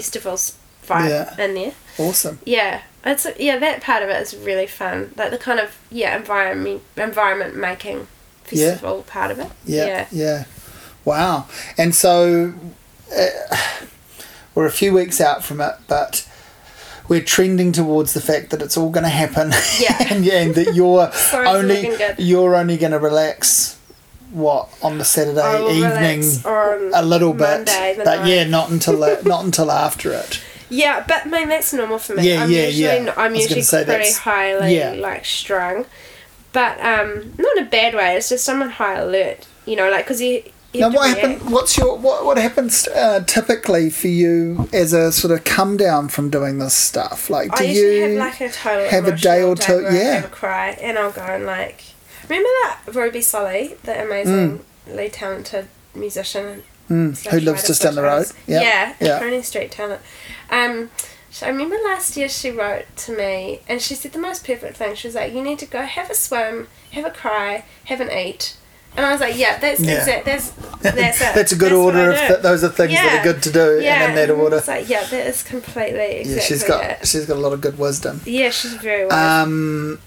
Vibe 0.91 1.09
Yeah. 1.09 1.45
in 1.45 1.55
there. 1.55 1.73
Awesome. 1.99 2.39
Yeah, 2.45 2.83
it's 3.05 3.27
yeah 3.39 3.59
that 3.59 3.83
part 3.83 4.03
of 4.03 4.09
it 4.09 4.21
is 4.23 4.37
really 4.37 4.67
fun, 4.67 5.13
like 5.17 5.31
the 5.31 5.39
kind 5.39 5.61
of 5.61 5.77
yeah 5.91 6.17
environment 6.17 6.83
environment 6.97 7.57
making 7.57 8.07
Yeah. 8.51 8.71
festival 8.73 9.03
part 9.03 9.31
of 9.31 9.39
it. 9.39 9.49
Yeah, 9.65 9.87
yeah. 9.87 10.07
yeah. 10.11 10.45
Wow. 11.05 11.47
And 11.79 11.95
so 11.95 12.53
uh, 13.17 13.57
we're 14.55 14.67
a 14.67 14.71
few 14.71 14.93
weeks 14.93 15.21
out 15.21 15.43
from 15.45 15.61
it, 15.61 15.75
but 15.89 16.27
we're 17.09 17.23
trending 17.23 17.73
towards 17.73 18.13
the 18.13 18.21
fact 18.21 18.51
that 18.51 18.63
it's 18.63 18.77
all 18.77 18.91
going 18.91 19.05
to 19.05 19.11
happen. 19.11 19.53
Yeah. 19.81 19.97
and, 20.11 20.27
and 20.27 20.55
that 20.55 20.75
you're 20.75 21.11
only 21.47 21.91
you're 22.19 22.55
only 22.55 22.77
going 22.77 22.93
to 22.93 22.99
relax. 22.99 23.77
What 24.33 24.69
on 24.81 24.99
the 24.99 25.05
Saturday 25.05 25.75
evening? 25.75 26.23
A 26.95 27.03
little 27.05 27.35
Monday, 27.35 27.95
bit, 27.97 28.05
but 28.05 28.29
yeah, 28.29 28.45
not 28.45 28.71
until 28.71 28.99
not 29.25 29.45
until 29.45 29.73
after 29.73 30.13
it. 30.13 30.41
Yeah, 30.71 31.05
but 31.07 31.27
I 31.27 31.29
mean 31.29 31.49
that's 31.49 31.73
normal 31.73 31.99
for 31.99 32.15
me. 32.15 32.29
Yeah, 32.31 32.45
I'm 32.45 32.51
yeah, 32.51 32.67
usually 32.67 33.05
yeah. 33.07 33.15
I'm 33.17 33.35
usually 33.35 33.63
say 33.63 33.85
pretty 33.85 34.13
highly 34.13 34.77
yeah. 34.79 34.93
like 34.93 35.25
strung, 35.25 35.85
but 36.53 36.79
um, 36.81 37.33
not 37.39 37.57
in 37.59 37.65
a 37.67 37.71
bad 37.71 37.95
way. 37.95 38.17
It's 38.17 38.29
just 38.29 38.49
I'm 38.49 38.63
on 38.63 38.71
high 38.71 38.95
alert. 38.99 39.47
You 39.67 39.77
know, 39.77 39.91
like 39.91 40.05
because 40.07 40.21
you. 40.23 40.43
you 40.73 40.81
Now, 40.81 40.91
what 40.91 41.05
react. 41.17 41.21
happen? 41.41 41.51
What's 41.51 41.77
your 41.77 41.99
what? 41.99 42.25
What 42.25 42.39
happens 42.39 42.87
uh, 42.89 43.25
typically 43.27 43.91
for 43.91 44.09
you 44.09 44.69
as 44.73 44.93
a 44.93 45.11
sort 45.13 45.33
of 45.37 45.45
come 45.45 45.77
down 45.77 46.09
from 46.09 46.31
doing 46.31 46.59
this 46.59 46.75
stuff? 46.75 47.29
Like, 47.31 47.55
do 47.57 47.65
I 47.65 47.67
you 47.69 48.03
have 48.03 48.19
like 48.19 48.41
a 48.41 48.49
total 48.51 48.89
have 48.89 49.07
a 49.09 49.17
day 49.17 49.43
or 49.43 49.55
two- 49.57 49.83
where 49.83 49.91
I 49.91 49.95
yeah. 49.95 50.15
have 50.15 50.25
a 50.27 50.29
cry 50.29 50.69
and 50.81 50.97
I'll 50.99 51.11
go 51.13 51.23
and 51.23 51.45
like 51.47 51.83
remember 52.29 52.49
that 52.63 52.79
Ruby 52.95 53.21
Solly, 53.23 53.75
the 53.83 54.01
amazingly 54.03 55.09
talented 55.11 55.67
musician 55.95 56.63
Mm, 56.89 57.15
who 57.31 57.39
lives 57.39 57.69
just 57.69 57.83
down 57.83 57.95
the 57.95 58.03
road? 58.03 58.09
Charles. 58.27 58.35
Yeah, 58.49 58.63
Yeah, 58.63 58.95
yeah. 59.01 59.19
Coney 59.21 59.43
Street 59.43 59.71
talent. 59.71 60.01
Um, 60.51 60.91
so 61.31 61.47
I 61.47 61.51
remember 61.51 61.77
last 61.85 62.17
year 62.17 62.29
she 62.29 62.51
wrote 62.51 62.85
to 62.99 63.17
me 63.17 63.61
and 63.69 63.81
she 63.81 63.95
said 63.95 64.13
the 64.13 64.19
most 64.19 64.45
perfect 64.45 64.77
thing. 64.77 64.95
She 64.97 65.07
was 65.09 65.15
like, 65.15 65.33
"You 65.33 65.43
need 65.43 65.59
to 65.61 65.67
go 65.67 65.83
have 65.83 66.11
a 66.11 66.15
swim, 66.15 66.69
have 66.93 67.05
a 67.05 67.11
cry, 67.11 67.65
have 67.85 68.01
an 68.01 68.11
eat." 68.11 68.57
And 68.97 69.07
I 69.07 69.13
was 69.13 69.21
like, 69.21 69.39
"Yeah, 69.39 69.57
that's 69.61 69.81
Yeah. 69.81 69.99
exact. 69.99 70.25
That's 70.25 70.49
that's 70.83 71.21
it. 71.21 71.35
That's 71.35 71.53
a 71.53 71.57
good 71.57 71.71
That's 71.71 71.79
order. 71.79 72.11
If 72.11 72.19
th- 72.29 72.41
those 72.41 72.65
are 72.65 72.69
things 72.69 72.93
that 72.95 73.21
are 73.21 73.33
good 73.33 73.43
to 73.45 73.53
do, 73.53 73.81
yeah, 73.81 74.03
and 74.03 74.11
in 74.11 74.17
that 74.17 74.31
order. 74.35 74.57
was 74.57 74.67
like, 74.67 74.89
"Yeah, 74.89 75.05
that 75.05 75.27
is 75.29 75.45
completely 75.45 76.01
exactly 76.01 76.35
yeah, 76.35 76.41
she's 76.43 76.65
got 76.65 76.85
it." 76.85 77.07
she's 77.07 77.27
got 77.27 77.37
a 77.37 77.41
lot 77.41 77.53
of 77.53 77.61
good 77.61 77.79
wisdom. 77.79 78.21
Yeah, 78.25 78.51
she's 78.51 78.75
very 78.75 79.07
wise. 79.07 79.13
Um, 79.45 80.01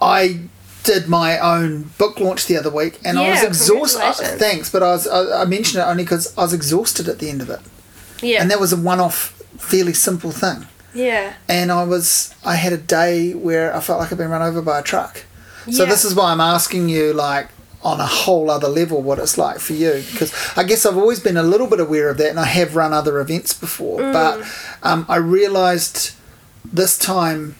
I 0.00 0.42
did 0.84 1.08
my 1.08 1.38
own 1.38 1.90
book 1.98 2.18
launch 2.20 2.46
the 2.46 2.56
other 2.56 2.70
week, 2.70 3.00
and 3.04 3.18
I 3.18 3.30
was 3.30 3.42
exhausted. 3.42 4.38
thanks, 4.38 4.70
but 4.70 4.82
I 4.84 4.92
was 4.92 5.08
I, 5.08 5.42
I 5.42 5.44
mentioned 5.44 5.82
it 5.82 5.86
only 5.86 6.04
because 6.04 6.36
I 6.38 6.42
was 6.42 6.52
exhausted 6.52 7.08
at 7.08 7.18
the 7.18 7.28
end 7.30 7.40
of 7.42 7.50
it, 7.50 7.60
yeah, 8.22 8.40
and 8.40 8.50
that 8.50 8.60
was 8.60 8.72
a 8.72 8.76
one-off, 8.76 9.30
fairly 9.58 9.92
simple 9.92 10.30
thing. 10.32 10.66
yeah, 10.94 11.34
and 11.48 11.70
I 11.72 11.84
was 11.84 12.34
I 12.44 12.54
had 12.56 12.72
a 12.72 12.76
day 12.78 13.32
where 13.34 13.74
I 13.76 13.80
felt 13.80 13.98
like 14.00 14.12
I'd 14.12 14.18
been 14.18 14.30
run 14.30 14.42
over 14.42 14.62
by 14.62 14.78
a 14.80 14.82
truck. 14.82 15.24
So 15.70 15.84
Yeah. 15.84 15.90
this 15.90 16.04
is 16.04 16.14
why 16.14 16.32
I'm 16.32 16.40
asking 16.40 16.88
you 16.88 17.12
like 17.12 17.48
on 17.84 17.98
a 18.00 18.06
whole 18.06 18.50
other 18.50 18.68
level 18.68 19.02
what 19.02 19.18
it's 19.18 19.36
like 19.38 19.58
for 19.58 19.72
you 19.72 20.02
because 20.12 20.32
I 20.56 20.62
guess 20.64 20.86
I've 20.86 20.96
always 20.96 21.18
been 21.20 21.36
a 21.36 21.42
little 21.42 21.66
bit 21.66 21.80
aware 21.80 22.08
of 22.10 22.16
that 22.18 22.30
and 22.30 22.38
I 22.38 22.44
have 22.44 22.76
run 22.76 22.92
other 22.92 23.18
events 23.20 23.52
before 23.54 23.98
Mm. 24.00 24.12
but 24.12 24.34
um, 24.88 25.04
I 25.08 25.16
realized 25.16 26.12
this 26.64 26.96
time 26.98 27.56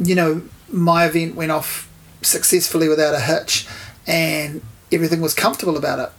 you 0.00 0.14
know 0.16 0.42
my 0.72 1.04
event 1.06 1.34
went 1.36 1.52
off 1.52 1.88
successfully 2.22 2.88
without 2.88 3.14
a 3.14 3.20
hitch 3.20 3.66
and 4.06 4.60
everything 4.92 5.20
was 5.20 5.34
comfortable 5.34 5.76
about 5.76 5.98
it. 6.00 6.10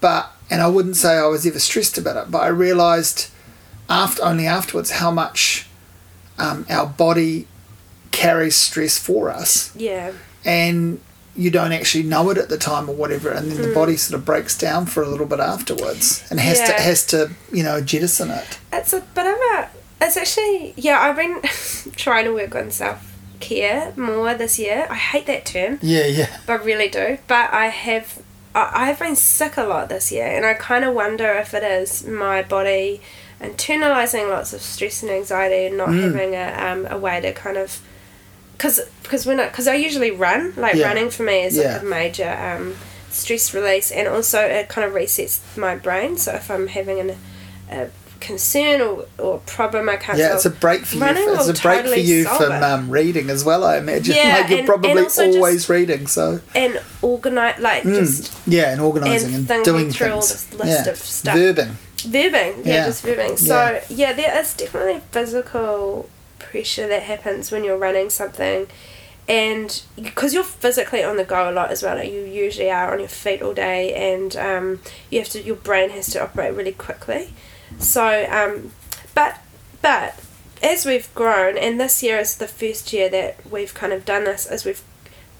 But 0.00 0.30
and 0.50 0.62
I 0.62 0.66
wouldn't 0.68 0.96
say 0.96 1.14
I 1.16 1.26
was 1.26 1.46
ever 1.46 1.58
stressed 1.58 1.98
about 1.98 2.16
it, 2.16 2.30
but 2.30 2.42
I 2.42 2.48
realised 2.48 3.30
after 3.88 4.22
only 4.24 4.46
afterwards 4.46 4.92
how 4.92 5.10
much 5.10 5.66
um, 6.38 6.66
our 6.70 6.86
body 6.86 7.46
carries 8.10 8.56
stress 8.56 8.98
for 8.98 9.28
us, 9.30 9.72
Yeah. 9.76 10.12
and 10.44 11.00
you 11.36 11.50
don't 11.50 11.72
actually 11.72 12.04
know 12.04 12.30
it 12.30 12.38
at 12.38 12.48
the 12.48 12.56
time 12.58 12.88
or 12.88 12.94
whatever, 12.94 13.28
and 13.30 13.50
then 13.50 13.60
the 13.60 13.74
body 13.74 13.96
sort 13.96 14.18
of 14.18 14.24
breaks 14.24 14.56
down 14.56 14.86
for 14.86 15.02
a 15.02 15.08
little 15.08 15.26
bit 15.26 15.40
afterwards 15.40 16.24
and 16.30 16.38
has 16.38 16.58
to 16.60 16.72
has 16.80 17.04
to 17.06 17.30
you 17.52 17.62
know 17.64 17.80
jettison 17.80 18.30
it. 18.30 18.58
It's 18.72 18.92
a 18.92 19.00
bit 19.00 19.26
of 19.26 19.34
a. 19.36 19.68
It's 20.00 20.16
actually 20.16 20.74
yeah. 20.76 21.00
I've 21.00 21.16
been 21.16 21.40
trying 21.96 22.24
to 22.26 22.32
work 22.32 22.54
on 22.54 22.70
self 22.70 23.12
care 23.40 23.92
more 23.96 24.32
this 24.34 24.58
year. 24.60 24.86
I 24.88 24.94
hate 24.94 25.26
that 25.26 25.44
term, 25.44 25.78
Yeah, 25.82 26.06
yeah, 26.06 26.38
but 26.46 26.60
I 26.60 26.64
really 26.64 26.88
do. 26.88 27.18
But 27.26 27.52
I 27.52 27.66
have. 27.66 28.22
I 28.54 28.70
I 28.82 28.86
have 28.86 28.98
been 28.98 29.16
sick 29.16 29.56
a 29.56 29.64
lot 29.64 29.88
this 29.88 30.10
year, 30.12 30.26
and 30.26 30.44
I 30.46 30.54
kind 30.54 30.84
of 30.84 30.94
wonder 30.94 31.30
if 31.32 31.54
it 31.54 31.62
is 31.62 32.06
my 32.06 32.42
body 32.42 33.00
internalizing 33.40 34.30
lots 34.30 34.52
of 34.52 34.60
stress 34.62 35.02
and 35.02 35.10
anxiety, 35.10 35.66
and 35.66 35.76
not 35.76 35.88
Mm. 35.88 36.02
having 36.02 36.34
a 36.34 36.46
um, 36.66 36.86
a 36.90 36.98
way 36.98 37.20
to 37.20 37.32
kind 37.32 37.56
of. 37.56 37.80
Because 38.52 38.80
because 39.02 39.26
when 39.26 39.38
because 39.38 39.66
I, 39.66 39.74
usually 39.74 40.10
run 40.10 40.52
like 40.56 40.74
Yeah. 40.76 40.86
running 40.86 41.10
for 41.10 41.24
me 41.24 41.42
is 41.44 41.56
Yeah. 41.56 41.72
like 41.74 41.82
a 41.82 41.84
major 41.84 42.30
um, 42.30 42.76
stress 43.10 43.52
release, 43.54 43.90
and 43.90 44.06
also 44.08 44.40
it 44.40 44.68
kind 44.68 44.86
of 44.86 44.94
resets 44.94 45.40
my 45.56 45.74
brain. 45.76 46.16
So 46.16 46.32
if 46.34 46.50
I'm 46.50 46.68
having 46.68 47.00
an, 47.00 47.16
a 47.70 47.88
concern 48.24 48.80
or, 48.80 49.06
or 49.18 49.38
problem, 49.46 49.88
I 49.88 49.96
can't. 49.96 50.18
yeah. 50.18 50.26
solve, 50.28 50.36
It's 50.36 50.46
a 50.46 50.50
break 50.50 50.84
for 50.86 50.96
you. 50.96 51.02
running 51.02 51.28
It's 51.28 51.48
a 51.48 51.62
break 51.62 51.86
for 51.86 51.94
you 51.94 52.24
from 52.24 52.52
um, 52.62 52.90
reading 52.90 53.30
as 53.30 53.44
well. 53.44 53.64
I 53.64 53.76
imagine. 53.78 54.16
Yeah, 54.16 54.38
like 54.40 54.50
you're 54.50 54.58
and- 54.60 54.68
probably 54.68 54.90
and 54.90 55.00
also 55.00 55.24
just- 55.26 55.36
always 55.36 55.68
reading. 55.68 56.06
So 56.06 56.40
and 56.54 56.80
organize 57.02 57.58
like 57.60 57.82
Mm. 57.84 57.94
just 58.00 58.32
yeah, 58.46 58.72
and 58.72 58.80
organising 58.80 59.34
and 59.34 59.50
and, 59.50 59.64
doing 59.64 59.90
through 59.90 60.12
all 60.12 60.20
things. 60.22 60.46
this 60.46 60.58
list 60.60 60.86
yeah. 60.86 60.90
of 60.92 60.98
stuff. 60.98 61.36
Verbing. 61.36 61.72
verbing 61.98 62.64
yeah, 62.66 62.74
Yeah. 62.74 62.84
just 62.86 63.04
verbing 63.04 63.38
so 63.38 63.80
yeah. 63.88 64.12
there 64.12 64.38
is 64.40 64.52
definitely 64.54 65.00
physical 65.10 66.08
pressure 66.38 66.86
that 66.86 67.02
happens 67.04 67.50
when 67.50 67.64
you're 67.64 67.78
running 67.78 68.10
something 68.10 68.66
and 69.26 69.82
because 69.96 70.34
you're 70.34 70.44
physically 70.44 71.02
on 71.02 71.16
the 71.16 71.24
go 71.24 71.48
a 71.48 71.52
lot 71.52 71.70
as 71.70 71.82
well 71.82 71.96
like 71.96 72.12
you 72.12 72.20
usually 72.24 72.70
are 72.70 72.92
on 72.92 72.98
your 72.98 73.08
feet 73.08 73.40
all 73.40 73.54
day 73.54 73.94
and 73.94 74.36
um, 74.36 74.80
you 75.10 75.18
have 75.18 75.28
to 75.30 75.40
your 75.42 75.56
brain 75.56 75.88
has 75.90 76.06
to 76.08 76.22
operate 76.22 76.52
really 76.54 76.72
quickly 76.72 77.32
so 77.78 78.26
um, 78.30 78.72
but 79.14 79.38
but 79.82 80.18
as 80.62 80.86
we've 80.86 81.12
grown 81.14 81.58
and 81.58 81.78
this 81.80 82.02
year 82.02 82.18
is 82.18 82.36
the 82.36 82.48
first 82.48 82.92
year 82.92 83.08
that 83.10 83.36
we've 83.50 83.74
kind 83.74 83.92
of 83.92 84.04
done 84.04 84.24
this 84.24 84.46
is 84.50 84.64
we've 84.64 84.82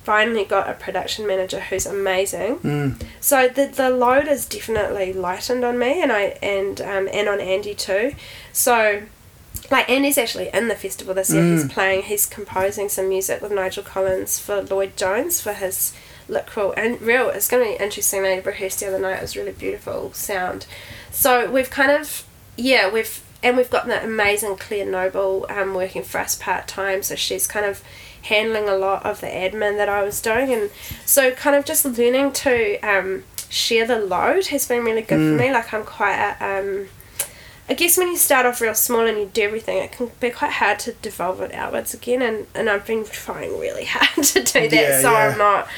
finally 0.02 0.44
got 0.44 0.68
a 0.68 0.74
production 0.74 1.26
manager 1.26 1.60
who's 1.60 1.86
amazing 1.86 2.58
Mm. 2.58 3.02
so 3.20 3.48
the 3.48 3.66
the 3.66 3.88
load 3.88 4.28
is 4.28 4.44
definitely 4.44 5.12
lightened 5.14 5.64
on 5.64 5.78
me 5.78 6.02
and 6.02 6.12
I 6.12 6.36
and 6.42 6.80
um 6.82 7.08
and 7.12 7.28
on 7.28 7.40
Andy 7.40 7.74
too. 7.74 8.14
So 8.52 9.02
like 9.70 9.88
Andy's 9.88 10.18
actually 10.18 10.50
in 10.52 10.68
the 10.68 10.74
festival 10.74 11.14
this 11.14 11.32
year. 11.32 11.42
He's 11.42 11.64
Mm. 11.64 11.70
playing 11.70 12.02
he's 12.02 12.26
composing 12.26 12.90
some 12.90 13.08
music 13.08 13.40
with 13.40 13.50
Nigel 13.52 13.82
Collins 13.82 14.38
for 14.38 14.60
Lloyd 14.60 14.94
Jones 14.98 15.40
for 15.40 15.54
his 15.54 15.94
literal 16.28 16.74
and 16.76 17.00
real 17.00 17.30
it's 17.30 17.48
gonna 17.48 17.64
be 17.64 17.76
interesting. 17.82 18.22
They 18.22 18.40
rehearsed 18.40 18.80
the 18.80 18.88
other 18.88 18.98
night, 18.98 19.16
it 19.16 19.22
was 19.22 19.36
really 19.36 19.52
beautiful 19.52 20.12
sound. 20.12 20.66
So 21.10 21.50
we've 21.50 21.70
kind 21.70 21.90
of 21.92 22.23
yeah, 22.56 22.90
we've 22.90 23.22
and 23.42 23.56
we've 23.58 23.70
got 23.70 23.86
that 23.86 24.04
amazing 24.04 24.56
Claire 24.56 24.86
Noble 24.86 25.44
um, 25.50 25.74
working 25.74 26.02
for 26.02 26.18
us 26.18 26.34
part 26.34 26.66
time, 26.66 27.02
so 27.02 27.14
she's 27.14 27.46
kind 27.46 27.66
of 27.66 27.82
handling 28.22 28.68
a 28.68 28.76
lot 28.76 29.04
of 29.04 29.20
the 29.20 29.26
admin 29.26 29.76
that 29.76 29.88
I 29.88 30.02
was 30.02 30.20
doing, 30.22 30.52
and 30.52 30.70
so 31.04 31.30
kind 31.32 31.54
of 31.56 31.64
just 31.64 31.84
learning 31.84 32.32
to 32.32 32.80
um, 32.80 33.24
share 33.50 33.86
the 33.86 33.98
load 33.98 34.46
has 34.46 34.66
been 34.66 34.84
really 34.84 35.02
good 35.02 35.18
for 35.18 35.42
me. 35.42 35.52
Like 35.52 35.74
I'm 35.74 35.84
quite 35.84 36.16
a, 36.16 36.58
um, 36.58 36.88
I 37.68 37.74
guess 37.74 37.98
when 37.98 38.08
you 38.08 38.16
start 38.16 38.46
off 38.46 38.60
real 38.62 38.74
small 38.74 39.06
and 39.06 39.18
you 39.18 39.26
do 39.26 39.42
everything, 39.42 39.76
it 39.78 39.92
can 39.92 40.10
be 40.20 40.30
quite 40.30 40.52
hard 40.52 40.78
to 40.80 40.92
devolve 40.92 41.40
it 41.42 41.52
outwards 41.52 41.92
again, 41.92 42.22
and, 42.22 42.46
and 42.54 42.70
I've 42.70 42.86
been 42.86 43.04
trying 43.04 43.58
really 43.60 43.84
hard 43.90 44.24
to 44.26 44.42
do 44.42 44.68
that, 44.68 44.72
Yeah, 44.72 45.00
so 45.02 45.12
yeah. 45.12 45.18
I'm 45.28 45.38
not 45.38 45.68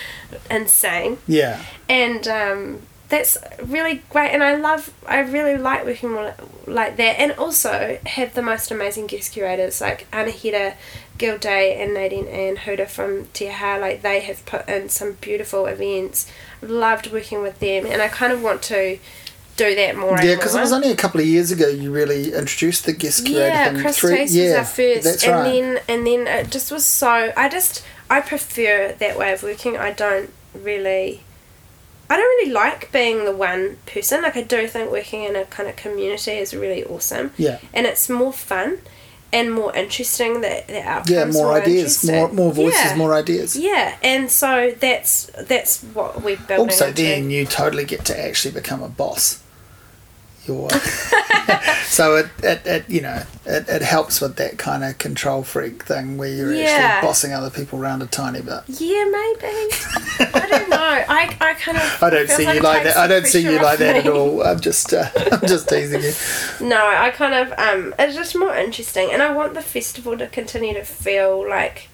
insane 0.50 1.18
Yeah. 1.26 1.64
and 1.88 2.26
um, 2.28 2.82
that's 3.08 3.38
really 3.62 4.02
great 4.10 4.30
and 4.30 4.42
i 4.42 4.56
love 4.56 4.92
i 5.06 5.20
really 5.20 5.56
like 5.56 5.84
working 5.84 6.10
more 6.10 6.34
like 6.66 6.96
that 6.96 7.20
and 7.20 7.32
also 7.32 7.98
have 8.04 8.34
the 8.34 8.42
most 8.42 8.70
amazing 8.70 9.06
guest 9.06 9.32
curators 9.32 9.80
like 9.80 10.10
Anahera 10.10 10.74
Gildea 11.18 11.80
and 11.80 11.94
Nadine 11.94 12.26
Anne 12.26 12.56
Hura 12.56 12.86
from 12.88 13.26
Te 13.32 13.48
like 13.48 14.02
they 14.02 14.20
have 14.20 14.44
put 14.44 14.68
in 14.68 14.88
some 14.88 15.12
beautiful 15.20 15.66
events 15.66 16.30
loved 16.60 17.12
working 17.12 17.42
with 17.42 17.58
them 17.60 17.86
and 17.86 18.02
i 18.02 18.08
kind 18.08 18.32
of 18.32 18.42
want 18.42 18.60
to 18.62 18.98
do 19.56 19.74
that 19.74 19.96
more 19.96 20.18
Yeah, 20.22 20.34
because 20.34 20.54
it 20.54 20.60
was 20.60 20.72
only 20.72 20.90
a 20.90 20.96
couple 20.96 21.20
of 21.20 21.26
years 21.26 21.50
ago 21.50 21.68
you 21.68 21.90
really 21.92 22.34
introduced 22.34 22.84
the 22.84 22.92
guest 22.92 23.24
curator 23.24 23.46
yeah. 23.48 23.80
Chris 23.80 23.98
Three- 23.98 24.16
Taste 24.16 24.34
yeah, 24.34 24.44
was 24.48 24.54
our 24.58 24.64
first, 24.64 25.04
That's 25.04 25.24
and 25.24 25.32
right. 25.32 25.44
then 25.44 25.80
and 25.88 26.06
then 26.06 26.26
it 26.26 26.50
just 26.50 26.70
was 26.70 26.84
so. 26.84 27.32
I 27.36 27.48
just 27.48 27.82
I 28.10 28.20
prefer 28.20 28.94
that 28.98 29.18
way 29.18 29.32
of 29.32 29.42
working. 29.42 29.76
I 29.76 29.92
don't 29.92 30.30
really. 30.54 31.22
I 32.08 32.16
don't 32.16 32.24
really 32.24 32.52
like 32.52 32.92
being 32.92 33.24
the 33.24 33.32
one 33.36 33.78
person. 33.86 34.22
Like 34.22 34.36
I 34.36 34.42
do 34.42 34.66
think 34.66 34.90
working 34.90 35.24
in 35.24 35.36
a 35.36 35.44
kind 35.46 35.68
of 35.68 35.76
community 35.76 36.32
is 36.32 36.54
really 36.54 36.84
awesome, 36.84 37.32
yeah. 37.36 37.58
and 37.74 37.86
it's 37.86 38.08
more 38.08 38.32
fun, 38.32 38.78
and 39.32 39.52
more 39.52 39.74
interesting. 39.74 40.40
That 40.40 40.68
the 40.68 40.82
outcomes 40.82 41.10
Yeah, 41.10 41.24
more 41.26 41.52
ideas, 41.52 42.04
more 42.04 42.28
more 42.32 42.52
voices, 42.52 42.80
Yeah. 42.84 42.96
more 42.96 43.14
ideas. 43.14 43.56
Yeah, 43.56 43.96
and 44.02 44.30
so 44.30 44.72
that's 44.78 45.30
that's 45.48 45.82
what 45.82 46.22
we're 46.22 46.36
building. 46.36 46.68
Also, 46.70 46.88
into. 46.88 47.02
then 47.02 47.30
you 47.30 47.44
totally 47.44 47.84
get 47.84 48.04
to 48.06 48.18
actually 48.18 48.54
become 48.54 48.82
a 48.82 48.88
boss. 48.88 49.40
You're, 50.46 50.70
so 51.86 52.16
it, 52.16 52.26
it, 52.42 52.66
it 52.66 52.84
you 52.90 53.00
know 53.00 53.22
it, 53.46 53.68
it 53.68 53.82
helps 53.82 54.20
with 54.20 54.36
that 54.36 54.58
kind 54.58 54.84
of 54.84 54.98
control 54.98 55.42
freak 55.42 55.84
thing 55.84 56.16
where 56.18 56.28
you're 56.28 56.54
Yeah. 56.54 56.64
actually 56.68 57.06
bossing 57.08 57.32
other 57.32 57.50
people 57.50 57.78
around 57.78 58.02
a 58.02 58.06
tiny 58.06 58.40
bit. 58.42 58.60
Yeah, 58.68 59.04
maybe. 59.04 59.72
I 60.18 60.46
don't 60.50 60.68
know. 60.70 60.76
I, 60.78 61.36
I 61.40 61.54
kind 61.54 61.78
of. 61.78 61.98
I 62.02 62.10
don't 62.10 62.28
see 62.28 62.44
like 62.46 62.54
you 62.56 62.60
like 62.60 62.84
that. 62.84 62.96
I 62.96 63.06
don't 63.06 63.26
see 63.26 63.42
you 63.42 63.52
like 63.56 63.64
off 63.74 63.78
that 63.78 63.96
at 63.96 64.06
all. 64.08 64.42
I'm 64.42 64.60
just 64.60 64.92
uh, 64.92 65.08
I'm 65.32 65.46
just 65.46 65.68
teasing 65.68 66.02
you. 66.02 66.66
No, 66.68 66.86
I 66.86 67.10
kind 67.10 67.34
of 67.34 67.58
um 67.58 67.94
it's 67.98 68.14
just 68.16 68.36
more 68.36 68.54
interesting 68.56 69.10
and 69.12 69.22
I 69.22 69.32
want 69.32 69.54
the 69.54 69.62
festival 69.62 70.16
to 70.18 70.26
continue 70.26 70.74
to 70.74 70.84
feel 70.84 71.48
like 71.48 71.88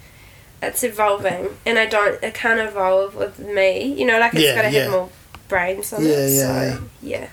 it's 0.62 0.84
evolving 0.84 1.48
and 1.66 1.78
I 1.78 1.86
don't 1.86 2.22
it 2.22 2.34
can't 2.34 2.60
evolve 2.60 3.14
with 3.14 3.38
me. 3.38 3.92
You 3.94 4.06
know, 4.06 4.18
like 4.18 4.34
it's 4.34 4.42
Yeah, 4.44 4.54
gotta 4.56 4.70
yeah. 4.70 4.82
have 4.82 4.90
more 4.92 5.08
brains 5.48 5.92
on 5.92 6.02
Yeah, 6.04 6.10
it. 6.10 6.30
yeah, 6.32 6.74
so 6.76 6.82
yeah. 7.02 7.28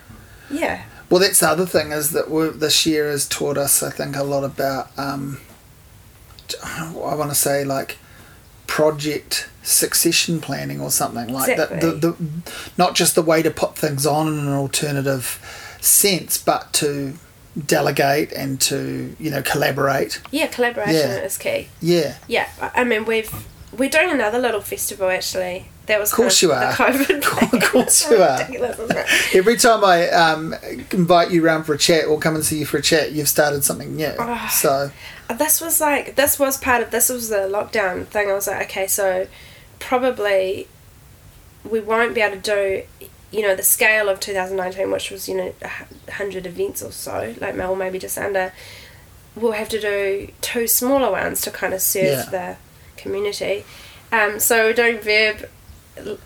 Yeah. 0.50 0.82
Well, 1.10 1.20
that's 1.20 1.40
the 1.40 1.48
other 1.48 1.66
thing 1.66 1.90
is 1.92 2.12
that 2.12 2.26
this 2.58 2.86
year 2.86 3.10
has 3.10 3.28
taught 3.28 3.58
us, 3.58 3.82
I 3.82 3.90
think, 3.90 4.16
a 4.16 4.22
lot 4.22 4.44
about. 4.44 4.96
Um, 4.96 5.40
I 6.64 7.14
want 7.14 7.30
to 7.30 7.34
say 7.34 7.64
like 7.64 7.98
project 8.66 9.48
succession 9.62 10.40
planning 10.40 10.80
or 10.80 10.90
something 10.90 11.28
like 11.32 11.56
that. 11.56 11.80
The, 11.80 11.92
the 11.92 12.16
not 12.78 12.94
just 12.94 13.14
the 13.14 13.22
way 13.22 13.42
to 13.42 13.50
put 13.50 13.76
things 13.76 14.06
on 14.06 14.28
in 14.28 14.38
an 14.38 14.52
alternative 14.52 15.76
sense, 15.80 16.38
but 16.38 16.72
to 16.74 17.14
delegate 17.66 18.32
and 18.32 18.60
to 18.60 19.16
you 19.18 19.30
know 19.30 19.42
collaborate. 19.42 20.22
Yeah, 20.30 20.46
collaboration 20.46 20.94
Yeah. 20.94 21.16
is 21.18 21.36
key. 21.36 21.68
Yeah, 21.80 22.16
Yeah. 22.28 22.48
I 22.60 22.82
I 22.82 22.84
mean 22.84 23.04
we've 23.04 23.32
we're 23.76 23.90
doing 23.90 24.10
another 24.10 24.38
little 24.38 24.60
festival 24.60 25.08
actually. 25.10 25.68
That 25.90 25.98
was 26.00 26.10
Of 26.12 26.16
course 26.16 26.40
you 26.42 26.52
are. 26.52 26.72
COVID 26.72 27.52
Of 27.52 27.70
course 27.70 28.08
you 28.10 28.22
are. 28.22 28.38
ridiculous, 28.38 28.78
isn't 28.78 28.96
it? 28.96 29.34
every 29.34 29.56
time 29.56 29.84
I 29.84 30.08
um, 30.10 30.54
invite 30.92 31.30
you 31.32 31.44
round 31.44 31.66
for 31.66 31.74
a 31.74 31.78
chat 31.78 32.06
or 32.06 32.18
come 32.18 32.36
and 32.36 32.44
see 32.44 32.58
you 32.60 32.64
for 32.66 32.76
a 32.78 32.82
chat, 32.82 33.10
you've 33.12 33.28
started 33.28 33.64
something 33.64 33.96
new. 33.96 34.12
Oh. 34.18 34.48
So 34.52 34.92
this 35.36 35.60
was 35.60 35.80
like 35.80 36.14
this 36.14 36.38
was 36.38 36.56
part 36.58 36.82
of 36.82 36.90
this 36.92 37.08
was 37.08 37.28
the 37.28 37.48
lockdown 37.50 38.06
thing. 38.06 38.30
I 38.30 38.34
was 38.34 38.46
like, 38.46 38.62
okay, 38.70 38.86
so 38.86 39.26
probably 39.80 40.68
we 41.68 41.80
won't 41.80 42.14
be 42.14 42.20
able 42.20 42.40
to 42.40 42.42
do, 43.00 43.06
you 43.30 43.42
know, 43.42 43.54
the 43.56 43.62
scale 43.62 44.08
of 44.08 44.20
2019, 44.20 44.90
which 44.90 45.10
was 45.10 45.28
you 45.28 45.36
know 45.36 45.52
a 45.62 46.12
hundred 46.12 46.46
events 46.46 46.82
or 46.82 46.92
so, 46.92 47.34
like 47.40 47.56
or 47.58 47.76
maybe 47.76 47.98
just 47.98 48.16
under. 48.16 48.52
We'll 49.36 49.52
have 49.52 49.68
to 49.70 49.80
do 49.80 50.30
two 50.40 50.66
smaller 50.66 51.10
ones 51.10 51.40
to 51.42 51.50
kind 51.50 51.72
of 51.74 51.80
serve 51.82 52.04
Yeah. 52.04 52.30
the 52.30 52.56
community. 52.96 53.64
Um, 54.12 54.40
so 54.40 54.64
we're 54.64 54.72
doing 54.72 54.98
Verb 54.98 55.48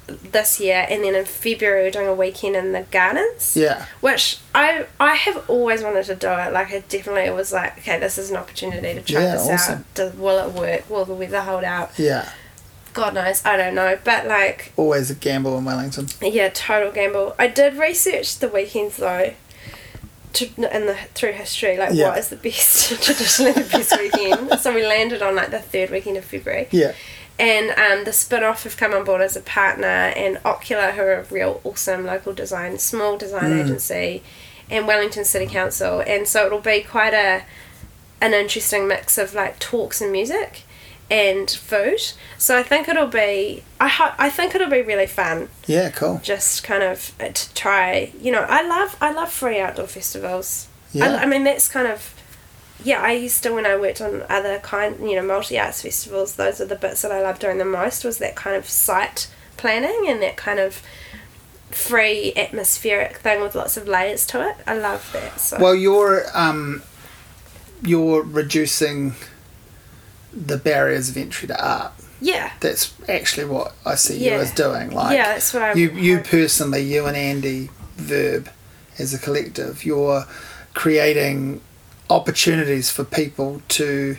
this 0.09 0.61
year, 0.61 0.87
and 0.89 1.05
then 1.05 1.15
in 1.15 1.25
February 1.25 1.83
we're 1.85 1.91
doing 1.91 2.07
a 2.07 2.15
weekend 2.15 2.57
in 2.57 2.73
the 2.73 2.83
gardens 2.91 3.57
yeah, 3.57 3.87
which 4.01 4.39
I 4.55 4.87
I 5.01 5.15
have 5.15 5.49
always 5.51 5.83
wanted 5.83 6.05
to 6.07 6.15
do 6.15 6.29
it. 6.29 6.53
Like 6.53 6.73
I 6.73 6.81
definitely 6.89 7.31
was 7.31 7.53
like, 7.53 7.79
okay, 7.79 7.99
this 7.99 8.19
is 8.19 8.31
an 8.31 8.37
opportunity 8.37 8.95
to 8.95 9.03
try 9.03 9.23
Yeah, 9.23 9.33
this 9.37 9.49
awesome. 9.49 9.79
out. 9.81 9.95
Does, 9.95 10.15
will 10.15 10.39
it 10.49 10.53
work? 10.55 10.89
Will 10.91 11.05
the 11.05 11.15
weather 11.15 11.41
hold 11.41 11.65
out? 11.65 11.91
yeah. 11.99 12.31
God 12.93 13.15
knows, 13.15 13.45
I 13.45 13.57
don't 13.57 13.75
know. 13.75 13.99
But 14.05 14.29
like, 14.29 14.73
Always 14.77 15.11
a 15.11 15.17
gamble 15.17 15.59
in 15.59 15.65
Wellington. 15.65 16.07
yeah, 16.23 16.49
total 16.51 16.93
gamble. 16.93 17.35
I 17.41 17.49
did 17.49 17.75
research 17.75 18.39
the 18.39 18.49
weekends 18.49 18.99
though. 18.99 19.35
To, 20.35 20.47
in 20.77 20.87
the 20.87 20.97
through 21.15 21.33
history, 21.33 21.77
like 21.77 21.91
Yeah. 21.93 22.09
what 22.09 22.19
is 22.19 22.29
the 22.29 22.35
best 22.37 22.89
traditionally 23.03 23.53
the 23.53 23.69
best 23.71 23.97
weekend? 23.99 24.59
So 24.59 24.75
we 24.75 24.85
landed 24.85 25.23
on 25.23 25.37
like 25.37 25.51
the 25.53 25.61
third 25.61 25.91
weekend 25.91 26.17
of 26.17 26.25
February, 26.25 26.67
Yeah. 26.73 26.93
And 27.39 27.71
um, 27.71 28.05
the 28.05 28.13
Spinoff 28.13 28.63
have 28.63 28.77
come 28.77 28.93
on 28.95 29.05
board 29.05 29.21
as 29.21 29.35
a 29.37 29.41
partner, 29.41 29.87
and 29.87 30.39
Ocular, 30.45 30.93
who 30.93 31.03
are 31.03 31.15
a 31.21 31.25
real 31.25 31.61
awesome 31.65 32.07
local 32.07 32.33
design, 32.33 32.79
small 32.79 33.17
design 33.17 33.51
Mm. 33.51 33.65
agency, 33.65 34.23
and 34.71 34.87
Wellington 34.87 35.25
City 35.25 35.47
Council. 35.47 36.01
And 36.07 36.29
so 36.29 36.47
it'll 36.47 36.61
be 36.61 36.81
quite 36.83 37.13
a 37.15 37.43
an 38.21 38.33
interesting 38.33 38.87
mix 38.89 39.19
of 39.19 39.35
like 39.35 39.59
talks 39.59 40.01
and 40.01 40.11
music 40.13 40.63
and 41.11 41.51
food. 41.51 42.01
So 42.39 42.57
I 42.57 42.63
think 42.63 42.89
it'll 42.89 43.09
be 43.09 43.65
I 43.81 43.89
ho- 43.89 44.15
I 44.17 44.31
think 44.31 44.55
it'll 44.55 44.71
be 44.71 44.81
really 44.81 45.07
fun 45.07 45.49
Yeah, 45.67 45.91
cool. 45.91 46.21
just 46.23 46.63
kind 46.65 46.83
of 46.83 47.13
uh, 47.21 47.29
to 47.29 47.53
try 47.55 48.13
you 48.19 48.33
know 48.33 48.47
i 48.49 48.63
love 48.67 48.97
i 49.03 49.13
love 49.13 49.31
free 49.31 49.61
outdoor 49.61 49.87
festivals 49.89 50.69
Yeah. 50.93 51.07
I, 51.17 51.23
I 51.25 51.27
mean 51.27 51.45
that's 51.45 51.69
kind 51.69 51.87
of 51.87 52.14
yeah 52.85 53.01
i 53.01 53.13
used 53.13 53.43
to 53.43 53.51
when 53.53 53.67
i 53.67 53.77
worked 53.77 54.01
on 54.01 54.23
other 54.29 54.59
kind 54.61 54.99
you 55.09 55.17
know 55.17 55.23
multi 55.23 55.59
arts 55.59 55.83
festivals 55.83 56.37
those 56.37 56.61
are 56.61 56.67
the 56.67 56.77
bits 56.77 57.03
that 57.03 57.11
i 57.11 57.21
loved 57.23 57.41
doing 57.41 57.59
the 57.59 57.65
most 57.65 58.05
was 58.05 58.19
that 58.19 58.35
kind 58.37 58.55
of 58.57 58.69
site 58.69 59.29
planning 59.57 60.05
and 60.07 60.23
that 60.23 60.37
kind 60.37 60.59
of 60.61 60.83
free 61.71 62.33
atmospheric 62.37 63.17
thing 63.17 63.41
with 63.41 63.55
lots 63.55 63.77
of 63.77 63.89
layers 63.89 64.25
to 64.27 64.47
it 64.49 64.57
i 64.67 64.75
love 64.75 65.11
that 65.13 65.41
so 65.41 65.59
Well, 65.59 65.75
you're 65.75 66.25
um, 66.35 66.83
you're 67.83 68.23
reducing 68.23 69.15
the 70.33 70.57
barriers 70.57 71.09
of 71.09 71.17
entry 71.17 71.49
to 71.49 71.65
art. 71.65 71.93
yeah 72.21 72.53
That's 72.61 72.93
actually 73.09 73.47
what 73.47 73.75
I 73.85 73.95
see 73.97 74.25
you 74.25 74.33
as 74.33 74.53
doing. 74.53 74.91
Like 74.91 75.17
yeah 75.17 75.27
that's 75.33 75.53
what 75.53 75.63
i 75.63 75.73
you, 75.75 75.91
you 75.91 76.21
personally, 76.21 76.83
you 76.83 77.07
and 77.07 77.17
Andy 77.17 77.71
Verb, 77.97 78.51
as 78.99 79.13
a 79.15 79.19
collective, 79.19 79.85
you're 79.85 80.25
creating 80.75 81.61
opportunities 82.11 82.91
for 82.91 83.05
people 83.05 83.63
to 83.69 84.17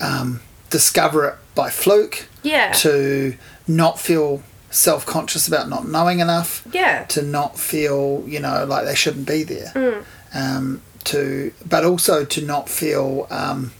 um, 0.00 0.40
discover 0.70 1.26
it 1.28 1.34
by 1.54 1.70
fluke, 1.70 2.26
yeah 2.42 2.72
to 2.72 3.34
not 3.66 3.98
feel 3.98 4.42
self-conscious 4.70 5.48
about 5.48 5.68
not 5.68 5.88
knowing 5.88 6.20
enough, 6.20 6.66
yeah 6.72 7.04
to 7.06 7.22
not 7.22 7.58
feel 7.58 8.22
you 8.26 8.38
know 8.40 8.64
like 8.66 8.84
they 8.84 8.94
shouldn't 8.94 9.26
be 9.26 9.42
there 9.42 9.72
Mm. 9.74 10.04
um, 10.34 10.82
to 11.04 11.52
but 11.68 11.84
also 11.84 12.24
to 12.24 12.42
not 12.44 12.68
feel 12.68 13.26
um, 13.30 13.72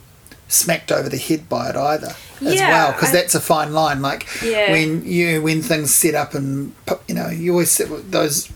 smacked 0.49 0.91
over 0.93 1.09
the 1.09 1.19
head 1.19 1.49
by 1.49 1.69
it 1.71 1.77
either 1.77 2.15
as 2.41 2.55
Yeah, 2.55 2.69
well 2.71 2.93
because 2.93 3.13
that's 3.13 3.35
a 3.35 3.41
fine 3.41 3.73
line 3.73 4.01
like 4.01 4.27
Yeah. 4.43 4.71
when 4.71 5.05
you 5.05 5.43
when 5.43 5.61
things 5.63 5.95
set 5.95 6.15
up 6.15 6.35
and 6.35 6.73
you 7.09 7.15
know 7.15 7.29
you 7.29 7.53
always 7.53 7.71
sit 7.71 7.91
with 7.91 8.11
those 8.11 8.49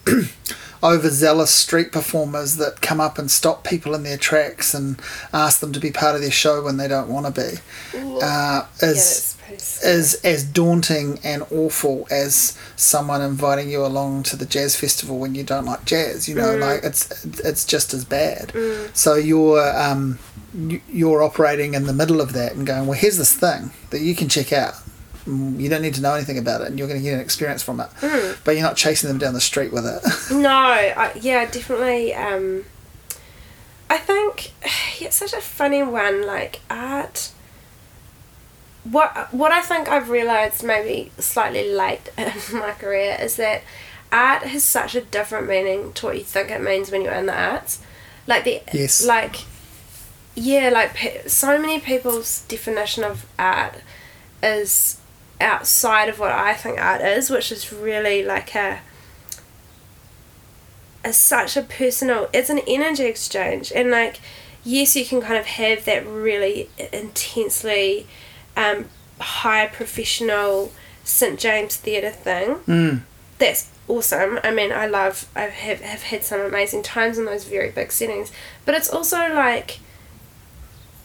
overzealous 0.83 1.51
street 1.51 1.93
performers 1.93 2.57
that 2.57 2.81
come 2.81 3.01
up 3.01 3.19
and 3.19 3.31
stop 3.31 3.65
people 3.65 3.95
in 3.95 4.03
their 4.03 4.17
tracks 4.17 4.73
and 4.75 5.01
ask 5.33 5.61
them 5.61 5.73
to 5.73 5.81
be 5.81 5.91
part 5.91 6.15
of 6.15 6.23
their 6.23 6.31
show 6.31 6.63
when 6.63 6.77
they 6.79 6.89
don't 6.89 7.09
want 7.09 7.27
to 7.27 7.33
be 7.33 7.59
uh, 8.23 8.67
is 8.81 9.37
scary. 9.37 9.57
is 9.57 10.15
as 10.25 10.45
daunting 10.45 11.19
and 11.23 11.43
awful 11.51 12.07
as 12.11 12.57
someone 12.77 13.21
inviting 13.21 13.69
you 13.71 13.85
along 13.85 14.23
to 14.23 14.37
the 14.37 14.47
jazz 14.47 14.75
festival 14.77 15.19
when 15.19 15.35
you 15.35 15.43
don't 15.45 15.65
like 15.67 15.85
jazz. 15.85 16.29
You 16.29 16.35
know, 16.37 16.57
like 16.57 16.83
it's 16.85 17.25
it's 17.41 17.65
just 17.65 17.93
as 17.93 18.05
bad. 18.05 18.53
So 18.95 19.15
you're 19.17 19.61
um, 19.77 20.19
you're 20.91 21.23
operating 21.23 21.75
in 21.75 21.85
the 21.87 21.93
middle 21.93 22.21
of 22.21 22.33
that 22.33 22.53
and 22.55 22.67
going, 22.67 22.87
well, 22.87 22.99
here's 22.99 23.19
this 23.19 23.35
thing 23.35 23.71
that 23.91 24.01
you 24.01 24.15
can 24.15 24.29
check 24.29 24.53
out. 24.53 24.75
Mm, 25.31 25.61
You 25.61 25.69
don't 25.69 25.83
need 25.83 25.95
to 25.95 26.03
know 26.03 26.15
anything 26.15 26.39
about 26.39 26.61
it, 26.63 26.67
and 26.69 26.79
you're 26.79 26.89
going 26.89 26.99
to 27.01 27.05
get 27.05 27.15
an 27.15 27.21
experience 27.21 27.63
from 27.63 27.81
it. 27.81 27.89
But 28.45 28.53
you're 28.53 28.63
not 28.65 28.77
chasing 28.77 29.09
them 29.09 29.19
down 29.19 29.35
the 29.35 29.41
street 29.41 29.73
with 29.73 29.87
it. 29.87 30.03
No, 30.37 30.49
I, 30.51 31.13
yeah, 31.21 31.45
definitely. 31.51 32.15
Um, 32.15 32.65
I 33.89 33.99
think 33.99 34.53
it's 35.01 35.17
such 35.17 35.33
a 35.33 35.41
funny 35.41 35.83
one. 35.83 36.27
Like 36.27 36.61
art. 36.71 37.31
What 38.85 39.33
what 39.33 39.53
I 39.53 39.61
think 39.61 39.89
I've 39.89 40.09
realized 40.09 40.65
maybe 40.65 41.13
slightly 41.19 41.71
late 41.71 42.09
in 42.19 42.33
my 42.59 42.73
career 42.73 43.17
is 43.21 43.37
that 43.37 43.63
art 44.11 44.43
has 44.45 44.65
such 44.65 44.95
a 44.95 45.01
different 45.03 45.47
meaning 45.47 45.93
to 45.95 46.07
what 46.07 46.17
you 46.19 46.25
think 46.25 46.51
it 46.51 46.63
means 46.63 46.91
when 46.91 47.03
you're 47.03 47.13
in 47.13 47.27
the 47.27 47.39
arts. 47.39 47.81
Like 48.27 48.45
the 48.45 48.63
Yes. 48.73 49.05
like 49.05 49.37
yeah, 50.35 50.71
like 50.73 50.95
pe- 50.95 51.27
so 51.29 51.59
many 51.59 51.79
people's 51.79 52.41
definition 52.49 53.05
of 53.05 53.27
art 53.39 53.75
is 54.43 54.97
outside 55.41 56.09
of 56.09 56.19
what 56.19 56.33
I 56.33 56.55
think 56.55 56.79
art 56.79 57.01
is, 57.01 57.31
which 57.31 57.51
is 57.51 57.73
really 57.73 58.23
like 58.23 58.55
a 58.55 58.81
is 61.05 61.17
such 61.17 61.57
a 61.57 61.63
personal 61.63 62.29
it's 62.33 62.51
an 62.51 62.61
energy 62.67 63.05
exchange. 63.05 63.73
And 63.75 63.91
like 63.91 64.21
yes 64.65 64.97
you 64.97 65.05
can 65.05 65.21
kind 65.21 65.39
of 65.39 65.47
have 65.47 65.85
that 65.87 66.07
really 66.07 66.69
intensely 66.93 68.07
um, 68.57 68.87
high 69.19 69.67
professional 69.67 70.73
st 71.05 71.39
james 71.39 71.77
theatre 71.77 72.11
thing. 72.11 72.57
Mm. 72.67 73.03
that's 73.39 73.71
awesome. 73.89 74.39
I 74.45 74.51
mean 74.51 74.73
i 74.73 74.87
love 74.87 75.27
i 75.35 75.43
have, 75.43 75.81
have 75.81 76.03
had 76.03 76.23
some 76.23 76.41
amazing 76.41 76.83
times 76.83 77.19
in 77.19 77.25
those 77.25 77.45
very 77.45 77.71
big 77.71 77.93
settings. 77.93 78.31
But 78.65 78.75
it's 78.75 78.91
also 78.91 79.33
like 79.35 79.79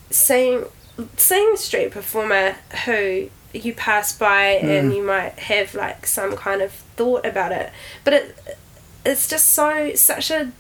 seeing 0.10 0.66
seeing 1.18 1.54
a 1.54 1.58
street 1.58 1.92
performer 1.92 2.56
who 2.86 3.30
you 3.64 3.74
pass 3.74 4.18
by 4.18 4.46
and 4.46 4.94
you 4.94 5.04
might 5.04 5.40
have 5.40 5.76
like 5.76 6.06
some 6.06 6.36
kind 6.36 6.62
of 6.62 6.72
thought 6.72 7.26
about 7.26 7.52
it. 7.52 7.72
But 8.04 8.14
it 8.14 8.58
it's 9.06 9.28
just 9.30 9.52
so 9.52 9.94
such 9.96 10.32
a 10.32 10.52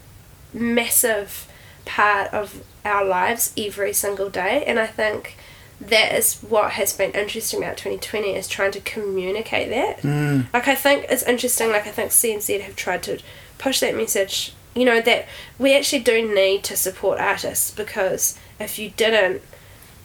massive 0.53 1.47
part 1.85 2.33
of 2.33 2.63
our 2.83 3.03
lives 3.03 3.53
every 3.57 3.93
single 3.93 4.29
day. 4.29 4.63
And 4.65 4.79
i 4.79 4.87
think 4.87 5.35
that 5.81 6.13
is 6.13 6.37
what 6.41 6.71
has 6.71 6.93
been 6.93 7.11
interesting 7.11 7.61
about 7.61 7.77
2020 7.77 8.33
is 8.35 8.47
trying 8.47 8.71
to 8.71 8.79
communicate 8.79 9.69
that. 9.69 10.01
Mm. 10.01 10.51
like 10.53 10.67
i 10.67 10.75
think 10.75 11.05
it's 11.09 11.23
interesting 11.23 11.69
like 11.69 11.85
i 11.85 11.91
think 11.91 12.11
cnz 12.11 12.61
have 12.61 12.75
tried 12.75 13.03
to 13.03 13.19
push 13.57 13.81
that 13.81 13.95
message 13.95 14.53
you 14.73 14.85
know 14.85 15.01
that 15.01 15.25
we 15.59 15.75
actually 15.75 16.01
do 16.01 16.33
need 16.33 16.63
to 16.63 16.77
support 16.77 17.19
artists 17.19 17.71
because 17.71 18.37
if 18.59 18.79
you 18.79 18.89
didn't 18.91 19.41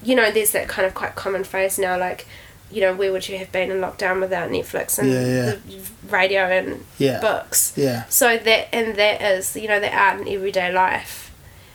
you 0.03 0.15
know 0.15 0.31
there's 0.31 0.53
that 0.53 0.69
kind 0.69 0.87
of 0.87 0.95
quite 0.95 1.15
common 1.15 1.45
phrase 1.45 1.79
now 1.79 1.97
like 1.97 2.27
you 2.71 2.81
know 2.81 2.95
where 2.95 3.11
would 3.13 3.29
you 3.29 3.39
have 3.39 3.51
been 3.53 3.71
in 3.71 3.79
lockdown 3.79 4.21
without 4.21 4.51
netflix 4.51 4.99
and 4.99 5.09
Yeah, 5.11 5.27
yeah. 5.27 5.51
the 5.67 5.81
radio 6.09 6.43
and 6.43 6.85
Yeah. 6.99 7.21
books 7.21 7.73
Yeah. 7.77 8.05
so 8.09 8.37
that 8.39 8.69
and 8.75 8.97
that 8.97 9.21
is 9.23 9.57
you 9.57 9.69
know 9.69 9.81
the 9.81 9.93
art 9.95 10.21
in 10.21 10.29
everyday 10.29 10.73
life 10.73 11.31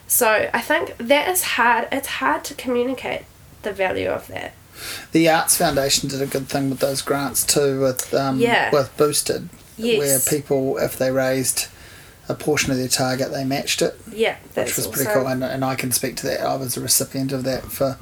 so 0.08 0.50
i 0.54 0.62
think 0.62 0.96
that 0.98 1.28
is 1.30 1.44
hard 1.44 1.88
it's 1.92 2.08
hard 2.08 2.44
to 2.46 2.54
communicate 2.54 3.24
the 3.64 3.72
value 3.74 4.10
of 4.10 4.28
that 4.28 4.54
The 5.14 5.30
Arts 5.30 5.56
Foundation 5.58 6.10
did 6.10 6.22
a 6.22 6.26
good 6.28 6.50
thing 6.50 6.70
with 6.70 6.80
those 6.80 7.02
grants 7.02 7.46
too, 7.46 7.80
with 7.80 8.14
um, 8.14 8.40
Yeah. 8.42 8.70
with 8.72 8.96
Boosted, 8.98 9.48
Yes. 9.78 10.00
where 10.00 10.20
people, 10.40 10.78
if 10.78 10.98
they 10.98 11.12
raised 11.12 11.68
a 12.28 12.34
portion 12.36 12.72
of 12.74 12.78
their 12.78 12.90
target, 12.90 13.32
they 13.32 13.46
matched 13.46 13.82
it, 13.82 13.96
yeah 14.12 14.36
that's 14.54 14.72
which 14.76 14.86
was 14.86 14.88
pretty 14.88 15.10
cool. 15.14 15.28
And, 15.28 15.42
and 15.46 15.64
I 15.64 15.76
can 15.76 15.94
speak 15.94 16.18
to 16.18 16.28
that. 16.28 16.42
I 16.42 16.56
was 16.58 16.76
a 16.76 16.82
recipient 16.82 17.32
of 17.32 17.44
that 17.46 17.64
for 17.72 17.98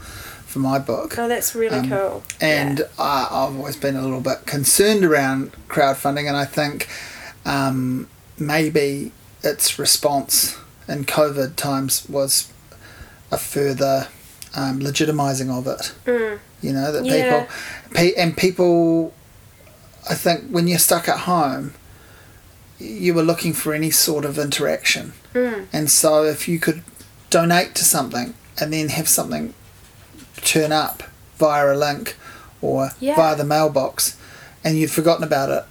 for 0.54 0.60
my 0.60 0.78
book. 0.80 1.18
oh 1.18 1.28
that's 1.28 1.54
really 1.56 1.78
Um, 1.80 1.90
cool 1.90 2.24
And 2.40 2.80
Yeah. 2.80 2.86
I, 3.00 3.28
I've 3.30 3.56
always 3.58 3.76
been 3.76 3.96
a 3.96 4.02
little 4.02 4.22
bit 4.22 4.46
concerned 4.46 5.04
around 5.04 5.52
crowdfunding, 5.68 6.28
and 6.28 6.38
I 6.38 6.46
think 6.46 6.88
um, 7.46 8.08
maybe 8.38 9.12
its 9.44 9.78
response 9.80 10.56
in 10.88 11.06
COVID 11.06 11.56
times 11.56 12.06
was 12.08 12.48
a 13.32 13.38
further 13.38 14.08
um, 14.56 14.80
legitimizing 14.80 15.50
of 15.50 15.66
it. 15.68 15.94
Mm. 16.06 16.40
You 16.62 16.74
know 16.74 16.92
that 16.92 17.04
Yeah. 17.06 17.14
people, 17.16 17.42
pe- 17.96 18.14
and 18.22 18.38
people, 18.38 19.14
I 20.10 20.16
think 20.16 20.50
when 20.56 20.68
you're 20.68 20.80
stuck 20.90 21.10
at 21.10 21.20
home, 21.22 21.74
you 22.80 23.14
were 23.14 23.24
looking 23.24 23.54
for 23.54 23.74
any 23.74 23.92
sort 23.92 24.24
of 24.26 24.38
interaction, 24.38 25.14
Mm. 25.34 25.66
and 25.74 25.90
so 25.90 26.24
if 26.24 26.48
you 26.48 26.60
could 26.60 26.84
donate 27.32 27.74
to 27.76 27.84
something 27.84 28.36
and 28.60 28.72
then 28.72 28.90
have 28.90 29.08
something 29.10 29.54
turn 30.44 30.72
up 30.72 31.04
via 31.38 31.74
a 31.74 31.76
link 31.76 32.16
or 32.62 32.92
Yeah. 33.00 33.16
via 33.16 33.36
the 33.36 33.44
mailbox, 33.44 34.16
and 34.64 34.78
you'd 34.78 34.92
forgotten 34.92 35.24
about 35.24 35.50
it. 35.50 35.64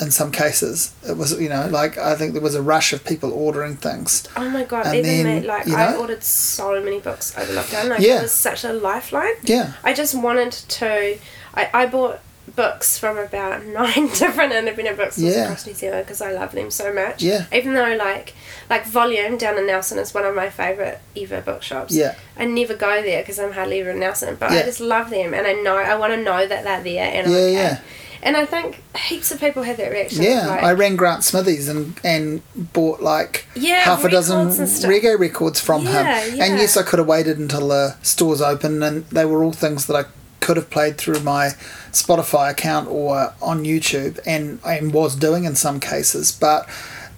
In 0.00 0.10
some 0.10 0.32
cases, 0.32 0.92
it 1.06 1.18
was 1.18 1.38
you 1.38 1.50
know 1.50 1.66
like 1.70 1.98
I 1.98 2.14
think 2.14 2.32
there 2.32 2.40
was 2.40 2.54
a 2.54 2.62
rush 2.62 2.94
of 2.94 3.04
people 3.04 3.32
ordering 3.34 3.76
things. 3.76 4.26
Oh 4.34 4.48
my 4.48 4.64
god! 4.64 4.86
And 4.86 4.94
even 4.96 5.24
then, 5.26 5.40
me, 5.42 5.46
like 5.46 5.66
you 5.66 5.72
know, 5.72 5.78
I 5.78 5.94
ordered 5.94 6.24
so 6.24 6.80
many 6.82 7.00
books 7.00 7.36
over 7.36 7.52
lockdown. 7.52 7.90
Like 7.90 8.00
Yeah. 8.00 8.20
it 8.20 8.22
was 8.22 8.32
such 8.32 8.64
a 8.64 8.72
lifeline. 8.72 9.34
Yeah, 9.42 9.72
I 9.84 9.92
just 9.92 10.14
wanted 10.14 10.52
to. 10.52 11.18
I, 11.54 11.68
I 11.74 11.86
bought 11.86 12.20
books 12.56 12.98
from 12.98 13.18
about 13.18 13.66
nine 13.80 14.08
different 14.08 14.54
independent 14.54 14.96
bookstores 14.96 15.34
Yeah. 15.36 15.42
across 15.44 15.66
New 15.66 15.74
Zealand 15.74 16.06
because 16.06 16.22
I 16.22 16.32
love 16.32 16.52
them 16.52 16.70
so 16.70 16.92
much. 16.94 17.22
Yeah. 17.22 17.44
Even 17.52 17.74
though 17.74 17.94
like 17.96 18.32
like 18.70 18.86
Volume 18.86 19.36
down 19.36 19.58
in 19.58 19.66
Nelson 19.66 19.98
is 19.98 20.14
one 20.14 20.24
of 20.24 20.34
my 20.34 20.48
favourite 20.48 20.98
ever 21.16 21.40
bookshops. 21.42 21.92
Yeah. 21.94 22.14
I 22.38 22.46
never 22.46 22.74
go 22.74 23.02
there 23.02 23.20
because 23.20 23.38
I'm 23.38 23.52
hardly 23.52 23.80
ever 23.80 23.90
in 23.90 23.98
Nelson, 23.98 24.36
but 24.40 24.52
Yeah. 24.52 24.60
I 24.60 24.62
just 24.62 24.80
love 24.80 25.10
them 25.10 25.34
and 25.34 25.46
I 25.46 25.52
know 25.54 25.76
I 25.76 25.96
want 25.96 26.12
to 26.14 26.22
know 26.22 26.46
that 26.46 26.64
they're 26.64 26.82
there 26.82 27.10
and 27.12 27.30
Yeah, 27.30 27.36
okay. 27.38 27.52
yeah. 27.52 27.78
And 28.22 28.36
I 28.36 28.44
think 28.44 28.82
heaps 29.08 29.32
of 29.32 29.40
people 29.40 29.62
had 29.62 29.78
that 29.78 29.90
reaction. 29.90 30.22
yeah. 30.22 30.46
like, 30.46 30.62
I 30.62 30.72
rang 30.72 30.94
Grant 30.96 31.24
Smithies 31.24 31.68
and 31.68 31.98
and 32.04 32.42
bought 32.54 33.00
like 33.02 33.46
Yeah, 33.56 33.80
half 33.80 34.04
a 34.04 34.08
dozen 34.10 34.36
records 34.38 34.58
and 34.58 34.68
stuff. 34.68 34.90
reggae 34.90 35.18
records 35.18 35.58
from 35.58 35.84
Yeah, 35.84 36.20
him. 36.20 36.36
yeah. 36.36 36.44
And 36.44 36.58
yes, 36.58 36.76
I 36.76 36.82
could 36.82 36.98
have 36.98 37.08
waited 37.08 37.38
until 37.38 37.68
the 37.68 37.96
stores 38.02 38.42
open, 38.42 38.82
and 38.82 39.06
they 39.06 39.24
were 39.24 39.42
all 39.42 39.52
things 39.52 39.86
that 39.86 39.96
I 39.96 40.04
could 40.40 40.56
have 40.58 40.68
played 40.70 40.96
through 40.98 41.20
my 41.20 41.50
Spotify 41.92 42.50
account 42.50 42.88
or 42.88 43.32
on 43.40 43.64
YouTube, 43.64 44.18
and 44.26 44.58
and 44.66 44.92
was 44.92 45.16
doing 45.16 45.44
in 45.44 45.54
some 45.56 45.80
cases. 45.80 46.30
But 46.30 46.68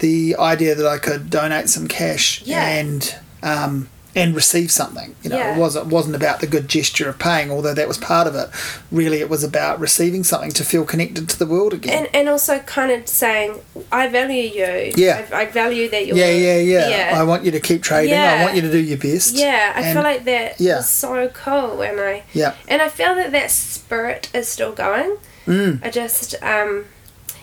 the 0.03 0.37
idea 0.39 0.75
that 0.75 0.87
I 0.87 0.99
could 0.99 1.31
donate 1.31 1.69
some 1.71 1.87
cash 1.89 2.43
Yeah. 2.45 2.67
and 2.79 3.15
um, 3.43 3.89
and 4.15 4.35
receive 4.37 4.71
something, 4.71 5.17
you 5.23 5.31
know, 5.31 5.39
Yeah. 5.39 5.55
it 5.55 5.59
wasn't 5.59 5.87
wasn't 5.87 6.15
about 6.17 6.41
the 6.41 6.47
good 6.47 6.69
gesture 6.69 7.09
of 7.09 7.19
paying, 7.19 7.51
although 7.51 7.73
that 7.73 7.89
was 7.89 7.97
part 7.97 8.27
of 8.27 8.35
it. 8.35 8.49
Really, 9.01 9.21
it 9.21 9.31
was 9.31 9.43
about 9.43 9.81
receiving 9.81 10.23
something 10.23 10.53
to 10.53 10.65
feel 10.65 10.85
connected 10.85 11.31
to 11.31 11.39
the 11.39 11.47
world 11.47 11.73
again. 11.73 11.95
and 12.05 12.09
and 12.19 12.29
also 12.29 12.59
kind 12.79 12.91
of 12.93 13.09
saying 13.09 13.51
I 13.91 14.09
value 14.09 14.49
you. 14.61 14.93
Yeah. 14.97 15.25
I, 15.33 15.43
I 15.43 15.45
value 15.47 15.89
that 15.89 16.07
you're. 16.07 16.17
yeah, 16.19 16.31
yeah, 16.49 16.59
yeah, 16.75 16.89
Yeah. 16.95 17.21
I 17.21 17.23
want 17.25 17.45
you 17.47 17.53
to 17.53 17.61
keep 17.61 17.81
trading. 17.83 18.19
I 18.19 18.43
want 18.45 18.55
you 18.55 18.61
to 18.69 18.71
do 18.71 18.83
your 18.93 18.99
best. 18.99 19.35
Yeah, 19.35 19.73
I 19.75 19.81
And- 19.81 19.93
feel 19.95 20.03
like 20.13 20.25
that 20.25 20.61
yeah. 20.61 20.77
was 20.77 20.91
so 20.91 21.29
cool, 21.45 21.81
and 21.89 21.99
I 21.99 22.23
Yeah. 22.35 22.53
and 22.69 22.83
I 22.83 22.89
feel 22.91 23.15
that 23.15 23.33
that 23.33 23.51
spirit 23.51 24.29
is 24.35 24.47
still 24.47 24.73
going. 24.73 25.17
Mm. 25.47 25.81
I 25.87 25.89
just 25.91 26.35
um, 26.43 26.85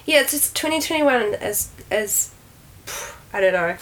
yeah, 0.06 0.22
it's 0.22 0.34
just 0.38 0.56
twenty 0.56 0.80
twenty 0.88 1.04
one 1.04 1.34
is 1.50 1.70
is 1.92 2.30
I 3.34 3.42
don't 3.42 3.54
know. 3.54 3.78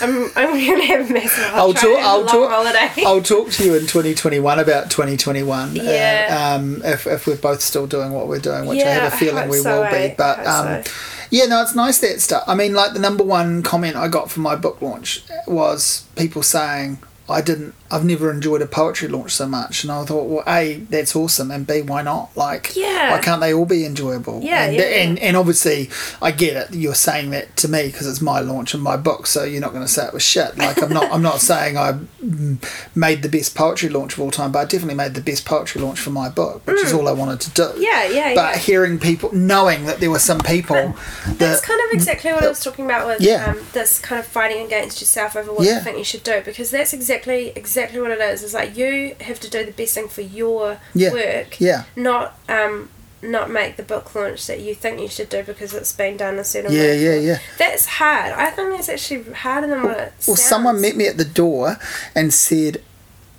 I'm 0.00 0.30
I'm 0.36 0.66
gonna 0.66 0.84
have 0.84 1.10
a 1.10 1.12
massive. 1.12 1.44
I'll 1.52 1.74
talk. 1.74 1.84
and 1.84 1.96
have 1.98 2.04
a 2.04 2.08
I'll 2.08 2.18
long 2.18 2.28
talk. 2.28 2.50
holiday. 2.50 3.04
I'll 3.04 3.22
talk 3.22 3.50
to 3.50 3.64
you 3.64 3.74
in 3.74 3.82
2021 3.82 4.58
about 4.58 4.90
2021. 4.90 5.76
Yeah. 5.76 6.28
Uh, 6.30 6.56
um, 6.56 6.82
if 6.84 7.06
if 7.06 7.26
we're 7.26 7.36
both 7.36 7.60
still 7.60 7.86
doing 7.86 8.12
what 8.12 8.28
we're 8.28 8.40
doing, 8.40 8.66
which 8.66 8.82
I 8.82 8.88
have 8.90 9.12
a 9.12 9.16
feeling 9.16 9.48
we 9.48 9.58
so, 9.58 9.78
will 9.78 9.84
eh? 9.84 10.08
be. 10.08 10.14
But 10.16 10.46
um, 10.46 10.84
so. 10.84 10.92
yeah, 11.30 11.46
no, 11.46 11.62
it's 11.62 11.74
nice 11.74 11.98
that 12.00 12.20
stuff. 12.20 12.44
I 12.46 12.54
mean, 12.54 12.74
like 12.74 12.92
the 12.92 13.00
number 13.00 13.24
one 13.24 13.62
comment 13.62 13.96
I 13.96 14.08
got 14.08 14.30
from 14.30 14.42
my 14.42 14.56
book 14.56 14.80
launch 14.82 15.22
was 15.46 16.06
people 16.16 16.42
saying. 16.42 16.98
I 17.26 17.40
didn't. 17.40 17.74
I've 17.94 18.04
never 18.04 18.30
enjoyed 18.30 18.60
a 18.62 18.66
poetry 18.66 19.08
launch 19.08 19.32
so 19.32 19.46
much, 19.46 19.84
and 19.84 19.92
I 19.92 20.04
thought, 20.04 20.24
well, 20.28 20.42
a 20.48 20.76
that's 20.90 21.14
awesome, 21.14 21.50
and 21.50 21.66
b 21.66 21.80
why 21.82 22.02
not? 22.02 22.36
Like, 22.36 22.74
Yeah. 22.74 23.12
why 23.12 23.20
can't 23.20 23.40
they 23.40 23.54
all 23.54 23.66
be 23.66 23.84
enjoyable? 23.86 24.40
Yeah, 24.42 24.64
and, 24.64 24.74
yeah, 24.76 24.88
yeah. 24.88 24.96
and 25.02 25.18
and 25.20 25.36
obviously, 25.36 25.90
I 26.20 26.32
get 26.32 26.56
it. 26.56 26.74
You're 26.74 26.94
saying 26.94 27.30
that 27.30 27.56
to 27.58 27.68
me 27.68 27.86
because 27.86 28.06
it's 28.08 28.20
my 28.20 28.40
launch 28.40 28.74
and 28.74 28.82
my 28.82 28.96
book, 28.96 29.26
so 29.26 29.44
you're 29.44 29.60
not 29.60 29.72
going 29.72 29.84
to 29.84 29.90
say 29.90 30.06
it 30.06 30.12
was 30.12 30.24
shit. 30.24 30.58
Like, 30.58 30.82
I'm 30.82 30.92
not. 30.92 31.12
I'm 31.12 31.22
not 31.22 31.40
saying 31.52 31.76
I 31.76 31.92
mm, 32.22 32.58
made 32.96 33.22
the 33.22 33.28
best 33.28 33.54
poetry 33.54 33.88
launch 33.90 34.14
of 34.14 34.20
all 34.20 34.30
time, 34.30 34.50
but 34.50 34.58
I 34.58 34.64
definitely 34.64 34.96
made 34.96 35.14
the 35.14 35.20
best 35.20 35.44
poetry 35.44 35.80
launch 35.80 36.00
for 36.00 36.10
my 36.10 36.28
book, 36.28 36.66
which 36.66 36.80
is 36.82 36.92
all 36.92 37.06
I 37.08 37.12
wanted 37.12 37.40
to 37.42 37.50
do. 37.50 37.62
Mm. 37.62 37.80
Yeah, 37.80 38.04
yeah, 38.08 38.34
But 38.34 38.54
yeah. 38.54 38.58
hearing 38.58 38.98
people, 38.98 39.32
knowing 39.32 39.84
that 39.86 40.00
there 40.00 40.10
were 40.10 40.18
some 40.18 40.40
people 40.40 40.74
That's 41.26 41.60
that 41.60 41.62
kind 41.62 41.80
of 41.86 41.92
exactly 41.92 42.32
what 42.32 42.42
I 42.42 42.48
was 42.48 42.62
talking 42.64 42.86
about 42.86 43.06
with 43.06 43.20
Yeah. 43.20 43.46
um, 43.50 43.60
this 43.72 43.98
kind 44.00 44.18
of 44.18 44.26
fighting 44.26 44.64
against 44.66 45.00
yourself 45.00 45.36
over 45.36 45.52
what 45.52 45.64
you 45.66 45.78
think 45.80 45.98
you 45.98 46.04
should 46.04 46.24
do 46.24 46.40
because 46.44 46.70
that's 46.70 46.92
exactly 46.92 47.52
exactly 47.54 47.83
what 47.92 48.10
it 48.10 48.20
is. 48.20 48.42
It's 48.42 48.54
like 48.54 48.76
you 48.76 49.14
have 49.20 49.40
to 49.40 49.50
do 49.50 49.64
the 49.64 49.72
best 49.72 49.94
thing 49.94 50.08
for 50.08 50.20
your 50.22 50.78
Yeah. 50.94 51.12
work, 51.12 51.60
yeah, 51.60 51.84
not 51.96 52.38
um, 52.48 52.90
not 53.22 53.50
make 53.50 53.76
the 53.76 53.82
book 53.82 54.14
launch 54.14 54.46
that 54.46 54.60
you 54.60 54.74
think 54.74 55.00
you 55.00 55.08
should 55.08 55.28
do 55.30 55.42
because 55.42 55.72
it's 55.72 55.92
been 55.92 56.16
done 56.16 56.38
a 56.38 56.44
certain 56.44 56.72
yeah, 56.72 56.80
way. 56.82 57.02
Yeah, 57.02 57.10
yeah, 57.14 57.20
yeah. 57.20 57.38
That's 57.58 57.86
hard. 57.86 58.32
I 58.32 58.50
think 58.50 58.70
that's 58.72 58.88
actually 58.90 59.32
harder 59.32 59.66
than 59.66 59.82
what 59.82 59.92
it 59.98 60.12
Well, 60.26 60.36
sounds. 60.36 60.42
someone 60.42 60.80
met 60.80 60.94
me 60.96 61.06
at 61.06 61.16
the 61.16 61.24
door 61.24 61.78
and 62.14 62.32
said, 62.34 62.82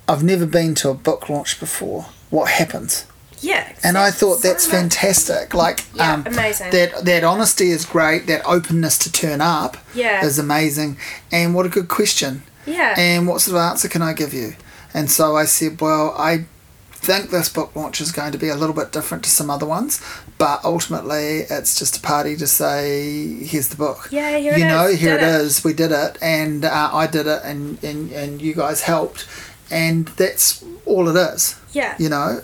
"I've 0.08 0.22
never 0.24 0.46
been 0.46 0.74
to 0.76 0.90
a 0.90 0.94
book 0.94 1.28
launch 1.28 1.60
before. 1.60 2.06
What 2.30 2.50
happens?" 2.50 3.04
Yeah. 3.40 3.70
And 3.84 3.98
I 3.98 4.10
thought 4.10 4.40
so 4.40 4.48
that's 4.48 4.66
much. 4.66 4.74
fantastic. 4.76 5.52
Like, 5.54 5.84
Yeah, 5.94 6.14
um, 6.14 6.24
amazing. 6.26 6.70
That 6.72 7.04
that 7.04 7.22
honesty 7.22 7.70
is 7.70 7.84
great. 7.84 8.26
That 8.26 8.42
openness 8.46 8.96
to 9.00 9.12
turn 9.12 9.40
up 9.40 9.76
Yeah. 9.94 10.24
is 10.24 10.38
amazing. 10.38 10.96
And 11.30 11.54
what 11.54 11.66
a 11.66 11.68
good 11.68 11.86
question. 11.86 12.42
Yeah. 12.66 12.94
And 12.98 13.26
what 13.28 13.40
sort 13.40 13.56
of 13.56 13.62
answer 13.62 13.88
can 13.88 14.02
I 14.02 14.12
give 14.12 14.34
you? 14.34 14.54
And 14.92 15.10
so 15.10 15.36
I 15.36 15.44
said, 15.44 15.80
well, 15.80 16.14
I 16.18 16.46
think 16.92 17.30
this 17.30 17.48
book 17.48 17.76
launch 17.76 18.00
is 18.00 18.10
going 18.10 18.32
to 18.32 18.38
be 18.38 18.48
a 18.48 18.56
little 18.56 18.74
bit 18.74 18.90
different 18.90 19.22
to 19.24 19.30
some 19.30 19.50
other 19.50 19.66
ones, 19.66 20.00
but 20.38 20.64
ultimately 20.64 21.40
it's 21.48 21.78
just 21.78 21.96
a 21.98 22.00
party 22.00 22.34
to 22.36 22.46
say, 22.46 23.34
here's 23.44 23.68
the 23.68 23.76
book. 23.76 24.08
Yeah, 24.10 24.36
here 24.38 24.54
it 24.54 24.58
you 24.58 24.64
know, 24.64 24.86
is. 24.86 25.00
here 25.00 25.18
Did 25.18 25.22
it. 25.28 25.40
is. 25.42 25.62
We 25.64 25.72
did 25.74 25.92
it, 25.92 26.18
and 26.20 26.64
uh, 26.64 26.90
I 26.92 27.06
did 27.06 27.26
it, 27.26 27.42
and, 27.44 27.82
and 27.84 28.10
and 28.12 28.42
you 28.42 28.54
guys 28.54 28.82
helped, 28.82 29.28
and 29.70 30.08
that's 30.16 30.64
all 30.84 31.08
it 31.08 31.16
is. 31.34 31.54
yeah. 31.72 31.94
You 31.98 32.08
know, 32.08 32.40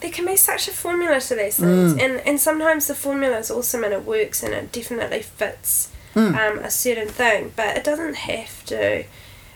there 0.00 0.10
can 0.12 0.24
be 0.24 0.36
such 0.36 0.68
a 0.68 0.72
formula 0.72 1.20
to 1.20 1.34
these 1.34 1.56
things, 1.56 1.94
Mm. 1.94 2.00
and 2.02 2.20
and 2.26 2.40
sometimes 2.40 2.86
the 2.86 2.94
formula 2.94 3.38
is 3.38 3.50
awesome 3.50 3.84
and 3.84 3.92
it 3.92 4.04
works 4.06 4.42
and 4.42 4.54
it 4.54 4.72
definitely 4.72 5.22
fits 5.22 5.88
Mm. 6.14 6.34
um, 6.34 6.58
a 6.64 6.70
certain 6.70 7.08
thing, 7.08 7.52
but 7.56 7.76
it 7.76 7.84
doesn't 7.84 8.14
have 8.14 8.64
to. 8.66 9.04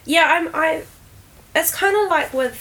Yeah, 0.04 0.24
I'm. 0.26 0.50
I. 0.54 0.84
It's 1.54 1.74
kind 1.74 1.96
of 1.96 2.08
like 2.08 2.32
with 2.32 2.56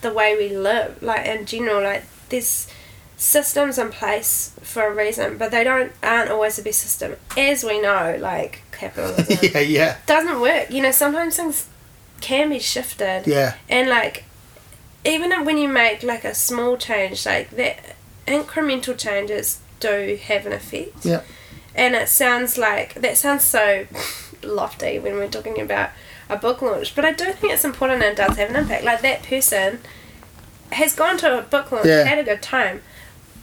the 0.00 0.12
way 0.12 0.36
we 0.36 0.56
live, 0.56 1.02
like 1.02 1.26
in 1.26 1.46
general, 1.46 1.82
like 1.82 2.04
there's 2.28 2.68
systems 3.16 3.78
in 3.78 3.90
place 3.90 4.54
for 4.62 4.86
a 4.86 4.94
reason, 4.94 5.36
but 5.36 5.50
they 5.50 5.64
don't 5.64 5.92
aren't 6.02 6.30
always 6.30 6.56
the 6.56 6.62
best 6.62 6.80
system, 6.80 7.16
as 7.36 7.64
we 7.64 7.80
know. 7.80 8.16
Like 8.20 8.62
capitalism 8.70 9.38
yeah, 9.54 9.60
yeah, 9.60 9.96
doesn't 10.06 10.40
work. 10.40 10.70
You 10.70 10.82
know, 10.82 10.92
sometimes 10.92 11.36
things 11.36 11.66
can 12.20 12.50
be 12.50 12.58
shifted 12.58 13.24
yeah, 13.26 13.54
and 13.68 13.88
like 13.88 14.24
even 15.04 15.30
when 15.44 15.56
you 15.56 15.68
make 15.68 16.02
like 16.02 16.24
a 16.24 16.34
small 16.34 16.76
change 16.76 17.24
like 17.24 17.50
that 17.50 17.94
incremental 18.26 18.98
changes 18.98 19.60
do 19.80 20.18
have 20.24 20.44
an 20.44 20.52
effect 20.52 21.04
yeah, 21.04 21.22
and 21.74 21.94
it 21.94 22.08
sounds 22.08 22.58
like 22.58 22.94
that 22.94 23.16
sounds 23.16 23.44
so 23.44 23.86
lofty 24.42 24.98
when 24.98 25.14
we're 25.14 25.28
talking 25.28 25.60
about 25.60 25.90
a 26.28 26.36
book 26.36 26.60
launch 26.62 26.94
but 26.94 27.04
i 27.04 27.12
do 27.12 27.24
think 27.32 27.52
it's 27.52 27.64
important 27.64 28.02
and 28.02 28.12
it 28.12 28.16
does 28.16 28.36
have 28.36 28.50
an 28.50 28.56
impact 28.56 28.84
like 28.84 29.00
that 29.02 29.22
person 29.22 29.78
has 30.72 30.94
gone 30.94 31.16
to 31.16 31.38
a 31.38 31.42
book 31.42 31.72
launch 31.72 31.86
Yeah. 31.86 32.04
had 32.04 32.18
a 32.18 32.24
good 32.24 32.42
time 32.42 32.82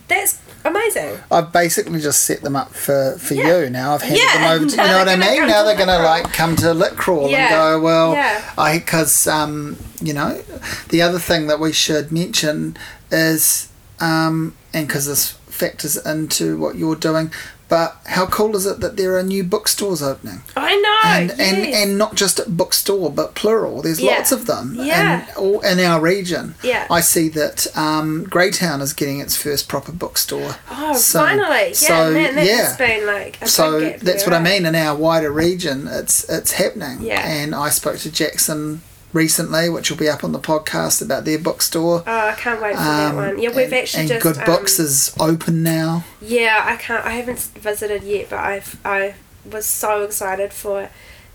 that's 0.07 0.39
amazing 0.63 1.17
I've 1.31 1.51
basically 1.51 1.99
just 1.99 2.23
set 2.25 2.41
them 2.41 2.55
up 2.55 2.71
for, 2.73 3.17
for 3.19 3.33
Yeah. 3.33 3.61
you 3.61 3.69
now. 3.71 3.95
I've 3.95 4.01
handed 4.03 4.19
Yeah, 4.23 4.33
them 4.33 4.51
over 4.61 4.65
to, 4.69 4.71
you 4.81 4.87
know 4.87 4.97
what 4.99 5.09
I 5.09 5.15
mean? 5.15 5.47
Now 5.47 5.63
they're 5.63 5.75
going 5.75 5.87
to 5.89 5.97
like 5.99 6.31
come 6.33 6.55
to 6.57 6.73
Lit 6.75 6.93
Crawl 6.95 7.29
Yeah. 7.29 7.45
and 7.45 7.49
go, 7.51 7.79
well. 7.81 8.41
I, 8.57 8.77
because, 8.79 9.25
um, 9.27 9.77
you 10.01 10.13
know, 10.13 10.41
the 10.89 11.01
other 11.03 11.17
thing 11.19 11.47
that 11.47 11.59
we 11.59 11.71
should 11.73 12.11
mention 12.11 12.77
is, 13.11 13.69
um, 13.99 14.55
and 14.73 14.87
because 14.87 15.05
this 15.07 15.31
factors 15.31 15.97
into 16.05 16.57
what 16.57 16.75
you're 16.75 16.95
doing, 16.95 17.31
but 17.67 17.97
how 18.05 18.27
cool 18.27 18.55
is 18.55 18.65
it 18.67 18.79
that 18.79 18.95
there 18.95 19.17
are 19.17 19.23
new 19.23 19.43
bookstores 19.43 20.01
opening? 20.03 20.41
i 20.55 20.75
know 20.75 21.09
and, 21.09 21.31
and 21.31 21.57
yes. 21.65 21.83
and 21.87 21.97
not 21.97 22.15
just 22.15 22.39
a 22.39 22.49
bookstore 22.49 23.09
but 23.11 23.33
plural 23.35 23.81
there's 23.81 23.99
Yeah. 24.01 24.11
lots 24.17 24.31
of 24.31 24.45
them 24.45 24.75
Yeah. 24.77 25.25
and 25.27 25.37
all 25.37 25.61
in 25.61 25.79
our 25.79 25.99
region 25.99 26.55
Yeah. 26.63 26.85
i 26.91 27.01
see 27.01 27.29
that 27.29 27.67
um, 27.75 28.25
greytown 28.29 28.81
is 28.81 28.93
getting 28.93 29.19
its 29.19 29.35
first 29.35 29.67
proper 29.67 29.91
bookstore 29.91 30.55
oh 30.69 30.95
So- 30.95 31.19
finally 31.19 31.67
yeah 31.69 31.73
so, 31.73 32.11
man 32.11 32.35
that 32.35 32.45
yeah. 32.45 32.55
has 32.67 32.77
been 32.77 33.05
like 33.07 33.41
a 33.41 33.47
so 33.47 33.89
that's 34.01 34.25
what 34.25 34.33
i 34.33 34.39
mean 34.41 34.65
in 34.65 34.75
our 34.75 34.95
wider 34.95 35.31
region 35.31 35.87
it's 35.87 36.27
it's 36.29 36.51
happening 36.53 37.01
Yeah. 37.01 37.25
and 37.27 37.55
i 37.55 37.69
spoke 37.69 37.97
to 37.99 38.11
jackson 38.11 38.81
recently 39.15 39.69
which 39.69 39.89
will 39.89 39.97
be 39.97 40.09
up 40.09 40.23
on 40.23 40.31
the 40.31 40.39
podcast 40.39 41.01
about 41.01 41.25
their 41.25 41.39
bookstore 41.39 42.03
Oh, 42.05 42.27
I 42.29 42.33
can't 42.33 42.61
wait 42.61 42.73
for 42.75 42.83
that 42.83 43.09
Um, 43.11 43.15
one. 43.15 43.39
Yeah, 43.41 43.49
we've 43.49 43.65
and, 43.65 43.73
actually 43.73 44.01
and 44.01 44.09
just 44.09 44.23
good 44.23 44.37
um, 44.37 44.45
books 44.45 44.77
is 44.79 45.15
open 45.19 45.63
now 45.63 46.03
Yeah, 46.21 46.61
I 46.63 46.75
can't. 46.75 47.05
I 47.05 47.11
haven't 47.11 47.39
visited 47.39 48.03
yet, 48.03 48.29
but 48.29 48.39
I've 48.39 48.79
I 48.85 49.15
was 49.49 49.65
so 49.65 50.03
excited 50.03 50.51
for 50.53 50.89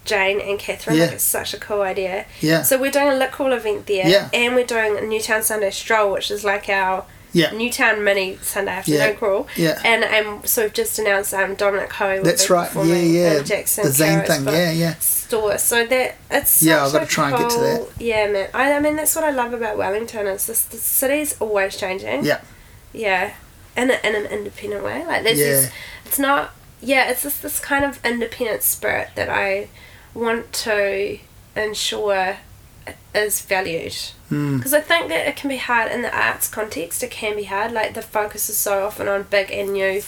Jane 0.05 0.41
and 0.41 0.59
Catherine. 0.59 0.97
Yeah. 0.97 1.05
Like, 1.05 1.15
it's 1.15 1.25
such 1.25 1.53
a 1.55 1.59
cool 1.59 1.83
idea. 1.83 2.27
yeah 2.41 2.63
So 2.63 2.79
we're 2.79 2.91
doing 2.91 3.09
a 3.09 3.15
lit 3.17 3.33
crawl 3.33 3.53
event 3.53 3.87
there, 3.87 4.09
Yeah. 4.09 4.29
and 4.33 4.55
we're 4.55 4.65
doing 4.67 4.97
a 4.97 5.03
Newtown 5.03 5.43
Sunday 5.43 5.71
stroll, 5.71 6.13
which 6.13 6.31
is 6.31 6.43
like 6.45 6.69
our 6.69 7.05
yeah 7.33 7.51
Newtown 7.53 8.03
mini 8.05 8.39
Sunday 8.43 8.73
afternoon 8.73 9.01
Yeah. 9.01 9.13
crawl. 9.13 9.47
yeah 9.57 9.81
And 9.85 10.05
um, 10.05 10.43
so 10.45 10.63
we've 10.63 10.73
just 10.73 10.99
announced 10.99 11.33
um, 11.35 11.55
Dominic 11.55 11.93
Ho 11.95 12.17
will 12.17 12.23
that's 12.25 12.51
right 12.51 12.71
yeah 12.75 12.83
yeah 12.95 13.39
the 13.39 13.43
zine 13.45 14.27
thing 14.27 14.45
yeah 14.47 14.71
yeah 14.73 14.95
store. 14.99 15.59
So 15.59 15.87
that 15.87 16.17
it's 16.31 16.63
Yeah, 16.63 16.85
I've 16.85 16.93
gotta 16.93 17.05
a 17.05 17.09
try 17.09 17.31
and 17.31 17.39
get 17.39 17.51
to 17.51 17.59
that. 17.61 17.89
Yeah, 17.99 18.27
man. 18.33 18.49
I, 18.53 18.73
I 18.73 18.81
mean 18.81 18.97
that's 18.97 19.15
what 19.15 19.25
I 19.25 19.31
love 19.31 19.53
about 19.53 19.77
Wellington 19.79 20.27
It's 20.27 20.47
this 20.47 20.65
the 20.65 20.77
city's 20.79 21.41
always 21.41 21.77
changing. 21.77 22.25
yeah 22.25 22.41
Yeah, 22.93 23.35
in, 23.77 23.91
a, 23.91 23.99
in 24.03 24.15
an 24.17 24.27
independent 24.27 24.83
way. 24.85 25.07
Like 25.07 25.23
there's 25.23 25.39
Yeah. 25.39 25.47
this, 25.47 25.71
it's 26.07 26.19
not. 26.19 26.51
Yeah, 26.83 27.11
it's 27.11 27.23
just 27.23 27.43
this 27.43 27.61
kind 27.61 27.85
of 27.85 28.05
independent 28.05 28.63
spirit 28.63 29.11
that 29.15 29.29
I 29.29 29.69
want 30.15 30.51
to 30.65 31.19
ensure 31.55 32.39
is 33.15 33.41
valued. 33.43 33.93
mm. 34.31 34.57
Because 34.57 34.75
I 34.75 34.81
think 34.81 35.09
that 35.09 35.27
it 35.27 35.37
can 35.37 35.49
be 35.49 35.57
hard 35.57 35.91
in 35.91 36.03
the 36.03 36.17
arts 36.17 36.49
context. 36.49 37.03
It 37.03 37.11
can 37.11 37.37
be 37.37 37.45
hard. 37.45 37.73
Like 37.73 37.95
the 37.95 38.03
focus 38.03 38.49
is 38.49 38.57
so 38.57 38.85
often 38.85 39.09
on 39.09 39.25
big 39.25 39.51
and 39.51 39.73
new, 39.73 40.03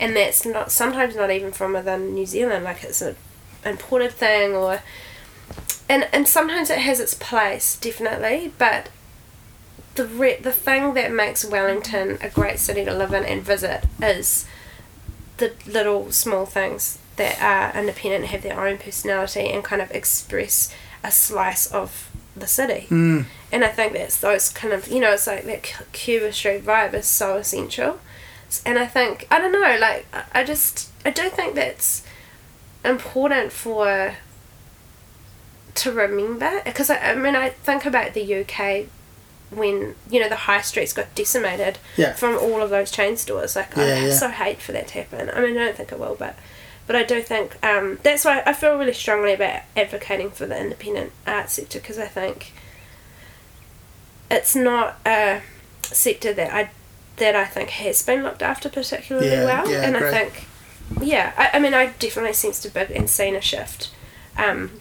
and 0.00 0.16
that's 0.16 0.44
not 0.44 0.70
sometimes 0.70 1.16
not 1.16 1.30
even 1.30 1.52
from 1.52 1.72
within 1.74 2.14
New 2.14 2.26
Zealand. 2.26 2.64
Like 2.64 2.84
it's 2.84 3.02
an 3.02 3.16
imported 3.64 4.12
thing, 4.12 4.54
or 4.54 4.80
and 5.88 6.08
and 6.12 6.26
sometimes 6.26 6.70
it 6.70 6.78
has 6.78 7.00
its 7.00 7.14
place 7.14 7.76
definitely, 7.76 8.52
but 8.58 8.88
the 9.94 10.06
re- 10.06 10.40
the 10.40 10.52
thing 10.52 10.94
that 10.94 11.10
makes 11.12 11.44
Wellington 11.44 12.18
a 12.22 12.28
great 12.28 12.58
city 12.58 12.84
to 12.84 12.94
live 12.94 13.12
in 13.12 13.24
and 13.24 13.42
visit 13.42 13.84
is 14.02 14.46
the 15.38 15.52
little 15.66 16.10
small 16.12 16.46
things 16.46 16.98
that 17.16 17.40
are 17.40 17.78
independent 17.78 18.26
have 18.26 18.42
their 18.42 18.60
own 18.60 18.78
personality 18.78 19.48
and 19.50 19.64
kind 19.64 19.82
of 19.82 19.90
express 19.90 20.72
a 21.02 21.10
slice 21.10 21.66
of 21.66 22.05
the 22.36 22.46
city. 22.46 22.86
Mm. 22.90 23.26
And 23.50 23.64
I 23.64 23.68
think 23.68 23.92
that's 23.92 24.20
those 24.20 24.48
kind 24.50 24.72
of, 24.72 24.88
you 24.88 25.00
know, 25.00 25.12
it's 25.12 25.26
like 25.26 25.44
that 25.44 25.62
Cuba 25.92 26.32
Street 26.32 26.64
vibe 26.64 26.94
is 26.94 27.06
so 27.06 27.36
essential. 27.36 27.98
And 28.64 28.78
I 28.78 28.86
think, 28.86 29.26
I 29.30 29.38
don't 29.38 29.52
know, 29.52 29.76
like, 29.80 30.06
I 30.32 30.44
just, 30.44 30.90
I 31.04 31.10
do 31.10 31.28
think 31.28 31.54
that's 31.54 32.04
important 32.84 33.52
for, 33.52 34.16
to 35.74 35.92
remember. 35.92 36.62
Because, 36.64 36.90
I, 36.90 36.98
I 36.98 37.14
mean, 37.14 37.34
I 37.34 37.50
think 37.50 37.86
about 37.86 38.14
the 38.14 38.34
UK 38.42 38.86
when 39.50 39.94
you 40.10 40.20
know 40.20 40.28
the 40.28 40.36
high 40.36 40.60
streets 40.60 40.92
got 40.92 41.14
decimated 41.14 41.78
yeah. 41.96 42.12
from 42.14 42.36
all 42.36 42.62
of 42.62 42.70
those 42.70 42.90
chain 42.90 43.16
stores. 43.16 43.56
Like 43.56 43.76
Yeah, 43.76 43.82
I 43.82 44.06
yeah. 44.06 44.12
so 44.12 44.28
hate 44.28 44.60
for 44.60 44.72
that 44.72 44.88
to 44.88 44.94
happen. 44.94 45.30
I 45.30 45.40
mean, 45.40 45.56
I 45.56 45.66
don't 45.66 45.76
think 45.76 45.92
it 45.92 45.98
will, 45.98 46.16
but 46.18 46.36
but 46.86 46.96
I 46.96 47.02
do 47.02 47.20
think 47.20 47.62
um, 47.64 47.98
that's 48.02 48.24
why 48.24 48.42
I 48.46 48.52
feel 48.52 48.76
really 48.76 48.92
strongly 48.92 49.32
about 49.32 49.62
advocating 49.76 50.30
for 50.30 50.46
the 50.46 50.58
independent 50.58 51.12
art 51.26 51.50
sector 51.50 51.80
because 51.80 51.98
I 51.98 52.06
think 52.06 52.52
it's 54.30 54.54
not 54.54 54.98
a 55.04 55.42
sector 55.82 56.32
that 56.32 56.52
I 56.52 56.70
that 57.16 57.34
I 57.34 57.46
think 57.46 57.70
has 57.70 58.02
been 58.02 58.22
looked 58.22 58.42
after 58.42 58.68
particularly 58.68 59.28
Yeah, 59.30 59.44
well, 59.44 59.70
yeah, 59.70 59.82
and 59.82 59.96
agree. 59.96 60.08
I 60.08 60.12
think 60.12 60.46
yeah, 61.00 61.32
I, 61.36 61.56
I 61.56 61.58
mean, 61.58 61.74
I 61.74 61.86
definitely 61.98 62.32
sensed 62.32 62.64
a 62.64 62.70
big 62.70 62.90
and 62.90 63.10
seen 63.10 63.34
a 63.34 63.40
shift. 63.40 63.92
Um, 64.36 64.80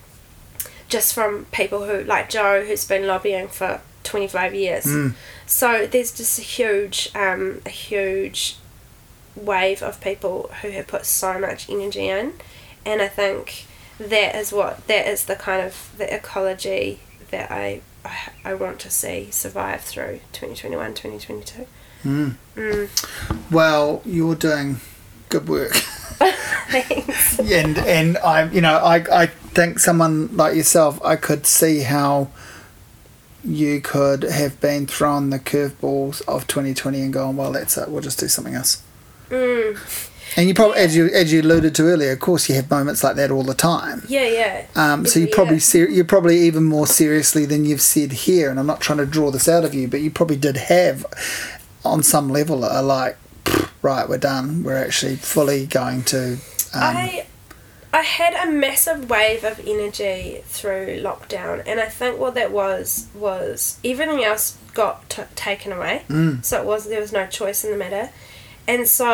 just 0.88 1.14
from 1.14 1.45
people 1.45 1.86
who 1.86 2.03
like 2.03 2.30
Joe, 2.30 2.64
who's 2.64 2.86
been 2.86 3.07
lobbying 3.07 3.48
for 3.48 3.82
twenty 4.03 4.27
five 4.27 4.53
years. 4.53 4.86
Mm. 4.86 5.14
So 5.48 5.88
there's 5.88 6.15
just 6.15 6.38
a 6.38 6.41
huge, 6.44 7.10
um, 7.15 7.61
a 7.65 7.69
huge 7.69 8.57
wave 9.36 9.82
of 9.82 10.02
people 10.02 10.49
who 10.62 10.70
have 10.70 10.88
put 10.88 11.06
so 11.06 11.40
much 11.40 11.70
energy 11.70 12.07
in, 12.10 12.34
and 12.86 13.02
I 13.02 13.07
think 13.07 13.66
that 13.98 14.36
is 14.36 14.52
what 14.52 14.88
that 14.88 15.07
is 15.07 15.26
the 15.26 15.36
kind 15.36 15.62
of 15.66 15.94
the 15.98 16.14
ecology 16.14 16.99
that 17.32 17.52
I 17.52 17.82
I, 18.44 18.53
want 18.53 18.80
to 18.82 18.90
see 18.90 19.30
survive 19.32 19.82
through 19.82 20.20
2021 20.32 20.94
2022 20.94 21.66
Mm. 22.03 22.36
mm. 22.56 23.52
Well, 23.52 24.03
you're 24.06 24.36
doing 24.36 24.80
good 25.30 25.48
work. 25.49 25.74
thanks 25.74 27.40
and 27.40 27.80
and 27.80 28.18
I 28.20 28.49
you 28.52 28.62
know 28.62 28.78
I 28.78 29.24
I 29.24 29.26
think 29.28 29.80
someone 29.80 30.36
like 30.38 30.56
yourself 30.56 31.03
I 31.03 31.16
could 31.16 31.48
see 31.48 31.80
how 31.82 32.30
you 33.44 33.82
could 33.82 34.24
have 34.24 34.60
been 34.62 34.86
thrown 34.88 35.30
the 35.30 35.40
curveballs 35.40 36.22
of 36.28 36.48
2020 36.48 37.02
and 37.02 37.14
gone 37.14 37.38
well 37.38 37.52
that's 37.52 37.78
it 37.78 37.90
we'll 37.90 38.02
just 38.02 38.20
do 38.20 38.28
something 38.28 38.56
else 38.56 38.82
mm. 39.36 40.38
and 40.38 40.48
you 40.48 40.53
probably 40.53 40.78
as 40.78 40.95
you 40.95 41.07
as 41.07 41.32
you 41.32 41.41
alluded 41.41 41.76
to 41.76 41.84
earlier 41.84 42.12
of 42.12 42.20
course 42.20 42.49
you 42.49 42.56
have 42.56 42.70
moments 42.70 43.03
like 43.03 43.16
that 43.16 43.32
all 43.32 43.44
the 43.44 43.53
time 43.53 44.03
yeah 44.07 44.28
yeah 44.28 44.68
um, 44.76 45.06
so 45.06 45.20
you 45.20 45.28
probably 45.28 45.56
year. 45.56 45.60
ser- 45.60 45.90
you're 45.90 46.06
probably 46.06 46.40
even 46.40 46.64
more 46.64 46.88
seriously 46.88 47.45
than 47.45 47.66
you've 47.66 47.82
said 47.82 48.12
here 48.12 48.49
and 48.49 48.60
I'm 48.60 48.68
not 48.68 48.82
trying 48.82 48.99
to 48.99 49.06
draw 49.06 49.32
this 49.32 49.48
out 49.48 49.64
of 49.64 49.74
you 49.74 49.88
but 49.88 50.02
you 50.02 50.12
probably 50.12 50.38
did 50.38 50.57
have 50.57 51.06
on 51.84 52.02
some 52.03 52.30
level 52.30 52.64
a 52.66 52.82
like 52.82 53.18
right 53.82 54.07
we're 54.10 54.18
done 54.18 54.64
we're 54.64 54.84
actually 54.84 55.16
fully 55.16 55.66
going 55.68 56.03
to 56.03 56.34
um, 56.74 56.98
I 56.98 57.26
I 57.95 58.02
had 58.02 58.34
a 58.34 58.52
massive 58.52 59.10
wave 59.10 59.45
of 59.45 59.62
energy 59.66 60.41
through 60.44 61.02
lockdown, 61.02 61.64
and 61.66 61.80
I 61.80 61.86
think 61.86 62.20
what 62.20 62.34
that 62.36 62.52
was 62.52 63.07
was 63.16 63.80
everything 63.86 64.22
else 64.22 64.57
got 64.74 65.10
t- 65.10 65.24
taken 65.36 65.72
away. 65.72 66.03
Mm. 66.10 66.44
So 66.44 66.62
it 66.62 66.66
was 66.66 66.90
there 66.90 66.99
was 66.99 67.14
no 67.14 67.26
choice 67.26 67.64
in 67.64 67.72
the 67.72 67.78
matter, 67.78 68.10
and 68.68 68.88
so 68.88 69.06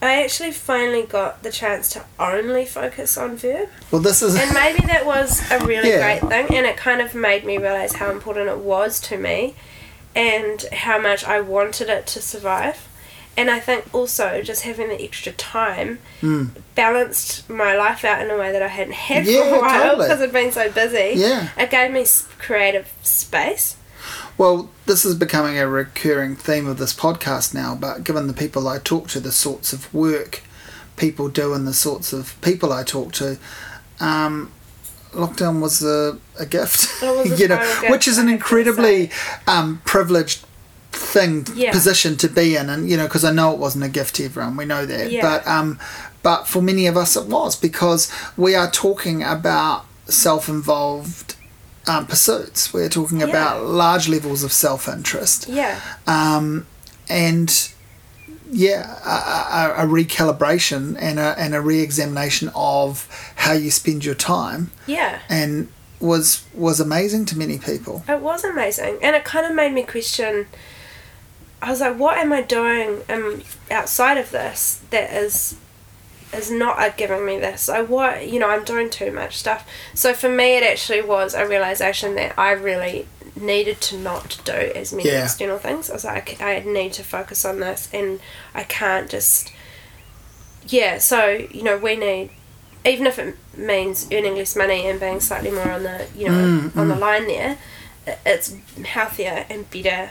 I 0.00 0.22
actually 0.22 0.52
finally 0.52 1.02
got 1.02 1.42
the 1.42 1.50
chance 1.50 1.88
to 1.90 2.04
only 2.18 2.64
focus 2.64 3.16
on 3.18 3.36
verb, 3.36 3.68
well 3.90 4.00
this 4.02 4.22
is 4.22 4.36
and 4.36 4.52
maybe 4.54 4.86
that 4.86 5.04
was 5.06 5.40
a 5.50 5.58
really 5.66 5.90
Yeah. 5.90 6.18
great 6.20 6.30
thing, 6.30 6.56
and 6.56 6.66
it 6.66 6.76
kind 6.76 7.00
of 7.00 7.14
made 7.14 7.44
me 7.44 7.58
realize 7.58 7.94
how 7.94 8.10
important 8.10 8.48
it 8.48 8.58
was 8.58 9.00
to 9.00 9.16
me, 9.18 9.54
and 10.14 10.62
how 10.72 10.98
much 10.98 11.24
I 11.24 11.40
wanted 11.40 11.88
it 11.88 12.06
to 12.08 12.22
survive. 12.22 12.84
And 13.36 13.48
I 13.52 13.60
think 13.60 13.84
also 13.94 14.42
just 14.42 14.62
having 14.62 14.88
the 14.88 15.00
extra 15.00 15.30
time 15.32 16.00
Mm. 16.22 16.50
balanced 16.74 17.48
my 17.48 17.76
life 17.76 18.04
out 18.04 18.20
in 18.20 18.28
a 18.32 18.36
way 18.36 18.50
that 18.50 18.62
I 18.62 18.66
hadn't 18.66 18.94
had 18.94 19.26
for 19.26 19.30
a 19.30 19.60
while 19.60 19.82
totally. 19.90 20.08
because 20.08 20.20
I'd 20.22 20.32
been 20.32 20.50
so 20.50 20.68
busy. 20.70 21.12
Yeah. 21.14 21.48
It 21.56 21.70
gave 21.70 21.92
me 21.92 22.04
creative 22.40 22.88
space. 23.04 23.76
Well, 24.38 24.70
this 24.86 25.04
is 25.04 25.16
becoming 25.16 25.58
a 25.58 25.68
recurring 25.68 26.36
theme 26.36 26.66
of 26.68 26.78
this 26.78 26.94
podcast 26.94 27.52
now, 27.52 27.74
but 27.74 28.04
given 28.04 28.28
the 28.28 28.32
people 28.32 28.68
I 28.68 28.78
talk 28.78 29.08
to, 29.08 29.20
the 29.20 29.32
sorts 29.32 29.72
of 29.72 29.92
work 29.92 30.42
people 30.96 31.28
do, 31.28 31.52
and 31.54 31.66
the 31.66 31.74
sorts 31.74 32.12
of 32.12 32.40
people 32.40 32.72
I 32.72 32.84
talk 32.84 33.12
to, 33.14 33.36
um, 34.00 34.52
lockdown 35.12 35.60
was 35.60 35.82
a, 35.82 36.18
a 36.38 36.46
gift. 36.46 37.02
Was 37.02 37.32
a 37.32 37.36
you 37.42 37.48
know, 37.48 37.56
gift, 37.58 37.90
which 37.90 38.06
is 38.08 38.16
an 38.18 38.28
incredibly 38.28 39.10
um, 39.48 39.82
privileged 39.84 40.44
thing 40.92 41.46
Yeah. 41.54 41.70
position 41.72 42.16
to 42.16 42.28
be 42.28 42.56
in 42.56 42.70
and 42.70 42.88
you 42.88 42.96
know 42.96 43.04
because 43.04 43.22
I 43.24 43.30
know 43.30 43.52
it 43.52 43.58
wasn't 43.58 43.84
a 43.84 43.88
gift 43.90 44.16
to 44.16 44.24
everyone 44.24 44.56
we 44.56 44.64
know 44.64 44.86
that 44.86 45.12
Yeah. 45.12 45.20
but 45.20 45.46
um 45.46 45.78
but 46.22 46.48
for 46.48 46.62
many 46.62 46.86
of 46.86 46.96
us 46.96 47.14
it 47.14 47.26
was 47.26 47.54
because 47.56 48.10
we 48.38 48.54
are 48.54 48.70
talking 48.70 49.22
about 49.22 49.84
self-involved 50.06 51.34
um, 51.88 52.06
pursuits 52.06 52.72
we're 52.72 52.88
talking 52.88 53.20
Yeah. 53.20 53.26
about 53.30 53.64
large 53.64 54.08
levels 54.08 54.42
of 54.44 54.52
self-interest 54.52 55.48
Yeah. 55.48 55.80
um, 56.06 56.66
and 57.08 57.70
yeah, 58.50 58.98
a, 59.04 59.82
a, 59.82 59.84
a 59.84 59.86
recalibration 59.88 60.96
and 60.98 61.18
a, 61.18 61.34
and 61.38 61.54
a 61.54 61.60
re-examination 61.60 62.50
of 62.54 63.06
how 63.36 63.52
you 63.52 63.70
spend 63.70 64.04
your 64.06 64.14
time, 64.14 64.70
Yeah. 64.86 65.18
and 65.28 65.68
was 66.00 66.44
was 66.54 66.80
amazing 66.80 67.24
to 67.26 67.36
many 67.36 67.58
people. 67.58 68.04
It 68.08 68.20
was 68.20 68.44
amazing. 68.44 68.98
And 69.02 69.14
it 69.16 69.24
kind 69.24 69.44
of 69.46 69.54
made 69.54 69.72
me 69.72 69.82
question 69.82 70.46
I 71.60 71.70
was 71.70 71.80
like, 71.80 71.98
what 71.98 72.16
am 72.18 72.32
I 72.32 72.40
doing 72.42 73.02
um, 73.10 73.42
outside 73.70 74.16
of 74.16 74.30
this 74.30 74.80
that 74.90 75.12
is 75.12 75.56
is 76.32 76.50
not 76.50 76.78
uh, 76.78 76.90
giving 76.96 77.24
me 77.24 77.38
this? 77.38 77.68
I 77.68 77.82
what 77.82 78.28
you 78.28 78.38
know, 78.38 78.48
I'm 78.48 78.64
doing 78.64 78.90
too 78.90 79.10
much 79.10 79.36
stuff. 79.36 79.68
So 79.94 80.12
for 80.14 80.28
me, 80.28 80.56
it 80.56 80.62
actually 80.62 81.02
was 81.02 81.34
a 81.34 81.46
realization 81.46 82.14
that 82.16 82.38
I 82.38 82.52
really 82.52 83.06
needed 83.36 83.80
to 83.80 83.96
not 83.98 84.40
do 84.44 84.52
as 84.52 84.92
many 84.92 85.08
Yeah. 85.08 85.24
external 85.24 85.58
things. 85.58 85.90
I 85.90 85.92
was 85.94 86.04
like, 86.04 86.40
I 86.40 86.58
need 86.60 86.92
to 86.94 87.04
focus 87.04 87.44
on 87.44 87.60
this, 87.60 87.88
and 87.92 88.20
I 88.54 88.64
can't 88.64 89.08
just 89.08 89.52
yeah. 90.66 90.98
So 90.98 91.26
you 91.50 91.62
know, 91.62 91.78
we 91.78 91.96
need 91.96 92.30
even 92.84 93.06
if 93.06 93.18
it 93.18 93.36
means 93.56 94.06
earning 94.12 94.36
less 94.36 94.54
money 94.56 94.86
and 94.86 95.00
being 95.00 95.20
slightly 95.20 95.50
more 95.50 95.70
on 95.70 95.82
the 95.82 96.06
you 96.16 96.26
know 96.26 96.32
Mm, 96.72 96.76
on 96.76 96.88
the 96.88 96.96
line 96.96 97.26
there, 97.26 97.58
it's 98.26 98.54
healthier 98.84 99.46
and 99.50 99.68
better 99.70 100.10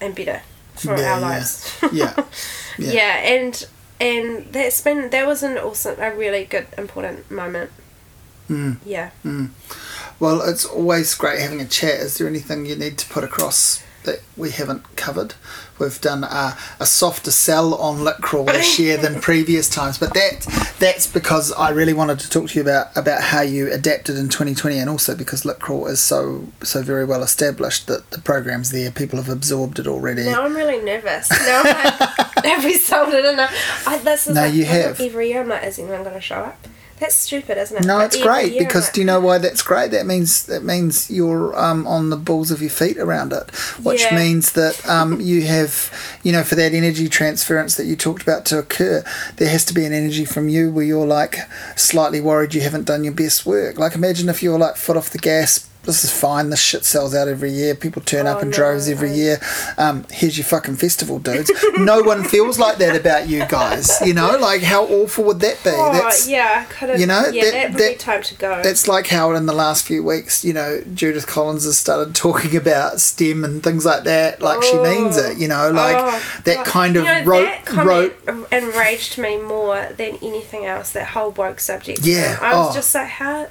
and 0.00 0.14
better 0.14 0.42
for 0.74 0.96
Yeah, 0.96 1.14
our 1.14 1.20
lives. 1.20 1.76
Yeah, 1.92 2.14
yeah. 2.78 2.92
Yeah. 2.92 3.16
and 3.22 3.66
and 4.02 4.52
that's 4.52 4.80
been 4.80 5.10
that 5.10 5.26
was 5.26 5.42
an 5.42 5.56
awesome, 5.58 6.00
a 6.00 6.14
really 6.14 6.44
good 6.44 6.66
important 6.76 7.30
moment. 7.30 7.70
Mm. 8.48 8.78
Yeah. 8.84 9.10
Well, 10.18 10.42
it's 10.42 10.64
always 10.64 11.14
great 11.14 11.40
having 11.40 11.60
a 11.60 11.66
chat. 11.66 12.00
Is 12.00 12.18
there 12.18 12.26
anything 12.26 12.66
you 12.66 12.76
need 12.76 12.98
to 12.98 13.08
put 13.08 13.22
across 13.24 13.82
that 14.02 14.20
we 14.36 14.50
haven't 14.50 14.96
covered? 14.96 15.34
We've 15.78 16.00
done 16.00 16.24
a, 16.24 16.56
a 16.80 16.86
softer 16.86 17.30
sell 17.30 17.74
on 17.74 18.02
lit 18.02 18.16
crawl 18.16 18.44
this 18.44 18.78
year 18.80 18.96
than 18.96 19.20
previous 19.20 19.68
times, 19.68 19.98
but 19.98 20.14
that 20.14 20.74
that's 20.80 21.06
because 21.06 21.52
I 21.52 21.70
really 21.70 21.92
wanted 21.92 22.18
to 22.20 22.28
talk 22.28 22.50
to 22.50 22.54
you 22.56 22.62
about 22.62 22.96
about 22.96 23.22
how 23.22 23.42
you 23.42 23.72
adapted 23.72 24.16
in 24.16 24.28
2020, 24.28 24.78
and 24.78 24.90
also 24.90 25.14
because 25.14 25.44
lit 25.44 25.60
crawl 25.60 25.86
is 25.86 26.00
so 26.00 26.48
so 26.64 26.82
very 26.82 27.04
well 27.04 27.22
established 27.22 27.86
that 27.86 28.10
the 28.10 28.20
program's 28.20 28.72
there, 28.72 28.90
people 28.90 29.16
have 29.18 29.28
absorbed 29.28 29.78
it 29.78 29.86
already. 29.86 30.24
Now 30.24 30.42
I'm 30.42 30.56
really 30.56 30.80
nervous. 30.80 31.30
Now 31.46 31.62
I'm 32.44 32.50
like, 32.50 32.54
have 32.56 32.64
we 32.64 32.74
sold 32.74 33.14
it 33.14 33.24
enough? 33.24 33.84
I, 33.86 33.98
this 33.98 34.26
is 34.26 34.34
No, 34.34 34.42
like, 34.42 34.54
you 34.54 34.64
have. 34.64 35.00
Every 35.00 35.28
year 35.28 35.40
I'm 35.42 35.48
like, 35.48 35.64
is 35.64 35.78
anyone 35.78 36.02
going 36.02 36.14
to 36.14 36.20
show 36.20 36.36
up? 36.36 36.58
That's 36.98 37.16
stupid, 37.16 37.58
isn't 37.58 37.76
it? 37.78 37.84
No, 37.84 37.98
But 37.98 38.06
it's 38.06 38.16
every 38.16 38.28
great 38.28 38.58
because 38.60 38.84
like, 38.84 38.92
do 38.94 39.00
you 39.00 39.06
know 39.08 39.18
why 39.18 39.38
that's 39.38 39.60
great? 39.62 39.90
That 39.90 40.06
means 40.06 40.46
that 40.46 40.62
means 40.62 41.10
you're 41.10 41.58
um, 41.58 41.84
on 41.84 42.10
the 42.10 42.16
balls 42.16 42.52
of 42.52 42.60
your 42.60 42.70
feet 42.70 42.96
around 42.96 43.32
it, 43.32 43.50
which 43.82 44.02
Yeah. 44.02 44.14
means 44.14 44.52
that 44.52 44.88
um, 44.88 45.20
you 45.30 45.42
have, 45.42 45.90
you 46.22 46.30
know, 46.30 46.44
for 46.44 46.54
that 46.54 46.72
energy 46.74 47.08
transference 47.08 47.74
that 47.74 47.86
you 47.86 47.96
talked 47.96 48.22
about 48.22 48.44
to 48.46 48.58
occur, 48.60 49.02
there 49.38 49.48
has 49.48 49.64
to 49.64 49.74
be 49.74 49.84
an 49.84 49.92
energy 49.92 50.24
from 50.24 50.48
you 50.48 50.70
where 50.70 50.84
you're 50.84 51.04
like 51.06 51.38
slightly 51.74 52.20
worried 52.20 52.54
you 52.54 52.60
haven't 52.60 52.84
done 52.84 53.02
your 53.02 53.14
best 53.14 53.44
work. 53.44 53.78
Like 53.80 53.96
imagine 53.96 54.28
if 54.28 54.40
you're 54.40 54.58
like 54.58 54.76
foot 54.76 54.96
off 54.96 55.10
the 55.10 55.18
gas. 55.18 55.68
This 55.84 56.04
is 56.04 56.12
fine. 56.12 56.50
This 56.50 56.60
shit 56.62 56.84
sells 56.84 57.12
out 57.14 57.26
every 57.26 57.50
year. 57.50 57.74
People 57.74 58.02
turn 58.02 58.26
Oh, 58.28 58.32
up 58.32 58.42
in 58.42 58.50
no, 58.50 58.56
droves 58.56 58.88
every 58.88 59.10
I- 59.10 59.14
year. 59.14 59.40
Um, 59.76 60.04
here's 60.10 60.38
your 60.38 60.44
fucking 60.44 60.76
festival, 60.76 61.18
dudes. 61.18 61.50
no 61.78 62.02
one 62.02 62.22
feels 62.34 62.58
like 62.58 62.78
that 62.78 62.94
about 62.94 63.28
you 63.28 63.44
guys. 63.46 64.00
You 64.06 64.14
know, 64.14 64.36
like 64.38 64.62
how 64.62 64.84
awful 64.84 65.24
would 65.24 65.40
that 65.40 65.62
be? 65.64 65.70
Oh, 65.72 66.10
yeah, 66.26 66.64
I 66.68 66.72
couldn't. 66.72 67.00
you 67.00 67.06
know, 67.06 67.24
yeah, 67.32 67.44
that- 67.44 67.52
that, 67.52 67.70
would 67.72 67.78
be 67.78 67.94
time 67.96 68.22
to 68.22 68.34
go. 68.36 68.62
it's 68.64 68.86
like 68.86 69.08
how 69.08 69.32
in 69.34 69.46
the 69.46 69.52
last 69.52 69.84
few 69.84 70.04
weeks, 70.04 70.44
you 70.44 70.52
know, 70.52 70.82
Judith 70.94 71.26
Collins 71.26 71.64
has 71.64 71.78
started 71.78 72.14
talking 72.14 72.56
about 72.56 73.00
STEM 73.00 73.44
and 73.44 73.62
things 73.62 73.84
like 73.84 74.04
that, 74.04 74.40
like 74.40 74.62
she 74.62 74.78
means 74.78 75.16
it, 75.16 75.38
you 75.38 75.48
know, 75.48 75.70
like 75.72 75.96
Oh, 75.98 76.22
that 76.44 76.64
kind 76.64 76.96
of 76.96 77.04
you 77.04 77.10
know, 77.10 77.24
rote, 77.24 77.44
that 77.46 77.66
comment 77.66 78.14
rote. 78.26 78.52
enraged 78.52 79.18
me 79.18 79.36
more 79.40 79.88
than 79.96 80.16
anything 80.22 80.64
else. 80.64 80.92
That 80.92 81.08
whole 81.08 81.30
woke 81.32 81.58
subject. 81.60 82.00
Yeah, 82.04 82.38
I 82.40 82.54
was 82.56 82.70
oh. 82.70 82.74
just 82.74 82.94
like, 82.94 83.08
how, 83.08 83.48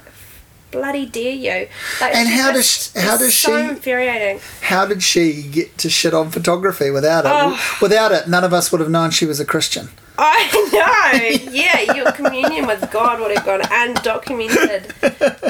bloody 0.72 1.06
dare 1.06 1.32
you? 1.34 1.68
Like, 2.00 2.14
And 2.16 2.28
how 2.28 2.50
does 2.52 2.66
she- 2.68 2.98
how 2.98 3.16
does 3.16 3.38
so 3.38 3.56
she- 3.62 3.68
infuriating. 3.68 4.40
How 4.62 4.86
did 4.86 5.02
she 5.02 5.42
get 5.42 5.78
to 5.78 5.88
shit 5.88 6.12
on 6.14 6.30
photography 6.30 6.90
without 6.90 7.24
it? 7.24 7.30
Oh. 7.32 7.78
Without 7.80 8.10
it, 8.10 8.26
none 8.26 8.42
of 8.42 8.52
us 8.52 8.72
would 8.72 8.80
have 8.80 8.90
known 8.90 9.10
she 9.10 9.26
was 9.26 9.38
a 9.38 9.44
Christian. 9.44 9.90
I 10.18 10.50
know. 10.72 11.50
Yeah, 11.52 11.94
your 11.94 12.12
communion 12.12 12.66
with 12.66 12.90
God 12.90 13.18
would 13.20 13.34
have 13.36 13.46
gone 13.46 13.60
undocumented, 13.62 14.82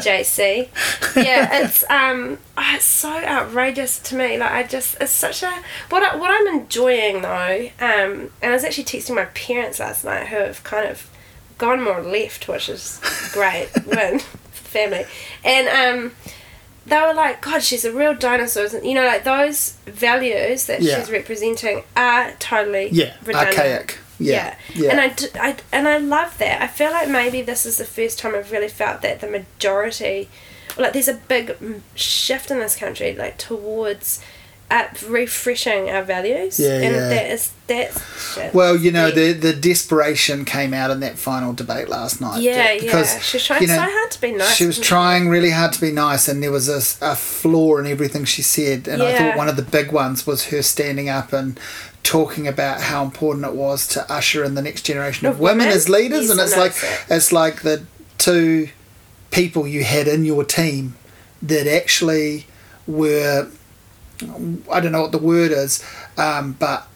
JC. 0.02 0.68
Yeah, 1.16 1.62
it's 1.62 1.82
um, 1.90 2.38
oh, 2.56 2.70
it's 2.74 2.84
so 2.84 3.10
outrageous 3.10 3.98
to 4.00 4.14
me. 4.14 4.38
Like 4.38 4.52
I 4.52 4.62
just, 4.62 4.96
it's 5.00 5.10
such 5.12 5.42
a 5.42 5.50
what 5.90 6.02
I, 6.02 6.16
what 6.16 6.30
I'm 6.30 6.60
enjoying 6.60 7.22
though. 7.22 7.70
Um, 7.80 8.30
and 8.40 8.50
I 8.50 8.50
was 8.52 8.64
actually 8.64 8.84
texting 8.84 9.16
my 9.16 9.24
parents 9.26 9.80
last 9.80 10.04
night 10.04 10.28
who 10.28 10.36
have 10.36 10.62
kind 10.64 10.88
of 10.88 11.10
gone 11.58 11.82
more 11.82 12.00
left, 12.00 12.46
which 12.48 12.68
is 12.68 13.00
great 13.32 13.68
the 13.74 14.24
family. 14.72 15.04
And 15.44 15.68
um, 15.68 16.12
they 16.86 17.00
were 17.00 17.14
like, 17.14 17.40
God, 17.42 17.62
she's 17.62 17.84
a 17.84 17.92
real 17.92 18.14
dinosaur. 18.14 18.64
isn't- 18.64 18.84
You 18.84 18.94
know, 18.94 19.04
like 19.06 19.24
those 19.24 19.74
values 19.86 20.66
that 20.66 20.82
Yeah. 20.82 20.98
she's 20.98 21.10
representing 21.10 21.84
are 21.96 22.32
totally 22.38 22.88
Yeah, 22.90 23.14
redundant. 23.24 23.58
archaic. 23.58 23.98
Yeah, 24.18 24.54
yeah. 24.74 24.90
And 24.90 25.00
I, 25.00 25.08
d- 25.08 25.26
I- 25.34 25.56
and 25.72 25.88
I 25.88 25.96
love 25.98 26.38
that. 26.38 26.62
I 26.62 26.66
feel 26.68 26.90
like 26.92 27.08
maybe 27.08 27.42
this 27.42 27.66
is 27.66 27.78
the 27.78 27.84
first 27.84 28.18
time 28.20 28.34
I've 28.34 28.52
really 28.52 28.68
felt 28.68 29.02
that 29.02 29.20
the 29.20 29.26
majority, 29.26 30.28
like 30.76 30.92
there's 30.92 31.08
a 31.08 31.14
big 31.14 31.56
shift 31.96 32.50
in 32.50 32.58
this 32.60 32.76
country, 32.76 33.14
like 33.16 33.36
towards 33.38 34.20
uh, 34.72 34.88
refreshing 35.08 35.90
our 35.90 36.02
values. 36.02 36.58
Yeah, 36.58 36.74
and 36.86 36.94
yeah. 36.94 37.08
that 37.08 37.26
is 37.30 37.52
that's 37.66 38.34
shit. 38.34 38.54
Well, 38.54 38.74
you 38.76 38.90
know, 38.90 39.06
Yeah. 39.08 39.14
the 39.14 39.32
the 39.32 39.52
desperation 39.52 40.44
came 40.44 40.72
out 40.74 40.90
in 40.90 41.00
that 41.00 41.18
final 41.18 41.52
debate 41.52 41.88
last 41.88 42.20
night. 42.20 42.40
yeah, 42.42 42.78
because, 42.78 43.14
yeah. 43.14 43.20
She's 43.20 43.44
trying 43.44 43.62
you 43.62 43.68
know, 43.68 43.76
so 43.76 43.82
hard 43.82 44.10
to 44.10 44.20
be 44.20 44.32
nice. 44.32 44.54
She 44.54 44.66
was 44.66 44.78
trying 44.80 45.28
really 45.28 45.50
hard 45.50 45.72
to 45.74 45.80
be 45.80 45.92
nice, 45.92 46.26
and 46.28 46.42
there 46.42 46.50
was 46.50 46.68
a, 46.68 46.80
a 47.12 47.14
flaw 47.16 47.76
in 47.78 47.86
everything 47.86 48.24
she 48.24 48.42
said. 48.42 48.88
And 48.88 49.02
I 49.02 49.16
thought 49.18 49.36
one 49.36 49.48
of 49.48 49.56
the 49.56 49.62
big 49.78 49.92
ones 49.92 50.26
was 50.26 50.46
her 50.46 50.62
standing 50.62 51.08
up 51.08 51.32
and 51.32 51.58
talking 52.02 52.48
about 52.48 52.80
how 52.80 53.04
important 53.04 53.44
it 53.46 53.54
was 53.54 53.86
to 53.88 54.10
usher 54.12 54.42
in 54.42 54.54
the 54.54 54.62
next 54.62 54.82
generation 54.82 55.26
of, 55.28 55.34
Of 55.34 55.40
women, 55.40 55.58
women? 55.66 55.76
as 55.76 55.88
leaders. 55.88 56.22
Yes, 56.28 56.30
and 56.30 56.40
it's 56.40 56.56
like 56.56 56.74
that. 56.74 57.06
it's 57.10 57.30
like 57.32 57.62
the 57.62 57.84
two 58.18 58.68
people 59.30 59.66
you 59.68 59.84
had 59.84 60.08
in 60.08 60.24
your 60.24 60.44
team 60.44 60.94
that 61.42 61.66
actually 61.66 62.46
were 62.86 63.48
I 64.70 64.80
don't 64.80 64.92
know 64.92 65.02
what 65.02 65.12
the 65.12 65.18
word 65.18 65.50
is, 65.52 65.84
um, 66.16 66.52
but 66.58 66.86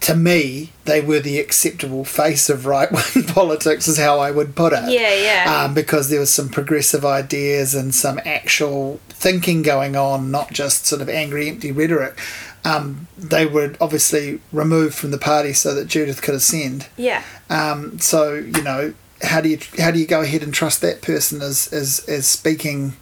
to 0.00 0.16
me, 0.16 0.72
they 0.84 1.00
were 1.00 1.20
the 1.20 1.38
acceptable 1.38 2.04
face 2.04 2.50
of 2.50 2.66
right 2.66 2.90
wing 2.90 3.24
politics, 3.28 3.86
is 3.86 3.98
how 3.98 4.18
I 4.18 4.30
would 4.32 4.56
put 4.56 4.72
it. 4.72 4.90
Yeah, 4.90 5.14
yeah. 5.14 5.62
Um, 5.64 5.74
because 5.74 6.08
there 6.10 6.18
was 6.18 6.32
some 6.34 6.48
progressive 6.48 7.04
ideas 7.04 7.74
and 7.74 7.94
some 7.94 8.18
actual 8.24 8.98
thinking 9.08 9.62
going 9.62 9.94
on, 9.94 10.30
not 10.32 10.52
just 10.52 10.86
sort 10.86 11.02
of 11.02 11.08
angry, 11.08 11.48
empty 11.48 11.70
rhetoric. 11.70 12.18
Um, 12.64 13.06
they 13.16 13.46
were 13.46 13.74
obviously 13.80 14.40
removed 14.52 14.94
from 14.96 15.10
the 15.12 15.18
party 15.18 15.52
so 15.52 15.72
that 15.74 15.86
Judith 15.86 16.20
could 16.22 16.34
ascend. 16.34 16.88
yeah. 16.96 17.22
Um, 17.50 17.98
so 18.00 18.34
you 18.34 18.62
know, 18.62 18.94
how 19.22 19.40
do 19.40 19.48
you 19.50 19.58
how 19.78 19.90
do 19.92 19.98
you 20.00 20.06
go 20.06 20.20
ahead 20.22 20.42
and 20.42 20.52
trust 20.54 20.80
that 20.80 21.00
person 21.02 21.42
as 21.42 21.72
as, 21.72 22.04
as 22.08 22.26
speaking 22.26 22.94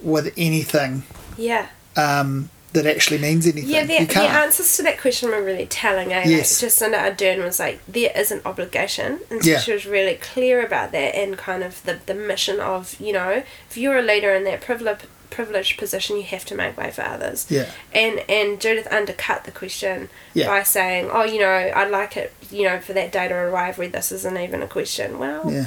with 0.00 0.32
anything 0.36 1.04
Yeah. 1.36 1.68
um, 1.96 2.50
that 2.72 2.86
actually 2.86 3.18
means 3.18 3.46
anything? 3.46 3.68
Yeah, 3.70 3.84
the, 3.84 4.04
the 4.04 4.20
answers 4.20 4.76
to 4.76 4.82
that 4.84 5.00
question 5.00 5.30
were 5.30 5.42
really 5.42 5.66
telling. 5.66 6.12
Eh? 6.12 6.24
Yes. 6.26 6.62
Like, 6.62 6.72
Jacinda 6.72 7.16
Ardern 7.16 7.44
was 7.44 7.58
like, 7.58 7.80
there 7.86 8.12
is 8.16 8.30
an 8.30 8.40
obligation. 8.44 9.20
And 9.30 9.42
so 9.44 9.50
Yeah. 9.50 9.58
she 9.58 9.72
was 9.72 9.86
really 9.86 10.14
clear 10.14 10.64
about 10.64 10.92
that 10.92 11.14
and 11.14 11.36
kind 11.36 11.62
of 11.62 11.82
the, 11.84 12.00
the 12.06 12.14
mission 12.14 12.60
of, 12.60 12.98
you 13.00 13.12
know, 13.12 13.42
if 13.68 13.76
you're 13.76 13.98
a 13.98 14.02
leader 14.02 14.32
in 14.34 14.44
that 14.44 14.60
privileged, 14.60 15.06
privileged 15.30 15.78
position, 15.78 16.16
you 16.16 16.22
have 16.24 16.44
to 16.46 16.54
make 16.54 16.76
way 16.76 16.90
for 16.90 17.02
others. 17.02 17.46
Yeah. 17.50 17.70
And, 17.92 18.18
and 18.28 18.60
Judith 18.60 18.86
undercut 18.90 19.44
the 19.44 19.50
question 19.50 20.08
Yeah. 20.34 20.46
by 20.48 20.62
saying, 20.62 21.08
oh, 21.12 21.24
you 21.24 21.40
know, 21.40 21.72
I'd 21.74 21.90
like 21.90 22.16
it, 22.16 22.32
you 22.50 22.64
know, 22.64 22.80
for 22.80 22.92
that 22.92 23.12
day 23.12 23.28
to 23.28 23.34
arrive 23.34 23.78
where 23.78 23.88
this 23.88 24.12
isn't 24.12 24.36
even 24.36 24.62
a 24.62 24.66
question. 24.66 25.18
Well, 25.18 25.50
Yeah. 25.50 25.66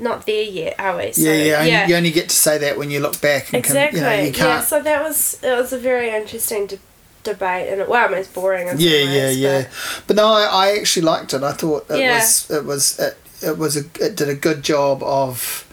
Not 0.00 0.26
there 0.26 0.42
yet, 0.42 0.74
are 0.78 0.96
we? 0.96 1.12
So, 1.12 1.22
yeah, 1.22 1.62
yeah, 1.64 1.80
and 1.82 1.90
You 1.90 1.96
only 1.96 2.10
get 2.10 2.28
to 2.28 2.34
say 2.36 2.58
that 2.58 2.78
when 2.78 2.90
you 2.90 3.00
look 3.00 3.20
back. 3.20 3.46
And 3.52 3.56
Exactly. 3.64 4.00
Can, 4.00 4.10
you 4.10 4.16
know, 4.16 4.24
you 4.24 4.32
yeah. 4.48 4.60
So 4.60 4.82
that 4.82 5.02
was 5.02 5.38
it 5.42 5.56
was 5.56 5.72
a 5.72 5.78
very 5.78 6.10
interesting 6.10 6.66
de- 6.66 6.78
debate, 7.22 7.68
and 7.72 7.80
it, 7.80 7.88
well, 7.88 8.04
almost 8.04 8.32
boring. 8.34 8.68
In 8.68 8.78
yeah, 8.78 8.90
yeah, 8.98 9.04
ways, 9.26 9.38
yeah. 9.38 9.68
But 10.06 10.16
no, 10.16 10.26
I, 10.26 10.42
I 10.44 10.78
actually 10.78 11.02
liked 11.06 11.34
it. 11.34 11.42
I 11.42 11.52
thought 11.52 11.86
it 11.90 11.98
Yeah. 11.98 12.14
was 12.18 12.50
it 12.50 12.64
was 12.64 12.98
it, 12.98 13.16
it 13.42 13.58
was 13.58 13.76
a 13.76 13.80
it 14.00 14.16
did 14.16 14.28
a 14.28 14.34
good 14.34 14.62
job 14.62 15.02
of 15.02 15.65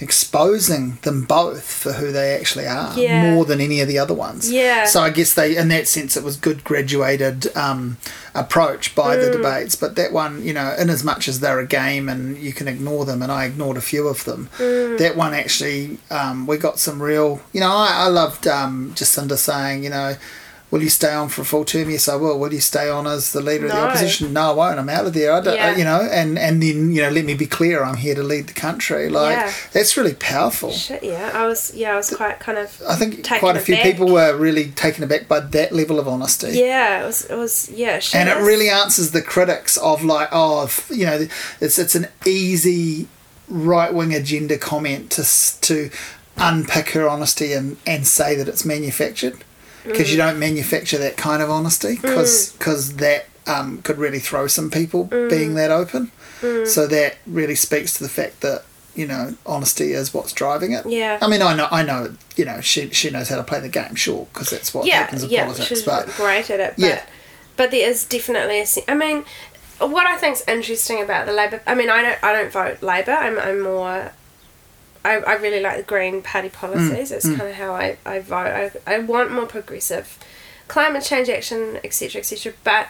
exposing 0.00 0.98
them 1.02 1.22
both 1.22 1.62
for 1.64 1.92
who 1.92 2.12
they 2.12 2.34
actually 2.34 2.66
are 2.66 2.92
Yeah. 2.98 3.30
more 3.34 3.44
than 3.44 3.60
any 3.60 3.80
of 3.80 3.88
the 3.88 3.98
other 3.98 4.14
ones. 4.14 4.50
Yeah. 4.50 4.84
So 4.86 5.00
I 5.02 5.10
guess 5.10 5.34
they, 5.34 5.56
in 5.56 5.68
that 5.68 5.88
sense, 5.88 6.16
it 6.16 6.24
was 6.24 6.36
good 6.36 6.64
graduated 6.64 7.54
um, 7.56 7.96
approach 8.34 8.94
by 8.94 9.16
Mm. 9.16 9.24
the 9.24 9.30
debates. 9.38 9.74
But 9.74 9.96
that 9.96 10.12
one, 10.12 10.42
you 10.42 10.52
know, 10.52 10.74
in 10.78 10.90
as 10.90 11.02
much 11.04 11.28
as 11.28 11.40
they're 11.40 11.58
a 11.60 11.66
game 11.66 12.08
and 12.08 12.36
you 12.38 12.52
can 12.52 12.68
ignore 12.68 13.04
them, 13.04 13.22
and 13.22 13.30
I 13.32 13.44
ignored 13.44 13.76
a 13.76 13.80
few 13.80 14.08
of 14.08 14.24
them. 14.24 14.48
Mm. 14.58 14.98
That 14.98 15.16
one 15.16 15.32
actually, 15.34 15.98
um, 16.10 16.46
we 16.46 16.56
got 16.56 16.78
some 16.78 17.00
real. 17.02 17.40
You 17.52 17.60
know, 17.60 17.70
I, 17.70 18.04
I 18.04 18.08
loved 18.08 18.46
um, 18.46 18.92
Jacinda 18.94 19.36
saying, 19.36 19.84
you 19.84 19.90
know. 19.90 20.16
Will 20.68 20.82
you 20.82 20.88
stay 20.88 21.14
on 21.14 21.28
for 21.28 21.42
a 21.42 21.44
full 21.44 21.64
term? 21.64 21.88
Yes, 21.90 22.08
I 22.08 22.16
will. 22.16 22.36
Will 22.40 22.52
you 22.52 22.60
stay 22.60 22.90
on 22.90 23.06
as 23.06 23.32
the 23.32 23.40
leader 23.40 23.66
of 23.66 23.72
the 23.72 23.78
opposition? 23.78 24.32
No, 24.32 24.50
I 24.50 24.52
won't. 24.52 24.80
I'm 24.80 24.88
out 24.88 25.06
of 25.06 25.14
there. 25.14 25.32
I 25.32 25.40
don't, 25.40 25.54
Yeah. 25.54 25.76
you 25.76 25.84
know, 25.84 26.00
and 26.10 26.36
and 26.36 26.60
then 26.60 26.90
you 26.90 27.02
know, 27.02 27.10
let 27.10 27.24
me 27.24 27.34
be 27.34 27.46
clear. 27.46 27.84
I'm 27.84 27.96
here 27.98 28.16
to 28.16 28.22
lead 28.24 28.48
the 28.48 28.52
country. 28.52 29.08
Like 29.08 29.36
Yeah. 29.36 29.52
that's 29.72 29.96
really 29.96 30.14
powerful. 30.14 30.72
Shit, 30.72 31.04
yeah. 31.04 31.30
I 31.32 31.46
was 31.46 31.72
yeah, 31.72 31.92
I 31.92 31.96
was 31.96 32.10
quite 32.10 32.40
kind 32.40 32.58
of 32.58 32.82
I 32.88 32.96
think 32.96 33.22
taken 33.22 33.38
quite 33.38 33.56
a 33.56 33.60
few 33.60 33.76
aback. 33.76 33.84
people 33.86 34.08
were 34.08 34.36
really 34.36 34.66
taken 34.72 35.04
aback 35.04 35.28
by 35.28 35.38
that 35.38 35.70
level 35.72 36.00
of 36.00 36.08
honesty. 36.08 36.50
Yeah, 36.58 37.02
it 37.02 37.06
was 37.06 37.24
it 37.26 37.36
was 37.36 37.70
yeah. 37.70 38.00
And 38.12 38.28
it 38.28 38.36
really 38.38 38.68
answers 38.68 39.12
the 39.12 39.22
critics 39.22 39.76
of 39.76 40.02
like 40.04 40.30
oh 40.32 40.68
you 40.90 41.06
know 41.06 41.28
it's 41.60 41.78
it's 41.78 41.94
an 41.94 42.08
easy 42.26 43.06
right 43.48 43.94
wing 43.94 44.12
agenda 44.12 44.58
comment 44.58 45.12
to 45.12 45.24
to 45.60 45.90
unpick 46.36 46.90
her 46.90 47.08
honesty 47.08 47.52
and 47.52 47.76
and 47.86 48.04
say 48.06 48.34
that 48.34 48.48
it's 48.48 48.64
manufactured 48.64 49.36
because 49.86 50.08
Mm. 50.08 50.10
you 50.12 50.16
don't 50.16 50.38
manufacture 50.38 50.98
that 50.98 51.16
kind 51.16 51.42
of 51.42 51.50
honesty 51.50 51.96
because 52.02 52.96
that 52.96 53.26
um, 53.46 53.80
could 53.82 53.98
really 53.98 54.18
throw 54.18 54.46
some 54.46 54.70
people 54.70 55.06
Mm. 55.08 55.30
being 55.30 55.54
that 55.54 55.70
open 55.70 56.10
so 56.64 56.86
that 56.86 57.16
really 57.26 57.54
speaks 57.54 57.96
to 57.96 58.02
the 58.04 58.08
fact 58.10 58.40
that 58.42 58.62
you 58.94 59.06
know 59.06 59.34
honesty 59.44 59.92
is 59.92 60.12
what's 60.14 60.32
driving 60.32 60.72
it 60.72 60.84
Yeah. 60.86 61.18
I 61.20 61.28
mean 61.28 61.42
I 61.42 61.54
know 61.54 61.68
I 61.70 61.82
know 61.82 62.14
you 62.36 62.44
know 62.44 62.60
she 62.60 62.90
she 62.90 63.10
knows 63.10 63.28
how 63.28 63.36
to 63.36 63.42
play 63.42 63.60
the 63.60 63.68
game 63.68 63.94
sure 63.94 64.26
because 64.32 64.50
that's 64.50 64.72
what 64.74 64.86
yeah 64.86 64.96
happens 65.02 65.22
in 65.24 65.30
yeah. 65.30 65.42
politics 65.44 65.68
She's 65.68 65.82
but 65.82 66.06
great 66.16 66.50
at 66.50 66.60
it. 66.60 66.74
But, 66.78 66.86
Yeah. 66.86 67.02
But 67.56 67.70
there 67.70 67.88
is 67.88 68.04
definitely 68.04 68.60
a. 68.60 68.66
I 68.90 68.94
mean, 68.94 69.24
what 69.78 70.06
I 70.06 70.16
think's 70.18 70.42
interesting 70.46 71.02
about 71.02 71.24
the 71.24 71.32
Labor. 71.32 71.62
I 71.66 71.74
mean, 71.74 71.88
I 71.88 72.02
don't 72.02 72.22
I 72.22 72.32
don't 72.34 72.52
vote 72.52 72.82
Labor. 72.82 73.12
I'm 73.12 73.38
I'm 73.38 73.60
more. 73.62 74.12
I, 75.06 75.18
I 75.20 75.34
really 75.36 75.60
like 75.60 75.76
the 75.76 75.82
Green 75.82 76.22
Party 76.22 76.48
mm, 76.48 76.52
policies. 76.52 77.12
It's 77.12 77.26
mm. 77.26 77.36
kind 77.36 77.50
of 77.50 77.56
how 77.56 77.74
I, 77.74 77.96
I 78.04 78.20
vote. 78.20 78.34
I, 78.34 78.70
I 78.86 78.98
want 78.98 79.30
more 79.30 79.46
progressive 79.46 80.18
climate 80.68 81.04
change 81.04 81.28
action, 81.28 81.78
etc., 81.84 82.20
etc. 82.20 82.52
But 82.64 82.88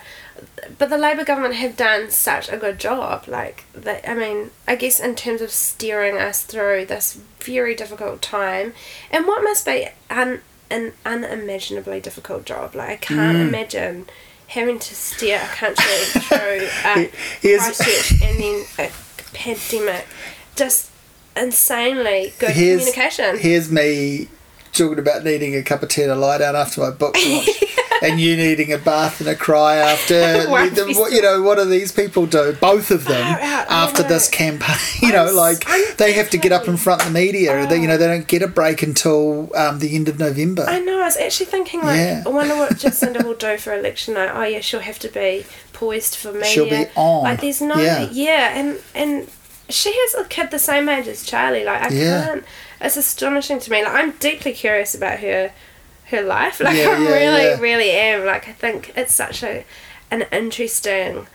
but 0.78 0.90
the 0.90 0.98
Labor 0.98 1.24
government 1.24 1.54
have 1.54 1.76
done 1.76 2.10
such 2.10 2.48
a 2.48 2.56
good 2.56 2.78
job. 2.78 3.28
Like 3.28 3.64
they, 3.74 4.00
I 4.06 4.14
mean, 4.14 4.50
I 4.66 4.76
guess 4.76 4.98
in 4.98 5.14
terms 5.14 5.40
of 5.40 5.50
steering 5.50 6.16
us 6.16 6.42
through 6.42 6.86
this 6.86 7.18
very 7.40 7.74
difficult 7.74 8.22
time, 8.22 8.72
and 9.10 9.26
what 9.26 9.42
must 9.42 9.66
be 9.66 9.88
un, 10.10 10.40
an 10.70 10.92
unimaginably 11.04 12.00
difficult 12.00 12.44
job. 12.44 12.74
Like 12.74 12.90
I 12.90 12.96
can't 12.96 13.36
mm. 13.36 13.48
imagine 13.48 14.06
having 14.48 14.78
to 14.78 14.94
steer 14.94 15.40
a 15.42 15.54
country 15.54 15.84
through 15.84 16.68
a 16.84 17.10
Christchurch 17.40 18.22
and 18.22 18.40
then 18.40 18.64
a 18.78 18.90
pandemic. 19.34 20.06
Just 20.54 20.90
insanely 21.36 22.32
good 22.38 22.50
here's, 22.50 22.80
communication. 22.90 23.38
Here's 23.38 23.70
me 23.70 24.28
talking 24.72 24.98
about 24.98 25.24
needing 25.24 25.54
a 25.56 25.62
cup 25.62 25.82
of 25.82 25.88
tea 25.88 26.04
to 26.04 26.14
lie 26.14 26.38
down 26.38 26.54
after 26.54 26.80
my 26.82 26.90
book 26.90 27.16
launch, 27.26 27.48
and 28.02 28.20
you 28.20 28.36
needing 28.36 28.70
a 28.74 28.78
bath 28.78 29.20
and 29.20 29.28
a 29.30 29.34
cry 29.34 29.76
after. 29.76 30.14
The- 30.46 30.94
what, 30.98 31.12
you 31.12 31.22
know, 31.22 31.40
what 31.42 31.56
do 31.56 31.64
these 31.64 31.92
people 31.92 32.26
do? 32.26 32.52
Both 32.60 32.90
of 32.90 33.04
them 33.06 33.24
out, 33.40 33.66
after 33.70 34.02
this 34.02 34.28
campaign. 34.28 34.76
You 35.02 35.12
know, 35.12 35.32
like 35.32 35.64
they 35.98 36.12
have 36.14 36.28
to 36.30 36.38
get 36.38 36.52
up 36.52 36.66
in 36.68 36.76
front 36.76 37.02
of 37.02 37.08
the 37.08 37.12
media. 37.14 37.66
They, 37.66 37.76
you 37.76 37.84
Oh. 37.84 37.86
know, 37.88 37.96
they 37.96 38.06
don't 38.06 38.26
get 38.26 38.42
a 38.42 38.48
break 38.48 38.82
until 38.82 39.54
um, 39.56 39.78
the 39.78 39.94
end 39.94 40.08
of 40.08 40.18
November. 40.18 40.64
I 40.66 40.80
know. 40.80 41.00
I 41.00 41.04
was 41.04 41.16
actually 41.16 41.46
thinking, 41.46 41.80
like, 41.82 41.96
Yeah. 41.98 42.22
I 42.26 42.28
wonder 42.28 42.56
what 42.56 42.72
Jacinda 42.72 43.22
will 43.24 43.34
do 43.34 43.56
for 43.58 43.72
election 43.74 44.14
night. 44.14 44.30
Oh 44.34 44.42
yeah, 44.42 44.60
she'll 44.60 44.80
have 44.80 44.98
to 45.00 45.08
be 45.08 45.46
poised 45.72 46.16
for 46.16 46.32
media. 46.32 46.44
She'll 46.48 46.68
be 46.68 46.86
on. 46.96 47.22
Like, 47.24 47.40
there's 47.40 47.60
no, 47.62 47.76
Yeah. 47.76 48.08
yeah, 48.10 48.58
and 48.58 48.78
and 48.94 49.28
she 49.68 49.92
has 49.92 50.14
a 50.14 50.24
kid 50.28 50.50
the 50.50 50.58
same 50.58 50.88
age 50.88 51.08
as 51.08 51.24
Charlie. 51.24 51.64
Like, 51.64 51.82
I 51.82 51.88
Yeah. 51.88 52.24
can't. 52.26 52.44
It's 52.80 52.96
astonishing 52.96 53.58
to 53.60 53.70
me. 53.70 53.82
Like, 53.84 53.94
I'm 53.94 54.10
deeply 54.12 54.52
curious 54.52 54.94
about 54.94 55.20
her, 55.20 55.50
her 56.10 56.22
life. 56.22 56.60
Like, 56.66 56.76
Yeah, 56.76 56.90
I 56.90 56.98
yeah, 56.98 57.10
really, 57.10 57.60
really 57.60 57.90
am. 57.90 58.24
Like, 58.24 58.48
I 58.48 58.52
think 58.52 58.92
it's 58.96 59.14
such 59.14 59.42
a, 59.42 59.64
an 60.10 60.26
interesting, 60.32 61.26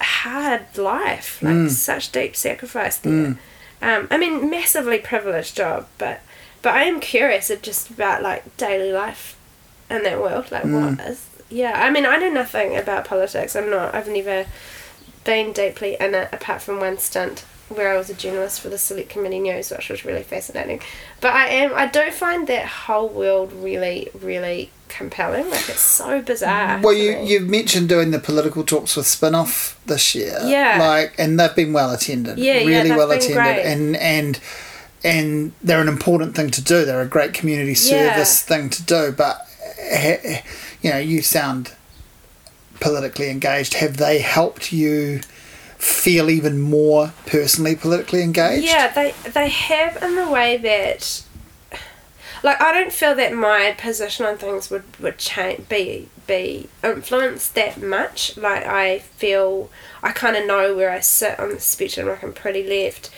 hard 0.00 0.76
life. 0.76 1.42
Like, 1.42 1.54
Mm. 1.54 1.70
such 1.70 2.12
deep 2.12 2.36
sacrifice 2.36 2.96
there. 2.98 3.36
Um, 3.82 4.08
I 4.10 4.18
mean, 4.18 4.50
massively 4.50 4.98
privileged 4.98 5.56
job, 5.56 5.86
but 5.98 6.20
but 6.62 6.74
I 6.74 6.84
am 6.84 7.00
curious 7.00 7.50
just 7.62 7.88
about 7.88 8.22
like 8.22 8.54
daily 8.58 8.92
life 8.92 9.34
in 9.88 10.02
that 10.02 10.20
world. 10.20 10.50
Like 10.50 10.64
Mm. 10.64 10.98
what 10.98 11.06
is 11.08 11.24
yeah. 11.48 11.72
I 11.82 11.88
mean 11.88 12.04
I 12.04 12.18
know 12.18 12.28
nothing 12.28 12.76
about 12.76 13.06
politics. 13.06 13.56
I'm 13.56 13.70
not 13.70 13.94
I've 13.94 14.08
never 14.08 14.44
been 15.24 15.54
deeply 15.54 15.96
in 15.98 16.14
it 16.14 16.28
apart 16.30 16.60
from 16.60 16.78
one 16.80 16.98
stint 16.98 17.44
where 17.70 17.92
I 17.92 17.96
was 17.96 18.10
a 18.10 18.14
journalist 18.14 18.60
for 18.60 18.68
the 18.68 18.76
Select 18.78 19.08
Committee 19.08 19.38
News, 19.40 19.70
which 19.70 19.88
was 19.88 20.04
really 20.04 20.22
fascinating. 20.24 20.80
But 21.20 21.34
I 21.34 21.46
am 21.48 21.72
I 21.74 21.86
do 21.86 22.10
find 22.10 22.46
that 22.48 22.66
whole 22.66 23.08
world 23.08 23.52
really, 23.52 24.08
really 24.20 24.70
compelling. 24.88 25.48
Like 25.48 25.68
it's 25.68 25.80
so 25.80 26.20
bizarre. 26.20 26.80
Well, 26.82 26.92
you 26.92 27.18
you've 27.22 27.48
mentioned 27.48 27.88
doing 27.88 28.10
the 28.10 28.18
political 28.18 28.64
talks 28.64 28.96
with 28.96 29.06
Spinoff 29.06 29.76
this 29.86 30.14
year. 30.14 30.38
Yeah. 30.44 30.78
Like, 30.80 31.14
and 31.18 31.38
they've 31.38 31.54
been 31.54 31.72
well 31.72 31.92
attended. 31.92 32.38
Yeah, 32.38 32.54
yeah, 32.54 32.66
really 32.66 32.88
they've 32.88 32.98
well 32.98 33.10
attended, 33.10 33.34
great. 33.36 33.62
and 33.64 33.96
and 33.96 34.40
and 35.02 35.52
they're 35.62 35.80
an 35.80 35.88
important 35.88 36.34
thing 36.36 36.50
to 36.50 36.60
do. 36.62 36.84
They're 36.84 37.00
a 37.00 37.06
great 37.06 37.32
community 37.32 37.72
Yeah. 37.72 38.12
service 38.14 38.42
thing 38.42 38.68
to 38.70 38.82
do. 38.82 39.12
But 39.12 39.46
eh, 39.78 40.42
you 40.82 40.90
know, 40.90 40.98
you 40.98 41.22
sound 41.22 41.72
politically 42.80 43.30
engaged. 43.30 43.74
Have 43.74 43.96
they 43.98 44.18
helped 44.18 44.72
you? 44.72 45.20
Feel 45.80 46.28
even 46.28 46.60
more 46.60 47.14
personally 47.24 47.74
politically 47.74 48.22
engaged. 48.22 48.66
Yeah, 48.66 48.92
they 48.92 49.14
they 49.30 49.48
have 49.48 50.02
in 50.02 50.14
the 50.14 50.30
way 50.30 50.58
that 50.58 51.22
like 52.42 52.60
I 52.60 52.72
don't 52.72 52.92
feel 52.92 53.14
that 53.14 53.32
my 53.32 53.74
position 53.78 54.26
on 54.26 54.36
things 54.36 54.70
would 54.70 54.84
would 55.00 55.18
change 55.18 55.68
be 55.68 56.08
be 56.26 56.68
influenced 56.84 57.54
that 57.54 57.80
much. 57.82 58.36
Like 58.36 58.66
I 58.66 58.98
feel 58.98 59.70
I 60.02 60.12
kind 60.12 60.36
of 60.36 60.46
know 60.46 60.74
where 60.76 60.90
I 60.90 61.00
sit 61.00 61.38
on 61.40 61.50
the 61.50 61.60
spectrum. 61.60 62.08
Like 62.08 62.22
I'm 62.22 62.32
pretty 62.32 62.62
left. 62.62 63.10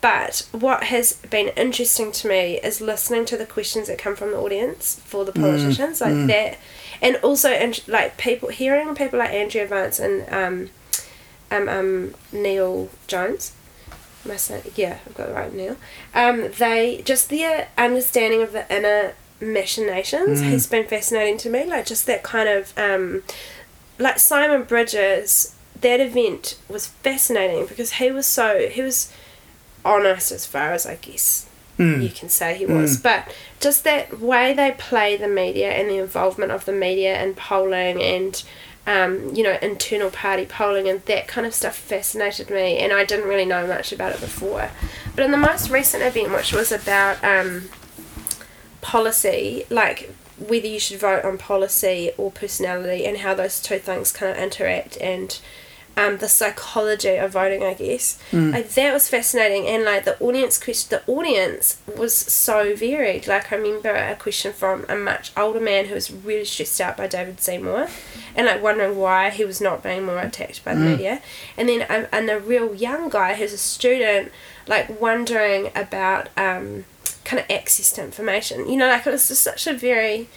But 0.00 0.46
what 0.52 0.84
has 0.84 1.14
been 1.14 1.48
interesting 1.56 2.12
to 2.12 2.28
me 2.28 2.60
is 2.62 2.82
listening 2.82 3.24
to 3.24 3.38
the 3.38 3.46
questions 3.46 3.88
that 3.88 3.96
come 3.98 4.14
from 4.14 4.32
the 4.32 4.36
audience 4.36 5.00
for 5.02 5.24
the 5.24 5.32
politicians, 5.32 6.02
like 6.02 6.26
that, 6.26 6.58
and 7.00 7.16
also 7.16 7.72
like 7.86 8.18
people 8.18 8.50
hearing 8.50 8.94
people 8.94 9.18
like 9.18 9.32
Andrea 9.32 9.66
Vance 9.66 9.98
and 9.98 10.30
um, 10.30 10.70
um, 11.54 11.68
um, 11.68 12.14
Neale 12.32 12.90
Jones. 13.06 13.52
Am 14.24 14.30
I 14.30 14.36
saying, 14.36 14.62
yeah, 14.74 14.98
I've 15.06 15.14
got 15.14 15.28
the 15.28 15.34
right, 15.34 15.52
Neale. 15.52 15.76
Um, 16.14 16.50
they 16.58 17.02
just 17.04 17.28
their 17.28 17.68
understanding 17.76 18.42
of 18.42 18.52
the 18.52 18.74
inner 18.74 19.14
machinations 19.40 20.40
has 20.40 20.66
been 20.66 20.86
fascinating 20.86 21.36
to 21.38 21.50
me. 21.50 21.64
Like 21.64 21.86
just 21.86 22.06
that 22.06 22.22
kind 22.22 22.48
of 22.48 22.76
um, 22.78 23.22
like 23.98 24.18
Simon 24.18 24.64
Bridges. 24.64 25.54
That 25.80 26.00
event 26.00 26.56
was 26.66 26.86
fascinating 26.86 27.66
because 27.66 27.94
he 27.94 28.10
was 28.10 28.24
so 28.24 28.68
he 28.68 28.80
was 28.80 29.12
honest 29.84 30.32
as 30.32 30.46
far 30.46 30.72
as 30.72 30.86
I 30.86 30.94
guess 30.94 31.46
you 31.76 32.08
can 32.08 32.28
say 32.30 32.56
he 32.56 32.64
was. 32.64 32.96
But 32.96 33.34
just 33.60 33.84
that 33.84 34.20
way 34.20 34.54
they 34.54 34.70
play 34.78 35.16
the 35.16 35.28
media 35.28 35.72
and 35.72 35.90
the 35.90 35.98
involvement 35.98 36.52
of 36.52 36.64
the 36.64 36.72
media 36.72 37.16
and 37.16 37.36
polling 37.36 38.00
and 38.00 38.42
um, 38.86 39.34
you 39.34 39.42
know, 39.42 39.58
internal 39.62 40.10
party 40.10 40.44
polling 40.44 40.88
and 40.88 41.02
that 41.06 41.26
kind 41.26 41.46
of 41.46 41.54
stuff 41.54 41.76
fascinated 41.76 42.50
me 42.50 42.78
and 42.78 42.92
I 42.92 43.04
didn't 43.04 43.28
really 43.28 43.44
know 43.44 43.66
much 43.66 43.92
about 43.92 44.12
it 44.12 44.20
before. 44.20 44.70
But 45.14 45.24
in 45.24 45.30
the 45.30 45.38
most 45.38 45.70
recent 45.70 46.02
event 46.02 46.32
which 46.32 46.52
was 46.52 46.70
about 46.70 47.22
um, 47.24 47.70
policy, 48.80 49.64
like 49.70 50.14
whether 50.38 50.66
you 50.66 50.80
should 50.80 51.00
vote 51.00 51.24
on 51.24 51.38
policy 51.38 52.10
or 52.18 52.30
personality 52.30 53.06
and 53.06 53.18
how 53.18 53.34
those 53.34 53.60
two 53.60 53.78
things 53.78 54.12
kind 54.12 54.32
of 54.32 54.42
interact 54.42 54.96
and 55.00 55.38
um, 55.96 56.18
the 56.18 56.28
psychology 56.28 57.16
of 57.16 57.32
voting, 57.32 57.62
I 57.62 57.74
guess. 57.74 58.18
Like 58.52 58.70
that 58.70 58.92
was 58.92 59.08
fascinating, 59.08 59.66
and 59.66 59.84
like 59.84 60.04
the 60.04 60.18
audience 60.20 60.62
question, 60.62 60.98
the 60.98 61.12
audience 61.12 61.78
was 61.96 62.14
so 62.16 62.74
varied. 62.74 63.26
Like 63.26 63.52
I 63.52 63.56
remember 63.56 63.94
a 63.94 64.16
question 64.16 64.52
from 64.52 64.84
a 64.88 64.96
much 64.96 65.30
older 65.36 65.60
man 65.60 65.86
who 65.86 65.94
was 65.94 66.10
really 66.10 66.44
stressed 66.44 66.80
out 66.80 66.96
by 66.96 67.06
David 67.06 67.40
Seymour, 67.40 67.88
and 68.34 68.46
like 68.46 68.62
wondering 68.62 68.98
why 68.98 69.30
he 69.30 69.44
was 69.44 69.60
not 69.60 69.82
being 69.82 70.04
more 70.04 70.18
attacked 70.18 70.64
by 70.64 70.74
the 70.74 70.80
media, 70.80 71.22
and 71.56 71.68
then 71.68 71.86
um, 71.88 72.06
and 72.12 72.28
a 72.28 72.40
real 72.40 72.74
young 72.74 73.08
guy 73.08 73.34
who's 73.34 73.52
a 73.52 73.58
student, 73.58 74.32
like 74.66 75.00
wondering 75.00 75.70
about 75.76 76.28
um, 76.36 76.84
kind 77.24 77.40
of 77.40 77.50
access 77.50 77.92
to 77.92 78.02
information. 78.02 78.68
You 78.68 78.76
know, 78.76 78.88
like 78.88 79.06
it 79.06 79.10
was 79.10 79.28
just 79.28 79.42
such 79.42 79.66
a 79.66 79.74
very 79.74 80.28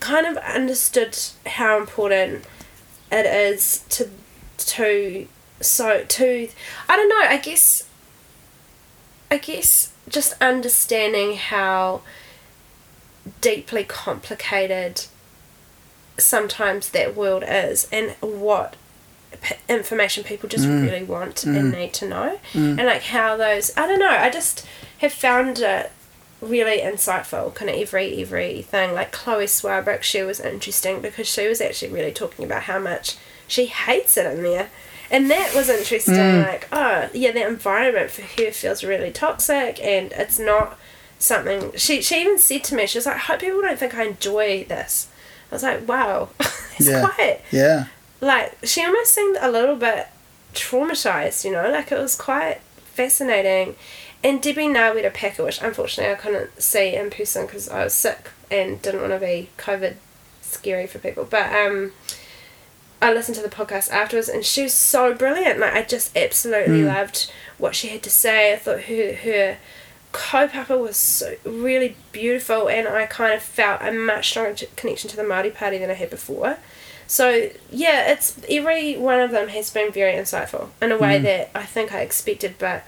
kind 0.00 0.26
of 0.26 0.36
understood 0.38 1.16
how 1.46 1.78
important 1.78 2.44
it 3.10 3.24
is 3.24 3.84
to 3.88 4.10
to 4.66 5.26
so 5.60 6.04
to 6.04 6.48
I 6.88 6.96
don't 6.96 7.08
know 7.08 7.28
I 7.28 7.38
guess 7.38 7.88
I 9.30 9.38
guess 9.38 9.92
just 10.08 10.40
understanding 10.40 11.36
how 11.36 12.02
deeply 13.40 13.84
complicated 13.84 15.06
sometimes 16.18 16.90
that 16.90 17.16
world 17.16 17.44
is 17.46 17.88
and 17.92 18.12
what 18.20 18.76
p- 19.40 19.56
information 19.68 20.24
people 20.24 20.48
just 20.48 20.64
mm. 20.64 20.82
really 20.82 21.02
want 21.02 21.44
and 21.44 21.72
mm. 21.72 21.76
need 21.76 21.92
to 21.94 22.08
know. 22.08 22.38
Mm. 22.52 22.78
And 22.78 22.86
like 22.86 23.02
how 23.02 23.36
those 23.36 23.76
I 23.76 23.86
don't 23.86 23.98
know 23.98 24.08
I 24.08 24.30
just 24.30 24.66
have 24.98 25.12
found 25.12 25.58
it 25.58 25.92
really 26.40 26.80
insightful 26.80 27.54
kind 27.54 27.70
of 27.70 27.76
every 27.76 28.20
every 28.20 28.62
thing 28.62 28.92
like 28.92 29.10
Chloe 29.10 29.46
Swarbrick 29.46 30.02
she 30.02 30.22
was 30.22 30.38
interesting 30.38 31.00
because 31.00 31.26
she 31.26 31.48
was 31.48 31.60
actually 31.60 31.92
really 31.92 32.12
talking 32.12 32.44
about 32.44 32.64
how 32.64 32.78
much 32.78 33.16
she 33.48 33.66
hates 33.66 34.16
it 34.16 34.26
in 34.26 34.42
there. 34.42 34.70
And 35.10 35.30
that 35.30 35.54
was 35.54 35.68
interesting 35.68 36.40
like 36.42 36.66
oh 36.72 37.08
yeah 37.14 37.30
the 37.30 37.46
environment 37.46 38.10
for 38.10 38.22
her 38.22 38.50
feels 38.50 38.82
really 38.82 39.12
toxic 39.12 39.78
and 39.80 40.10
it's 40.12 40.38
not 40.38 40.76
something 41.18 41.70
she, 41.76 42.02
she 42.02 42.20
even 42.20 42.38
said 42.38 42.64
to 42.64 42.74
me 42.74 42.86
she 42.86 42.98
was 42.98 43.06
like 43.06 43.14
I 43.14 43.18
hope 43.20 43.40
people 43.40 43.62
don't 43.62 43.78
think 43.78 43.94
I 43.94 44.04
enjoy 44.04 44.64
this. 44.64 45.08
I 45.50 45.54
was 45.54 45.62
like 45.62 45.86
wow 45.86 46.30
it's 46.40 46.88
Yeah. 46.88 47.06
quite 47.08 47.40
Yeah. 47.52 47.86
like 48.20 48.58
she 48.64 48.84
almost 48.84 49.12
seemed 49.14 49.38
a 49.40 49.50
little 49.50 49.76
bit 49.76 50.08
traumatized 50.54 51.44
you 51.44 51.52
know 51.52 51.70
like 51.70 51.92
it 51.92 51.98
was 51.98 52.16
quite 52.16 52.58
fascinating. 52.76 53.76
And 54.24 54.42
debbie 54.42 54.66
Ngarewa-Packer 54.66 55.44
which 55.44 55.62
unfortunately 55.62 56.12
i 56.12 56.16
couldn't 56.16 56.60
see 56.60 56.96
in 56.96 57.10
person 57.10 57.46
because 57.46 57.68
i 57.68 57.84
was 57.84 57.94
sick 57.94 58.30
and 58.50 58.82
didn't 58.82 59.00
want 59.02 59.12
to 59.12 59.20
be 59.20 59.50
covid 59.56 59.94
scary 60.42 60.86
for 60.86 60.98
people. 60.98 61.24
But 61.30 61.52
um 61.54 61.92
i 63.06 63.12
listened 63.12 63.36
to 63.36 63.42
the 63.42 63.48
podcast 63.48 63.90
afterwards 63.90 64.28
and 64.28 64.44
she 64.44 64.62
was 64.62 64.74
so 64.74 65.14
brilliant 65.14 65.58
like 65.58 65.72
i 65.74 65.82
just 65.82 66.16
absolutely 66.16 66.80
hmm. 66.80 66.88
loved 66.88 67.30
what 67.58 67.74
she 67.74 67.88
had 67.88 68.02
to 68.02 68.10
say 68.10 68.52
i 68.52 68.56
thought 68.56 68.82
her 68.82 69.14
her 69.14 69.56
kaupapa 70.16 70.80
was 70.80 70.96
so 70.96 71.34
really 71.44 71.94
beautiful 72.10 72.68
and 72.68 72.88
I 72.88 73.04
kind 73.06 73.34
of 73.34 73.42
felt 73.42 73.82
a 73.82 73.92
much 73.92 74.30
stronger 74.30 74.54
t- 74.54 74.68
connection 74.74 75.10
to 75.10 75.16
the 75.16 75.22
Māori 75.22 75.54
party 75.54 75.76
than 75.78 75.90
I 75.90 75.94
had 75.94 76.08
before. 76.08 76.56
So 77.06 77.50
yeah, 77.70 78.10
it's 78.10 78.38
every 78.48 78.96
one 78.96 79.20
of 79.20 79.30
them 79.30 79.48
has 79.48 79.70
been 79.70 79.92
very 79.92 80.14
insightful 80.14 80.70
in 80.80 80.90
a 80.90 80.98
way 80.98 81.18
hmm. 81.18 81.24
that 81.24 81.50
I 81.54 81.64
think 81.64 81.92
I 81.92 82.00
expected 82.00 82.54
but 82.58 82.84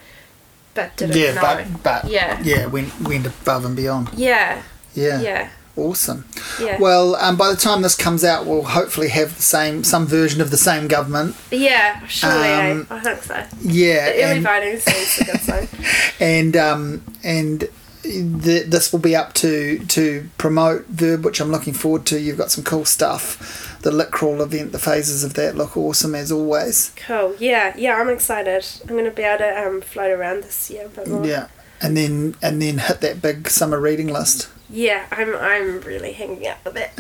but 0.75 0.97
didn't 0.97 1.17
Yeah, 1.17 1.35
know. 1.35 1.41
but 1.43 1.83
but 1.83 2.11
Yeah. 2.11 2.41
yeah, 2.43 2.67
went 2.67 2.99
went 3.03 3.27
above 3.27 3.65
and 3.67 3.77
beyond. 3.77 4.09
yeah, 4.15 4.63
Yeah. 4.95 5.21
yeah, 5.21 5.51
Awesome. 5.79 6.25
yeah. 6.61 6.79
Well, 6.81 7.15
um, 7.17 7.37
by 7.37 7.51
the 7.51 7.57
time 7.57 7.83
this 7.83 7.95
comes 7.95 8.25
out, 8.25 8.47
we'll 8.47 8.63
hopefully 8.63 9.09
have 9.11 9.37
the 9.37 9.43
same 9.43 9.85
some 9.85 10.07
version 10.07 10.41
of 10.41 10.51
the 10.51 10.57
same 10.57 10.89
government. 10.89 11.37
yeah, 11.51 12.05
surely 12.07 12.49
um, 12.53 12.87
eh? 12.91 12.95
I 12.95 13.01
think 13.01 13.23
so. 13.23 13.45
Yeah, 13.63 14.07
The 14.13 14.23
early 14.25 14.37
and 14.37 14.43
voting 14.43 14.79
seems 14.81 15.21
a 15.21 15.25
good 15.33 15.41
sign. 15.41 15.69
and 16.21 16.57
um, 16.57 17.03
and 17.23 17.69
the, 18.03 18.65
this 18.67 18.93
will 18.93 19.01
be 19.01 19.15
up 19.17 19.33
to 19.35 19.79
to 19.87 20.29
promote 20.39 20.87
Verb, 20.87 21.25
which 21.25 21.41
I'm 21.41 21.51
looking 21.51 21.75
forward 21.75 22.07
to. 22.07 22.19
You've 22.21 22.39
got 22.39 22.51
some 22.51 22.65
cool 22.65 22.85
stuff. 22.85 23.79
The 23.83 23.91
Lit 23.93 24.11
Crawl 24.11 24.43
event, 24.43 24.73
the 24.73 24.79
phases 24.79 25.23
of 25.23 25.35
that 25.35 25.55
look 25.57 25.77
awesome 25.77 26.15
as 26.15 26.33
always. 26.33 26.93
Cool. 26.97 27.37
Yeah, 27.39 27.75
yeah, 27.77 27.95
I'm 27.97 28.09
excited. 28.09 28.65
I'm 28.89 28.97
gonna 28.97 29.11
be 29.11 29.23
able 29.23 29.39
to 29.39 29.67
um 29.67 29.81
float 29.81 30.11
around 30.11 30.43
this 30.43 30.71
year 30.71 30.87
a 30.87 30.89
bit 30.89 31.07
more. 31.09 31.25
Yeah, 31.25 31.49
and 31.81 31.97
then 31.97 32.35
and 32.43 32.61
then 32.61 32.79
hit 32.79 33.01
that 33.03 33.23
big 33.23 33.49
summer 33.49 33.79
reading 33.81 34.09
list. 34.09 34.49
Yeah, 34.71 35.07
I'm 35.11 35.35
I'm 35.35 35.81
really 35.81 36.13
hanging 36.13 36.47
out 36.47 36.59
with 36.65 36.77
it. 36.77 36.91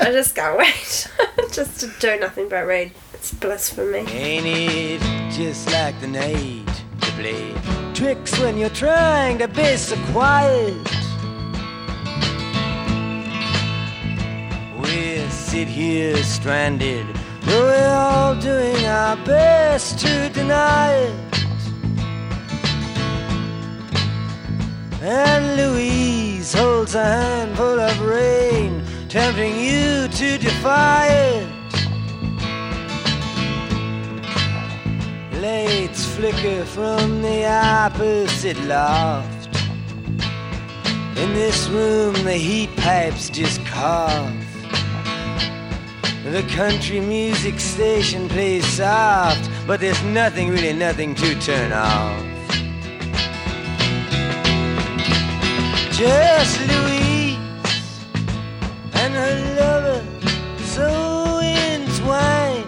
I 0.00 0.12
just 0.12 0.36
can't 0.36 0.56
wait. 0.56 1.08
just 1.52 1.80
to 1.80 1.90
do 1.98 2.18
nothing 2.20 2.48
but 2.48 2.64
read. 2.64 2.92
It's 3.12 3.34
bliss 3.34 3.70
for 3.70 3.84
me. 3.84 3.98
Ain't 3.98 4.46
it 4.46 5.32
just 5.32 5.70
like 5.72 6.00
the 6.00 6.06
night 6.06 6.84
to 7.00 7.10
play 7.12 7.54
tricks 7.92 8.38
when 8.38 8.56
you're 8.56 8.70
trying 8.70 9.38
to 9.38 9.48
be 9.48 9.76
so 9.76 9.96
quiet? 10.12 10.76
We 14.80 15.28
sit 15.28 15.66
here 15.66 16.16
stranded, 16.18 17.06
though 17.42 17.66
we're 17.66 17.88
all 17.88 18.40
doing 18.40 18.86
our 18.86 19.16
best 19.24 19.98
to 19.98 20.28
deny 20.28 20.92
it. 20.92 21.27
And 25.00 25.56
Louise 25.56 26.52
holds 26.52 26.96
a 26.96 27.04
handful 27.04 27.78
of 27.78 28.00
rain, 28.00 28.82
tempting 29.08 29.54
you 29.60 30.08
to 30.08 30.38
defy 30.38 31.06
it. 31.06 31.48
Lights 35.40 36.04
flicker 36.16 36.64
from 36.64 37.22
the 37.22 37.46
opposite 37.46 38.58
loft. 38.64 39.46
In 41.16 41.32
this 41.32 41.68
room, 41.68 42.14
the 42.24 42.32
heat 42.32 42.74
pipes 42.76 43.30
just 43.30 43.64
cough. 43.66 44.34
The 46.24 46.42
country 46.56 46.98
music 46.98 47.60
station 47.60 48.28
plays 48.28 48.66
soft, 48.66 49.48
but 49.64 49.78
there's 49.78 50.02
nothing, 50.02 50.48
really 50.48 50.72
nothing 50.72 51.14
to 51.14 51.40
turn 51.40 51.72
off. 51.72 52.37
just 55.98 56.60
Louise 56.60 57.36
and 58.94 59.14
her 59.14 59.34
lover 59.58 60.04
so 60.62 61.40
entwined, 61.40 62.66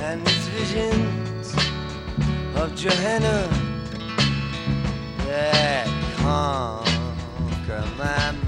and 0.00 0.22
it's 0.22 0.46
visions 0.48 1.54
of 2.56 2.74
Johanna 2.74 3.50
that 5.26 5.88
conquer 6.16 7.84
my 7.98 8.30
mind. 8.30 8.43